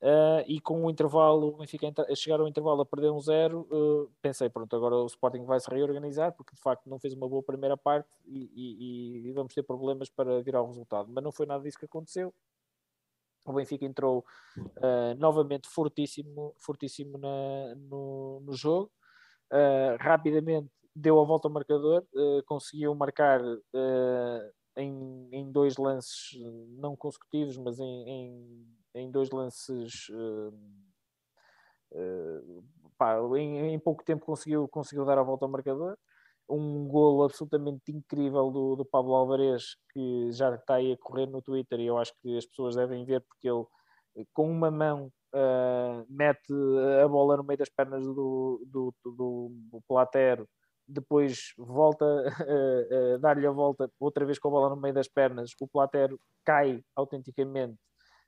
Uh, 0.01 0.45
e 0.47 0.61
com 0.61 0.85
o 0.85 0.91
intervalo, 0.91 1.49
o 1.49 1.57
Benfica 1.57 1.91
chegar 2.15 2.39
ao 2.39 2.49
intervalo 2.49 2.83
a 2.83 2.87
perder 2.87 3.11
um 3.11 3.21
zero, 3.21 3.67
uh, 3.71 4.13
pensei, 4.21 4.51
pronto, 4.51 4.75
agora 4.77 4.97
o 4.97 5.07
Sporting 5.07 5.45
vai 5.45 5.59
se 5.59 5.71
reorganizar, 5.71 6.33
porque 6.33 6.55
de 6.55 6.61
facto 6.61 6.87
não 6.91 6.99
fez 6.99 7.15
uma 7.15 7.29
boa 7.29 7.43
primeira 7.43 7.77
parte 7.77 8.11
e, 8.27 8.51
e, 8.55 9.29
e 9.29 9.33
vamos 9.33 9.55
ter 9.55 9.63
problemas 9.63 10.11
para 10.11 10.43
virar 10.43 10.63
o 10.63 10.67
resultado. 10.67 11.11
Mas 11.11 11.25
não 11.25 11.33
foi 11.33 11.47
nada 11.47 11.63
disso 11.63 11.79
que 11.79 11.87
aconteceu. 11.87 12.35
O 13.47 13.53
Benfica 13.53 13.85
entrou 13.85 14.25
uh, 14.59 15.15
novamente 15.19 15.69
fortíssimo, 15.69 16.55
fortíssimo 16.59 17.17
na, 17.17 17.75
no, 17.75 18.41
no 18.41 18.53
jogo. 18.53 18.91
rapidamente 20.01 20.71
deu 20.95 21.21
a 21.21 21.25
volta 21.25 21.49
ao 21.49 21.53
marcador, 21.53 22.05
uh, 22.15 22.43
conseguiu 22.47 22.95
marcar 22.95 23.43
uh, 23.43 24.53
em, 24.77 25.29
em, 25.33 25.51
dois 25.51 25.77
lances 25.77 26.39
não 26.79 26.97
consecutivos, 26.97 27.57
mas 27.59 27.81
em, 27.81 28.09
em, 28.09 28.67
em 28.95 29.11
dois 29.11 29.31
lances 29.31 30.11
pá, 32.99 33.17
em, 33.37 33.79
pouco 33.79 34.05
tempo 34.05 34.25
conseguiu, 34.25 34.69
conseguiu 34.69 35.05
dar 35.05 35.19
a 35.19 35.23
volta 35.23 35.45
ao 35.45 35.51
marcador. 35.51 35.97
Um 36.49 36.87
golo 36.87 37.25
absolutamente 37.25 37.91
incrível 37.91 38.51
do, 38.51 38.77
do 38.77 38.85
Pablo 38.85 39.15
Alvarez, 39.15 39.77
que 39.93 40.31
já 40.33 40.55
está 40.55 40.75
aí 40.75 40.93
a 40.93 40.99
correr 40.99 41.27
no 41.27 41.41
Twitter 41.41 41.81
e 41.81 41.87
eu 41.87 41.97
acho 41.99 42.13
que 42.21 42.37
as 42.37 42.45
pessoas 42.45 42.77
devem 42.77 43.05
ver, 43.05 43.21
porque 43.23 43.49
ele 43.49 43.65
com 44.33 44.51
uma 44.51 44.71
mão 44.71 45.11
Uh, 45.37 46.07
mete 46.09 46.55
a 47.03 47.09
bola 47.09 47.37
no 47.37 47.43
meio 47.43 47.59
das 47.59 47.69
pernas 47.69 48.07
do, 48.07 48.65
do, 48.71 48.95
do, 49.05 49.51
do 49.73 49.83
Platero 49.89 50.49
depois 50.87 51.55
volta 51.57 52.05
a, 52.05 53.15
a 53.15 53.19
dar-lhe 53.19 53.47
a 53.47 53.51
volta 53.51 53.91
outra 53.99 54.25
vez 54.25 54.39
com 54.39 54.49
a 54.49 54.51
bola 54.51 54.71
no 54.71 54.81
meio 54.81 54.95
das 54.95 55.09
pernas, 55.09 55.51
o 55.61 55.69
Platero 55.69 56.19
cai 56.45 56.83
autenticamente 56.95 57.79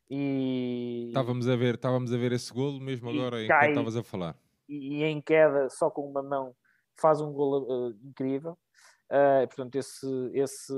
e 0.08 1.06
estávamos 1.08 1.48
a 1.48 1.56
ver, 1.56 1.74
estávamos 1.74 2.12
a 2.12 2.16
ver 2.16 2.32
esse 2.32 2.52
golo 2.52 2.80
mesmo 2.80 3.10
agora 3.10 3.42
enquanto 3.42 3.68
estavas 3.68 3.96
a 3.96 4.02
falar. 4.02 4.36
E, 4.68 4.98
e, 4.98 5.04
em 5.04 5.20
queda, 5.20 5.68
só 5.68 5.90
com 5.90 6.08
uma 6.08 6.22
mão, 6.22 6.54
faz 6.98 7.20
um 7.20 7.32
golo 7.32 7.88
uh, 7.88 7.98
incrível. 8.04 8.58
Uh, 9.10 9.46
portanto, 9.46 9.76
esse, 9.76 10.06
esse, 10.34 10.74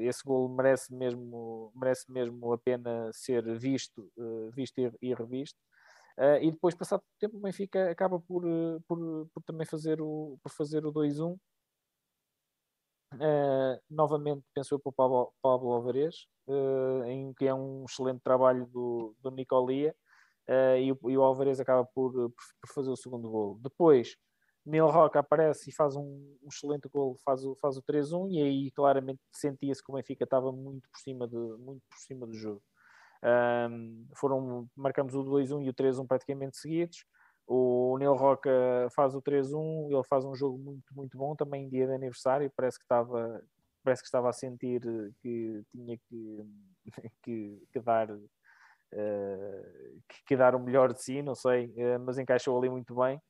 esse 0.00 0.22
golo 0.24 0.48
merece 0.54 0.94
mesmo, 0.94 1.72
merece 1.74 2.10
mesmo 2.10 2.52
a 2.52 2.58
pena 2.58 3.10
ser 3.12 3.58
visto, 3.58 4.10
uh, 4.16 4.50
visto 4.50 4.78
e, 4.78 4.90
e 5.02 5.14
revisto. 5.14 5.58
Uh, 6.18 6.40
e 6.42 6.50
depois, 6.50 6.74
passado 6.74 7.02
tempo, 7.20 7.36
o 7.36 7.40
Benfica 7.40 7.90
acaba 7.90 8.18
por, 8.18 8.44
uh, 8.46 8.80
por, 8.88 9.28
por 9.34 9.42
também 9.42 9.66
fazer 9.66 10.00
o, 10.00 10.38
por 10.42 10.50
fazer 10.50 10.86
o 10.86 10.92
2-1. 10.92 11.34
Uh, 11.34 11.38
eh, 13.20 13.80
novamente 13.88 14.44
pensou 14.54 14.78
para 14.78 14.90
o 14.90 14.92
Pablo, 14.92 15.32
Pablo 15.40 15.72
Alvarez, 15.72 16.26
em 17.06 17.32
que 17.34 17.46
é 17.46 17.54
um 17.54 17.84
excelente 17.84 18.20
trabalho 18.20 18.66
do, 18.66 19.14
do 19.20 19.30
Nicolia, 19.30 19.94
e, 20.80 20.92
o, 20.92 21.10
e 21.10 21.16
o 21.16 21.22
Alvarez 21.22 21.60
acaba 21.60 21.84
por, 21.94 22.12
por 22.12 22.74
fazer 22.74 22.90
o 22.90 22.96
segundo 22.96 23.30
gol. 23.30 23.58
Depois, 23.62 24.16
Neil 24.66 24.88
Roca 24.88 25.20
aparece 25.20 25.70
e 25.70 25.72
faz 25.72 25.94
um, 25.96 26.36
um 26.42 26.48
excelente 26.48 26.88
gol, 26.88 27.16
faz 27.24 27.44
o, 27.44 27.54
faz 27.54 27.76
o 27.76 27.82
3-1, 27.82 28.32
e 28.32 28.42
aí 28.42 28.70
claramente 28.72 29.20
sentia-se 29.32 29.82
que 29.82 29.90
o 29.90 29.94
Benfica 29.94 30.24
estava 30.24 30.50
muito 30.50 30.88
por 30.90 30.98
cima, 30.98 31.28
de, 31.28 31.36
muito 31.36 31.82
por 31.88 31.98
cima 31.98 32.26
do 32.26 32.34
jogo. 32.34 32.62
Um, 33.26 34.06
foram, 34.14 34.68
marcamos 34.76 35.12
o 35.14 35.24
2-1 35.24 35.64
e 35.64 35.68
o 35.68 35.74
3-1 35.74 36.06
praticamente 36.06 36.56
seguidos. 36.56 37.04
O 37.46 37.96
Neil 37.98 38.14
Roca 38.14 38.50
faz 38.94 39.14
o 39.14 39.22
3-1, 39.22 39.92
ele 39.92 40.04
faz 40.04 40.24
um 40.24 40.34
jogo 40.34 40.58
muito, 40.58 40.94
muito 40.94 41.18
bom, 41.18 41.34
também 41.34 41.64
em 41.64 41.68
dia 41.68 41.86
de 41.86 41.92
aniversário, 41.92 42.52
parece 42.56 42.78
que 42.78 42.84
estava, 42.84 43.42
parece 43.84 44.02
que 44.02 44.06
estava 44.06 44.28
a 44.28 44.32
sentir 44.32 44.80
que 45.20 45.62
tinha 45.72 45.96
que, 45.96 46.44
que, 47.22 47.62
que 47.72 47.80
dar 47.80 48.10
uh, 48.10 48.20
que, 50.08 50.24
que, 50.26 50.36
dar 50.36 50.54
o 50.54 50.60
melhor 50.60 50.92
de 50.92 51.02
si, 51.02 51.22
não 51.22 51.34
sei, 51.34 51.66
uh, 51.66 52.00
mas 52.00 52.18
encaixou 52.18 52.58
ali 52.58 52.68
muito 52.68 52.94
bem. 52.94 53.20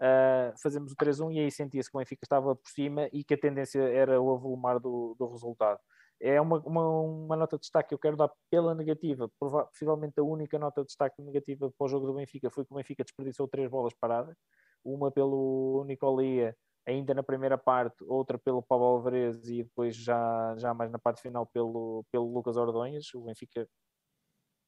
Uh, 0.00 0.52
fazemos 0.62 0.92
o 0.92 0.96
3-1 0.96 1.32
e 1.34 1.38
aí 1.40 1.50
sentia-se 1.50 1.90
que 1.90 1.96
o 1.96 2.00
Benfica 2.00 2.24
estava 2.24 2.56
por 2.56 2.68
cima 2.68 3.08
e 3.12 3.22
que 3.22 3.34
a 3.34 3.38
tendência 3.38 3.80
era 3.82 4.20
o 4.20 4.34
avolumar 4.34 4.80
do, 4.80 5.14
do 5.18 5.26
resultado 5.30 5.80
é 6.22 6.40
uma, 6.40 6.60
uma, 6.60 7.00
uma, 7.00 7.36
nota 7.36 7.56
de 7.56 7.62
destaque 7.62 7.88
que 7.88 7.94
eu 7.94 7.98
quero 7.98 8.16
dar 8.16 8.30
pela 8.48 8.74
negativa. 8.76 9.28
Possivelmente 9.40 10.20
a 10.20 10.22
única 10.22 10.56
nota 10.56 10.82
de 10.82 10.86
destaque 10.86 11.20
negativa 11.20 11.68
para 11.76 11.84
o 11.84 11.88
jogo 11.88 12.06
do 12.06 12.14
Benfica 12.14 12.48
foi 12.48 12.64
que 12.64 12.72
o 12.72 12.76
Benfica 12.76 13.02
desperdiçou 13.02 13.48
três 13.48 13.68
bolas 13.68 13.92
paradas. 13.92 14.36
Uma 14.84 15.10
pelo 15.10 15.84
Nicolia, 15.84 16.56
ainda 16.86 17.12
na 17.12 17.24
primeira 17.24 17.58
parte, 17.58 18.04
outra 18.04 18.38
pelo 18.38 18.62
Pablo 18.62 18.86
Alvarez 18.86 19.48
e 19.48 19.64
depois 19.64 19.96
já, 19.96 20.54
já 20.56 20.72
mais 20.72 20.92
na 20.92 20.98
parte 20.98 21.20
final 21.20 21.44
pelo, 21.46 22.04
pelo 22.12 22.32
Lucas 22.32 22.56
Ordonhas. 22.56 23.12
O 23.14 23.22
Benfica 23.22 23.68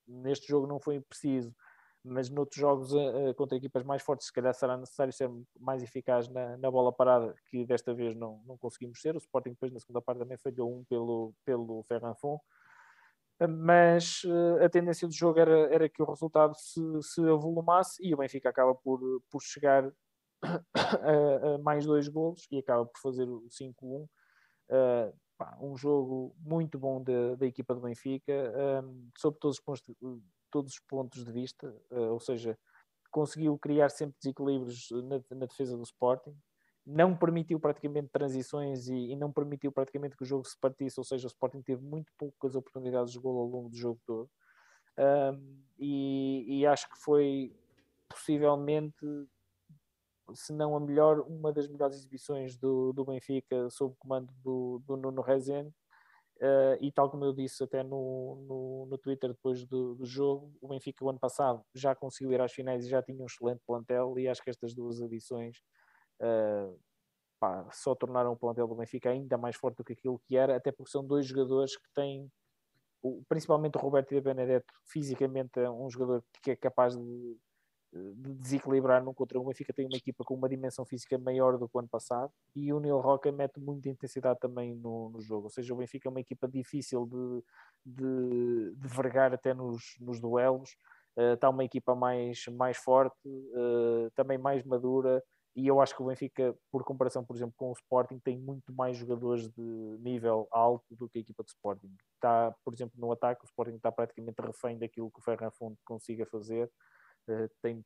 neste 0.08 0.48
jogo 0.48 0.66
não 0.66 0.80
foi 0.80 1.00
preciso 1.00 1.54
mas 2.04 2.28
noutros 2.28 2.60
jogos 2.60 2.92
uh, 2.92 3.34
contra 3.34 3.56
equipas 3.56 3.82
mais 3.82 4.02
fortes, 4.02 4.26
se 4.26 4.32
calhar 4.32 4.52
será 4.52 4.76
necessário 4.76 5.12
ser 5.12 5.30
mais 5.58 5.82
eficaz 5.82 6.28
na, 6.28 6.56
na, 6.58 6.70
bola 6.70 6.92
parada, 6.92 7.34
que 7.48 7.64
desta 7.64 7.94
vez 7.94 8.14
não, 8.14 8.42
não 8.46 8.58
conseguimos 8.58 9.00
ser. 9.00 9.14
O 9.14 9.18
Sporting 9.18 9.50
depois 9.50 9.72
na 9.72 9.80
segunda 9.80 10.02
parte 10.02 10.18
também 10.18 10.36
falhou 10.36 10.70
um 10.70 10.84
pelo, 10.84 11.34
pelo 11.44 11.82
Ferranfon. 11.84 12.38
Mas 13.48 14.22
uh, 14.24 14.62
a 14.64 14.68
tendência 14.68 15.08
do 15.08 15.14
jogo 15.14 15.40
era, 15.40 15.74
era 15.74 15.88
que 15.88 16.02
o 16.02 16.06
resultado 16.06 16.54
se, 16.56 16.80
se 17.02 17.20
avolumasse 17.22 18.06
e 18.06 18.14
o 18.14 18.18
Benfica 18.18 18.50
acaba 18.50 18.74
por, 18.74 19.00
por 19.30 19.42
chegar 19.42 19.90
a, 20.42 21.54
a 21.54 21.58
mais 21.58 21.86
dois 21.86 22.06
golos 22.06 22.46
e 22.50 22.58
acaba 22.58 22.84
por 22.84 23.00
fazer 23.00 23.28
o 23.28 23.42
5-1. 23.48 24.04
Uh, 24.70 25.12
um 25.60 25.76
jogo 25.76 26.34
muito 26.38 26.78
bom 26.78 27.02
da, 27.02 27.46
equipa 27.46 27.74
do 27.74 27.80
Benfica, 27.80 28.32
um, 28.84 29.10
sob 29.18 29.36
todos 29.40 29.58
os 29.58 29.64
pontos 29.64 29.82
todos 30.54 30.74
os 30.74 30.78
pontos 30.78 31.24
de 31.24 31.32
vista, 31.32 31.68
uh, 31.90 32.12
ou 32.12 32.20
seja, 32.20 32.56
conseguiu 33.10 33.58
criar 33.58 33.88
sempre 33.88 34.16
desequilíbrios 34.22 34.88
na, 34.92 35.20
na, 35.36 35.46
defesa 35.46 35.76
do 35.76 35.82
Sporting, 35.82 36.32
não 36.86 37.16
permitiu 37.16 37.58
praticamente 37.58 38.08
transições 38.12 38.86
e, 38.86 38.94
e, 38.94 39.16
não 39.16 39.32
permitiu 39.32 39.72
praticamente 39.72 40.16
que 40.16 40.22
o 40.22 40.26
jogo 40.26 40.44
se 40.44 40.56
partisse, 40.56 41.00
ou 41.00 41.04
seja, 41.04 41.26
o 41.26 41.32
Sporting 41.32 41.60
teve 41.60 41.82
muito 41.82 42.12
poucas 42.16 42.54
oportunidades 42.54 43.12
de 43.12 43.18
gol 43.18 43.36
ao 43.36 43.46
longo 43.46 43.68
do 43.68 43.76
jogo 43.76 44.00
todo. 44.06 44.30
Um, 44.96 45.64
e, 45.76 46.60
e, 46.60 46.66
acho 46.66 46.88
que 46.88 46.96
foi 46.98 47.52
possivelmente, 48.08 49.04
se 50.34 50.52
não 50.52 50.76
a 50.76 50.80
melhor, 50.80 51.18
uma 51.18 51.52
das 51.52 51.66
melhores 51.66 51.96
exibições 51.96 52.56
do, 52.56 52.92
do 52.92 53.04
Benfica 53.04 53.68
sob 53.70 53.92
o 53.92 53.96
comando 53.96 54.32
do, 54.44 54.80
do 54.86 54.96
Nuno 54.96 55.20
Rezende 55.20 55.74
Uh, 56.44 56.76
e 56.78 56.92
tal 56.92 57.08
como 57.08 57.24
eu 57.24 57.32
disse 57.32 57.64
até 57.64 57.82
no, 57.82 58.36
no, 58.46 58.86
no 58.90 58.98
Twitter 58.98 59.30
depois 59.30 59.64
do, 59.64 59.94
do, 59.94 60.04
jogo, 60.04 60.52
o 60.60 60.68
Benfica 60.68 61.02
o 61.02 61.08
ano 61.08 61.18
passado 61.18 61.64
já 61.74 61.94
conseguiu 61.94 62.34
ir 62.34 62.40
às 62.42 62.52
finais 62.52 62.84
e 62.84 62.90
já 62.90 63.02
tinha 63.02 63.22
um 63.22 63.24
excelente 63.24 63.62
plantel 63.66 64.18
e 64.18 64.28
acho 64.28 64.42
que 64.42 64.50
estas 64.50 64.74
duas 64.74 65.00
edições 65.00 65.56
uh, 66.20 66.78
pá, 67.40 67.66
só 67.72 67.94
tornaram 67.94 68.32
o 68.32 68.36
plantel 68.36 68.68
do 68.68 68.74
Benfica 68.74 69.08
ainda 69.08 69.38
mais 69.38 69.56
forte 69.56 69.78
do 69.78 69.84
que 69.84 69.94
aquilo 69.94 70.20
que 70.26 70.36
era, 70.36 70.54
até 70.54 70.70
porque 70.70 70.90
são 70.90 71.02
dois 71.02 71.24
jogadores 71.24 71.78
que 71.78 71.88
têm, 71.94 72.30
principalmente 73.26 73.78
o 73.78 73.80
Roberto 73.80 74.12
e 74.12 74.20
Benedetto, 74.20 74.74
fisicamente 74.84 75.58
é 75.58 75.70
um 75.70 75.88
jogador 75.88 76.22
que 76.42 76.50
é 76.50 76.56
capaz 76.56 76.94
de 76.94 77.38
de 77.94 78.34
desequilibrar 78.34 79.02
num 79.02 79.14
contra 79.14 79.38
um. 79.38 79.42
O 79.42 79.46
Benfica 79.46 79.72
tem 79.72 79.86
uma 79.86 79.96
equipa 79.96 80.24
com 80.24 80.34
uma 80.34 80.48
dimensão 80.48 80.84
física 80.84 81.16
maior 81.16 81.56
do 81.56 81.68
que 81.68 81.76
o 81.76 81.78
ano 81.78 81.88
passado 81.88 82.32
e 82.54 82.72
o 82.72 82.80
Neil 82.80 82.98
Roca 82.98 83.30
mete 83.30 83.60
muita 83.60 83.88
intensidade 83.88 84.40
também 84.40 84.74
no, 84.74 85.10
no 85.10 85.20
jogo. 85.20 85.44
Ou 85.44 85.50
seja, 85.50 85.72
o 85.72 85.76
Benfica 85.76 86.08
é 86.08 86.10
uma 86.10 86.20
equipa 86.20 86.48
difícil 86.48 87.06
de, 87.06 87.44
de, 87.86 88.74
de 88.76 88.88
vergar 88.88 89.32
até 89.32 89.54
nos, 89.54 89.96
nos 90.00 90.20
duelos. 90.20 90.76
Uh, 91.16 91.34
está 91.34 91.48
uma 91.48 91.64
equipa 91.64 91.94
mais, 91.94 92.44
mais 92.48 92.76
forte, 92.76 93.16
uh, 93.28 94.10
também 94.16 94.36
mais 94.36 94.64
madura. 94.64 95.22
E 95.56 95.68
eu 95.68 95.80
acho 95.80 95.94
que 95.94 96.02
o 96.02 96.06
Benfica, 96.06 96.52
por 96.72 96.82
comparação, 96.82 97.24
por 97.24 97.36
exemplo, 97.36 97.54
com 97.56 97.70
o 97.70 97.74
Sporting, 97.74 98.18
tem 98.18 98.36
muito 98.36 98.72
mais 98.72 98.96
jogadores 98.96 99.48
de 99.50 99.98
nível 100.00 100.48
alto 100.50 100.84
do 100.96 101.08
que 101.08 101.18
a 101.18 101.20
equipa 101.20 101.44
de 101.44 101.50
Sporting. 101.50 101.94
Está, 102.14 102.52
por 102.64 102.74
exemplo, 102.74 102.98
no 102.98 103.12
ataque, 103.12 103.44
o 103.44 103.46
Sporting 103.46 103.76
está 103.76 103.92
praticamente 103.92 104.42
refém 104.42 104.76
daquilo 104.76 105.12
que 105.12 105.20
o 105.20 105.22
Ferran 105.22 105.52
Fonte 105.52 105.78
consiga 105.84 106.26
fazer 106.26 106.68
uh, 107.28 107.50
tem 107.62 107.84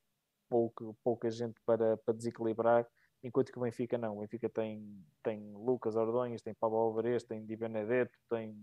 pouco, 0.48 0.96
pouca 1.04 1.30
gente 1.30 1.60
para, 1.64 1.96
para 1.98 2.14
desequilibrar, 2.14 2.86
enquanto 3.22 3.52
que 3.52 3.58
o 3.58 3.62
Benfica 3.62 3.98
não. 3.98 4.16
O 4.16 4.20
Benfica 4.20 4.48
tem, 4.48 5.04
tem 5.22 5.52
Lucas 5.54 5.96
Ordonhas, 5.96 6.42
tem 6.42 6.54
Pablo 6.54 6.78
Alvarez, 6.78 7.24
tem 7.24 7.44
Di 7.44 7.56
Benedetto, 7.56 8.16
tem 8.30 8.56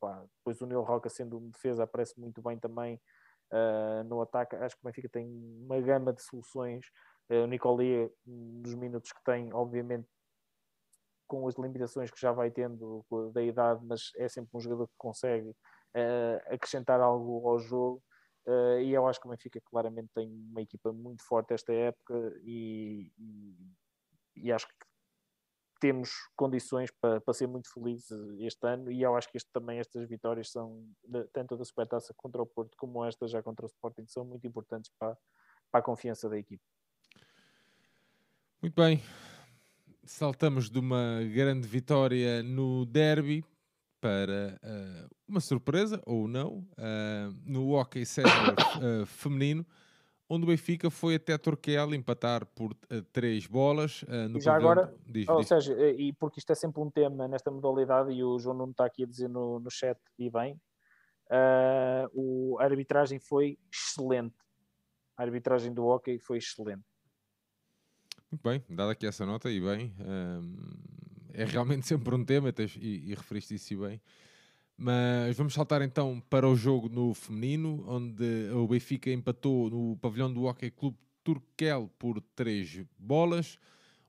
pá, 0.00 0.24
depois 0.38 0.60
o 0.60 0.66
Neil 0.66 0.82
Roca 0.82 1.08
sendo 1.08 1.38
um 1.38 1.50
defesa 1.50 1.84
aparece 1.84 2.18
muito 2.18 2.40
bem 2.42 2.58
também 2.58 3.00
uh, 3.52 4.02
no 4.04 4.20
ataque. 4.22 4.56
Acho 4.56 4.76
que 4.76 4.82
o 4.82 4.86
Benfica 4.86 5.08
tem 5.08 5.26
uma 5.62 5.80
gama 5.80 6.12
de 6.12 6.22
soluções. 6.22 6.86
Uh, 7.30 7.44
o 7.44 7.46
Nicolia, 7.46 8.10
nos 8.26 8.74
minutos 8.74 9.12
que 9.12 9.22
tem, 9.24 9.52
obviamente 9.52 10.08
com 11.26 11.46
as 11.46 11.54
limitações 11.54 12.10
que 12.10 12.20
já 12.20 12.32
vai 12.32 12.50
tendo 12.50 13.06
da 13.32 13.40
idade, 13.40 13.86
mas 13.86 14.10
é 14.16 14.28
sempre 14.28 14.50
um 14.52 14.58
jogador 14.58 14.88
que 14.88 14.94
consegue 14.98 15.50
uh, 15.50 16.52
acrescentar 16.52 17.00
algo 17.00 17.48
ao 17.48 17.60
jogo. 17.60 18.02
Uh, 18.50 18.80
e 18.80 18.92
eu 18.92 19.06
acho 19.06 19.20
que 19.20 19.28
o 19.28 19.30
Benfica 19.30 19.60
claramente 19.60 20.08
tem 20.12 20.28
uma 20.28 20.60
equipa 20.60 20.92
muito 20.92 21.22
forte 21.22 21.54
esta 21.54 21.72
época 21.72 22.36
e, 22.42 23.12
e, 23.16 23.54
e 24.34 24.50
acho 24.50 24.66
que 24.66 24.74
temos 25.78 26.10
condições 26.34 26.90
para, 27.00 27.20
para 27.20 27.32
ser 27.32 27.46
muito 27.46 27.72
felizes 27.72 28.10
este 28.40 28.66
ano. 28.66 28.90
E 28.90 29.02
eu 29.02 29.14
acho 29.14 29.30
que 29.30 29.36
este, 29.36 29.48
também 29.52 29.78
estas 29.78 30.08
vitórias 30.08 30.50
são, 30.50 30.84
tanto 31.32 31.56
da 31.56 31.64
Supertaça 31.64 32.12
contra 32.16 32.42
o 32.42 32.46
Porto 32.46 32.76
como 32.76 33.04
esta 33.04 33.28
já 33.28 33.40
contra 33.40 33.64
o 33.64 33.68
Sporting, 33.68 34.04
são 34.08 34.24
muito 34.24 34.44
importantes 34.44 34.90
para, 34.98 35.16
para 35.70 35.80
a 35.80 35.82
confiança 35.82 36.28
da 36.28 36.36
equipe. 36.36 36.62
Muito 38.60 38.74
bem, 38.74 39.00
saltamos 40.02 40.68
de 40.68 40.80
uma 40.80 41.20
grande 41.32 41.68
vitória 41.68 42.42
no 42.42 42.84
derby 42.84 43.44
para 44.00 44.58
uh, 44.62 45.14
uma 45.28 45.40
surpresa, 45.40 46.02
ou 46.06 46.26
não, 46.26 46.66
uh, 46.72 47.36
no 47.44 47.72
Hockey 47.72 48.06
Sénior 48.06 48.54
uh, 48.76 49.04
feminino, 49.06 49.64
onde 50.28 50.44
o 50.44 50.46
Benfica 50.46 50.90
foi 50.90 51.16
até 51.16 51.36
Torquel 51.36 51.94
empatar 51.94 52.46
por 52.46 52.74
três 53.12 53.46
bolas. 53.46 54.04
no 54.30 54.38
e 54.38 54.40
já 54.40 54.54
agora, 54.54 54.94
diz, 55.04 55.28
ou 55.28 55.40
diz. 55.40 55.48
seja, 55.48 55.74
e 55.90 56.12
porque 56.12 56.38
isto 56.38 56.52
é 56.52 56.54
sempre 56.54 56.80
um 56.80 56.88
tema 56.88 57.26
nesta 57.26 57.50
modalidade, 57.50 58.12
e 58.12 58.22
o 58.22 58.38
João 58.38 58.56
Nuno 58.56 58.70
está 58.70 58.84
aqui 58.84 59.02
a 59.02 59.06
dizer 59.06 59.28
no, 59.28 59.58
no 59.58 59.68
chat, 59.68 59.98
e 60.16 60.30
bem, 60.30 60.60
o, 62.12 62.56
a 62.60 62.64
arbitragem 62.64 63.18
foi 63.18 63.58
excelente. 63.72 64.36
A 65.16 65.22
arbitragem 65.24 65.74
do 65.74 65.84
hockey 65.84 66.20
foi 66.20 66.38
excelente. 66.38 66.84
Muito 68.30 68.42
bem, 68.44 68.62
dada 68.70 68.92
aqui 68.92 69.08
essa 69.08 69.26
nota, 69.26 69.50
e 69.50 69.60
bem, 69.60 69.92
é 71.34 71.44
realmente 71.44 71.86
sempre 71.88 72.14
um 72.14 72.24
tema 72.24 72.52
e, 72.80 73.10
e 73.10 73.14
referiste 73.14 73.54
isso 73.54 73.78
bem. 73.78 74.00
Mas 74.76 75.36
vamos 75.36 75.52
saltar 75.52 75.82
então 75.82 76.22
para 76.30 76.48
o 76.48 76.56
jogo 76.56 76.88
no 76.88 77.12
feminino, 77.12 77.84
onde 77.86 78.50
o 78.54 78.66
Benfica 78.66 79.10
empatou 79.10 79.68
no 79.68 79.96
pavilhão 79.98 80.32
do 80.32 80.44
Hockey 80.44 80.70
Clube 80.70 80.96
Turquel 81.22 81.90
por 81.98 82.20
3 82.34 82.84
bolas. 82.98 83.58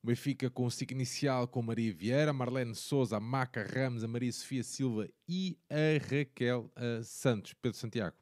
O 0.01 0.07
Benfica 0.07 0.49
com 0.49 0.65
o 0.65 0.71
ciclo 0.71 0.95
inicial 0.95 1.47
com 1.47 1.61
Maria 1.61 1.93
Vieira, 1.93 2.31
Marlene 2.31 2.73
Souza, 2.73 3.19
Maca 3.19 3.63
Ramos, 3.63 4.03
a 4.03 4.07
Maria 4.07 4.31
Sofia 4.31 4.63
Silva 4.63 5.09
e 5.27 5.57
a 5.69 5.99
Raquel 6.03 6.71
a 6.75 7.03
Santos. 7.03 7.53
Pedro 7.53 7.77
Santiago. 7.77 8.15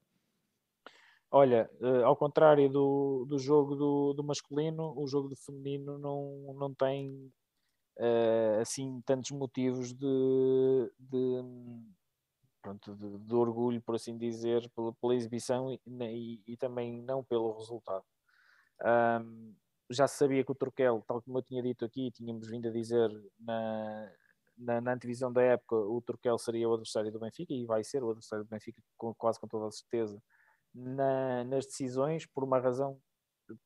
Olha, 1.32 1.70
uh, 1.80 2.04
ao 2.06 2.16
contrário 2.16 2.68
do, 2.68 3.26
do 3.30 3.38
jogo 3.38 3.76
do, 3.76 4.14
do 4.14 4.24
masculino, 4.24 4.94
o 4.98 5.08
jogo 5.08 5.30
do 5.30 5.36
feminino 5.36 6.00
não, 6.00 6.56
não 6.58 6.74
tem 6.74 7.32
uh, 8.00 8.62
assim 8.62 9.02
tantos 9.06 9.32
motivos 9.32 9.94
de, 9.94 10.92
de, 10.98 11.44
pronto, 12.62 12.96
de, 12.96 13.18
de, 13.20 13.36
orgulho, 13.36 13.82
por 13.82 13.96
assim 13.96 14.18
dizer, 14.18 14.70
pela, 14.76 14.94
pela 14.94 15.16
exibição 15.16 15.72
e, 15.72 15.80
e, 15.86 16.42
e, 16.48 16.58
também 16.58 17.02
não 17.02 17.24
pelo 17.24 17.58
resultado. 17.58 18.04
Um, 19.22 19.54
já 19.92 20.08
se 20.08 20.18
sabia 20.18 20.44
que 20.44 20.52
o 20.52 20.56
Turquel, 20.56 21.04
tal 21.08 21.22
como 21.22 21.38
eu 21.40 21.44
tinha 21.44 21.62
dito 21.62 21.84
aqui, 21.86 22.12
tínhamos 22.12 22.48
vindo 22.50 22.68
a 22.68 22.72
dizer 22.72 23.10
na, 23.40 24.12
na, 24.58 24.82
na 24.82 24.94
antevisão 24.94 25.32
da 25.32 25.42
época, 25.42 25.76
o 25.76 26.02
Turquel 26.02 26.38
seria 26.38 26.70
o 26.70 26.74
adversário 26.74 27.12
do 27.12 27.20
Benfica 27.20 27.54
e 27.54 27.66
vai 27.66 27.84
ser 27.84 28.04
o 28.04 28.10
adversário 28.10 28.46
do 28.46 28.50
Benfica 28.50 28.82
com, 28.98 29.14
quase 29.16 29.40
com 29.40 29.48
toda 29.48 29.68
a 29.68 29.72
certeza 29.72 30.22
na, 30.74 31.44
nas 31.44 31.66
decisões, 31.66 32.26
por 32.26 32.44
uma 32.44 32.60
razão, 32.60 33.00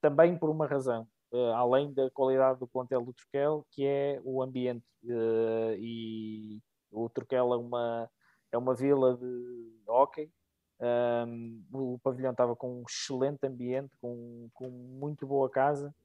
também 0.01 0.37
por 0.37 0.49
uma 0.49 0.65
razão, 0.65 1.07
além 1.55 1.91
da 1.93 2.09
qualidade 2.11 2.59
do 2.59 2.67
plantel 2.67 3.01
do 3.01 3.13
Turquel, 3.13 3.65
que 3.71 3.85
é 3.85 4.21
o 4.23 4.41
ambiente. 4.41 4.85
Uh, 5.03 5.75
e 5.79 6.61
o 6.91 7.09
Turquel 7.09 7.53
é 7.53 7.57
uma, 7.57 8.09
é 8.51 8.57
uma 8.57 8.75
vila 8.75 9.17
de 9.17 9.81
hockey. 9.87 10.31
Um, 10.79 11.63
o 11.71 11.99
pavilhão 11.99 12.31
estava 12.31 12.55
com 12.55 12.81
um 12.81 12.83
excelente 12.87 13.45
ambiente, 13.45 13.95
com, 14.01 14.49
com 14.53 14.69
muito 14.69 15.25
boa 15.25 15.49
casa, 15.49 15.95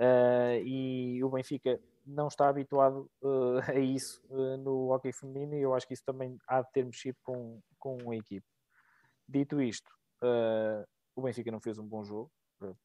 uh, 0.00 0.58
e 0.64 1.22
o 1.22 1.28
Benfica 1.28 1.80
não 2.04 2.26
está 2.26 2.48
habituado 2.48 3.08
uh, 3.22 3.58
a 3.70 3.78
isso 3.78 4.20
uh, 4.28 4.56
no 4.56 4.92
hockey 4.92 5.12
feminino, 5.12 5.54
e 5.54 5.62
eu 5.62 5.74
acho 5.74 5.86
que 5.86 5.94
isso 5.94 6.02
também 6.04 6.36
há 6.48 6.62
de 6.62 6.72
ter 6.72 6.84
mexido 6.84 7.16
com, 7.22 7.60
com 7.78 8.10
a 8.10 8.16
equipe. 8.16 8.46
Dito 9.28 9.62
isto, 9.62 9.90
o 11.16 11.22
Benfica 11.22 11.50
não 11.50 11.60
fez 11.60 11.78
um 11.78 11.86
bom 11.86 12.04
jogo, 12.04 12.30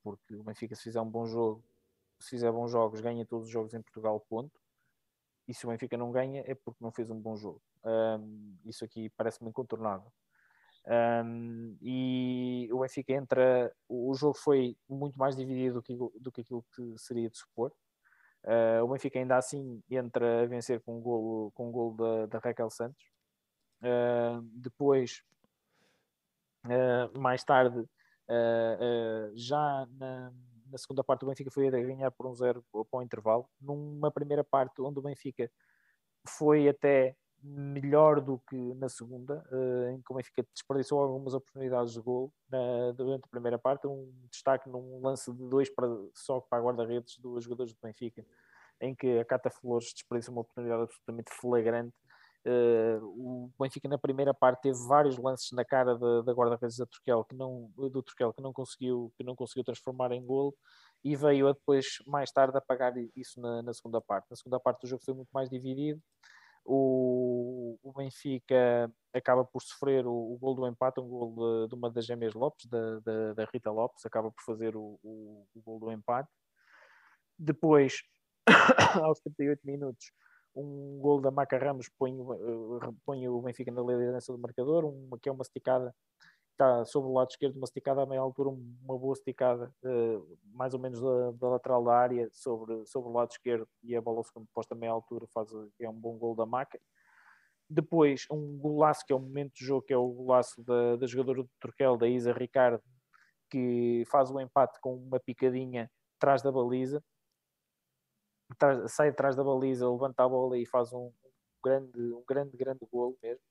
porque 0.02 0.36
o 0.36 0.44
Benfica, 0.44 0.74
se 0.74 0.84
fizer 0.84 1.02
um 1.02 1.10
bom 1.10 1.26
jogo, 1.26 1.62
se 2.20 2.30
fizer 2.32 2.52
bons 2.52 2.72
jogos, 2.72 3.02
ganha 3.02 3.26
todos 3.26 3.48
os 3.48 3.52
jogos 3.52 3.74
em 3.74 3.82
Portugal, 3.82 4.20
ponto. 4.30 4.60
E 5.48 5.54
se 5.54 5.66
o 5.66 5.70
Benfica 5.70 5.98
não 5.98 6.12
ganha, 6.12 6.44
é 6.46 6.54
porque 6.54 6.84
não 6.84 6.92
fez 6.92 7.10
um 7.10 7.20
bom 7.20 7.36
jogo. 7.36 7.62
Um, 7.84 8.58
isso 8.66 8.86
aqui 8.86 9.10
parece-me 9.12 9.50
incontornável. 9.50 10.12
Um, 10.86 11.78
e 11.82 12.70
o 12.72 12.80
Benfica 12.80 13.14
entra. 13.14 13.74
O 13.88 14.14
jogo 14.14 14.36
foi 14.36 14.78
muito 14.88 15.18
mais 15.18 15.36
dividido 15.36 15.76
do 15.76 15.82
que, 15.82 15.96
do 16.20 16.32
que 16.32 16.42
aquilo 16.42 16.64
que 16.76 16.98
seria 16.98 17.30
de 17.30 17.38
supor. 17.38 17.74
Uh, 18.44 18.84
o 18.84 18.88
Benfica 18.88 19.20
ainda 19.20 19.38
assim 19.38 19.82
entra 19.90 20.44
a 20.44 20.46
vencer 20.46 20.82
com 20.82 20.98
um 20.98 21.02
golo, 21.02 21.52
com 21.52 21.70
um 21.70 21.72
golo 21.72 21.96
da, 21.96 22.26
da 22.28 22.40
Raquel 22.40 22.70
Santos. 22.70 23.04
Uh, 23.82 24.42
depois, 24.54 25.24
uh, 26.66 27.20
mais 27.20 27.44
tarde, 27.44 27.84
já 29.34 29.88
na, 29.98 30.32
na 30.72 30.78
segunda 30.78 31.04
parte 31.04 31.24
o 31.24 31.28
Benfica 31.28 31.52
foi 31.52 31.68
a 31.68 31.72
ganhar 31.72 32.12
por 32.12 32.28
um 32.28 32.36
zero 32.36 32.64
para 32.72 33.00
o 33.00 33.02
intervalo. 33.02 33.50
Numa 33.60 34.12
primeira 34.12 34.44
parte 34.44 34.82
onde 34.82 35.00
o 35.00 35.02
Benfica 35.02 35.52
foi 36.28 36.68
até 36.68 37.16
melhor 37.42 38.20
do 38.20 38.38
que 38.50 38.74
na 38.76 38.90
segunda, 38.90 39.46
uh, 39.52 39.90
em 39.90 40.02
que 40.02 40.12
o 40.12 40.16
Benfica 40.16 40.46
desperdiçou 40.54 41.00
algumas 41.00 41.34
oportunidades 41.34 41.94
de 41.94 42.02
gol 42.02 42.34
na, 42.50 42.92
durante 42.92 43.24
a 43.24 43.30
primeira 43.30 43.58
parte, 43.58 43.88
um 43.88 44.12
destaque 44.30 44.70
num 44.70 45.02
lance 45.02 45.32
de 45.32 45.48
dois 45.48 45.70
para, 45.70 45.88
só 46.14 46.42
para 46.42 46.60
a 46.60 46.62
guarda-redes 46.62 47.18
dos 47.18 47.44
jogadores 47.44 47.74
do 47.74 47.80
Benfica, 47.82 48.26
em 48.82 48.94
que 48.94 49.20
a 49.20 49.26
Cata 49.26 49.50
Flores 49.50 49.94
desperdiçou 49.94 50.34
uma 50.34 50.42
oportunidade 50.42 50.84
absolutamente 50.84 51.32
flagrante 51.34 51.96
Uh, 52.46 53.04
o 53.04 53.52
Benfica 53.60 53.90
na 53.90 53.98
primeira 53.98 54.34
parte 54.34 54.62
teve 54.62 54.78
vários 54.88 55.18
lances 55.18 55.52
na 55.52 55.66
cara 55.66 55.98
da, 55.98 56.22
da 56.22 56.32
guarda-redes 56.32 56.78
do 56.78 56.88
Turquel 56.88 57.26
que 57.26 57.36
não 57.36 58.54
conseguiu 58.54 59.12
que 59.18 59.26
não 59.26 59.36
conseguiu 59.36 59.62
transformar 59.62 60.14
em 60.14 60.26
golo 60.26 60.56
e 61.04 61.18
veio 61.18 61.50
a 61.50 61.52
depois 61.52 61.98
mais 62.08 62.32
tarde 62.32 62.58
apagar 62.58 62.94
isso 63.16 63.40
na, 63.42 63.62
na, 63.62 63.74
segunda 63.74 64.00
parte. 64.02 64.28
Na 64.30 64.38
segunda 64.38 64.60
parte 64.60 64.86
o 64.86 64.88
jogo 64.88 65.04
foi 65.04 65.14
muito 65.14 65.30
mais 65.34 65.50
dividido. 65.50 66.02
O, 66.64 67.78
o 67.82 67.94
Benfica 67.94 68.92
acaba 69.14 69.44
por 69.44 69.62
sofrer 69.62 70.06
o, 70.06 70.14
o 70.14 70.38
gol 70.38 70.56
do 70.56 70.68
empate, 70.68 71.00
um 71.00 71.08
gol 71.08 71.64
de, 71.66 71.70
de, 71.70 71.76
uma 71.76 71.90
das 71.90 72.06
gêmeas 72.06 72.34
Lopes, 72.34 72.66
da, 72.68 73.00
da, 73.00 73.34
da, 73.34 73.46
Rita 73.52 73.72
Lopes, 73.72 74.06
acaba 74.06 74.32
por 74.32 74.44
fazer 74.44 74.76
o, 74.76 75.00
o, 75.04 75.48
o 75.56 75.62
gol 75.62 75.80
do 75.80 75.92
empate. 75.92 76.30
Depois, 77.38 78.04
aos 79.02 79.20
38 79.22 79.62
minutos, 79.66 80.12
um 80.56 81.00
gol 81.00 81.22
da 81.22 81.32
Maca 81.32 81.58
Ramos 81.58 81.90
põe, 81.98 82.12
eh, 82.12 82.92
põe 83.06 83.28
o 83.28 83.42
Benfica 83.42 83.72
na 83.72 83.82
liderança 83.82 84.32
do 84.32 84.40
marcador, 84.40 84.86
uma, 84.86 85.18
que 85.20 85.30
é 85.30 85.32
uma 85.32 85.42
esticada, 85.42 85.94
está 86.52 86.84
sobre 86.86 87.10
o 87.10 87.14
lado 87.14 87.30
esquerdo, 87.30 87.56
uma 87.56 87.66
esticada 87.66 88.02
à 88.02 88.06
meia 88.06 88.22
altura, 88.22 88.50
uma 88.50 88.98
boa 88.98 89.14
esticada, 89.14 89.74
uh, 89.84 90.38
mais 90.52 90.74
ou 90.74 90.80
menos 90.80 91.00
da, 91.02 91.32
da, 91.32 91.50
lateral 91.50 91.84
da 91.84 91.94
área, 91.96 92.30
sobre, 92.34 92.86
sobre 92.86 93.10
o 93.10 93.14
lado 93.14 93.32
esquerdo, 93.32 93.68
e 93.82 93.96
a 93.96 94.02
bola 94.02 94.18
ao 94.18 94.24
segundo 94.26 94.48
posto 94.54 94.74
a 94.74 94.76
meia 94.76 94.92
altura, 94.92 95.26
faz, 95.34 95.50
é 95.80 95.90
um 95.90 95.94
bom 95.94 96.18
gol 96.18 96.36
da 96.36 96.46
Maca. 96.46 96.80
Depois, 97.70 98.26
um 98.30 98.58
golaço 98.58 99.06
que 99.06 99.14
é 99.14 99.16
o 99.16 99.20
momento 99.20 99.54
do 99.54 99.64
jogo, 99.66 99.84
que 99.84 99.94
é 99.94 99.98
o 99.98 100.10
golaço 100.10 100.62
da, 100.64 100.98
da 100.98 101.08
jogadora 101.08 101.44
do 101.44 101.50
Turquel, 101.62 101.98
da 101.98 102.08
Isa 102.08 102.34
Ricardo, 102.34 102.84
que 103.50 104.04
faz 104.08 104.30
o 104.30 104.40
empate 104.40 104.80
com 104.82 104.96
uma 104.96 105.20
picadinha 105.20 105.90
atrás 106.18 106.42
da 106.42 106.52
baliza, 106.52 107.02
sai 108.88 109.10
atrás 109.10 109.36
da 109.36 109.44
baliza, 109.44 109.90
levanta 109.90 110.24
a 110.24 110.30
bola 110.30 110.58
e 110.58 110.66
faz 110.66 110.92
um 110.94 111.12
grande, 111.64 112.00
um 112.14 112.24
grande, 112.28 112.58
grande 112.58 112.86
golo 112.92 113.18
mesmo. 113.22 113.44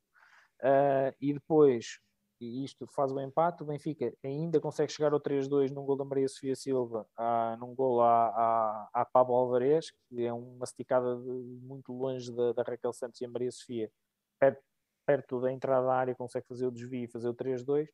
Uh, 0.61 1.15
e 1.20 1.33
depois, 1.33 2.01
e 2.41 2.65
isto 2.65 2.87
faz 2.89 3.12
o 3.12 3.20
empate, 3.20 3.62
o 3.62 3.66
Benfica 3.66 4.12
ainda 4.25 4.61
consegue 4.61 4.93
chegar 4.93 5.12
ao 5.12 5.20
3-2 5.20 5.70
num 5.70 5.85
gol 5.85 5.97
da 5.97 6.05
Maria 6.05 6.29
Sofia 6.29 6.55
Silva, 6.55 7.07
uh, 7.19 7.57
num 7.59 7.75
gol 7.75 8.01
à, 8.01 8.89
à 8.93 9.05
Pablo 9.05 9.35
Alvarez, 9.35 9.93
que 10.09 10.25
é 10.25 10.33
uma 10.33 10.65
esticada 10.65 11.16
de, 11.16 11.31
muito 11.62 11.93
longe 11.93 12.33
da, 12.33 12.53
da 12.53 12.62
Raquel 12.62 12.93
Santos 12.93 13.20
e 13.20 13.25
a 13.25 13.29
Maria 13.29 13.51
Sofia, 13.51 13.91
perto, 14.39 14.62
perto 15.07 15.41
da 15.41 15.53
entrada 15.53 15.87
da 15.87 15.95
área, 15.95 16.15
consegue 16.15 16.47
fazer 16.47 16.66
o 16.66 16.73
desvio 16.73 17.05
e 17.05 17.09
fazer 17.09 17.29
o 17.29 17.35
3-2. 17.35 17.89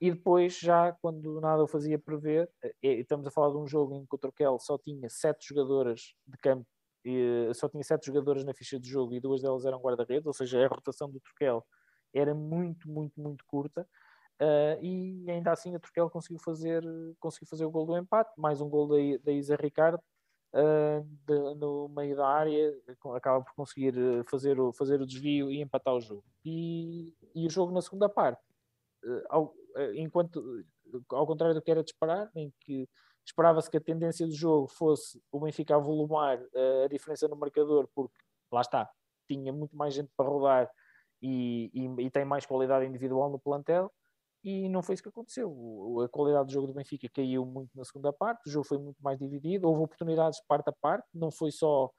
E 0.00 0.10
depois, 0.10 0.58
já 0.58 0.92
quando 1.00 1.40
nada 1.40 1.62
o 1.62 1.66
fazia 1.66 1.98
prever, 1.98 2.50
eh, 2.62 2.74
estamos 2.82 3.26
a 3.26 3.30
falar 3.30 3.50
de 3.50 3.56
um 3.56 3.66
jogo 3.66 3.94
em 3.94 4.04
que 4.04 4.14
o 4.14 4.18
Troquel 4.18 4.58
só 4.58 4.76
tinha 4.76 5.08
sete 5.08 5.48
jogadoras 5.48 6.14
de 6.26 6.36
campo, 6.38 6.66
e, 7.04 7.52
só 7.54 7.68
tinha 7.68 7.82
sete 7.82 8.06
jogadoras 8.06 8.44
na 8.44 8.52
ficha 8.52 8.78
de 8.78 8.88
jogo 8.88 9.14
e 9.14 9.20
duas 9.20 9.40
delas 9.40 9.64
eram 9.64 9.78
guarda-redes, 9.80 10.26
ou 10.26 10.34
seja, 10.34 10.64
a 10.64 10.68
rotação 10.68 11.10
do 11.10 11.20
Troquel 11.20 11.64
era 12.12 12.34
muito, 12.34 12.90
muito, 12.90 13.18
muito 13.20 13.44
curta. 13.46 13.88
Uh, 14.40 14.76
e 14.82 15.30
ainda 15.30 15.52
assim 15.52 15.74
a 15.74 15.80
Troquel 15.80 16.10
conseguiu 16.10 16.38
fazer, 16.40 16.82
conseguiu 17.18 17.48
fazer 17.48 17.64
o 17.64 17.70
gol 17.70 17.86
do 17.86 17.96
empate, 17.96 18.30
mais 18.36 18.60
um 18.60 18.68
gol 18.68 18.88
da, 19.24 19.32
Isa 19.32 19.56
Ricardo 19.56 20.02
no 21.58 21.88
meio 21.88 22.16
da 22.16 22.26
área, 22.26 22.74
acaba 23.14 23.44
por 23.44 23.54
conseguir 23.54 23.94
fazer 24.28 24.58
o, 24.58 24.72
fazer 24.72 25.00
o 25.00 25.06
desvio 25.06 25.50
e 25.50 25.60
empatar 25.60 25.94
o 25.94 26.00
jogo. 26.00 26.24
E, 26.44 27.14
e 27.34 27.46
o 27.46 27.50
jogo 27.50 27.72
na 27.72 27.82
segunda 27.82 28.08
parte, 28.08 28.42
enquanto 29.94 30.42
ao 31.10 31.26
contrário 31.26 31.54
do 31.54 31.62
que 31.62 31.70
era 31.70 31.82
de 31.82 31.90
esperar, 31.90 32.30
em 32.34 32.52
que 32.60 32.88
esperava-se 33.26 33.70
que 33.70 33.76
a 33.76 33.80
tendência 33.80 34.26
do 34.26 34.34
jogo 34.34 34.68
fosse 34.68 35.20
o 35.32 35.40
Benfica 35.40 35.74
a 35.74 35.78
volumar 35.78 36.38
a 36.84 36.88
diferença 36.88 37.26
no 37.28 37.36
marcador, 37.36 37.88
porque 37.94 38.14
lá 38.52 38.60
está, 38.60 38.88
tinha 39.26 39.52
muito 39.52 39.76
mais 39.76 39.94
gente 39.94 40.10
para 40.16 40.28
rodar 40.28 40.70
e, 41.20 41.70
e, 41.74 42.06
e, 42.06 42.10
tem 42.10 42.24
mais 42.24 42.46
qualidade 42.46 42.86
individual 42.86 43.30
no 43.30 43.38
plantel 43.38 43.90
e 44.44 44.68
não 44.68 44.82
foi 44.82 44.94
isso 44.94 45.02
que 45.02 45.08
aconteceu. 45.08 45.50
A 46.04 46.08
qualidade 46.08 46.46
do 46.46 46.52
jogo 46.52 46.68
do 46.68 46.74
Benfica 46.74 47.08
caiu 47.12 47.44
muito 47.44 47.70
na 47.74 47.84
segunda 47.84 48.12
parte, 48.12 48.48
o 48.48 48.50
jogo 48.50 48.66
foi 48.66 48.78
muito 48.78 49.02
mais 49.02 49.18
dividido, 49.18 49.68
houve 49.68 49.82
oportunidades 49.82 50.40
parte 50.46 50.68
a 50.68 50.72
parte, 50.72 51.06
não 51.12 51.30
foi 51.30 51.50
só 51.50 51.90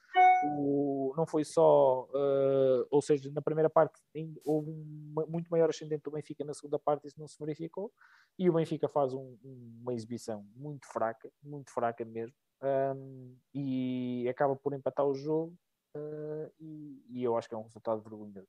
o, 0.45 1.13
não 1.17 1.25
foi 1.25 1.43
só, 1.43 2.03
uh, 2.03 2.87
ou 2.91 3.01
seja, 3.01 3.31
na 3.31 3.41
primeira 3.41 3.69
parte 3.69 3.99
houve 4.45 4.69
um 4.69 5.13
muito 5.27 5.49
maior 5.49 5.69
ascendente 5.69 6.03
do 6.03 6.11
Benfica, 6.11 6.43
na 6.43 6.53
segunda 6.53 6.77
parte 6.77 7.07
isso 7.07 7.19
não 7.19 7.27
se 7.27 7.37
verificou, 7.39 7.91
e 8.37 8.49
o 8.49 8.53
Benfica 8.53 8.87
faz 8.87 9.13
um, 9.13 9.37
uma 9.81 9.93
exibição 9.93 10.45
muito 10.55 10.87
fraca, 10.87 11.29
muito 11.41 11.71
fraca 11.71 12.05
mesmo, 12.05 12.35
um, 12.61 13.35
e 13.53 14.27
acaba 14.29 14.55
por 14.55 14.73
empatar 14.73 15.05
o 15.05 15.13
jogo, 15.13 15.55
uh, 15.95 16.51
e, 16.59 17.03
e, 17.09 17.23
eu 17.23 17.35
acho 17.35 17.47
que 17.47 17.55
é 17.55 17.57
um 17.57 17.63
resultado 17.63 18.01
vergonhoso 18.01 18.47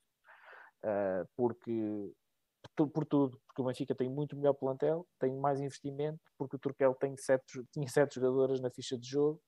uh, 0.84 1.28
porque 1.36 2.12
por 2.76 3.04
tudo, 3.06 3.40
porque 3.46 3.62
o 3.62 3.64
Benfica 3.64 3.94
tem 3.94 4.08
muito 4.08 4.36
melhor 4.36 4.54
plantel, 4.54 5.06
tem 5.18 5.36
mais 5.36 5.60
investimento, 5.60 6.20
porque 6.36 6.56
o 6.56 6.58
Turquel 6.58 6.94
tem 6.94 7.16
sete, 7.16 7.64
tinha 7.72 7.88
sete 7.88 8.16
jogadoras 8.16 8.60
na 8.60 8.70
ficha 8.70 8.96
de 8.96 9.08
jogo, 9.08 9.40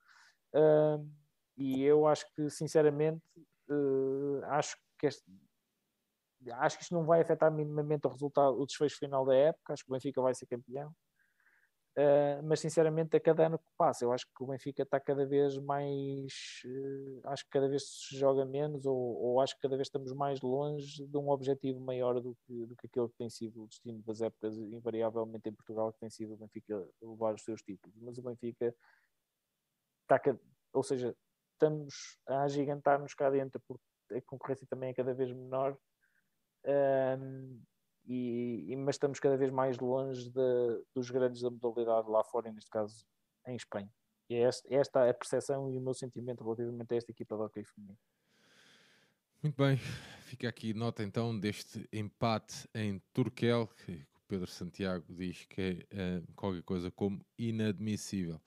e 1.61 1.83
eu 1.83 2.07
acho 2.07 2.25
que, 2.35 2.49
sinceramente, 2.51 3.23
uh, 3.69 4.41
acho 4.47 4.77
que 4.99 5.07
este, 5.07 5.25
acho 6.53 6.77
que 6.77 6.83
isto 6.85 6.95
não 6.95 7.05
vai 7.05 7.21
afetar 7.21 7.53
minimamente 7.53 8.07
o 8.07 8.11
resultado, 8.11 8.59
o 8.61 8.67
desfecho 8.67 8.99
final 8.99 9.25
da 9.25 9.35
época, 9.35 9.73
acho 9.73 9.85
que 9.85 9.91
o 9.91 9.95
Benfica 9.95 10.23
vai 10.23 10.35
ser 10.35 10.47
campeão, 10.47 10.95
Uh, 11.99 12.41
mas 12.45 12.61
sinceramente, 12.61 13.17
a 13.17 13.21
cada 13.21 13.47
ano 13.47 13.59
que 13.59 13.65
passa, 13.77 14.05
eu 14.05 14.13
acho 14.13 14.25
que 14.25 14.45
o 14.45 14.47
Benfica 14.47 14.85
está 14.85 15.01
cada 15.01 15.27
vez 15.27 15.59
mais. 15.59 16.63
Uh, 16.65 17.21
acho 17.25 17.45
que 17.45 17.51
cada 17.51 17.69
vez 17.69 17.83
se 17.83 18.17
joga 18.17 18.45
menos, 18.45 18.87
ou, 18.87 18.97
ou, 18.97 19.41
acho 19.41 19.57
que 19.57 19.63
cada 19.63 19.77
vez 19.77 19.89
estamos 19.89 20.13
mais 20.13 20.41
longe 20.41 21.05
de 21.05 21.17
um 21.19 21.29
objetivo 21.31 21.81
maior 21.81 22.21
do 22.21 22.37
que, 22.47 22.67
do 22.67 22.77
que 22.77 22.87
aquele 22.87 23.09
que 23.09 23.17
tem 23.17 23.29
sido 23.29 23.65
o 23.65 23.67
destino 23.67 24.01
das 24.05 24.23
épocas, 24.23 24.57
invariavelmente 24.57 25.49
em 25.49 25.53
Portugal, 25.53 25.93
que 25.93 25.99
tem 25.99 26.11
sido 26.11 26.35
o 26.35 26.37
Benfica 26.37 26.87
levar 27.03 27.35
os 27.35 27.43
seus 27.43 27.61
títulos. 27.61 27.97
Mas 28.01 28.19
o 28.19 28.23
Benfica 28.23 28.75
está. 30.03 30.21
Ou 30.73 30.83
seja, 30.85 31.15
estamos 31.61 32.19
a 32.27 32.43
agigantar-nos 32.43 33.13
cá 33.13 33.29
dentro, 33.29 33.61
porque 33.67 33.85
a 34.15 34.23
concorrência 34.23 34.67
também 34.67 34.91
é 34.91 34.95
cada 34.95 35.13
vez 35.13 35.31
menor. 35.31 35.77
Uh, 36.65 37.61
e, 38.07 38.75
mas 38.77 38.97
estamos 38.97 39.21
cada 39.21 39.37
vez 39.37 39.51
mais 39.51 39.79
longe 39.79 40.31
de, 40.31 40.85
dos 40.95 41.11
grandes 41.11 41.43
da 41.43 41.51
modalidade 41.51 42.09
lá 42.09 42.25
fora, 42.25 42.51
neste 42.51 42.71
caso 42.71 43.05
em 43.47 43.55
Espanha. 43.55 43.91
E 44.29 44.35
é 44.35 44.51
esta, 44.71 45.07
é 45.07 45.11
a 45.11 45.15
percepção 45.15 45.71
e 45.71 45.77
o 45.77 45.81
meu 45.81 45.95
sentimento 45.95 46.43
relativamente 46.43 46.95
a 46.95 46.97
esta 46.97 47.11
equipa 47.11 47.37
do 47.37 47.43
hockey 47.43 47.65
feminino. 47.65 47.99
Muito 49.43 49.57
bem, 49.57 49.77
fica 50.23 50.49
aqui 50.49 50.75
nota 50.75 51.03
então 51.03 51.39
deste 51.39 51.89
empate 51.93 52.69
em 52.75 53.01
Turquel, 53.13 53.69
que 53.69 53.93
o 53.93 54.21
Pedro 54.29 54.47
Santiago 54.47 55.05
diz 55.09 55.47
que 55.47 55.87
é 55.91 56.19
uh, 56.19 56.33
qualquer 56.35 56.63
coisa 56.63 56.91
como 56.91 57.25
inadmissível. 57.39 58.41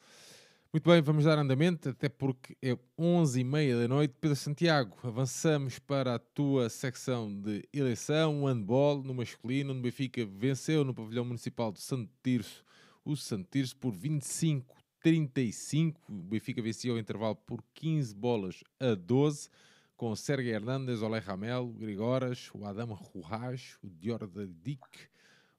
Muito 0.74 0.90
bem, 0.90 1.04
vamos 1.04 1.26
dar 1.26 1.38
andamento, 1.38 1.90
até 1.90 2.10
porque 2.10 2.58
é 2.60 2.76
11h30 3.00 3.82
da 3.82 3.88
noite. 3.88 4.16
Pedro 4.20 4.36
Santiago, 4.36 4.98
avançamos 5.04 5.78
para 5.78 6.16
a 6.16 6.20
tua 6.20 6.68
secção 6.68 7.32
de 7.32 7.64
eleição, 7.72 8.46
handball 8.46 9.04
no 9.04 9.14
masculino, 9.14 9.70
onde 9.70 9.82
o 9.82 9.84
Benfica 9.84 10.26
venceu 10.26 10.84
no 10.84 10.92
pavilhão 10.92 11.26
municipal 11.26 11.72
de 11.72 11.80
Santo 11.80 12.10
Tirso 12.24 12.66
o 13.06 13.16
Santo 13.16 13.48
Tirso 13.52 13.78
por 13.78 13.94
25-35. 13.94 15.96
O 16.10 16.14
Benfica 16.14 16.60
venceu 16.60 16.96
o 16.96 17.00
intervalo 17.00 17.36
por 17.36 17.64
15 17.76 18.16
bolas 18.16 18.64
a 18.80 18.96
12, 18.96 19.50
com 19.96 20.16
Sérgio 20.16 20.52
Hernandes, 20.52 21.04
Olé 21.04 21.20
Ramel, 21.20 21.68
Grigoras, 21.68 22.50
o 22.52 22.66
Adama 22.66 22.96
Ruhaj, 22.96 23.78
o 23.84 23.90
Dior 23.90 24.28
Dick, 24.64 24.82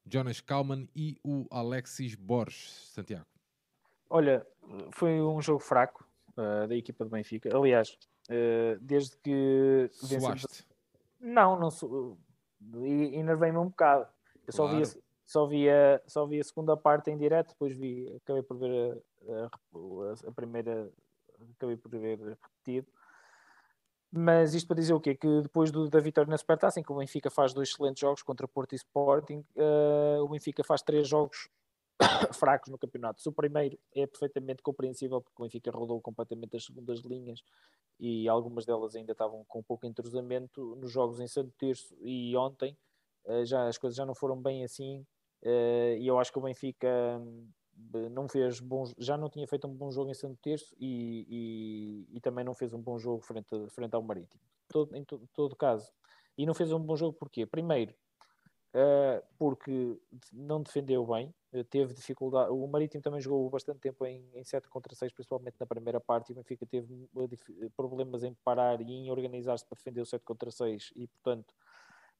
Jonas 0.05 0.41
Kalman 0.41 0.89
e 0.93 1.15
o 1.23 1.47
Alexis 1.49 2.15
Borges. 2.15 2.89
Santiago. 2.93 3.34
Olha, 4.09 4.45
foi 4.91 5.21
um 5.21 5.41
jogo 5.41 5.59
fraco 5.59 6.07
uh, 6.37 6.67
da 6.67 6.75
equipa 6.75 7.03
do 7.03 7.09
Benfica. 7.09 7.55
Aliás, 7.55 7.97
uh, 8.29 8.79
desde 8.79 9.17
que 9.17 9.89
vencemos... 10.03 10.65
Não, 11.19 11.59
não 11.59 11.71
sou. 11.71 12.17
Enervei-me 12.83 13.57
um 13.57 13.67
bocado. 13.67 14.07
Eu 14.45 14.53
só, 14.53 14.67
claro. 14.67 14.85
vi, 14.85 15.03
só, 15.25 15.45
vi 15.47 15.69
a, 15.69 16.01
só 16.05 16.25
vi 16.25 16.39
a 16.39 16.43
segunda 16.43 16.77
parte 16.77 17.09
em 17.09 17.17
direto, 17.17 17.49
depois 17.49 17.75
vi, 17.75 18.13
acabei 18.17 18.43
por 18.43 18.57
ver 18.57 19.01
a, 19.27 19.45
a, 19.45 20.29
a 20.29 20.31
primeira, 20.31 20.91
acabei 21.55 21.77
por 21.77 21.89
ver 21.89 22.19
repetido. 22.19 22.87
Mas 24.11 24.53
isto 24.53 24.67
para 24.67 24.77
dizer 24.77 24.93
o 24.93 24.99
quê? 24.99 25.15
Que 25.15 25.41
depois 25.41 25.71
do, 25.71 25.89
da 25.89 25.99
vitória 25.99 26.29
na 26.29 26.37
Supertaça, 26.37 26.79
em 26.79 26.83
que 26.83 26.91
o 26.91 26.97
Benfica 26.97 27.29
faz 27.29 27.53
dois 27.53 27.69
excelentes 27.69 27.99
jogos 27.99 28.21
contra 28.21 28.47
Porto 28.47 28.73
e 28.73 28.75
Sporting, 28.75 29.43
uh, 29.55 30.23
o 30.23 30.29
Benfica 30.29 30.63
faz 30.63 30.81
três 30.81 31.07
jogos 31.07 31.49
fracos 32.33 32.69
no 32.69 32.77
campeonato. 32.77 33.21
Se 33.21 33.29
o 33.29 33.31
primeiro 33.31 33.77
é 33.93 34.05
perfeitamente 34.05 34.61
compreensível, 34.61 35.21
porque 35.21 35.41
o 35.41 35.43
Benfica 35.43 35.71
rodou 35.71 36.01
completamente 36.01 36.55
as 36.55 36.65
segundas 36.65 36.99
linhas 36.99 37.41
e 37.99 38.27
algumas 38.27 38.65
delas 38.65 38.95
ainda 38.95 39.13
estavam 39.13 39.45
com 39.45 39.63
pouco 39.63 39.85
entrosamento 39.85 40.75
nos 40.75 40.91
jogos 40.91 41.19
em 41.19 41.27
Santo 41.27 41.53
Terço 41.57 41.95
e 42.01 42.35
ontem 42.35 42.77
eh, 43.25 43.45
já 43.45 43.67
as 43.67 43.77
coisas 43.77 43.95
já 43.95 44.05
não 44.05 44.13
foram 44.13 44.41
bem 44.41 44.65
assim 44.65 45.05
eh, 45.41 45.97
e 45.99 46.07
eu 46.07 46.19
acho 46.19 46.31
que 46.31 46.37
o 46.37 46.41
Benfica 46.41 46.87
hum, 47.19 47.47
não 48.11 48.27
fez 48.27 48.59
bons, 48.59 48.93
já 48.97 49.17
não 49.17 49.29
tinha 49.29 49.47
feito 49.47 49.67
um 49.67 49.73
bom 49.73 49.91
jogo 49.91 50.09
em 50.09 50.13
Santo 50.13 50.37
Terço 50.41 50.73
e, 50.79 52.07
e, 52.09 52.17
e 52.17 52.21
também 52.21 52.43
não 52.43 52.53
fez 52.53 52.73
um 52.73 52.81
bom 52.81 52.97
jogo 52.97 53.21
frente, 53.21 53.49
frente 53.69 53.93
ao 53.93 54.01
Marítimo. 54.01 54.41
Todo, 54.67 54.95
em 54.95 55.03
to, 55.03 55.21
todo 55.33 55.55
caso. 55.55 55.91
E 56.37 56.45
não 56.45 56.53
fez 56.53 56.71
um 56.71 56.79
bom 56.79 56.95
jogo 56.95 57.17
porquê? 57.17 57.45
Primeiro, 57.45 57.93
porque 59.37 59.97
não 60.33 60.61
defendeu 60.61 61.05
bem, 61.05 61.33
eh, 61.53 61.63
teve 61.63 61.93
dificuldade. 61.93 62.51
O 62.51 62.67
Marítimo 62.67 63.01
também 63.01 63.21
jogou 63.21 63.49
bastante 63.49 63.79
tempo 63.79 64.05
em, 64.05 64.29
em 64.33 64.43
7 64.43 64.67
contra 64.67 64.93
6, 64.93 65.13
principalmente 65.13 65.55
na 65.57 65.65
primeira 65.65 65.99
parte, 66.01 66.29
e 66.29 66.33
o 66.33 66.35
Benfica 66.35 66.65
teve 66.65 67.09
uh, 67.15 67.69
problemas 67.77 68.23
em 68.23 68.33
parar 68.43 68.81
e 68.81 68.91
em 68.91 69.09
organizar-se 69.09 69.65
para 69.65 69.77
defender 69.77 70.01
o 70.01 70.05
7 70.05 70.23
contra 70.25 70.51
6, 70.51 70.91
e 70.95 71.07
portanto 71.07 71.53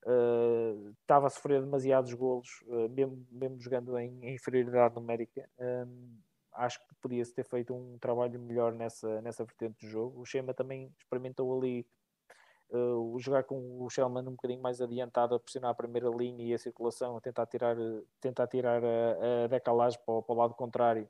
uh, 0.06 0.96
estava 1.02 1.28
a 1.28 1.30
sofrer 1.30 1.62
demasiados 1.62 2.14
golos, 2.14 2.64
mesmo, 2.92 3.28
mesmo 3.30 3.60
jogando 3.60 3.98
em, 3.98 4.24
em 4.24 4.36
inferioridade 4.36 4.96
numérica. 4.96 5.50
Um, 5.60 6.18
acho 6.54 6.80
que 6.80 6.96
podia-se 7.02 7.34
ter 7.34 7.44
feito 7.44 7.74
um 7.74 7.98
trabalho 8.00 8.40
melhor 8.40 8.74
nessa, 8.74 9.22
nessa 9.22 9.44
vertente 9.44 9.86
do 9.86 9.92
jogo. 9.92 10.22
O 10.22 10.26
Schema 10.26 10.54
também 10.54 10.90
experimentou 10.98 11.58
ali 11.58 11.86
uh, 12.70 13.20
jogar 13.20 13.44
com 13.44 13.82
o 13.82 13.90
Shellman 13.90 14.28
um 14.28 14.32
bocadinho 14.32 14.62
mais 14.62 14.82
adiantado 14.82 15.36
a 15.36 15.40
pressionar 15.40 15.72
a 15.72 15.76
primeira 15.76 16.10
linha 16.10 16.44
e 16.44 16.54
a 16.54 16.58
circulação, 16.58 17.18
a 17.18 17.22
tentar 17.22 17.46
tirar, 17.46 17.76
tentar 18.20 18.48
tirar 18.48 18.84
a, 18.84 19.46
a 19.46 19.48
decalagem 19.48 20.00
para, 20.06 20.22
para 20.22 20.34
o 20.34 20.38
lado 20.38 20.54
contrário. 20.54 21.10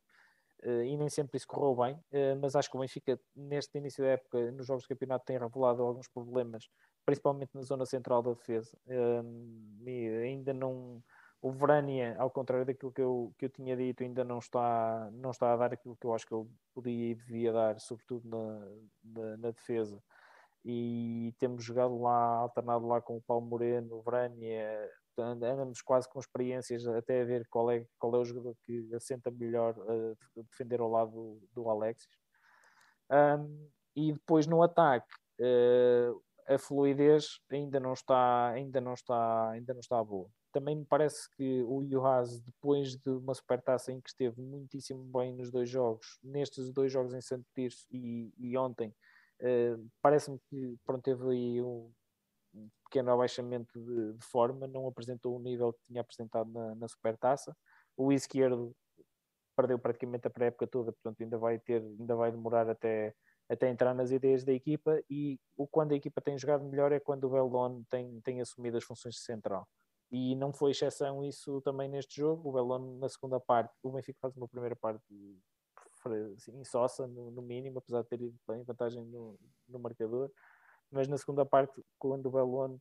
Uh, 0.64 0.84
e 0.84 0.98
nem 0.98 1.10
sempre 1.10 1.38
isso 1.38 1.48
correu 1.48 1.76
bem, 1.76 1.96
uh, 1.96 2.40
mas 2.42 2.56
acho 2.56 2.70
que 2.70 2.78
o 2.78 2.80
Benfica, 2.80 3.20
neste 3.36 3.78
início 3.78 4.04
da 4.04 4.12
época, 4.12 4.52
nos 4.52 4.66
jogos 4.66 4.84
de 4.84 4.90
campeonato, 4.90 5.26
tem 5.26 5.38
revelado 5.38 5.84
alguns 5.84 6.08
problemas, 6.08 6.70
principalmente 7.06 7.52
na 7.54 7.62
zona 7.62 7.86
central 7.86 8.22
da 8.24 8.32
defesa. 8.32 8.76
e 9.86 10.08
ainda 10.24 10.54
não. 10.54 11.04
O 11.42 11.52
Vrania, 11.52 12.16
ao 12.18 12.32
contrário 12.32 12.66
daquilo 12.66 12.92
que 12.92 13.02
eu, 13.02 13.32
que 13.38 13.46
eu 13.46 13.50
tinha 13.50 13.78
dito, 13.78 14.02
ainda 14.02 14.24
não 14.24 14.40
está, 14.40 15.12
não 15.14 15.30
está 15.30 15.54
a 15.54 15.58
dar 15.58 15.74
aquilo 15.74 15.96
que 15.96 16.08
eu 16.08 16.16
acho 16.16 16.26
que 16.26 16.34
ele 16.34 16.50
podia 16.74 17.12
e 17.12 17.14
devia 17.14 17.54
dar, 17.54 17.80
sobretudo 17.80 18.28
na, 18.28 18.68
na, 19.04 19.38
na 19.38 19.52
defesa. 19.52 20.02
E 20.66 21.32
temos 21.38 21.64
jogado 21.64 22.02
lá, 22.02 22.38
alternado 22.38 22.88
lá 22.88 23.00
com 23.00 23.18
o 23.18 23.22
Paulo 23.22 23.46
Moreno, 23.46 23.98
o 23.98 24.02
Vrania, 24.02 24.90
andamos 25.18 25.82
quase 25.82 26.10
com 26.10 26.20
experiências 26.20 26.88
até 26.88 27.22
a 27.22 27.26
ver 27.26 27.48
qual 27.50 27.70
é, 27.70 27.86
qual 28.00 28.16
é 28.16 28.18
o 28.18 28.26
jogador 28.26 28.56
que 28.64 28.94
assenta 28.96 29.30
melhor 29.30 29.76
a 29.80 30.42
defender 30.42 30.82
ao 30.82 30.90
lado 30.90 31.12
do, 31.12 31.42
do 31.54 31.70
Alexis. 31.70 32.10
Um, 33.12 33.70
e 33.96 34.12
depois 34.12 34.48
no 34.48 34.64
ataque, 34.64 35.14
uh, 35.40 36.22
a 36.48 36.58
fluidez 36.58 37.40
ainda 37.50 37.80
não 37.80 37.94
está, 37.94 38.50
ainda 38.50 38.82
não 38.82 38.94
está, 38.94 39.50
ainda 39.52 39.74
não 39.74 39.80
está 39.80 40.04
boa. 40.04 40.30
Também 40.52 40.76
me 40.76 40.86
parece 40.86 41.30
que 41.36 41.64
o 41.64 41.84
Juhaz, 41.86 42.40
depois 42.40 42.96
de 42.96 43.10
uma 43.10 43.34
supertaça 43.34 43.92
em 43.92 44.00
que 44.00 44.10
esteve 44.10 44.42
muitíssimo 44.42 45.04
bem 45.04 45.34
nos 45.34 45.52
dois 45.52 45.70
jogos, 45.70 46.18
nestes 46.24 46.72
dois 46.72 46.92
jogos 46.92 47.14
em 47.14 47.22
Santo 47.22 47.46
Tirso 47.54 47.86
e, 47.92 48.34
e 48.38 48.58
ontem, 48.58 48.94
uh, 49.42 49.90
parece-me 50.02 50.40
que 50.50 50.78
pronto, 50.86 51.04
teve 51.04 51.30
aí 51.30 51.62
um, 51.62 51.92
um 52.54 52.70
pequeno 52.86 53.12
abaixamento 53.12 53.80
de, 53.80 54.14
de, 54.14 54.26
forma, 54.26 54.68
não 54.68 54.88
apresentou 54.88 55.36
o 55.36 55.42
nível 55.42 55.74
que 55.74 55.80
tinha 55.88 56.02
apresentado 56.02 56.52
na, 56.52 56.76
na 56.76 56.88
supertaça. 56.88 57.56
O 57.98 58.12
esquerdo 58.12 58.76
perdeu 59.56 59.80
praticamente 59.80 60.28
a 60.28 60.30
pré-época 60.30 60.68
toda, 60.68 60.92
portanto 60.92 61.22
ainda 61.22 61.38
vai 61.38 61.60
ter, 61.60 61.82
ainda 61.82 62.16
vai 62.16 62.32
demorar 62.32 62.70
até 62.70 63.14
até 63.50 63.70
entrar 63.70 63.94
nas 63.94 64.12
ideias 64.12 64.44
da 64.44 64.52
equipa 64.52 65.02
e 65.10 65.40
o 65.56 65.68
quando 65.68 65.92
a 65.92 65.96
equipa 65.96 66.20
tem 66.22 66.38
jogado 66.38 66.66
melhor 66.66 66.92
é 66.92 67.00
quando 67.00 67.26
o 67.26 67.30
Belon 67.30 67.84
tem, 67.90 68.20
tem 68.22 68.42
assumido 68.42 68.78
as 68.78 68.84
funções 68.84 69.16
de 69.16 69.22
central. 69.22 69.68
E 70.12 70.36
não 70.36 70.54
foi 70.54 70.72
exceção 70.72 71.24
isso 71.24 71.62
também 71.62 71.90
neste 71.90 72.16
jogo. 72.22 72.50
O 72.50 72.54
Belon 72.54 72.98
na 73.00 73.10
segunda 73.10 73.40
parte, 73.40 73.74
o 73.84 73.92
Benfica 73.92 74.20
faz 74.22 74.36
uma 74.36 74.48
primeira 74.48 74.76
parte 74.76 75.04
assim, 76.36 76.58
insossa 76.60 77.08
no, 77.08 77.32
no 77.32 77.42
mínimo, 77.42 77.80
apesar 77.80 78.02
de 78.02 78.10
ter 78.10 78.22
ido 78.22 78.38
bem 78.48 78.64
vantagem 78.64 79.06
no, 79.06 79.40
no 79.68 79.80
marcador. 79.80 80.32
Mas 80.92 81.08
na 81.08 81.18
segunda 81.18 81.46
parte, 81.46 81.84
quando 81.98 82.28
o 82.28 82.32
Belon 82.32 82.78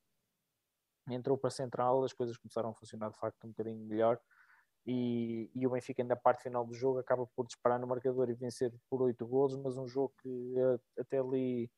entrou 1.10 1.36
para 1.36 1.48
a 1.48 1.50
central, 1.50 2.04
as 2.04 2.12
coisas 2.12 2.36
começaram 2.36 2.70
a 2.70 2.74
funcionar 2.74 3.10
de 3.10 3.18
facto 3.18 3.44
um 3.44 3.48
bocadinho 3.48 3.84
melhor 3.86 4.20
e, 4.86 5.50
e, 5.54 5.66
o 5.66 5.70
Benfica 5.70 6.04
na 6.04 6.16
parte 6.16 6.42
final 6.42 6.66
do 6.66 6.74
jogo 6.74 6.98
acaba 6.98 7.26
por 7.34 7.46
disparar 7.46 7.80
no 7.80 7.86
marcador 7.86 8.28
e 8.28 8.34
vencer 8.34 8.72
por 8.90 9.00
8 9.00 9.26
golos, 9.26 9.56
mas 9.56 9.78
um 9.78 9.88
jogo 9.88 10.12
que 10.20 10.54
eh, 10.58 11.00
até 11.00 11.18
ali 11.18 11.70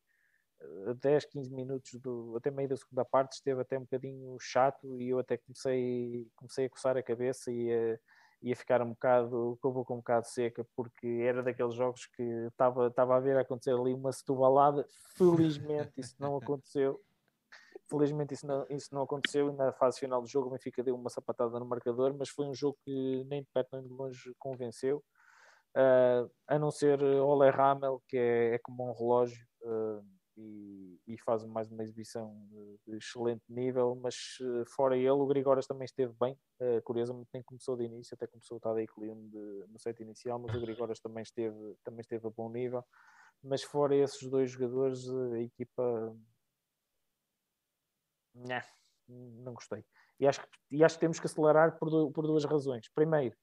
10, 1.00 1.24
eh, 1.24 1.28
15 1.30 1.54
minutos 1.54 1.94
do, 2.00 2.34
até 2.36 2.50
meio 2.50 2.68
da 2.68 2.76
segunda 2.76 3.04
parte 3.04 3.34
esteve 3.34 3.60
até 3.60 3.78
um 3.78 3.82
bocadinho 3.82 4.36
chato 4.40 5.00
e 5.00 5.10
eu 5.10 5.20
até 5.20 5.36
comecei, 5.36 6.28
comecei 6.34 6.66
a 6.66 6.70
coçar 6.70 6.96
a 6.96 7.02
cabeça 7.02 7.52
e 7.52 7.72
a, 7.72 7.98
e 8.42 8.52
a 8.52 8.56
ficar 8.56 8.82
um 8.82 8.90
bocado, 8.90 9.58
com 9.60 9.68
a 9.68 9.72
boca 9.72 9.92
um 9.92 9.98
bocado 9.98 10.26
seca, 10.26 10.66
porque 10.76 11.06
era 11.06 11.42
daqueles 11.42 11.74
jogos 11.74 12.06
que 12.06 12.22
estava, 12.22 12.88
estava 12.88 13.16
a 13.16 13.20
ver 13.20 13.36
acontecer 13.36 13.72
ali 13.72 13.92
uma 13.92 14.12
setubalada, 14.12 14.86
felizmente 15.16 15.92
isso 16.00 16.14
não 16.18 16.36
aconteceu. 16.36 17.00
Felizmente 17.88 18.34
isso 18.34 18.46
não, 18.46 18.66
isso 18.68 18.94
não 18.94 19.02
aconteceu. 19.02 19.48
E 19.48 19.52
na 19.52 19.72
fase 19.72 20.00
final 20.00 20.20
do 20.20 20.28
jogo 20.28 20.48
o 20.48 20.50
Benfica 20.50 20.82
deu 20.82 20.96
uma 20.96 21.08
sapatada 21.08 21.58
no 21.58 21.66
marcador, 21.66 22.14
mas 22.18 22.28
foi 22.28 22.46
um 22.46 22.54
jogo 22.54 22.76
que 22.84 23.24
nem 23.28 23.42
de 23.42 23.48
perto 23.52 23.76
nem 23.76 23.82
de 23.82 23.88
longe 23.88 24.34
convenceu. 24.38 25.02
Uh, 25.76 26.30
a 26.48 26.58
não 26.58 26.70
ser 26.70 27.02
Ole 27.02 27.50
Ramel, 27.50 28.02
que 28.08 28.16
é, 28.16 28.54
é 28.54 28.58
como 28.58 28.88
um 28.88 28.94
relógio 28.94 29.46
uh, 29.62 30.02
e, 30.36 31.00
e, 31.06 31.18
faz 31.18 31.44
mais 31.44 31.70
uma 31.70 31.82
exibição 31.82 32.46
de, 32.48 32.78
de 32.86 32.96
excelente 32.98 33.44
nível, 33.48 33.94
mas 33.96 34.38
uh, 34.40 34.64
fora 34.66 34.96
ele, 34.96 35.10
o 35.10 35.26
Grigoras 35.26 35.66
também 35.66 35.84
esteve 35.84 36.12
bem, 36.20 36.38
curiosamente 36.84 37.30
nem 37.32 37.42
começou 37.42 37.76
de 37.76 37.84
início, 37.84 38.14
até 38.14 38.26
começou 38.26 38.56
o 38.58 38.60
Tadei 38.60 38.86
Klium 38.86 39.30
no 39.68 39.78
set 39.78 40.00
inicial, 40.00 40.38
mas 40.38 40.54
o 40.54 40.60
Grigoras 40.60 41.00
também 41.00 41.22
esteve, 41.22 41.76
também 41.84 42.00
esteve 42.00 42.26
a 42.26 42.30
bom 42.30 42.50
nível, 42.50 42.84
mas 43.42 43.62
fora 43.62 43.94
esses 43.94 44.28
dois 44.28 44.50
jogadores, 44.50 45.08
a 45.08 45.40
equipa 45.40 46.16
não, 48.34 48.60
não 49.08 49.54
gostei. 49.54 49.84
E 50.18 50.26
acho, 50.26 50.40
que, 50.40 50.48
e 50.70 50.84
acho 50.84 50.96
que 50.96 51.00
temos 51.00 51.20
que 51.20 51.26
acelerar 51.26 51.78
por, 51.78 51.90
do, 51.90 52.10
por 52.10 52.26
duas 52.26 52.44
razões. 52.44 52.88
Primeiro, 52.94 53.36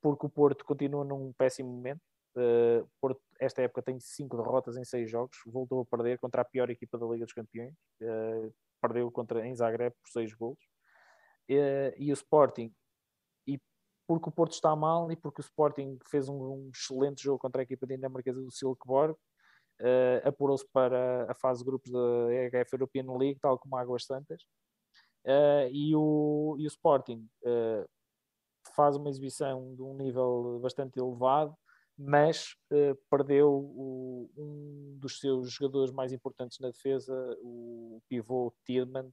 porque 0.00 0.26
o 0.26 0.30
Porto 0.30 0.64
continua 0.64 1.04
num 1.04 1.32
péssimo 1.32 1.70
momento. 1.70 2.00
Uh, 2.38 2.88
Porto, 3.00 3.20
esta 3.40 3.62
época, 3.62 3.82
tem 3.82 3.98
cinco 3.98 4.36
derrotas 4.36 4.76
em 4.76 4.84
seis 4.84 5.10
jogos. 5.10 5.36
Voltou 5.46 5.80
a 5.80 5.84
perder 5.84 6.18
contra 6.18 6.42
a 6.42 6.44
pior 6.44 6.70
equipa 6.70 6.96
da 6.96 7.06
Liga 7.06 7.24
dos 7.24 7.34
Campeões. 7.34 7.74
Uh, 8.00 8.54
perdeu 8.80 9.10
contra, 9.10 9.44
em 9.44 9.54
Zagreb 9.56 9.92
por 10.00 10.08
seis 10.08 10.32
golos. 10.34 10.62
Uh, 11.50 11.90
e 11.96 12.12
o 12.12 12.14
Sporting, 12.14 12.72
e 13.46 13.58
porque 14.06 14.28
o 14.28 14.32
Porto 14.32 14.52
está 14.52 14.76
mal 14.76 15.10
e 15.10 15.16
porque 15.16 15.40
o 15.40 15.42
Sporting 15.42 15.98
fez 16.08 16.28
um, 16.28 16.70
excelente 16.72 17.22
jogo 17.22 17.38
contra 17.38 17.62
a 17.62 17.64
equipa 17.64 17.86
dinamarquesa 17.86 18.40
do 18.40 18.52
Silkeborg, 18.52 19.16
apurou-se 20.24 20.66
para 20.72 21.30
a 21.30 21.34
fase 21.34 21.60
de 21.60 21.70
grupos 21.70 21.90
da 21.90 22.34
EHF 22.34 22.72
European 22.72 23.16
League, 23.16 23.38
tal 23.40 23.58
como 23.58 23.76
Águas 23.76 24.04
Santas, 24.04 24.42
e, 25.70 25.94
o, 25.94 26.56
e 26.58 26.64
o 26.64 26.66
Sporting 26.66 27.26
faz 28.74 28.96
uma 28.96 29.08
exibição 29.08 29.74
de 29.74 29.82
um 29.82 29.94
nível 29.94 30.58
bastante 30.60 30.98
elevado, 30.98 31.56
mas 31.98 32.54
perdeu 33.10 33.52
o, 33.52 34.30
um 34.36 34.96
dos 34.98 35.18
seus 35.18 35.50
jogadores 35.50 35.92
mais 35.92 36.12
importantes 36.12 36.58
na 36.60 36.68
defesa, 36.68 37.12
o 37.42 38.00
pivô 38.08 38.54
Tillman, 38.64 39.12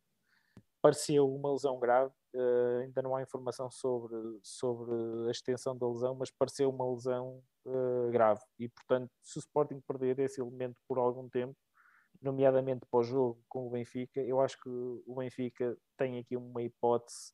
pareceu 0.86 1.28
uma 1.34 1.52
lesão 1.52 1.80
grave, 1.80 2.14
uh, 2.36 2.82
ainda 2.84 3.02
não 3.02 3.16
há 3.16 3.22
informação 3.24 3.72
sobre, 3.72 4.16
sobre 4.44 4.94
a 5.28 5.32
extensão 5.32 5.76
da 5.76 5.88
lesão, 5.88 6.14
mas 6.14 6.30
pareceu 6.30 6.70
uma 6.70 6.88
lesão 6.94 7.42
uh, 7.66 8.12
grave. 8.12 8.42
E, 8.60 8.70
portanto, 8.70 9.10
se 9.24 9.40
o 9.40 9.42
Sporting 9.42 9.82
perder 9.88 10.20
esse 10.20 10.40
elemento 10.40 10.80
por 10.88 11.00
algum 11.00 11.28
tempo, 11.28 11.56
nomeadamente 12.22 12.86
para 12.86 13.00
o 13.00 13.04
jogo 13.04 13.44
com 13.50 13.66
o 13.66 13.72
Benfica, 13.72 14.22
eu 14.22 14.40
acho 14.40 14.62
que 14.62 14.70
o 14.70 15.16
Benfica 15.18 15.76
tem 15.98 16.20
aqui 16.20 16.38
uma 16.38 16.62
hipótese, 16.62 17.34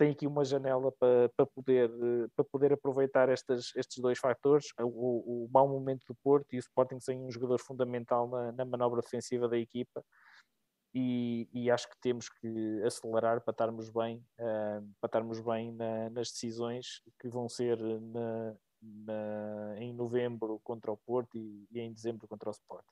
tem 0.00 0.12
aqui 0.12 0.26
uma 0.26 0.46
janela 0.46 0.90
para, 0.92 1.28
para, 1.36 1.44
poder, 1.44 1.90
para 2.34 2.44
poder 2.46 2.72
aproveitar 2.72 3.28
estas, 3.28 3.70
estes 3.76 3.98
dois 3.98 4.18
fatores, 4.18 4.68
o, 4.80 5.44
o 5.44 5.48
mau 5.52 5.68
momento 5.68 6.06
do 6.08 6.14
Porto 6.14 6.54
e 6.54 6.56
o 6.56 6.58
Sporting 6.58 6.98
sem 6.98 7.20
um 7.20 7.30
jogador 7.30 7.60
fundamental 7.60 8.26
na, 8.26 8.50
na 8.50 8.64
manobra 8.64 9.02
defensiva 9.02 9.46
da 9.46 9.58
equipa, 9.58 10.02
e, 10.94 11.46
e, 11.52 11.70
acho 11.70 11.88
que 11.88 12.00
temos 12.00 12.30
que 12.30 12.82
acelerar 12.82 13.42
para 13.42 13.52
estarmos 13.52 13.90
bem, 13.90 14.24
uh, 14.40 14.82
para 15.00 15.06
estarmos 15.08 15.38
bem 15.38 15.70
na, 15.70 16.08
nas 16.08 16.32
decisões 16.32 17.02
que 17.20 17.28
vão 17.28 17.46
ser 17.46 17.78
na, 17.78 18.56
na, 18.82 19.74
em 19.76 19.92
novembro 19.92 20.58
contra 20.64 20.90
o 20.90 20.96
Porto 20.96 21.36
e, 21.36 21.68
e, 21.70 21.78
em 21.78 21.92
dezembro 21.92 22.26
contra 22.26 22.48
o 22.48 22.52
Sport. 22.52 22.86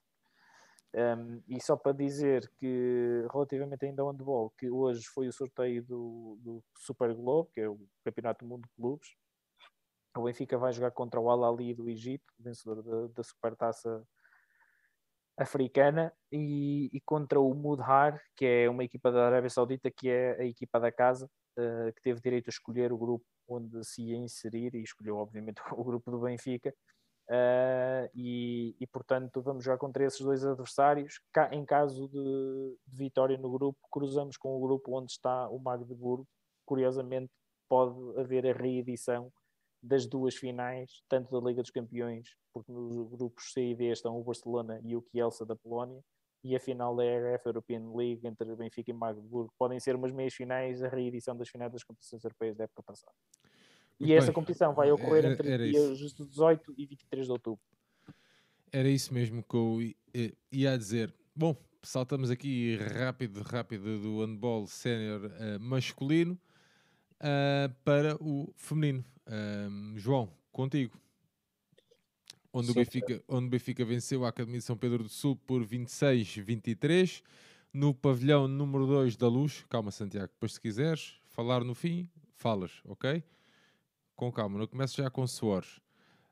Um, 0.93 1.43
e 1.47 1.61
só 1.61 1.77
para 1.77 1.91
dizer 1.91 2.51
que 2.57 3.25
relativamente 3.31 3.85
ainda 3.85 4.01
ao 4.01 4.09
handball, 4.09 4.51
que 4.57 4.69
hoje 4.69 5.05
foi 5.13 5.27
o 5.27 5.33
sorteio 5.33 5.83
do, 5.83 6.37
do 6.41 6.63
Super 6.77 7.13
Globo, 7.13 7.49
que 7.53 7.61
é 7.61 7.69
o 7.69 7.79
Campeonato 8.03 8.43
do 8.43 8.49
Mundo 8.49 8.63
de 8.63 8.75
Clubes. 8.75 9.09
O 10.17 10.23
Benfica 10.23 10.57
vai 10.57 10.73
jogar 10.73 10.91
contra 10.91 11.19
o 11.19 11.29
Al-Ali 11.29 11.75
do 11.75 11.87
Egito, 11.87 12.33
vencedor 12.39 12.81
da, 12.81 13.13
da 13.13 13.23
Supertaça 13.23 14.03
africana 15.37 16.11
e, 16.31 16.89
e, 16.91 16.99
contra 17.01 17.39
o 17.39 17.53
Mudhar, 17.53 18.21
que 18.35 18.45
é 18.45 18.69
uma 18.69 18.83
equipa 18.83 19.11
da 19.11 19.27
Arábia 19.27 19.49
Saudita, 19.49 19.89
que 19.89 20.09
é 20.09 20.41
a 20.41 20.45
equipa 20.45 20.79
da 20.79 20.91
casa, 20.91 21.29
uh, 21.57 21.93
que 21.93 22.01
teve 22.01 22.19
direito 22.19 22.47
a 22.47 22.49
escolher 22.49 22.91
o 22.91 22.97
grupo 22.97 23.25
onde 23.47 23.83
se 23.85 24.03
ia 24.03 24.17
inserir 24.17 24.75
e 24.75 24.83
escolheu, 24.83 25.17
obviamente, 25.17 25.61
o 25.71 25.83
grupo 25.83 26.11
do 26.11 26.19
Benfica. 26.19 26.73
Uh, 27.29 28.09
e, 28.15 28.75
e, 28.79 28.87
portanto, 28.87 29.39
vamos 29.41 29.63
jogar 29.63 29.77
contra 29.77 30.03
esses 30.03 30.19
dois 30.19 30.43
adversários. 30.43 31.21
Em 31.51 31.63
caso 31.63 32.09
de, 32.09 32.77
de, 32.87 32.97
vitória 32.97 33.37
no 33.37 33.51
grupo, 33.51 33.77
cruzamos 33.91 34.35
com 34.35 34.57
o 34.57 34.59
grupo 34.59 34.97
onde 34.97 35.11
está 35.11 35.47
o 35.49 35.59
Magdeburgo. 35.59 36.27
Curiosamente, 36.65 37.31
pode 37.67 38.19
haver 38.19 38.47
a 38.47 38.53
reedição 38.53 39.31
das 39.81 40.07
duas 40.07 40.35
finais, 40.35 41.03
tanto 41.07 41.31
da 41.31 41.47
Liga 41.47 41.61
dos 41.61 41.71
Campeões, 41.71 42.35
porque 42.51 42.71
nos 42.71 43.07
grupos 43.11 43.53
C 43.53 43.61
e 43.61 43.75
D 43.75 43.91
estão 43.91 44.19
o 44.19 44.23
Barcelona 44.23 44.81
e 44.83 44.95
o 44.95 45.01
Kielce 45.01 45.45
da 45.45 45.55
Polónia, 45.55 46.03
e 46.43 46.55
a 46.55 46.59
final 46.59 46.95
da 46.95 47.05
ERF 47.05 47.45
European 47.45 47.91
League 47.93 48.25
entre 48.25 48.55
Benfica 48.55 48.89
e 48.89 48.93
Magdeburgo. 48.93 49.53
Podem 49.57 49.79
ser 49.79 49.95
umas 49.95 50.11
meias 50.11 50.33
finais, 50.33 50.81
a 50.81 50.87
reedição 50.87 51.37
das 51.37 51.49
finais 51.49 51.71
das 51.71 51.83
competições 51.83 52.23
europeias 52.23 52.57
da 52.57 52.63
época 52.63 52.81
passada. 52.83 53.15
E 53.99 54.05
Muito 54.05 54.17
essa 54.17 54.31
competição 54.31 54.73
vai 54.73 54.91
ocorrer 54.91 55.25
era, 55.25 55.33
entre 55.33 55.51
era 55.51 55.67
dias 55.67 55.99
isso. 55.99 56.25
18 56.25 56.73
e 56.77 56.85
23 56.85 57.25
de 57.25 57.31
outubro. 57.31 57.59
Era 58.71 58.87
isso 58.87 59.13
mesmo 59.13 59.43
que 59.43 59.55
eu 59.55 59.79
ia 60.51 60.77
dizer. 60.77 61.13
Bom, 61.35 61.55
saltamos 61.81 62.29
aqui 62.29 62.77
rápido, 62.77 63.41
rápido 63.41 63.99
do 63.99 64.21
handball 64.21 64.67
sénior 64.67 65.25
uh, 65.25 65.59
masculino 65.59 66.39
uh, 67.15 67.73
para 67.83 68.15
o 68.23 68.53
feminino. 68.55 69.03
João, 69.95 70.33
contigo. 70.51 70.99
Onde 72.51 72.71
o, 72.71 72.73
Benfica, 72.73 73.23
onde 73.27 73.45
o 73.45 73.49
Benfica 73.49 73.85
venceu 73.85 74.25
a 74.25 74.29
Academia 74.29 74.57
de 74.57 74.65
São 74.65 74.75
Pedro 74.75 75.03
do 75.03 75.09
Sul 75.09 75.35
por 75.35 75.63
26-23. 75.63 77.21
No 77.71 77.93
pavilhão 77.93 78.47
número 78.47 78.87
2 78.87 79.15
da 79.15 79.27
Luz, 79.27 79.63
calma 79.69 79.91
Santiago, 79.91 80.31
depois 80.33 80.53
se 80.53 80.59
quiseres 80.59 81.19
falar 81.27 81.63
no 81.63 81.75
fim, 81.75 82.09
falas, 82.33 82.81
ok? 82.85 83.23
Com 84.19 84.33
calma, 84.33 84.59
não 84.59 84.67
começo 84.67 84.97
já 84.97 85.09
com 85.09 85.25
suores. 85.25 85.77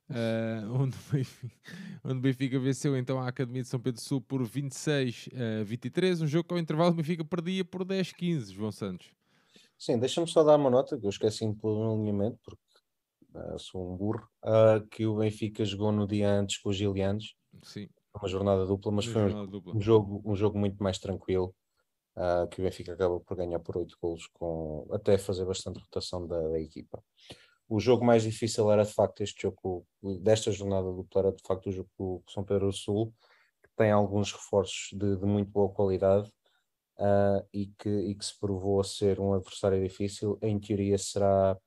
Uh, 0.09 0.73
onde, 0.73 0.97
o 0.97 1.13
Benfica, 1.13 1.55
onde 2.03 2.17
o 2.17 2.19
Benfica 2.19 2.59
venceu 2.59 2.97
então 2.97 3.17
a 3.17 3.29
Academia 3.29 3.61
de 3.61 3.69
São 3.69 3.79
Pedro 3.79 4.01
do 4.01 4.03
Sul 4.03 4.19
por 4.19 4.43
26 4.43 5.29
a 5.61 5.63
23, 5.63 6.21
um 6.21 6.27
jogo 6.27 6.49
que 6.49 6.53
ao 6.53 6.59
intervalo 6.59 6.91
o 6.91 6.95
Benfica 6.95 7.23
perdia 7.23 7.63
por 7.63 7.85
10-15, 7.85 8.51
João 8.51 8.73
Santos. 8.73 9.09
Sim, 9.77 9.97
deixa-me 9.99 10.27
só 10.27 10.43
dar 10.43 10.57
uma 10.57 10.69
nota, 10.69 10.99
que 10.99 11.05
eu 11.05 11.09
esqueci 11.09 11.49
pelo 11.53 11.93
alinhamento, 11.93 12.37
porque 12.43 12.61
uh, 13.35 13.57
sou 13.57 13.93
um 13.93 13.95
burro, 13.95 14.27
uh, 14.43 14.85
que 14.91 15.05
o 15.05 15.15
Benfica 15.15 15.63
jogou 15.63 15.93
no 15.93 16.05
dia 16.05 16.29
antes 16.29 16.57
com 16.57 16.67
os 16.67 16.75
Gilianos, 16.75 17.37
Sim. 17.63 17.87
uma 18.13 18.27
jornada 18.27 18.65
dupla, 18.65 18.91
mas 18.91 19.05
Uma 19.07 19.13
foi 19.13 19.33
um, 19.33 19.47
dupla. 19.47 19.73
um 19.73 19.79
jogo, 19.79 20.21
um 20.25 20.35
jogo 20.35 20.59
muito 20.59 20.83
mais 20.83 20.99
tranquilo, 20.99 21.55
uh, 22.17 22.49
que 22.49 22.59
o 22.59 22.65
Benfica 22.65 22.91
acaba 22.91 23.17
por 23.21 23.37
ganhar 23.37 23.59
por 23.59 23.77
8 23.77 23.95
golos, 24.01 24.27
com, 24.33 24.85
até 24.91 25.17
fazer 25.17 25.45
bastante 25.45 25.79
rotação 25.79 26.27
da, 26.27 26.49
da 26.49 26.59
equipa. 26.59 27.01
O 27.69 27.79
jogo 27.79 28.05
mais 28.05 28.23
difícil 28.23 28.71
era 28.71 28.83
de 28.83 28.93
facto 28.93 29.21
este 29.21 29.41
jogo, 29.41 29.85
desta 30.21 30.51
jornada 30.51 30.91
dupla, 30.91 31.21
era 31.21 31.31
de 31.31 31.41
facto 31.45 31.67
o 31.67 31.71
jogo 31.71 31.89
com 31.95 32.23
São 32.29 32.43
Pedro 32.43 32.67
do 32.67 32.73
Sul, 32.73 33.13
que 33.61 33.69
tem 33.75 33.91
alguns 33.91 34.31
reforços 34.31 34.89
de, 34.93 35.17
de 35.17 35.25
muito 35.25 35.51
boa 35.51 35.69
qualidade, 35.69 36.31
uh, 36.97 37.45
e, 37.53 37.67
que, 37.77 37.89
e 37.89 38.15
que 38.15 38.25
se 38.25 38.37
provou 38.39 38.79
a 38.79 38.83
ser 38.83 39.19
um 39.19 39.33
adversário 39.33 39.81
difícil, 39.81 40.37
em 40.41 40.59
teoria 40.59 40.97
será 40.97 41.57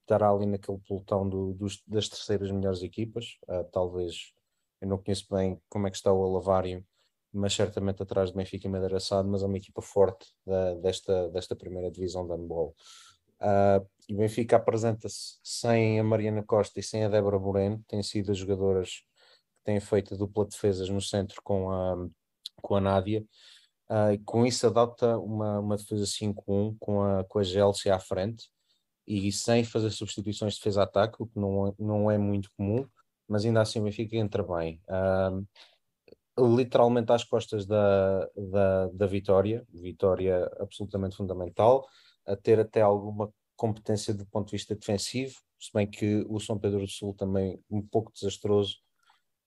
estará 0.00 0.28
ali 0.30 0.44
naquele 0.44 0.78
pelotão 0.86 1.26
do, 1.26 1.54
dos, 1.54 1.82
das 1.86 2.10
terceiras 2.10 2.50
melhores 2.50 2.82
equipas, 2.82 3.38
uh, 3.48 3.64
talvez 3.72 4.34
eu 4.80 4.88
não 4.88 4.98
conheço 4.98 5.26
bem 5.30 5.58
como 5.68 5.86
é 5.86 5.90
que 5.90 5.96
está 5.96 6.12
o 6.12 6.22
Alavário, 6.22 6.84
mas 7.32 7.54
certamente 7.54 8.02
atrás 8.02 8.30
de 8.30 8.36
Benfica 8.36 8.68
e 8.68 8.70
Madeira 8.70 9.00
Sado, 9.00 9.28
mas 9.28 9.42
é 9.42 9.46
uma 9.46 9.56
equipa 9.56 9.80
forte 9.80 10.26
da, 10.46 10.74
desta, 10.74 11.30
desta 11.30 11.56
primeira 11.56 11.90
divisão 11.90 12.26
de 12.26 12.32
handball. 12.32 12.76
Uh, 13.40 13.86
o 14.10 14.16
Benfica 14.16 14.56
apresenta-se 14.56 15.38
sem 15.42 15.98
a 15.98 16.04
Mariana 16.04 16.42
Costa 16.42 16.80
e 16.80 16.82
sem 16.82 17.04
a 17.04 17.08
Débora 17.08 17.38
Moreno, 17.38 17.82
têm 17.88 18.02
sido 18.02 18.32
as 18.32 18.38
jogadoras 18.38 18.90
que 18.90 19.64
têm 19.64 19.80
feito 19.80 20.16
dupla 20.16 20.46
defesas 20.46 20.88
no 20.88 21.00
centro 21.00 21.40
com 21.42 21.70
a, 21.70 21.96
com 22.62 22.76
a 22.76 22.80
Nádia, 22.80 23.24
Uh, 23.90 24.12
e 24.14 24.18
com 24.18 24.46
isso 24.46 24.66
adota 24.66 25.18
uma, 25.18 25.60
uma 25.60 25.76
defesa 25.76 26.04
5-1 26.04 26.76
com 26.80 27.02
a, 27.02 27.24
com 27.24 27.38
a 27.38 27.44
Chelsea 27.44 27.94
à 27.94 27.98
frente 27.98 28.48
e 29.06 29.30
sem 29.30 29.62
fazer 29.62 29.90
substituições 29.90 30.54
de 30.54 30.60
defesa-ataque, 30.60 31.22
o 31.22 31.26
que 31.26 31.38
não, 31.38 31.74
não 31.78 32.10
é 32.10 32.16
muito 32.16 32.50
comum, 32.56 32.86
mas 33.28 33.44
ainda 33.44 33.60
assim 33.60 33.80
o 33.80 33.84
Benfica 33.84 34.16
entra 34.16 34.42
bem. 34.42 34.80
Uh, 34.88 36.56
literalmente 36.56 37.12
às 37.12 37.24
costas 37.24 37.66
da, 37.66 38.26
da, 38.34 38.86
da 38.88 39.06
vitória, 39.06 39.64
vitória 39.70 40.50
absolutamente 40.58 41.16
fundamental, 41.16 41.86
a 42.26 42.36
ter 42.36 42.58
até 42.60 42.80
alguma 42.80 43.32
competência 43.56 44.12
do 44.12 44.26
ponto 44.26 44.46
de 44.46 44.52
vista 44.52 44.74
defensivo, 44.74 45.34
se 45.58 45.70
bem 45.72 45.86
que 45.86 46.24
o 46.28 46.40
São 46.40 46.58
Pedro 46.58 46.80
do 46.80 46.88
Sul 46.88 47.14
também 47.14 47.62
um 47.70 47.80
pouco 47.80 48.12
desastroso 48.12 48.78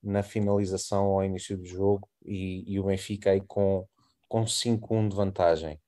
na 0.01 0.23
finalização 0.23 1.05
ao 1.05 1.23
início 1.23 1.57
do 1.57 1.65
jogo 1.65 2.07
e, 2.25 2.63
e 2.71 2.79
o 2.79 2.85
Benfica 2.85 3.31
aí 3.31 3.41
com 3.41 3.85
com 4.27 4.43
5-1 4.43 5.09
de 5.09 5.15
vantagem. 5.15 5.79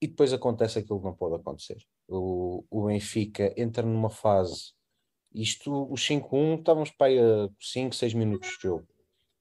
E 0.00 0.08
depois 0.08 0.32
acontece 0.32 0.78
aquilo 0.78 0.98
que 0.98 1.06
não 1.06 1.14
pode 1.14 1.36
acontecer. 1.36 1.78
O, 2.08 2.64
o 2.70 2.86
Benfica 2.86 3.54
entra 3.56 3.82
numa 3.86 4.10
fase. 4.10 4.72
Isto, 5.32 5.90
os 5.90 6.00
5-1, 6.02 6.58
estávamos 6.58 6.90
para 6.90 7.06
aí 7.06 7.18
a 7.18 7.48
5, 7.60 7.94
6 7.94 8.14
minutos 8.14 8.50
de 8.50 8.62
jogo. 8.62 8.86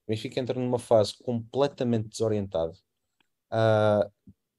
O 0.05 0.11
Benfica 0.11 0.39
entra 0.39 0.59
numa 0.59 0.80
fase 0.80 1.15
completamente 1.23 2.09
desorientado, 2.09 2.73
uh, 3.51 4.11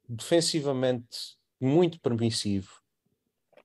defensivamente 0.09 1.37
muito 1.65 2.01
permissivo, 2.01 2.71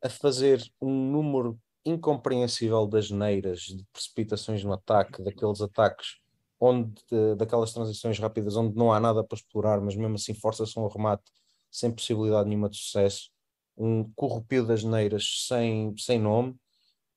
a 0.01 0.09
fazer 0.09 0.63
um 0.81 1.11
número 1.11 1.59
incompreensível 1.85 2.87
das 2.87 3.09
neiras, 3.09 3.61
de 3.61 3.85
precipitações 3.91 4.63
no 4.63 4.73
ataque, 4.73 5.23
daqueles 5.23 5.61
ataques 5.61 6.17
onde 6.59 7.01
daquelas 7.37 7.71
transições 7.73 8.19
rápidas 8.19 8.57
onde 8.57 8.75
não 8.75 8.91
há 8.91 8.99
nada 8.99 9.23
para 9.23 9.37
explorar, 9.37 9.79
mas 9.79 9.95
mesmo 9.95 10.15
assim 10.15 10.33
força-se 10.33 10.77
um 10.77 10.87
remate 10.87 11.23
sem 11.71 11.91
possibilidade 11.91 12.49
nenhuma 12.49 12.69
de 12.69 12.77
sucesso, 12.77 13.29
um 13.77 14.11
corrupio 14.13 14.65
das 14.65 14.83
neiras 14.83 15.45
sem, 15.47 15.95
sem 15.97 16.19
nome, 16.19 16.55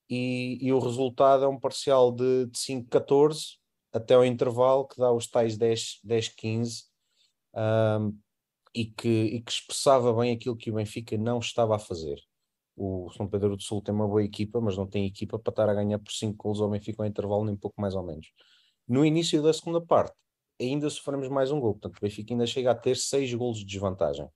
e, 0.09 0.59
e 0.60 0.72
o 0.72 0.78
resultado 0.78 1.44
é 1.44 1.48
um 1.48 1.59
parcial 1.59 2.12
de, 2.12 2.46
de 2.46 2.59
5-14 2.59 3.56
até 3.92 4.16
o 4.16 4.24
intervalo 4.24 4.86
que 4.86 4.98
dá 4.98 5.10
os 5.12 5.26
tais 5.26 5.56
10-15 5.59 6.84
um, 7.54 8.18
e, 8.74 8.86
que, 8.86 9.09
e 9.09 9.40
que 9.40 9.51
expressava 9.51 10.12
bem 10.15 10.32
aquilo 10.35 10.57
que 10.57 10.70
o 10.70 10.74
Benfica 10.74 11.16
não 11.19 11.39
estava 11.39 11.77
a 11.77 11.78
fazer. 11.78 12.19
O 12.77 13.11
São 13.11 13.28
Pedro 13.28 13.57
do 13.57 13.62
Sul 13.62 13.82
tem 13.82 13.94
uma 13.94 14.09
boa 14.09 14.24
equipa, 14.24 14.61
mas 14.61 14.77
não 14.77 14.86
tem 14.86 15.07
equipa 15.07 15.39
para 15.39 15.51
estar 15.51 15.69
a 15.69 15.74
ganhar 15.74 15.99
por 15.99 16.12
5 16.12 16.36
gols 16.36 16.61
ao 16.61 16.70
Benfica 16.70 17.03
ao 17.03 17.07
intervalo, 17.07 17.44
nem 17.44 17.57
pouco 17.57 17.81
mais 17.81 17.94
ou 17.94 18.03
menos. 18.03 18.32
No 18.89 19.05
início 19.05 19.43
da 19.43 19.53
segunda 19.53 19.81
parte, 19.81 20.16
ainda 20.61 20.89
sofremos 20.90 21.28
mais 21.28 21.51
um 21.51 21.61
gol, 21.61 21.74
portanto 21.74 21.99
o 21.99 22.01
Benfica 22.01 22.32
ainda 22.32 22.47
chega 22.47 22.70
a 22.70 22.74
ter 22.74 22.97
seis 22.97 23.32
golos 23.35 23.59
de 23.59 23.65
desvantagem. 23.66 24.27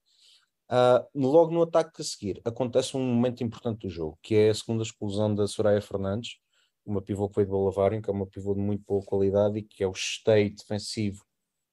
Uh, 0.68 1.06
logo 1.14 1.52
no 1.52 1.62
ataque 1.62 2.02
a 2.02 2.04
seguir, 2.04 2.40
acontece 2.44 2.96
um 2.96 3.00
momento 3.00 3.42
importante 3.42 3.86
do 3.86 3.88
jogo, 3.88 4.18
que 4.20 4.34
é 4.34 4.50
a 4.50 4.54
segunda 4.54 4.82
exclusão 4.82 5.34
da 5.34 5.46
Soraya 5.46 5.80
Fernandes, 5.80 6.38
uma 6.84 7.00
pivô 7.00 7.28
que 7.28 7.36
veio 7.36 7.48
do 7.48 7.52
Balavário, 7.52 8.02
que 8.02 8.10
é 8.10 8.12
uma 8.12 8.26
pivô 8.26 8.54
de 8.54 8.60
muito 8.60 8.84
boa 8.86 9.04
qualidade 9.04 9.58
e 9.58 9.62
que 9.62 9.82
é 9.82 9.86
o 9.86 9.92
esteio 9.92 10.54
defensivo 10.54 11.24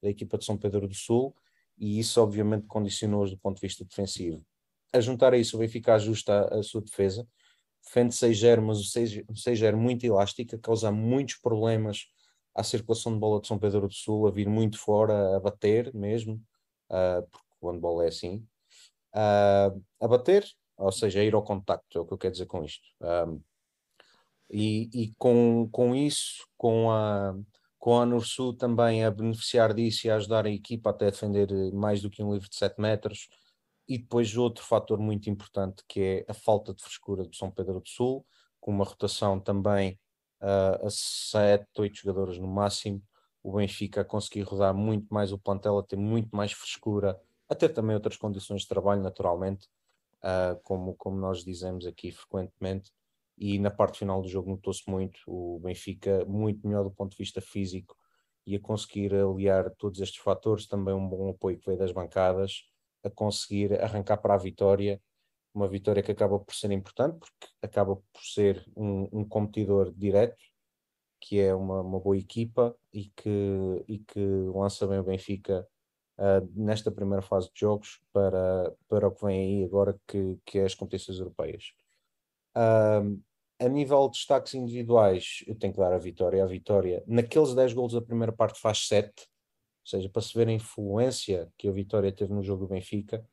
da 0.01 0.09
equipa 0.09 0.37
de 0.37 0.45
São 0.45 0.57
Pedro 0.57 0.87
do 0.87 0.93
Sul, 0.93 1.35
e 1.77 1.99
isso 1.99 2.21
obviamente 2.21 2.67
condicionou-os 2.67 3.31
do 3.31 3.37
ponto 3.37 3.55
de 3.55 3.61
vista 3.61 3.83
defensivo. 3.85 4.45
A 4.91 4.99
juntar 4.99 5.33
a 5.33 5.37
isso, 5.37 5.55
o 5.55 5.59
Benfica 5.59 5.95
ajusta 5.95 6.33
a, 6.33 6.59
a 6.59 6.63
sua 6.63 6.81
defesa, 6.81 7.27
defende 7.83 8.13
6-0, 8.13 8.61
mas 8.61 8.79
o 8.79 8.83
6-0 8.83 9.63
é 9.63 9.71
muito 9.75 10.05
elástica, 10.05 10.57
causa 10.57 10.91
muitos 10.91 11.35
problemas 11.35 12.05
à 12.55 12.63
circulação 12.63 13.13
de 13.13 13.19
bola 13.19 13.41
de 13.41 13.47
São 13.47 13.59
Pedro 13.59 13.87
do 13.87 13.93
Sul, 13.93 14.27
a 14.27 14.31
vir 14.31 14.47
muito 14.47 14.77
fora, 14.77 15.35
a 15.35 15.39
bater 15.39 15.93
mesmo, 15.93 16.35
uh, 16.89 17.27
porque 17.29 17.47
o 17.61 17.71
handball 17.71 18.01
é 18.01 18.07
assim, 18.07 18.45
uh, 19.15 19.83
a 19.99 20.07
bater, 20.07 20.45
ou 20.77 20.91
seja, 20.91 21.19
a 21.19 21.23
ir 21.23 21.33
ao 21.33 21.43
contacto, 21.43 21.97
é 21.97 22.01
o 22.01 22.05
que 22.05 22.13
eu 22.13 22.17
quero 22.17 22.33
dizer 22.33 22.45
com 22.45 22.63
isto. 22.63 22.83
Um, 23.01 23.41
e, 24.49 24.89
e 24.93 25.13
com, 25.17 25.67
com 25.71 25.95
isso, 25.95 26.47
com 26.55 26.91
a, 26.91 27.35
com 27.83 27.99
a 27.99 28.05
Nursul 28.05 28.53
também 28.53 29.03
a 29.03 29.11
beneficiar 29.11 29.73
disso 29.73 30.07
e 30.07 30.09
a 30.09 30.15
ajudar 30.15 30.45
a 30.45 30.49
equipa 30.49 30.91
até 30.91 31.07
a 31.07 31.09
defender 31.09 31.49
mais 31.73 32.01
do 32.01 32.09
que 32.09 32.23
um 32.23 32.31
livro 32.33 32.47
de 32.47 32.55
7 32.55 32.79
metros. 32.79 33.27
E 33.85 33.97
depois 33.97 34.37
outro 34.37 34.63
fator 34.63 34.97
muito 34.97 35.29
importante 35.29 35.83
que 35.85 35.99
é 35.99 36.31
a 36.31 36.33
falta 36.33 36.73
de 36.73 36.81
frescura 36.81 37.25
do 37.25 37.35
São 37.35 37.51
Pedro 37.51 37.81
do 37.81 37.89
Sul, 37.89 38.25
com 38.57 38.71
uma 38.71 38.85
rotação 38.85 39.37
também 39.37 39.99
uh, 40.41 40.87
a 40.87 40.89
7, 40.89 41.67
8 41.77 41.93
jogadores 41.93 42.39
no 42.39 42.47
máximo. 42.47 43.03
O 43.43 43.57
Benfica 43.57 43.99
a 43.99 44.05
conseguir 44.05 44.43
rodar 44.43 44.73
muito 44.73 45.13
mais 45.13 45.33
o 45.33 45.37
plantel, 45.37 45.77
a 45.77 45.83
ter 45.83 45.97
muito 45.97 46.33
mais 46.33 46.53
frescura, 46.53 47.19
a 47.49 47.53
ter 47.53 47.67
também 47.67 47.95
outras 47.97 48.15
condições 48.15 48.61
de 48.61 48.69
trabalho, 48.69 49.01
naturalmente, 49.01 49.67
uh, 50.23 50.57
como, 50.63 50.95
como 50.95 51.17
nós 51.17 51.43
dizemos 51.43 51.85
aqui 51.85 52.13
frequentemente. 52.13 52.93
E 53.37 53.59
na 53.59 53.71
parte 53.71 53.99
final 53.99 54.21
do 54.21 54.27
jogo 54.27 54.49
notou-se 54.49 54.83
muito 54.89 55.19
o 55.27 55.59
Benfica 55.59 56.23
muito 56.25 56.65
melhor 56.67 56.83
do 56.83 56.91
ponto 56.91 57.11
de 57.11 57.17
vista 57.17 57.41
físico 57.41 57.95
e 58.45 58.55
a 58.55 58.59
conseguir 58.59 59.13
aliar 59.13 59.69
todos 59.77 59.99
estes 60.01 60.21
fatores, 60.21 60.67
também 60.67 60.93
um 60.93 61.07
bom 61.07 61.29
apoio 61.29 61.57
que 61.57 61.65
veio 61.65 61.77
das 61.77 61.91
bancadas, 61.91 62.63
a 63.03 63.09
conseguir 63.09 63.81
arrancar 63.81 64.17
para 64.17 64.33
a 64.35 64.37
vitória 64.37 65.01
uma 65.53 65.67
vitória 65.67 66.01
que 66.01 66.11
acaba 66.11 66.39
por 66.39 66.53
ser 66.55 66.71
importante, 66.71 67.19
porque 67.19 67.47
acaba 67.61 67.95
por 67.95 68.21
ser 68.23 68.65
um, 68.75 69.07
um 69.11 69.25
competidor 69.25 69.93
direto, 69.93 70.43
que 71.21 71.39
é 71.39 71.53
uma, 71.53 71.81
uma, 71.81 71.99
boa 71.99 72.17
equipa 72.17 72.75
e 72.91 73.05
que, 73.15 73.85
e 73.87 73.99
que 73.99 74.19
lança 74.53 74.87
bem 74.87 74.99
o 74.99 75.03
Benfica 75.03 75.67
uh, 76.17 76.49
nesta 76.55 76.91
primeira 76.91 77.21
fase 77.21 77.51
de 77.53 77.59
jogos 77.59 78.01
para, 78.11 78.73
para 78.87 79.07
o 79.07 79.11
que 79.11 79.25
vem 79.25 79.39
aí 79.39 79.63
agora, 79.63 79.97
que, 80.07 80.39
que 80.43 80.59
é 80.59 80.65
as 80.65 80.75
competições 80.75 81.19
europeias. 81.19 81.73
Uh, 82.55 83.21
a 83.59 83.69
nível 83.69 84.09
de 84.09 84.17
destaques 84.17 84.53
individuais, 84.53 85.43
eu 85.47 85.55
tenho 85.55 85.73
que 85.73 85.79
dar 85.79 85.93
a 85.93 85.97
vitória. 85.97 86.43
A 86.43 86.47
vitória, 86.47 87.03
naqueles 87.07 87.53
10 87.53 87.73
gols 87.73 87.93
da 87.93 88.01
primeira 88.01 88.31
parte, 88.31 88.59
faz 88.59 88.87
7, 88.87 89.09
ou 89.09 89.25
seja, 89.85 90.09
para 90.09 90.21
se 90.21 90.33
ver 90.33 90.47
a 90.47 90.51
influência 90.51 91.51
que 91.57 91.67
a 91.67 91.71
vitória 91.71 92.11
teve 92.11 92.33
no 92.33 92.43
jogo 92.43 92.65
do 92.65 92.69
Benfica. 92.69 93.25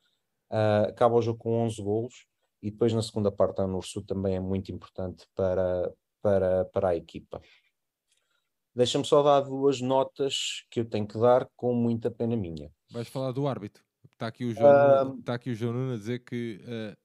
Uh, 0.51 0.89
acaba 0.89 1.15
o 1.15 1.23
jogo 1.23 1.39
com 1.39 1.65
11 1.65 1.83
golos 1.83 2.27
e 2.63 2.71
depois 2.71 2.93
na 2.93 3.03
segunda 3.03 3.31
parte 3.31 3.61
a 3.61 3.67
Nursul 3.67 4.05
também 4.05 4.37
é 4.37 4.41
muito 4.41 4.73
importante 4.73 5.27
para, 5.35 5.93
para, 6.21 6.65
para 6.67 6.89
a 6.91 6.97
equipa. 6.97 7.41
Deixa-me 8.75 9.05
só 9.05 9.23
dar 9.23 9.41
duas 9.41 9.81
notas 9.81 10.65
que 10.71 10.81
eu 10.81 10.85
tenho 10.85 11.07
que 11.07 11.19
dar 11.19 11.49
com 11.57 11.75
muita 11.75 12.11
pena 12.11 12.37
minha. 12.37 12.71
Vais 12.91 13.09
falar 13.09 13.33
do 13.33 13.47
árbitro. 13.47 13.83
Está 14.21 14.27
aqui 14.27 14.45
o 14.45 14.53
João, 14.53 15.19
está 15.19 15.35
aqui 15.35 15.49
o 15.49 15.55
João 15.55 15.73
Nuno 15.73 15.95
a 15.95 15.97
dizer 15.97 16.19
que 16.19 16.61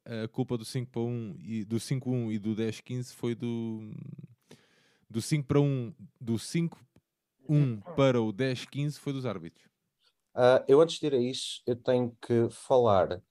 uh, 0.06 0.26
a 0.26 0.28
culpa 0.28 0.58
do 0.58 0.66
5 0.66 0.92
para 0.92 1.02
1 1.02 1.38
e 1.40 1.64
do 1.64 1.78
5-1 1.78 2.34
e 2.34 2.38
do 2.38 2.54
10-15 2.54 3.14
foi 3.14 3.34
do 3.34 3.90
do 5.10 5.22
5 5.22 5.48
para 5.48 5.62
1, 5.62 5.94
do 6.20 6.38
5 6.38 6.78
1 7.48 7.80
para 7.96 8.22
o 8.22 8.34
10-15 8.34 8.98
foi 8.98 9.14
dos 9.14 9.26
árbitros. 9.26 9.66
Uh, 10.36 10.60
eu 10.68 10.82
antes 10.82 11.00
de 11.00 11.08
ir 11.08 11.14
a 11.14 11.18
isso, 11.18 11.64
eu 11.66 11.78
tenho 11.78 12.14
que 12.22 12.50
falar 12.50 13.22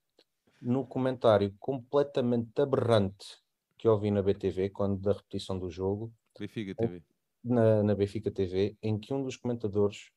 no 0.62 0.86
comentário 0.86 1.54
completamente 1.60 2.58
aberrante 2.62 3.36
que 3.76 3.86
ouvi 3.86 4.10
na 4.10 4.22
BTV, 4.22 4.70
quando 4.70 4.98
da 4.98 5.12
repetição 5.12 5.58
do 5.58 5.68
jogo. 5.68 6.10
Benfica 6.40 6.74
TV. 6.74 7.02
Na, 7.44 7.82
na 7.82 7.94
Benfica 7.94 8.30
TV, 8.30 8.78
em 8.82 8.98
que 8.98 9.12
um 9.12 9.22
dos 9.22 9.36
comentadores 9.36 10.10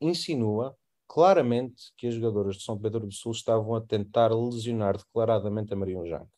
insinua 0.00 0.76
claramente 1.12 1.92
que 1.96 2.06
as 2.06 2.14
jogadoras 2.14 2.56
de 2.56 2.62
São 2.62 2.78
Pedro 2.78 3.04
do 3.04 3.12
Sul 3.12 3.32
estavam 3.32 3.74
a 3.74 3.80
tentar 3.80 4.32
lesionar 4.32 4.96
declaradamente 4.96 5.72
a 5.72 5.76
Maria 5.76 5.98
Ujang. 5.98 6.28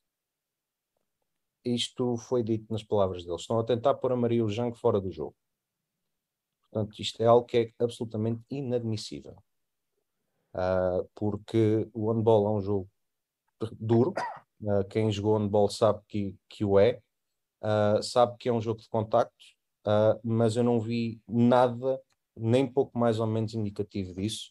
Isto 1.63 2.17
foi 2.17 2.43
dito 2.43 2.73
nas 2.73 2.83
palavras 2.83 3.23
deles. 3.23 3.43
Estão 3.43 3.59
a 3.59 3.65
tentar 3.65 3.93
pôr 3.95 4.13
a 4.13 4.17
Maria 4.17 4.43
Ujang 4.43 4.75
fora 4.75 4.99
do 4.99 5.11
jogo. 5.11 5.37
Portanto, 6.63 6.99
isto 6.99 7.23
é 7.23 7.27
algo 7.27 7.45
que 7.45 7.59
é 7.59 7.85
absolutamente 7.85 8.43
inadmissível. 8.51 9.37
Uh, 10.55 11.07
porque 11.15 11.87
o 11.93 12.11
handball 12.11 12.47
é 12.47 12.51
um 12.53 12.61
jogo 12.63 12.91
duro. 13.79 14.15
Uh, 14.63 14.89
quem 14.89 15.13
jogou 15.13 15.37
handball 15.37 15.69
sabe 15.69 16.01
que, 16.09 16.35
que 16.49 16.65
o 16.65 16.79
é. 16.79 16.99
Uh, 17.61 18.03
sabe 18.03 18.39
que 18.39 18.49
é 18.49 18.53
um 18.53 18.61
jogo 18.61 18.81
de 18.81 18.89
contacto, 18.89 19.45
mas 20.25 20.57
eu 20.57 20.65
não 20.65 20.81
vi 20.81 21.21
nada, 21.29 22.01
nem 22.35 22.67
pouco 22.67 22.99
mais 22.99 23.21
ou 23.21 23.27
menos 23.27 23.53
indicativo 23.53 24.15
disso. 24.15 24.51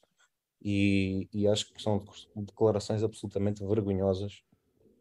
E, 0.62 1.28
e 1.34 1.48
acho 1.48 1.74
que 1.74 1.82
são 1.82 2.04
declarações 2.36 3.04
absolutamente 3.04 3.66
vergonhosas 3.66 4.44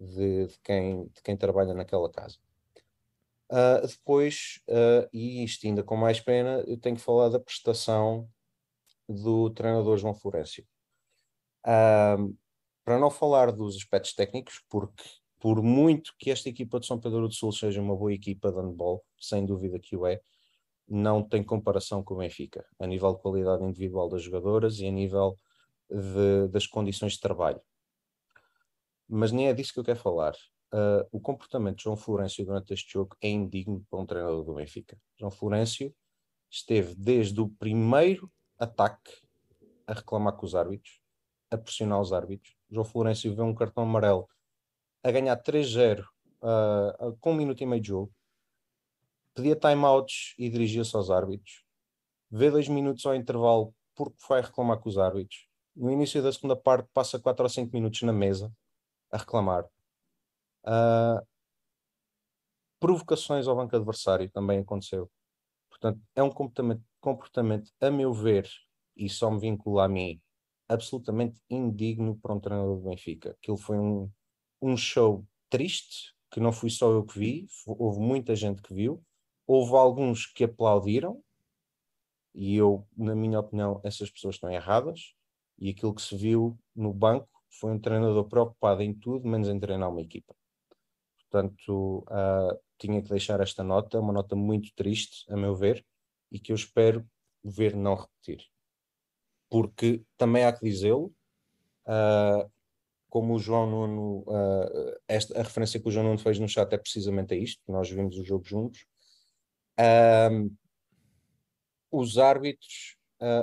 de, 0.01 0.47
de, 0.47 0.59
quem, 0.65 1.05
de 1.09 1.23
quem 1.23 1.37
trabalha 1.37 1.75
naquela 1.75 2.11
casa. 2.11 2.39
Uh, 3.51 3.87
depois, 3.87 4.61
uh, 4.69 5.09
e 5.13 5.45
isto 5.45 5.67
ainda 5.67 5.83
com 5.83 5.97
mais 5.97 6.21
pena, 6.21 6.63
eu 6.67 6.79
tenho 6.79 6.97
que 6.97 7.03
falar 7.03 7.29
da 7.29 7.41
prestação 7.41 8.29
do 9.09 9.51
treinador 9.51 9.99
João 9.99 10.15
Florencio. 10.15 10.65
Uh, 11.67 12.35
para 12.85 12.99
não 12.99 13.11
falar 13.11 13.53
dos 13.53 13.77
aspectos 13.77 14.15
técnicos, 14.15 14.65
porque 14.69 15.03
por 15.39 15.63
muito 15.63 16.15
que 16.19 16.31
esta 16.31 16.49
equipa 16.49 16.79
de 16.79 16.87
São 16.87 16.99
Pedro 16.99 17.27
do 17.27 17.35
Sul 17.35 17.53
seja 17.53 17.81
uma 17.81 17.97
boa 17.97 18.13
equipa 18.13 18.53
de 18.53 18.59
handball, 18.59 19.03
sem 19.19 19.45
dúvida 19.45 19.79
que 19.79 19.97
o 19.97 20.07
é, 20.07 20.21
não 20.89 21.23
tem 21.23 21.43
comparação 21.43 22.03
com 22.03 22.15
o 22.15 22.19
Benfica, 22.19 22.65
a 22.79 22.87
nível 22.87 23.15
de 23.15 23.21
qualidade 23.21 23.65
individual 23.65 24.09
das 24.09 24.23
jogadoras 24.23 24.79
e 24.79 24.87
a 24.87 24.91
nível 24.91 25.39
de, 25.91 26.49
das 26.49 26.67
condições 26.67 27.15
de 27.15 27.21
trabalho. 27.21 27.61
Mas 29.09 29.33
nem 29.33 29.49
é 29.49 29.53
disso 29.53 29.73
que 29.73 29.81
eu 29.81 29.85
quero 29.85 29.99
falar 29.99 30.35
uh, 30.73 31.07
o 31.11 31.21
comportamento 31.21 31.79
de 31.79 31.85
João 31.85 31.97
Florencio 31.97 32.45
durante 32.45 32.73
este 32.73 32.93
jogo 32.93 33.17
é 33.21 33.29
indigno 33.29 33.85
para 33.91 33.99
um 33.99 34.07
treinador 34.07 34.45
do 34.45 34.55
Benfica. 34.55 34.99
João 35.19 35.31
Florencio 35.31 35.95
esteve 36.51 36.95
desde 36.95 37.41
o 37.41 37.49
primeiro 37.49 38.31
ataque 38.59 39.13
a 39.87 39.93
reclamar 39.93 40.37
com 40.37 40.47
os 40.47 40.55
árbitros, 40.55 41.01
a 41.51 41.59
pressionar 41.59 42.01
os 42.01 42.13
árbitros. 42.13 42.57
João 42.71 42.85
Florencio 42.85 43.35
vê 43.35 43.43
um 43.43 43.55
cartão 43.55 43.85
amarelo 43.85 44.29
a 45.03 45.11
ganhar 45.11 45.37
3-0 45.43 46.05
uh, 46.05 47.17
com 47.21 47.33
um 47.33 47.37
minuto 47.37 47.63
e 47.63 47.67
meio 47.67 47.83
de 47.83 47.89
jogo, 47.89 48.13
pedia 49.35 49.57
timeouts 49.57 50.35
e 50.39 50.49
dirigia-se 50.49 50.95
aos 50.95 51.11
árbitros, 51.11 51.65
vê 52.31 52.51
dois 52.51 52.69
minutos 52.69 53.05
ao 53.07 53.15
intervalo 53.15 53.75
porque 53.95 54.17
foi 54.19 54.41
reclamar 54.41 54.79
com 54.79 54.89
os 54.89 54.99
árbitros. 54.99 55.50
No 55.75 55.91
início 55.91 56.23
da 56.23 56.33
segunda 56.33 56.57
parte, 56.57 56.89
passa 56.93 57.19
4 57.19 57.43
ou 57.43 57.49
5 57.49 57.73
minutos 57.73 58.03
na 58.03 58.13
mesa 58.13 58.53
a 59.11 59.19
reclamar. 59.19 59.65
Uh, 60.65 61.27
provocações 62.79 63.47
ao 63.47 63.57
banco 63.57 63.77
adversário 63.77 64.31
também 64.31 64.61
aconteceu. 64.61 65.11
Portanto, 65.69 66.01
é 66.15 66.23
um 66.23 66.31
comportamento, 66.31 66.83
comportamento, 67.01 67.71
a 67.81 67.91
meu 67.91 68.13
ver, 68.13 68.49
e 68.97 69.09
só 69.09 69.31
me 69.31 69.41
vincula 69.41 69.85
a 69.85 69.89
mim, 69.89 70.21
absolutamente 70.69 71.41
indigno 71.49 72.19
para 72.19 72.35
um 72.35 72.41
treinador 72.41 72.77
do 72.77 72.89
Benfica. 72.89 73.31
Aquilo 73.31 73.57
foi 73.57 73.79
um, 73.79 74.11
um 74.61 74.77
show 74.77 75.27
triste, 75.49 76.15
que 76.31 76.41
não 76.41 76.53
fui 76.53 76.71
só 76.71 76.91
eu 76.91 77.05
que 77.05 77.19
vi, 77.19 77.47
houve 77.67 77.99
muita 77.99 78.37
gente 78.37 78.63
que 78.63 78.73
viu, 78.73 79.03
houve 79.47 79.75
alguns 79.75 80.27
que 80.27 80.45
aplaudiram, 80.45 81.23
e 82.35 82.57
eu, 82.57 82.87
na 82.97 83.15
minha 83.15 83.41
opinião, 83.41 83.81
essas 83.83 84.11
pessoas 84.11 84.37
estão 84.37 84.51
erradas, 84.51 85.15
e 85.61 85.71
aquilo 85.71 85.95
que 85.95 86.03
se 86.03 86.17
viu 86.17 86.59
no 86.75 86.93
banco 86.93 87.29
foi 87.51 87.73
um 87.73 87.79
treinador 87.79 88.27
preocupado 88.29 88.83
em 88.83 88.95
tudo, 88.95 89.29
menos 89.29 89.49
em 89.49 89.61
treinar 89.61 89.91
uma 89.91 90.01
equipa. 90.01 90.35
Portanto, 91.31 92.05
uh, 92.09 92.59
tinha 92.79 93.03
que 93.03 93.09
deixar 93.09 93.41
esta 93.41 93.63
nota, 93.63 94.01
uma 94.01 94.13
nota 94.13 94.35
muito 94.35 94.73
triste, 94.75 95.31
a 95.31 95.37
meu 95.37 95.55
ver, 95.55 95.85
e 96.33 96.39
que 96.39 96.53
eu 96.53 96.57
espero 96.57 97.07
ver 97.45 97.77
não 97.77 97.95
repetir. 97.95 98.47
Porque 99.49 100.03
também 100.17 100.45
há 100.45 100.53
que 100.53 100.65
dizê-lo, 100.65 101.13
uh, 101.87 102.51
como 103.09 103.35
o 103.35 103.39
João 103.39 103.69
Nuno, 103.69 104.21
uh, 104.21 105.01
esta, 105.07 105.39
a 105.39 105.43
referência 105.43 105.81
que 105.81 105.89
o 105.89 105.91
João 105.91 106.07
Nuno 106.07 106.19
fez 106.19 106.39
no 106.39 106.49
chat 106.49 106.73
é 106.73 106.79
precisamente 106.79 107.35
a 107.35 107.37
isto, 107.37 107.61
nós 107.69 107.91
vimos 107.91 108.17
o 108.17 108.25
jogo 108.25 108.45
juntos. 108.45 108.87
os 111.93 112.19
árbitros, 112.19 113.00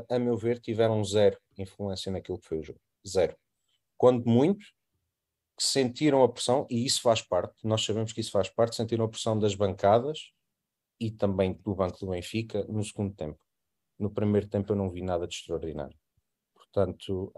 a 0.10 0.20
meu 0.20 0.38
ver, 0.38 0.60
tiveram 0.60 1.04
zero 1.04 1.40
influência 1.58 2.12
naquilo 2.12 2.40
que 2.40 2.48
foi 2.48 2.60
o 2.60 2.64
jogo. 2.64 2.80
Zero. 3.08 3.36
Quando 3.98 4.26
muito, 4.28 4.66
sentiram 5.60 6.24
a 6.24 6.30
pressão, 6.30 6.68
e 6.70 6.86
isso 6.86 7.02
faz 7.02 7.22
parte, 7.22 7.56
nós 7.66 7.84
sabemos 7.84 8.14
que 8.14 8.22
isso 8.22 8.32
faz 8.32 8.50
parte, 8.50 8.76
sentiram 8.76 9.06
a 9.06 9.10
pressão 9.10 9.38
das 9.38 9.56
bancadas 9.56 10.32
e 11.00 11.12
também 11.12 11.54
do 11.54 11.76
Banco 11.76 11.98
do 12.00 12.08
Benfica 12.08 12.64
no 12.66 12.84
segundo 12.84 13.14
tempo. 13.16 13.40
No 13.98 14.12
primeiro 14.12 14.48
tempo 14.48 14.72
eu 14.72 14.76
não 14.76 14.90
vi 14.90 15.02
nada 15.02 15.28
de 15.28 15.36
extraordinário. 15.36 15.98
Portanto, 16.54 17.34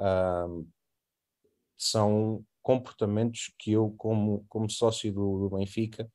são 1.78 2.46
comportamentos 2.62 3.54
que 3.58 3.72
eu, 3.72 3.92
como, 3.98 4.46
como 4.50 4.70
sócio 4.70 5.14
do, 5.14 5.50
do 5.50 5.58
Benfica, 5.58 6.12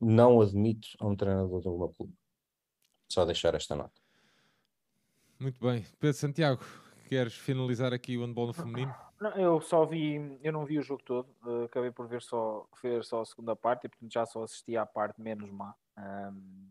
não 0.00 0.40
admito 0.40 0.88
a 0.98 1.06
um 1.06 1.16
treinador 1.16 1.60
do 1.60 1.78
meu 1.78 1.88
clube. 1.88 2.14
Só 3.10 3.24
deixar 3.24 3.54
esta 3.54 3.74
nota. 3.74 3.99
Muito 5.40 5.58
bem. 5.58 5.86
Pedro 5.98 6.18
Santiago, 6.18 6.62
queres 7.08 7.34
finalizar 7.34 7.94
aqui 7.94 8.18
o 8.18 8.20
handball 8.20 8.48
no 8.48 8.52
feminino? 8.52 8.94
Não, 9.18 9.30
eu 9.36 9.58
só 9.58 9.86
vi, 9.86 10.38
eu 10.42 10.52
não 10.52 10.66
vi 10.66 10.78
o 10.78 10.82
jogo 10.82 11.02
todo, 11.02 11.34
uh, 11.46 11.64
acabei 11.64 11.90
por 11.90 12.06
ver 12.06 12.20
só, 12.20 12.68
ver 12.82 13.02
só 13.04 13.22
a 13.22 13.24
segunda 13.24 13.56
parte 13.56 13.86
e 13.86 13.88
portanto 13.88 14.12
já 14.12 14.26
só 14.26 14.42
assisti 14.42 14.76
à 14.76 14.84
parte 14.84 15.18
menos 15.18 15.50
má. 15.50 15.74
Um, 15.96 16.70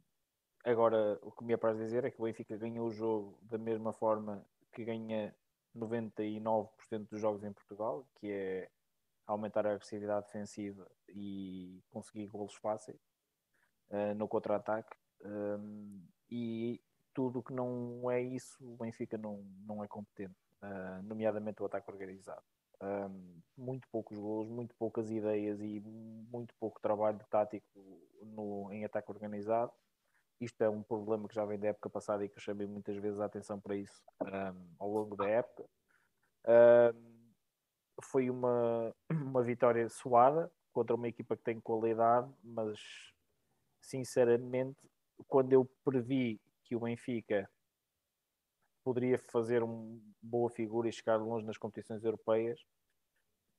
agora, 0.63 1.17
o 1.23 1.31
que 1.31 1.43
me 1.43 1.53
apraz 1.53 1.77
dizer 1.77 2.05
é 2.05 2.11
que 2.11 2.21
o 2.21 2.25
Benfica 2.25 2.55
ganhou 2.57 2.87
o 2.87 2.91
jogo 2.91 3.39
da 3.41 3.57
mesma 3.57 3.91
forma 3.91 4.45
que 4.71 4.85
ganha 4.85 5.33
99% 5.75 6.69
dos 7.09 7.19
jogos 7.19 7.43
em 7.43 7.51
Portugal, 7.51 8.07
que 8.19 8.31
é 8.31 8.69
aumentar 9.25 9.65
a 9.65 9.71
agressividade 9.71 10.27
defensiva 10.27 10.87
e 11.07 11.83
conseguir 11.89 12.27
golos 12.27 12.53
fáceis 12.53 13.01
uh, 13.89 14.13
no 14.15 14.27
contra-ataque. 14.27 14.95
Um, 15.25 16.03
e 16.29 16.79
tudo 17.13 17.43
que 17.43 17.53
não 17.53 18.09
é 18.09 18.21
isso, 18.21 18.57
o 18.61 18.77
Benfica 18.77 19.17
não, 19.17 19.43
não 19.65 19.83
é 19.83 19.87
competente 19.87 20.35
uh, 20.61 21.03
nomeadamente 21.03 21.61
o 21.61 21.65
ataque 21.65 21.89
organizado. 21.91 22.43
Um, 22.81 23.41
muito 23.57 23.87
poucos 23.91 24.17
gols, 24.17 24.47
muito 24.47 24.73
poucas 24.75 25.11
ideias 25.11 25.59
e 25.61 25.81
muito 25.81 26.53
pouco 26.59 26.79
trabalho 26.79 27.19
tático 27.29 27.65
no, 28.21 28.71
em 28.71 28.85
ataque 28.85 29.11
organizado. 29.11 29.71
Isto 30.39 30.63
é 30.63 30.69
um 30.69 30.81
problema 30.81 31.27
que 31.27 31.35
já 31.35 31.43
vem 31.43 31.59
da 31.59 31.67
época 31.67 31.89
passada 31.89 32.23
e 32.23 32.29
que 32.29 32.37
eu 32.37 32.41
chamei 32.41 32.65
muitas 32.65 32.95
vezes 32.95 33.19
a 33.19 33.25
atenção 33.25 33.59
para 33.59 33.75
isso 33.75 34.01
um, 34.23 34.75
ao 34.79 34.89
longo 34.89 35.15
da 35.17 35.27
época. 35.27 35.65
Um, 36.47 37.19
foi 38.01 38.29
uma, 38.29 38.95
uma 39.11 39.43
vitória 39.43 39.89
suada 39.89 40.49
contra 40.71 40.95
uma 40.95 41.09
equipa 41.09 41.35
que 41.35 41.43
tem 41.43 41.59
qualidade, 41.59 42.31
mas 42.41 42.79
sinceramente, 43.81 44.79
quando 45.27 45.51
eu 45.51 45.69
previ 45.83 46.39
que 46.69 46.75
o 46.75 46.79
Benfica 46.79 47.49
poderia 48.83 49.17
fazer 49.17 49.63
uma 49.63 49.99
boa 50.21 50.51
figura 50.51 50.87
e 50.87 50.93
chegar 50.93 51.17
longe 51.17 51.45
nas 51.45 51.57
competições 51.57 52.03
europeias, 52.03 52.63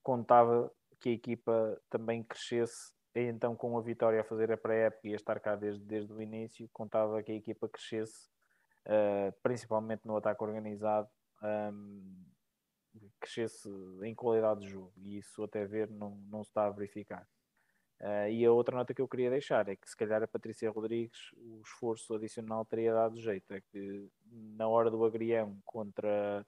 contava 0.01 0.73
que 1.01 1.09
a 1.09 1.13
equipa 1.13 1.83
também 1.91 2.23
crescesse, 2.23 2.95
e 3.15 3.23
então 3.23 3.57
com 3.57 3.77
a 3.77 3.83
vitória 3.83 4.21
a 4.21 4.25
fazer 4.25 4.53
a 4.53 4.57
pré-época 4.57 5.09
e 5.09 5.13
a 5.13 5.17
estar 5.17 5.41
cá 5.41 5.57
desde, 5.57 5.85
desde 5.85 6.13
o 6.13 6.23
início, 6.23 6.71
contava 6.73 7.21
que 7.23 7.33
a 7.33 7.35
equipa 7.35 7.69
crescesse, 7.69 8.29
uh, 8.87 9.33
principalmente 9.43 10.07
no 10.07 10.17
ataque 10.17 10.45
organizado, 10.45 11.09
um, 11.43 12.25
crescesse 13.19 13.69
em 14.05 14.15
qualidade 14.15 14.61
de 14.61 14.69
jogo, 14.69 14.93
e 14.99 15.19
isso 15.19 15.43
até 15.43 15.67
ver 15.67 15.91
não, 15.91 16.17
não 16.29 16.45
se 16.45 16.51
está 16.51 16.67
a 16.67 16.71
verificar. 16.71 17.27
Uh, 18.01 18.31
e 18.31 18.45
a 18.47 18.51
outra 18.51 18.75
nota 18.75 18.95
que 18.95 19.03
eu 19.03 19.09
queria 19.09 19.29
deixar 19.29 19.69
é 19.69 19.77
que 19.77 19.89
se 19.89 19.95
calhar 19.95 20.23
a 20.23 20.27
Patrícia 20.27 20.71
Rodrigues 20.71 21.33
o 21.37 21.61
esforço 21.63 22.15
adicional 22.15 22.65
teria 22.65 22.95
dado 22.95 23.21
jeito. 23.21 23.53
É 23.53 23.61
que 23.61 24.09
na 24.57 24.67
hora 24.67 24.91
do 24.91 25.05
agrião 25.05 25.59
contra, 25.67 26.47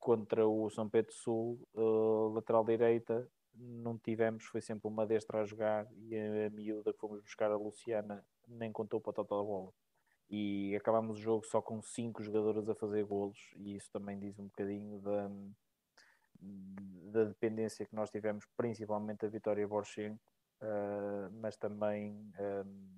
contra 0.00 0.46
o 0.46 0.68
São 0.70 0.88
Pedro 0.88 1.12
Sul, 1.12 1.60
uh, 1.74 2.32
lateral 2.34 2.64
direita, 2.64 3.28
não 3.54 3.96
tivemos, 3.96 4.44
foi 4.44 4.60
sempre 4.60 4.88
uma 4.88 5.06
destra 5.06 5.40
a 5.40 5.44
jogar 5.44 5.86
e 5.94 6.16
a, 6.16 6.46
a 6.48 6.50
miúda 6.50 6.92
que 6.92 6.98
fomos 6.98 7.20
buscar 7.22 7.50
a 7.50 7.56
Luciana 7.56 8.24
nem 8.48 8.72
contou 8.72 9.00
para 9.00 9.12
a 9.12 9.14
total 9.14 9.46
bola. 9.46 9.72
E 10.28 10.74
acabámos 10.74 11.18
o 11.18 11.22
jogo 11.22 11.46
só 11.46 11.62
com 11.62 11.80
cinco 11.80 12.22
jogadores 12.22 12.68
a 12.68 12.74
fazer 12.74 13.04
golos, 13.04 13.38
e 13.56 13.76
isso 13.76 13.88
também 13.92 14.18
diz 14.18 14.36
um 14.38 14.46
bocadinho 14.46 14.98
da, 14.98 15.30
da 17.12 17.24
dependência 17.24 17.86
que 17.86 17.94
nós 17.94 18.10
tivemos, 18.10 18.44
principalmente 18.56 19.20
da 19.20 19.28
Vitória 19.28 19.66
Borchenko, 19.68 20.18
uh, 20.62 21.30
mas 21.40 21.56
também 21.56 22.32
um, 22.38 22.96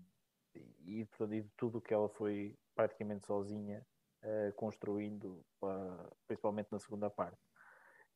e, 0.85 1.01
e, 1.03 1.43
de 1.43 1.51
tudo 1.57 1.79
o 1.79 1.81
que 1.81 1.95
ela 1.95 2.09
foi 2.09 2.57
praticamente 2.75 3.27
sozinha 3.27 3.85
uh, 4.23 4.53
construindo, 4.55 5.45
uh, 5.63 6.17
principalmente 6.27 6.69
na 6.71 6.79
segunda 6.79 7.11
parte. 7.11 7.39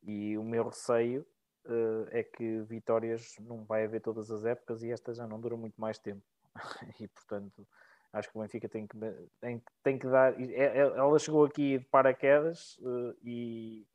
E 0.03 0.37
o 0.37 0.43
meu 0.43 0.65
receio 0.65 1.27
uh, 1.67 2.07
é 2.11 2.23
que 2.23 2.63
vitórias 2.63 3.37
não 3.41 3.65
vai 3.65 3.85
haver 3.85 4.01
todas 4.01 4.31
as 4.31 4.45
épocas 4.45 4.83
e 4.83 4.91
esta 4.91 5.15
já 5.15 5.27
não 5.27 5.41
dura 5.41 5.57
muito 5.57 5.81
mais 5.81 5.99
tempo. 5.99 6.23
e 7.01 7.09
portanto, 7.09 7.67
acho 8.13 8.31
que 8.31 8.39
o 8.39 8.41
Benfica 8.41 8.69
tem 8.69 8.87
que, 8.87 8.97
tem, 9.41 9.63
tem 9.83 9.99
que 9.99 10.07
dar. 10.07 10.39
É, 10.41 10.55
é, 10.55 10.79
ela 10.79 11.19
chegou 11.19 11.45
aqui 11.45 11.79
de 11.79 11.85
paraquedas 11.87 12.79
e, 13.23 13.87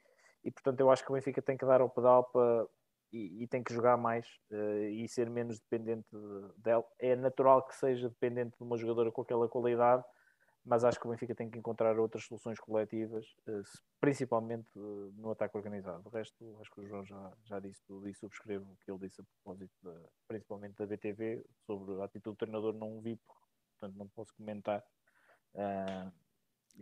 e 0.44 0.52
portanto 0.52 0.80
eu 0.80 0.90
acho 0.90 1.04
que 1.04 1.12
o 1.12 1.14
Benfica 1.14 1.42
tem 1.42 1.58
que 1.58 1.66
dar 1.66 1.82
ao 1.82 1.90
pedal 1.90 2.24
para. 2.26 2.68
E, 3.12 3.44
e 3.44 3.48
tem 3.48 3.64
que 3.64 3.74
jogar 3.74 3.96
mais 3.96 4.28
e 4.92 5.08
ser 5.08 5.30
menos 5.30 5.60
dependente 5.60 6.08
dela. 6.58 6.84
É 7.00 7.16
natural 7.16 7.66
que 7.66 7.76
seja 7.76 8.10
dependente 8.10 8.58
de 8.58 8.64
uma 8.64 8.78
jogadora 8.78 9.12
com 9.12 9.22
aquela 9.22 9.48
qualidade, 9.48 10.04
mas 10.68 10.84
acho 10.84 11.00
que 11.00 11.08
o 11.08 11.10
Benfica 11.10 11.34
tem 11.34 11.50
que 11.50 11.58
encontrar 11.58 11.98
outras 11.98 12.26
soluções 12.26 12.60
coletivas, 12.60 13.26
eh, 13.48 13.62
principalmente 14.02 14.68
eh, 14.76 15.12
no 15.16 15.32
ataque 15.32 15.56
organizado. 15.56 16.04
O 16.06 16.10
resto, 16.10 16.58
acho 16.60 16.70
que 16.72 16.82
o 16.82 16.86
João 16.86 17.06
já, 17.06 17.34
já 17.46 17.60
disse 17.60 17.82
tudo 17.88 18.08
e 18.10 18.14
subscrevo 18.14 18.70
o 18.74 18.78
que 18.84 18.92
ele 18.92 19.00
disse 19.00 19.22
a 19.22 19.24
propósito, 19.24 19.74
de, 19.82 19.98
principalmente 20.28 20.76
da 20.76 20.86
BTV, 20.86 21.46
sobre 21.66 22.02
a 22.02 22.04
atitude 22.04 22.36
do 22.36 22.38
treinador 22.38 22.74
não 22.74 23.00
vi, 23.00 23.18
portanto 23.80 23.98
não 23.98 24.10
posso 24.10 24.36
comentar. 24.36 24.84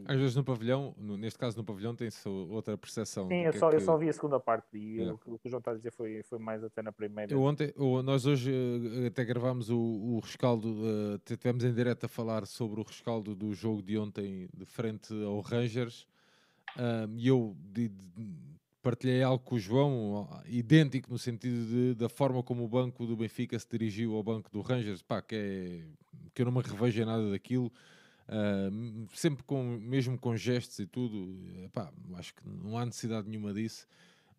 Às 0.06 0.18
vezes 0.18 0.36
no 0.36 0.44
pavilhão, 0.44 0.94
neste 0.98 1.40
caso 1.40 1.58
no 1.58 1.64
pavilhão, 1.64 1.96
tem-se 1.96 2.28
outra 2.28 2.78
percepção. 2.78 3.28
Sim, 3.28 3.44
eu 3.46 3.54
só, 3.54 3.68
é 3.68 3.70
que... 3.72 3.76
eu 3.78 3.82
só 3.82 3.98
vi 3.98 4.10
a 4.10 4.14
segunda 4.14 4.40
parte 4.40 4.78
e 4.78 5.02
é. 5.02 5.12
o, 5.12 5.20
o, 5.26 5.40
que 5.40 5.48
o 5.48 5.50
João 5.50 5.60
está 5.60 5.72
a 5.72 5.76
dizer 5.76 5.92
foi, 5.92 6.22
foi 6.24 6.38
mais 6.38 6.64
até 6.64 6.82
na 6.82 6.92
primeira. 6.92 7.34
Eu 7.34 7.42
ontem, 7.42 7.74
nós 8.04 8.26
hoje 8.26 8.52
uh, 8.52 9.08
até 9.08 9.24
gravámos 9.24 9.70
o, 9.70 9.78
o 9.78 10.20
rescaldo, 10.20 10.68
uh, 10.68 11.18
tivemos 11.24 11.64
em 11.64 11.74
direto 11.74 12.06
a 12.06 12.10
falar 12.10 12.46
sobre 12.46 12.82
o 12.82 12.84
rescaldo 12.84 13.34
do 13.34 13.54
jogo 13.54 13.82
de 13.82 13.98
ontem 13.98 14.50
de 14.54 14.66
frente 14.66 15.14
ao 15.24 15.40
Rangers 15.40 16.08
e 17.16 17.28
eu 17.28 17.56
de, 17.72 17.88
de, 17.88 18.36
partilhei 18.82 19.24
algo 19.24 19.44
com 19.44 19.56
o 19.56 19.60
João, 19.60 20.30
idêntico 20.46 21.10
no 21.10 21.18
sentido 21.18 21.66
de, 21.66 21.96
da 21.96 22.10
forma 22.10 22.44
como 22.44 22.64
o 22.64 22.68
banco 22.68 23.06
do 23.06 23.16
Benfica 23.16 23.58
se 23.58 23.68
dirigiu 23.70 24.16
ao 24.16 24.22
banco 24.22 24.52
do 24.52 24.62
Rangers, 24.62 25.02
pá, 25.02 25.22
que, 25.22 25.36
é, 25.36 25.82
que 26.34 26.42
eu 26.42 26.46
não 26.46 26.52
me 26.52 26.62
revejo 26.62 27.06
nada 27.06 27.32
daquilo. 27.32 27.72
Uh, 28.28 29.08
sempre 29.14 29.44
com, 29.44 29.64
mesmo 29.80 30.18
com 30.18 30.36
gestos 30.36 30.80
e 30.80 30.88
tudo, 30.88 31.38
epá, 31.64 31.92
acho 32.16 32.34
que 32.34 32.48
não 32.48 32.78
há 32.78 32.86
necessidade 32.86 33.28
nenhuma 33.30 33.54
disso. 33.54 33.88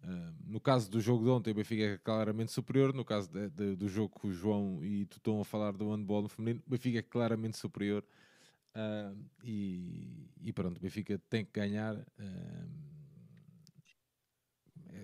Uh, 0.03 0.35
no 0.45 0.61
caso 0.61 0.91
do 0.91 1.01
jogo 1.01 1.25
de 1.25 1.31
ontem, 1.31 1.51
o 1.51 1.55
Benfica 1.55 1.83
é 1.83 1.99
claramente 1.99 2.53
superior. 2.53 2.93
No 2.93 3.05
caso 3.05 3.31
de, 3.31 3.49
de, 3.51 3.77
do 3.77 3.89
jogo 3.89 4.19
que 4.21 4.27
o 4.27 4.33
João 4.33 4.85
e 4.85 5.07
tu 5.07 5.19
estão 5.19 5.41
a 5.41 5.45
falar 5.45 5.73
do 5.73 5.91
handball 5.91 6.23
no 6.23 6.29
feminino, 6.29 6.63
o 6.67 6.71
Benfica 6.71 6.99
é 6.99 7.03
claramente 7.03 7.57
superior. 7.57 8.05
Uh, 8.75 9.17
e, 9.43 10.29
e, 10.43 10.53
pronto, 10.53 10.79
o 10.79 10.81
Benfica 10.81 11.21
tem 11.31 11.45
que 11.45 11.53
ganhar. 11.53 11.97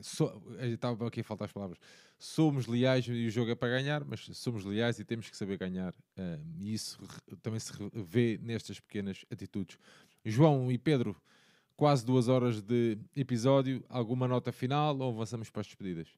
So, 0.02 0.42
estava 0.60 1.06
aqui 1.06 1.20
a 1.20 1.24
faltar 1.24 1.46
as 1.46 1.52
palavras. 1.52 1.78
Somos 2.18 2.66
leais 2.66 3.06
e 3.06 3.26
o 3.26 3.30
jogo 3.30 3.50
é 3.50 3.54
para 3.54 3.68
ganhar, 3.70 4.04
mas 4.04 4.28
somos 4.34 4.64
leais 4.64 4.98
e 4.98 5.04
temos 5.04 5.28
que 5.28 5.36
saber 5.36 5.58
ganhar. 5.58 5.92
Uh, 6.16 6.40
e 6.58 6.74
isso 6.74 6.98
também 7.42 7.60
se 7.60 7.72
vê 7.94 8.38
nestas 8.42 8.78
pequenas 8.80 9.24
atitudes. 9.30 9.78
João 10.24 10.70
e 10.70 10.78
Pedro, 10.78 11.16
quase 11.76 12.04
duas 12.04 12.28
horas 12.28 12.62
de 12.62 12.98
episódio. 13.16 13.84
Alguma 13.88 14.28
nota 14.28 14.52
final 14.52 14.96
ou 14.98 15.10
avançamos 15.10 15.50
para 15.50 15.60
as 15.60 15.66
despedidas? 15.66 16.08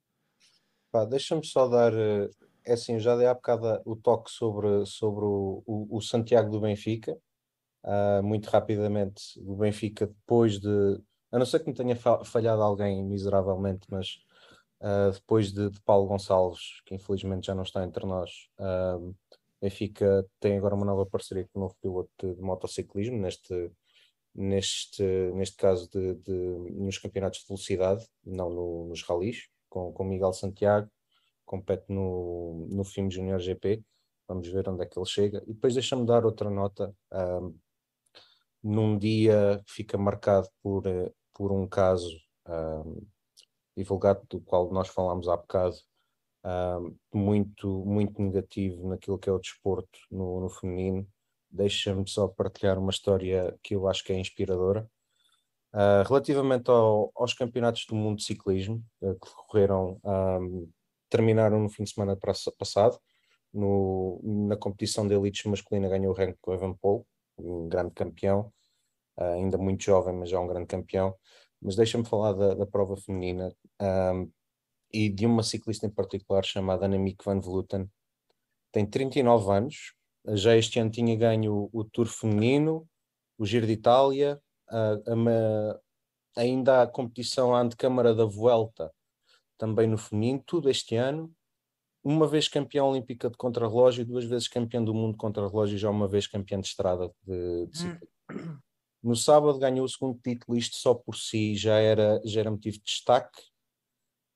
Deixa-me 1.09 1.45
só 1.45 1.67
dar. 1.67 1.93
Eh, 1.93 2.31
é 2.67 2.75
assim, 2.75 2.99
já 2.99 3.17
dei 3.17 3.27
há 3.27 3.35
bocado 3.35 3.81
o 3.85 3.97
toque 3.97 4.31
sobre, 4.31 4.87
sobre 4.87 5.25
o, 5.25 5.63
o, 5.67 5.97
o 5.97 6.01
Santiago 6.01 6.51
do 6.51 6.61
Benfica. 6.61 7.19
Uh, 7.83 8.23
muito 8.23 8.49
rapidamente, 8.49 9.39
o 9.41 9.57
Benfica, 9.57 10.07
depois 10.07 10.59
de 10.59 10.99
a 11.35 11.39
não 11.39 11.45
ser 11.45 11.59
que 11.59 11.69
me 11.69 11.75
tenha 11.75 11.97
falhado 11.97 12.63
alguém 12.63 13.03
miseravelmente, 13.03 13.89
mas 13.91 14.21
uh, 14.81 15.11
depois 15.13 15.53
de, 15.53 15.69
de, 15.69 15.81
Paulo 15.83 16.07
Gonçalves, 16.07 16.81
que 16.87 16.95
infelizmente 16.95 17.49
já 17.49 17.57
não 17.57 17.65
está 17.65 17.83
entre 17.85 18.07
nós, 18.07 18.31
uh, 18.61 19.13
Benfica 19.61 20.25
tem 20.39 20.57
agora 20.57 20.77
uma 20.77 20.87
nova 20.87 21.05
parceria 21.05 21.49
com 21.53 21.59
o 21.59 21.63
novo 21.63 21.77
piloto 21.83 22.11
de, 22.23 22.37
de 22.37 22.41
motociclismo, 22.41 23.19
neste, 23.19 23.73
neste, 24.33 25.03
neste 25.35 25.57
caso 25.57 25.91
de, 25.91 26.15
de, 26.15 26.33
nos 26.33 26.99
campeonatos 26.99 27.41
de 27.41 27.47
velocidade, 27.49 28.07
não 28.25 28.49
no, 28.51 28.87
nos 28.87 29.03
ralis, 29.03 29.49
com, 29.69 29.93
com 29.93 30.05
Miguel 30.05 30.33
Santiago, 30.33 30.89
compete 31.45 31.87
no, 31.89 32.69
no 32.71 32.85
FIM 32.85 33.11
Junior 33.11 33.41
GP. 33.41 33.83
Vamos 34.29 34.47
ver 34.47 34.69
onde 34.69 34.85
é 34.85 34.87
que 34.87 34.97
ele 34.97 35.07
chega. 35.07 35.43
E 35.49 35.53
depois 35.53 35.75
deixa-me 35.75 36.07
dar 36.07 36.25
outra 36.25 36.49
nota. 36.49 36.95
Um, 37.13 37.19
ah, 37.19 37.53
num 38.65 38.97
dia 38.99 39.63
que 39.67 39.73
fica 39.73 39.99
marcado 39.99 40.49
por, 40.63 40.87
eh, 40.87 41.13
por 41.35 41.53
um 41.53 41.67
caso 41.67 42.17
um, 42.49 43.07
divulgado, 43.77 44.25
do 44.29 44.41
qual 44.41 44.73
nós 44.73 44.89
falámos 44.89 45.29
há 45.29 45.37
bocado, 45.37 45.77
um, 46.45 46.97
muito, 47.13 47.85
muito 47.85 48.23
negativo 48.23 48.89
naquilo 48.89 49.19
que 49.19 49.29
é 49.29 49.33
o 49.33 49.39
desporto 49.39 49.99
no, 50.11 50.41
no 50.41 50.49
feminino. 50.49 51.07
Deixa-me 51.51 52.09
só 52.09 52.29
partilhar 52.29 52.79
uma 52.79 52.91
história 52.91 53.57
que 53.63 53.75
eu 53.75 53.89
acho 53.89 54.05
que 54.05 54.13
é 54.13 54.19
inspiradora. 54.19 54.89
Uh, 55.73 56.07
relativamente 56.07 56.71
ao, 56.71 57.11
aos 57.17 57.35
campeonatos 57.35 57.85
do 57.89 57.97
mundo 57.97 58.19
de 58.19 58.25
ciclismo, 58.25 58.85
uh, 59.01 59.15
que 59.15 59.29
decorreram, 59.29 60.01
um, 60.05 60.71
terminaram 61.11 61.61
no 61.61 61.69
fim 61.69 61.83
de 61.83 61.91
semana 61.91 62.17
passado, 62.17 62.97
no, 63.53 64.21
na 64.23 64.57
competição 64.57 65.07
de 65.07 65.15
elites 65.15 65.45
masculina 65.51 65.89
ganhou 65.89 66.13
o 66.13 66.17
Renko 66.17 66.53
Evanpol, 66.53 67.07
um 67.37 67.69
grande 67.69 67.93
campeão, 67.93 68.53
ainda 69.17 69.59
muito 69.59 69.85
jovem, 69.85 70.15
mas 70.15 70.31
já 70.31 70.41
um 70.41 70.47
grande 70.47 70.67
campeão. 70.67 71.15
Mas 71.61 71.77
deixa-me 71.77 72.05
falar 72.05 72.33
da, 72.33 72.55
da, 72.55 72.67
prova 72.67 72.97
feminina 72.97 73.55
um, 73.81 74.31
e 74.93 75.09
de 75.09 75.27
uma 75.27 75.43
ciclista 75.43 75.87
em 75.87 75.91
particular 75.91 76.45
chamada 76.45 76.85
Annemiek 76.85 77.25
van 77.25 77.41
Vleuten. 77.41 77.89
Tem 78.71 78.85
39 78.85 79.51
anos, 79.51 79.95
já 80.29 80.57
este 80.57 80.79
ano 80.79 80.91
tinha 80.91 81.17
ganho 81.17 81.71
o, 81.73 81.81
o 81.81 81.85
Tour 81.85 82.07
feminino, 82.07 82.87
o 83.39 83.47
Giro 83.47 83.67
de 83.67 83.73
Itália, 83.73 84.41
ainda 86.37 86.83
a 86.83 86.87
competição 86.87 87.55
à 87.55 87.61
antecâmara 87.61 88.15
da 88.15 88.25
Vuelta, 88.25 88.93
também 89.57 89.87
no 89.87 89.97
feminino, 89.97 90.43
tudo 90.45 90.69
este 90.69 90.97
ano. 90.97 91.33
Uma 92.03 92.27
vez 92.27 92.49
campeã 92.49 92.85
olímpica 92.85 93.31
de 93.31 93.37
contrarrelógio, 93.37 94.05
duas 94.05 94.25
vezes 94.25 94.49
campeã 94.49 94.83
do 94.83 94.93
mundo 94.93 95.13
de 95.13 95.19
contrarrelógio 95.19 95.77
e 95.77 95.79
já 95.79 95.89
uma 95.89 96.07
vez 96.07 96.27
campeã 96.27 96.61
de 96.61 96.67
estrada 96.67 97.11
de, 97.23 97.67
de 97.67 97.79
ciclismo. 97.79 98.09
No 99.05 99.15
sábado 99.15 99.59
ganhou 99.59 99.85
o 99.85 99.89
segundo 99.89 100.19
título, 100.19 100.57
isto 100.57 100.77
só 100.77 100.95
por 100.95 101.15
si 101.15 101.55
já 101.55 101.75
era, 101.75 102.23
já 102.25 102.41
era 102.41 102.51
motivo 102.51 102.79
de 102.79 102.85
destaque, 102.85 103.39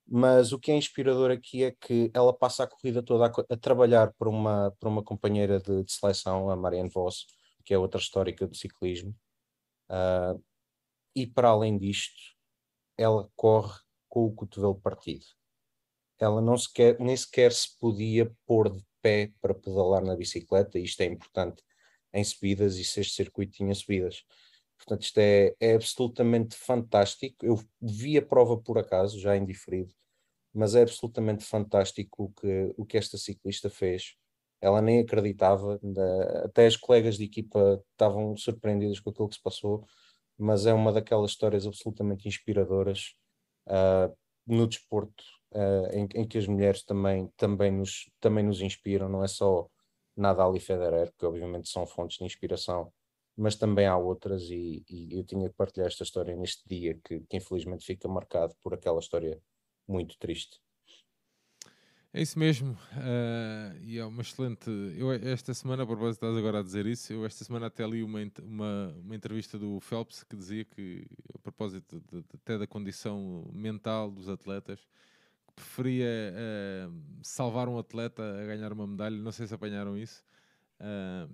mas 0.06 0.52
o 0.52 0.58
que 0.58 0.70
é 0.70 0.76
inspirador 0.76 1.30
aqui 1.30 1.64
é 1.64 1.70
que 1.70 2.10
ela 2.12 2.34
passa 2.34 2.64
a 2.64 2.66
corrida 2.66 3.02
toda 3.02 3.28
a, 3.28 3.54
a 3.54 3.56
trabalhar 3.56 4.12
para 4.12 4.28
uma, 4.28 4.70
para 4.78 4.90
uma 4.90 5.02
companheira 5.02 5.58
de, 5.58 5.84
de, 5.84 5.90
seleção, 5.90 6.50
a 6.50 6.56
Marianne 6.56 6.90
Voss, 6.90 7.24
que 7.64 7.72
é 7.72 7.78
outra 7.78 7.98
histórica 7.98 8.46
do 8.46 8.54
ciclismo, 8.54 9.16
uh, 9.88 10.38
e 11.16 11.26
para 11.26 11.48
além 11.48 11.78
disto, 11.78 12.36
ela 12.94 13.26
corre 13.34 13.80
com 14.06 14.26
o 14.26 14.34
cotovelo 14.34 14.78
partido. 14.78 15.24
Ela 16.18 16.42
não 16.42 16.58
sequer, 16.58 17.00
nem 17.00 17.16
sequer 17.16 17.52
se 17.52 17.74
podia 17.78 18.30
pôr 18.44 18.70
de 18.70 18.84
pé 19.00 19.32
para 19.40 19.54
pedalar 19.54 20.04
na 20.04 20.14
bicicleta, 20.14 20.78
isto 20.78 21.00
é 21.00 21.06
importante 21.06 21.62
em 22.12 22.22
subidas, 22.22 22.76
e 22.76 22.84
se 22.84 23.00
este 23.00 23.14
circuito 23.14 23.52
tinha 23.52 23.74
subidas. 23.74 24.24
Portanto, 24.78 25.02
isto 25.02 25.18
é, 25.18 25.54
é 25.60 25.74
absolutamente 25.74 26.56
fantástico. 26.56 27.36
Eu 27.44 27.60
vi 27.80 28.16
a 28.16 28.22
prova 28.22 28.56
por 28.56 28.78
acaso, 28.78 29.20
já 29.20 29.36
indiferido, 29.36 29.92
mas 30.54 30.74
é 30.74 30.82
absolutamente 30.82 31.44
fantástico 31.44 32.24
o 32.24 32.32
que, 32.32 32.74
o 32.76 32.86
que 32.86 32.96
esta 32.96 33.18
ciclista 33.18 33.68
fez. 33.68 34.16
Ela 34.60 34.82
nem 34.82 35.00
acreditava, 35.00 35.80
até 36.44 36.66
as 36.66 36.76
colegas 36.76 37.16
de 37.16 37.24
equipa 37.24 37.82
estavam 37.92 38.36
surpreendidas 38.36 39.00
com 39.00 39.10
aquilo 39.10 39.28
que 39.28 39.36
se 39.36 39.42
passou, 39.42 39.84
mas 40.36 40.66
é 40.66 40.72
uma 40.72 40.92
daquelas 40.92 41.32
histórias 41.32 41.66
absolutamente 41.66 42.28
inspiradoras 42.28 43.14
uh, 43.66 44.16
no 44.46 44.66
desporto, 44.66 45.22
uh, 45.52 45.86
em, 45.92 46.08
em, 46.14 46.26
que 46.26 46.38
as 46.38 46.46
mulheres 46.46 46.82
também, 46.84 47.28
também, 47.36 47.70
nos, 47.70 48.10
também 48.20 48.44
nos 48.44 48.60
inspiram, 48.60 49.08
não 49.08 49.22
é 49.22 49.28
só 49.28 49.68
Nadal 50.16 50.56
e 50.56 50.60
Federer, 50.60 51.12
que 51.16 51.26
obviamente 51.26 51.68
são 51.68 51.86
fontes 51.86 52.18
de 52.18 52.24
inspiração, 52.24 52.92
mas 53.38 53.54
também 53.54 53.86
há 53.86 53.96
outras, 53.96 54.50
e, 54.50 54.84
e, 54.90 55.16
eu 55.16 55.22
tinha 55.22 55.48
que 55.48 55.54
partilhar 55.54 55.86
esta 55.86 56.02
história 56.02 56.34
neste 56.34 56.68
dia, 56.68 56.98
que, 57.04 57.20
que, 57.20 57.36
infelizmente 57.36 57.86
fica 57.86 58.08
marcado 58.08 58.52
por 58.60 58.74
aquela 58.74 58.98
história 58.98 59.40
muito 59.86 60.18
triste. 60.18 60.60
É 62.12 62.20
isso 62.20 62.36
mesmo, 62.36 62.72
uh, 62.72 63.78
e 63.80 63.96
é 63.96 64.04
uma 64.04 64.22
excelente. 64.22 64.68
Eu, 64.96 65.12
esta 65.12 65.54
semana, 65.54 65.86
por 65.86 65.96
propósito, 65.96 66.24
estás 66.24 66.36
agora 66.36 66.58
a 66.58 66.62
dizer 66.62 66.84
isso. 66.86 67.12
Eu, 67.12 67.24
esta 67.24 67.44
semana, 67.44 67.66
até 67.66 67.86
li 67.86 68.02
uma, 68.02 68.18
uma, 68.42 68.96
uma 69.04 69.14
entrevista 69.14 69.56
do 69.56 69.78
Phelps 69.78 70.24
que 70.24 70.34
dizia 70.34 70.64
que, 70.64 71.06
a 71.32 71.38
propósito 71.38 72.02
de, 72.10 72.22
de, 72.22 72.28
até 72.34 72.58
da 72.58 72.66
condição 72.66 73.48
mental 73.52 74.10
dos 74.10 74.28
atletas, 74.28 74.80
que 75.46 75.52
preferia 75.54 76.34
uh, 76.34 76.92
salvar 77.22 77.68
um 77.68 77.78
atleta 77.78 78.22
a 78.22 78.46
ganhar 78.46 78.72
uma 78.72 78.86
medalha. 78.86 79.16
Não 79.16 79.30
sei 79.30 79.46
se 79.46 79.54
apanharam 79.54 79.96
isso. 79.96 80.24
Uh, 80.80 81.30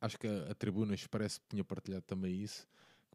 acho 0.00 0.18
que 0.18 0.26
a, 0.26 0.50
a 0.50 0.54
Tribuna 0.54 0.94
parece 1.10 1.40
que 1.40 1.46
tinha 1.48 1.64
partilhado 1.64 2.04
também 2.06 2.42
isso 2.42 2.66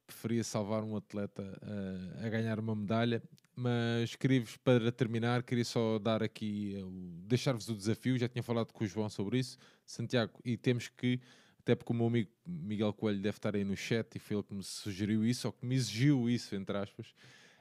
preferia 0.09 0.43
salvar 0.43 0.83
um 0.83 0.97
atleta 0.97 1.43
uh, 1.43 2.25
a 2.25 2.29
ganhar 2.29 2.59
uma 2.59 2.75
medalha, 2.75 3.21
mas 3.55 4.15
queria-vos, 4.15 4.57
para 4.57 4.91
terminar, 4.91 5.43
queria 5.43 5.63
só 5.63 5.99
dar 5.99 6.23
aqui, 6.23 6.81
uh, 6.83 6.89
deixar-vos 7.27 7.69
o 7.69 7.75
desafio, 7.75 8.17
já 8.17 8.27
tinha 8.27 8.41
falado 8.41 8.73
com 8.73 8.83
o 8.83 8.87
João 8.87 9.07
sobre 9.07 9.37
isso, 9.37 9.57
Santiago, 9.85 10.33
e 10.43 10.57
temos 10.57 10.87
que, 10.87 11.19
até 11.59 11.75
porque 11.75 11.93
o 11.93 11.95
meu 11.95 12.07
amigo 12.07 12.29
Miguel 12.43 12.91
Coelho 12.91 13.21
deve 13.21 13.37
estar 13.37 13.55
aí 13.55 13.63
no 13.63 13.77
chat, 13.77 14.15
e 14.15 14.19
foi 14.19 14.37
ele 14.37 14.43
que 14.43 14.53
me 14.53 14.63
sugeriu 14.63 15.23
isso, 15.23 15.47
ou 15.47 15.53
que 15.53 15.63
me 15.63 15.75
exigiu 15.75 16.27
isso, 16.27 16.55
entre 16.55 16.75
aspas, 16.75 17.13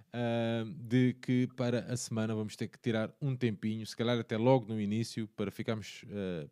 uh, 0.09 0.72
de 0.72 1.14
que 1.20 1.48
para 1.55 1.80
a 1.80 1.97
semana 1.98 2.35
vamos 2.35 2.56
ter 2.56 2.68
que 2.68 2.78
tirar 2.78 3.14
um 3.20 3.36
tempinho, 3.36 3.86
se 3.86 3.94
calhar 3.94 4.18
até 4.18 4.39
logo 4.39 4.72
no 4.72 4.80
início, 4.80 5.28
para 5.36 5.51
ficarmos, 5.51 6.02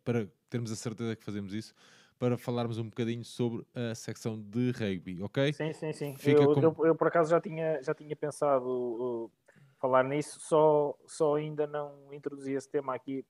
para 0.05 0.27
termos 0.47 0.71
a 0.71 0.75
certeza 0.75 1.15
que 1.15 1.23
fazemos 1.23 1.53
isso, 1.53 1.73
para 2.19 2.37
falarmos 2.37 2.77
um 2.77 2.89
bocadinho 2.89 3.23
sobre 3.23 3.65
a 3.73 3.93
secção 3.95 4.39
de 4.39 4.71
rugby, 4.71 5.21
ok? 5.21 5.53
Sim, 5.53 5.73
sim, 5.73 5.93
sim. 5.93 6.15
Eu, 6.25 6.53
com... 6.53 6.61
eu, 6.61 6.75
eu, 6.85 6.95
por 6.95 7.07
acaso 7.07 7.29
já 7.29 7.39
tinha, 7.39 7.81
já 7.81 7.93
tinha 7.93 8.15
pensado 8.15 8.65
uh, 8.67 9.31
falar 9.79 10.03
nisso, 10.03 10.39
só, 10.39 10.97
só 11.05 11.35
ainda 11.35 11.67
não 11.67 12.13
introduzi 12.13 12.53
esse 12.53 12.69
tema 12.69 12.95
aqui 12.95 13.25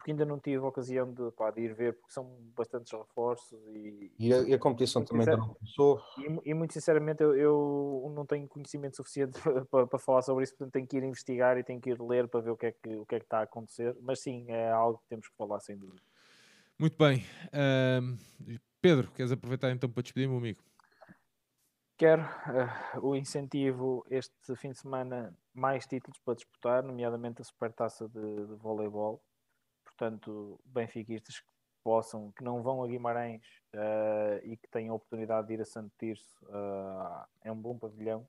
porque 0.00 0.12
ainda 0.12 0.24
não 0.24 0.40
tive 0.40 0.64
a 0.64 0.68
ocasião 0.68 1.12
de, 1.12 1.30
pá, 1.32 1.50
de 1.50 1.60
ir 1.60 1.74
ver, 1.74 1.92
porque 1.92 2.14
são 2.14 2.34
bastantes 2.56 2.90
reforços 2.90 3.60
e, 3.68 4.10
e, 4.18 4.32
a, 4.32 4.38
e 4.38 4.54
a 4.54 4.58
competição 4.58 5.04
também 5.04 5.28
ainda 5.28 5.36
não 5.36 5.52
começou. 5.52 6.00
E, 6.16 6.50
e, 6.50 6.54
muito 6.54 6.72
sinceramente 6.72 7.22
eu, 7.22 7.36
eu, 7.36 8.12
não 8.14 8.24
tenho 8.24 8.48
conhecimento 8.48 8.96
suficiente 8.96 9.32
para, 9.70 9.86
para, 9.86 9.98
falar 9.98 10.22
sobre 10.22 10.44
isso, 10.44 10.56
portanto 10.56 10.72
tenho 10.72 10.86
que 10.86 10.96
ir 10.96 11.04
investigar 11.04 11.58
e 11.58 11.62
tenho 11.62 11.78
que 11.82 11.90
ir 11.90 12.00
ler 12.00 12.28
para 12.28 12.40
ver 12.40 12.50
o 12.50 12.56
que 12.56 12.66
é 12.66 12.72
que, 12.72 12.96
o 12.96 13.04
que, 13.04 13.16
é 13.16 13.18
que 13.18 13.26
está 13.26 13.40
a 13.40 13.42
acontecer, 13.42 13.94
mas 14.00 14.20
sim, 14.20 14.46
é 14.48 14.70
algo 14.70 14.98
que 15.00 15.08
temos 15.10 15.28
que 15.28 15.36
falar 15.36 15.60
sem 15.60 15.76
dúvida. 15.76 16.02
Muito 16.80 16.96
bem. 16.96 17.22
Uh, 17.52 18.58
Pedro, 18.80 19.12
queres 19.12 19.30
aproveitar 19.30 19.70
então 19.70 19.90
para 19.90 20.02
despedir, 20.02 20.26
meu 20.26 20.38
amigo? 20.38 20.64
Quero 21.98 22.22
uh, 22.22 23.06
o 23.06 23.14
incentivo 23.14 24.02
este 24.08 24.56
fim 24.56 24.70
de 24.70 24.78
semana, 24.78 25.36
mais 25.52 25.86
títulos 25.86 26.18
para 26.24 26.36
disputar, 26.36 26.82
nomeadamente 26.82 27.42
a 27.42 27.44
Supertaça 27.44 28.08
de, 28.08 28.46
de 28.46 28.54
voleibol. 28.54 29.22
Portanto, 29.84 30.58
benfiquistas 30.64 31.40
que 31.40 31.52
possam, 31.84 32.32
que 32.32 32.42
não 32.42 32.62
vão 32.62 32.82
a 32.82 32.88
Guimarães 32.88 33.44
uh, 33.74 34.42
e 34.42 34.56
que 34.56 34.66
tenham 34.70 34.94
a 34.94 34.96
oportunidade 34.96 35.48
de 35.48 35.52
ir 35.52 35.60
a 35.60 35.66
Santo 35.66 35.92
Tirso, 35.98 36.42
uh, 36.46 37.26
é 37.42 37.52
um 37.52 37.60
bom 37.60 37.76
pavilhão, 37.76 38.26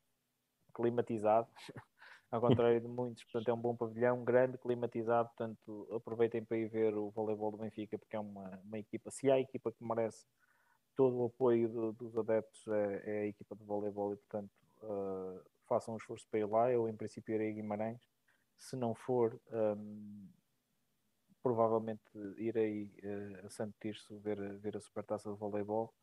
climatizado. 0.73 1.47
ao 2.31 2.39
contrário 2.39 2.79
de 2.79 2.87
muitos, 2.87 3.23
portanto 3.25 3.49
é 3.49 3.53
um 3.53 3.59
bom 3.59 3.75
pavilhão, 3.75 4.23
grande, 4.23 4.57
climatizado, 4.57 5.27
portanto 5.29 5.87
aproveitem 5.91 6.43
para 6.43 6.57
ir 6.57 6.69
ver 6.69 6.95
o 6.95 7.09
voleibol 7.09 7.51
do 7.51 7.57
Benfica, 7.57 7.99
porque 7.99 8.15
é 8.15 8.19
uma, 8.19 8.57
uma 8.63 8.79
equipa, 8.79 9.11
se 9.11 9.29
há 9.29 9.37
equipa 9.37 9.71
que 9.71 9.83
merece 9.83 10.25
todo 10.95 11.17
o 11.17 11.25
apoio 11.25 11.67
do, 11.67 11.91
dos 11.91 12.17
adeptos, 12.17 12.65
é, 12.67 13.03
é, 13.05 13.21
a 13.23 13.25
equipa 13.27 13.53
de 13.53 13.63
voleibol 13.65 14.13
e 14.13 14.15
portanto 14.15 14.51
uh, 14.83 15.41
façam 15.67 15.93
um 15.93 15.97
esforço 15.97 16.25
para 16.31 16.39
ir 16.39 16.45
lá, 16.45 16.71
eu 16.71 16.87
em 16.87 16.95
princípio 16.95 17.35
irei 17.35 17.51
a 17.51 17.53
Guimarães, 17.53 18.01
se 18.57 18.77
não 18.77 18.95
for, 18.95 19.37
um, 19.51 20.29
provavelmente 21.43 22.03
irei 22.37 22.93
uh, 23.03 23.45
a 23.45 23.49
Santo 23.49 23.75
Tirso 23.81 24.17
ver, 24.19 24.57
ver 24.59 24.77
a 24.77 24.79
supertaça 24.79 25.29
de 25.29 25.37
voleibol. 25.37 25.93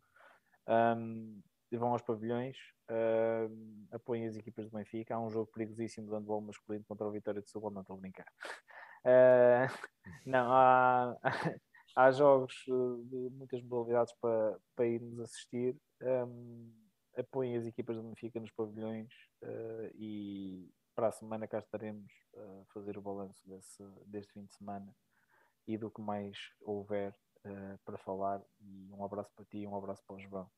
Um, 0.66 1.40
vão 1.72 1.92
aos 1.92 2.02
pavilhões, 2.02 2.56
uh, 2.90 3.86
apoiem 3.92 4.26
as 4.26 4.36
equipas 4.36 4.66
do 4.66 4.76
Benfica. 4.76 5.14
Há 5.14 5.20
um 5.20 5.30
jogo 5.30 5.50
perigosíssimo 5.52 6.06
de 6.06 6.14
handball 6.14 6.40
masculino 6.40 6.84
contra 6.84 7.06
o 7.06 7.12
Vitória 7.12 7.40
de 7.40 7.48
Setúbal, 7.48 7.70
não 7.70 7.82
estou 7.82 7.96
a 7.96 8.00
brincar. 8.00 8.32
Uh, 9.04 9.68
não, 10.26 10.52
há, 10.52 11.16
há 11.94 12.10
jogos 12.10 12.54
de 12.66 13.30
muitas 13.32 13.62
modalidades 13.62 14.14
para, 14.20 14.58
para 14.74 14.86
irmos 14.86 15.20
assistir. 15.20 15.76
Um, 16.02 16.72
apoiem 17.16 17.56
as 17.56 17.66
equipas 17.66 17.96
do 17.96 18.02
Benfica 18.02 18.38
nos 18.38 18.52
pavilhões 18.52 19.12
uh, 19.42 19.90
e 19.94 20.70
para 20.94 21.08
a 21.08 21.12
semana 21.12 21.46
cá 21.46 21.58
estaremos 21.58 22.12
a 22.36 22.64
fazer 22.72 22.96
o 22.96 23.02
balanço 23.02 23.48
desse, 23.48 23.82
deste 24.06 24.32
fim 24.32 24.44
de 24.44 24.54
semana 24.54 24.94
e 25.66 25.76
do 25.76 25.90
que 25.90 26.00
mais 26.00 26.36
houver 26.60 27.14
uh, 27.44 27.78
para 27.84 27.98
falar. 27.98 28.42
E 28.60 28.90
um 28.92 29.04
abraço 29.04 29.30
para 29.34 29.44
ti 29.44 29.58
e 29.58 29.66
um 29.66 29.76
abraço 29.76 30.02
para 30.06 30.16
o 30.16 30.20
João. 30.20 30.50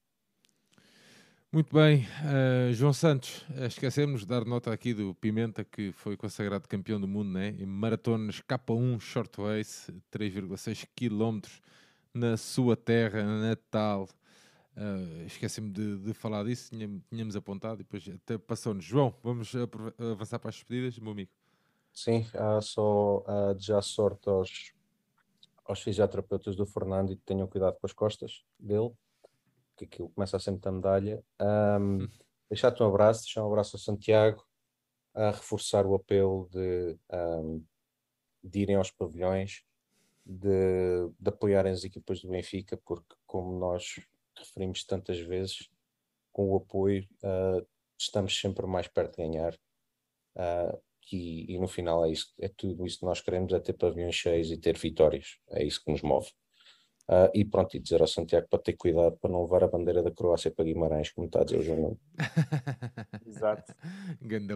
Muito 1.53 1.75
bem, 1.75 2.07
uh, 2.23 2.73
João 2.73 2.93
Santos, 2.93 3.45
uh, 3.49 3.65
esquecemos 3.67 4.21
de 4.21 4.27
dar 4.29 4.45
nota 4.45 4.73
aqui 4.73 4.95
do 4.95 5.13
Pimenta, 5.17 5.65
que 5.65 5.91
foi 5.91 6.17
consagrado 6.17 6.69
campeão 6.69 7.01
do 7.01 7.09
mundo 7.09 7.33
né? 7.33 7.49
em 7.59 7.67
maratonas 7.67 8.41
K1 8.41 9.01
Short 9.01 9.37
Race, 9.43 9.93
3,6 10.13 10.87
km 10.95 11.41
na 12.15 12.37
sua 12.37 12.77
terra 12.77 13.25
natal. 13.25 14.09
Uh, 14.77 15.27
Esqueci-me 15.27 15.73
de, 15.73 15.99
de, 15.99 16.15
falar 16.15 16.45
disso, 16.45 16.71
tínhamos, 17.11 17.35
apontado 17.35 17.81
e 17.81 17.85
depois 17.85 18.09
até 18.09 18.39
passou-nos. 18.39 18.85
João, 18.85 19.13
vamos 19.21 19.53
avançar 19.99 20.39
para 20.39 20.51
as 20.51 20.55
despedidas, 20.55 21.01
meu 21.01 21.11
amigo. 21.11 21.33
Sim, 21.93 22.25
uh, 22.33 22.63
só 22.63 23.25
uh, 23.27 23.55
desejar 23.57 23.83
sorte 23.83 24.29
aos, 24.29 24.73
aos 25.65 25.83
fisioterapeutas 25.83 26.55
do 26.55 26.65
Fernando 26.65 27.11
e 27.11 27.17
tenham 27.17 27.49
cuidado 27.49 27.77
com 27.81 27.87
as 27.89 27.93
costas 27.93 28.45
dele 28.57 28.93
que 29.81 29.85
aquilo 29.85 30.11
começa 30.11 30.37
a 30.37 30.41
ser 30.41 30.51
muita 30.51 30.71
medalha. 30.71 31.23
Um. 31.41 32.07
Deixar-te 32.51 32.83
um 32.83 32.87
abraço, 32.87 33.23
deixar 33.23 33.45
um 33.45 33.47
abraço 33.47 33.77
ao 33.77 33.81
Santiago, 33.81 34.45
a 35.15 35.31
reforçar 35.31 35.87
o 35.87 35.95
apelo 35.95 36.49
de, 36.51 36.99
um, 37.13 37.65
de 38.43 38.61
irem 38.61 38.75
aos 38.75 38.91
pavilhões, 38.91 39.63
de, 40.27 41.09
de 41.19 41.29
apoiarem 41.29 41.73
as 41.73 41.85
equipas 41.85 42.21
do 42.21 42.29
Benfica, 42.29 42.77
porque, 42.85 43.15
como 43.25 43.57
nós 43.57 44.01
referimos 44.37 44.85
tantas 44.85 45.21
vezes, 45.21 45.71
com 46.33 46.51
o 46.51 46.57
apoio 46.57 47.09
uh, 47.23 47.65
estamos 47.97 48.39
sempre 48.39 48.67
mais 48.67 48.89
perto 48.89 49.17
de 49.17 49.29
ganhar. 49.29 49.55
Uh, 50.35 50.81
e, 51.13 51.55
e, 51.55 51.59
no 51.59 51.69
final 51.69 52.05
é, 52.05 52.11
isso, 52.11 52.33
é 52.41 52.49
tudo 52.49 52.85
isso 52.85 52.99
que 52.99 53.05
nós 53.05 53.21
queremos, 53.21 53.53
é 53.53 53.61
ter 53.61 53.75
pavilhões 53.75 54.15
cheios 54.15 54.51
e 54.51 54.57
ter 54.57 54.77
vitórias. 54.77 55.39
É 55.51 55.65
isso 55.65 55.83
que 55.85 55.91
nos 55.91 56.03
move. 56.03 56.31
Uh, 57.11 57.29
e 57.35 57.45
pronto, 57.45 57.77
e 57.77 57.81
dizer 57.81 58.01
ao 58.01 58.07
Santiago 58.07 58.47
para 58.49 58.61
ter 58.61 58.75
cuidado 58.75 59.17
para 59.17 59.29
não 59.29 59.43
levar 59.43 59.65
a 59.65 59.67
bandeira 59.67 60.01
da 60.01 60.13
Croácia 60.13 60.49
para 60.49 60.65
Guimarães, 60.65 61.11
como 61.11 61.27
está 61.27 61.41
a 61.41 61.45
dizer 61.45 61.59
o 61.59 61.63
João. 61.65 61.99
Exato. 63.27 63.75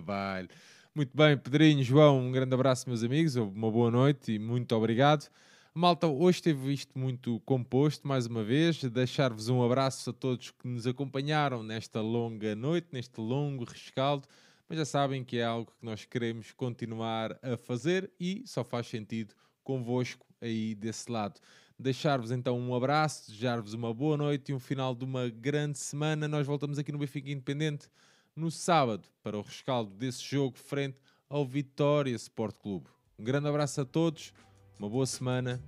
Baile. 0.00 0.48
Muito 0.94 1.16
bem, 1.16 1.36
Pedrinho, 1.36 1.82
João, 1.82 2.20
um 2.20 2.30
grande 2.30 2.54
abraço, 2.54 2.88
meus 2.88 3.02
amigos, 3.02 3.34
uma 3.34 3.68
boa 3.72 3.90
noite 3.90 4.34
e 4.34 4.38
muito 4.38 4.72
obrigado. 4.76 5.28
Malta, 5.74 6.06
hoje 6.06 6.40
teve 6.40 6.72
isto 6.72 6.96
muito 6.96 7.40
composto, 7.40 8.06
mais 8.06 8.26
uma 8.26 8.44
vez. 8.44 8.80
Deixar-vos 8.84 9.48
um 9.48 9.60
abraço 9.60 10.10
a 10.10 10.12
todos 10.12 10.52
que 10.52 10.68
nos 10.68 10.86
acompanharam 10.86 11.64
nesta 11.64 12.00
longa 12.00 12.54
noite, 12.54 12.86
neste 12.92 13.20
longo 13.20 13.64
rescaldo. 13.64 14.28
Mas 14.68 14.78
já 14.78 14.84
sabem 14.84 15.24
que 15.24 15.38
é 15.38 15.44
algo 15.44 15.72
que 15.72 15.84
nós 15.84 16.04
queremos 16.04 16.52
continuar 16.52 17.36
a 17.42 17.56
fazer 17.56 18.12
e 18.20 18.44
só 18.46 18.62
faz 18.62 18.86
sentido 18.86 19.34
convosco 19.64 20.24
aí 20.40 20.76
desse 20.76 21.10
lado. 21.10 21.40
Deixar-vos 21.78 22.30
então 22.30 22.58
um 22.58 22.74
abraço, 22.74 23.26
desejar-vos 23.26 23.74
uma 23.74 23.92
boa 23.92 24.16
noite 24.16 24.52
e 24.52 24.54
um 24.54 24.60
final 24.60 24.94
de 24.94 25.04
uma 25.04 25.28
grande 25.28 25.78
semana. 25.78 26.28
Nós 26.28 26.46
voltamos 26.46 26.78
aqui 26.78 26.92
no 26.92 26.98
Benfica 26.98 27.30
Independente 27.30 27.88
no 28.34 28.50
sábado 28.50 29.08
para 29.22 29.36
o 29.36 29.42
rescaldo 29.42 29.90
desse 29.94 30.22
jogo 30.22 30.56
frente 30.56 30.98
ao 31.28 31.44
Vitória 31.44 32.14
Sport 32.14 32.56
Clube. 32.56 32.86
Um 33.18 33.24
grande 33.24 33.48
abraço 33.48 33.80
a 33.80 33.84
todos, 33.84 34.32
uma 34.78 34.88
boa 34.88 35.06
semana 35.06 35.60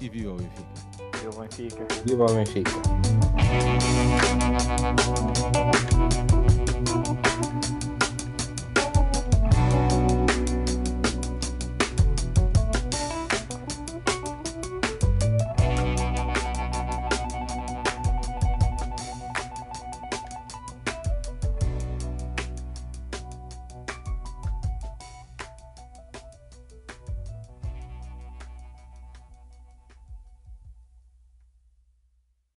e 0.00 0.08
viva 0.08 0.32
o 0.32 0.36
Benfica. 0.36 0.68
Viva 1.18 1.34
o 1.34 1.40
Benfica. 1.40 1.86
Viva 2.04 2.24
o 2.24 2.34
Benfica. 2.34 2.70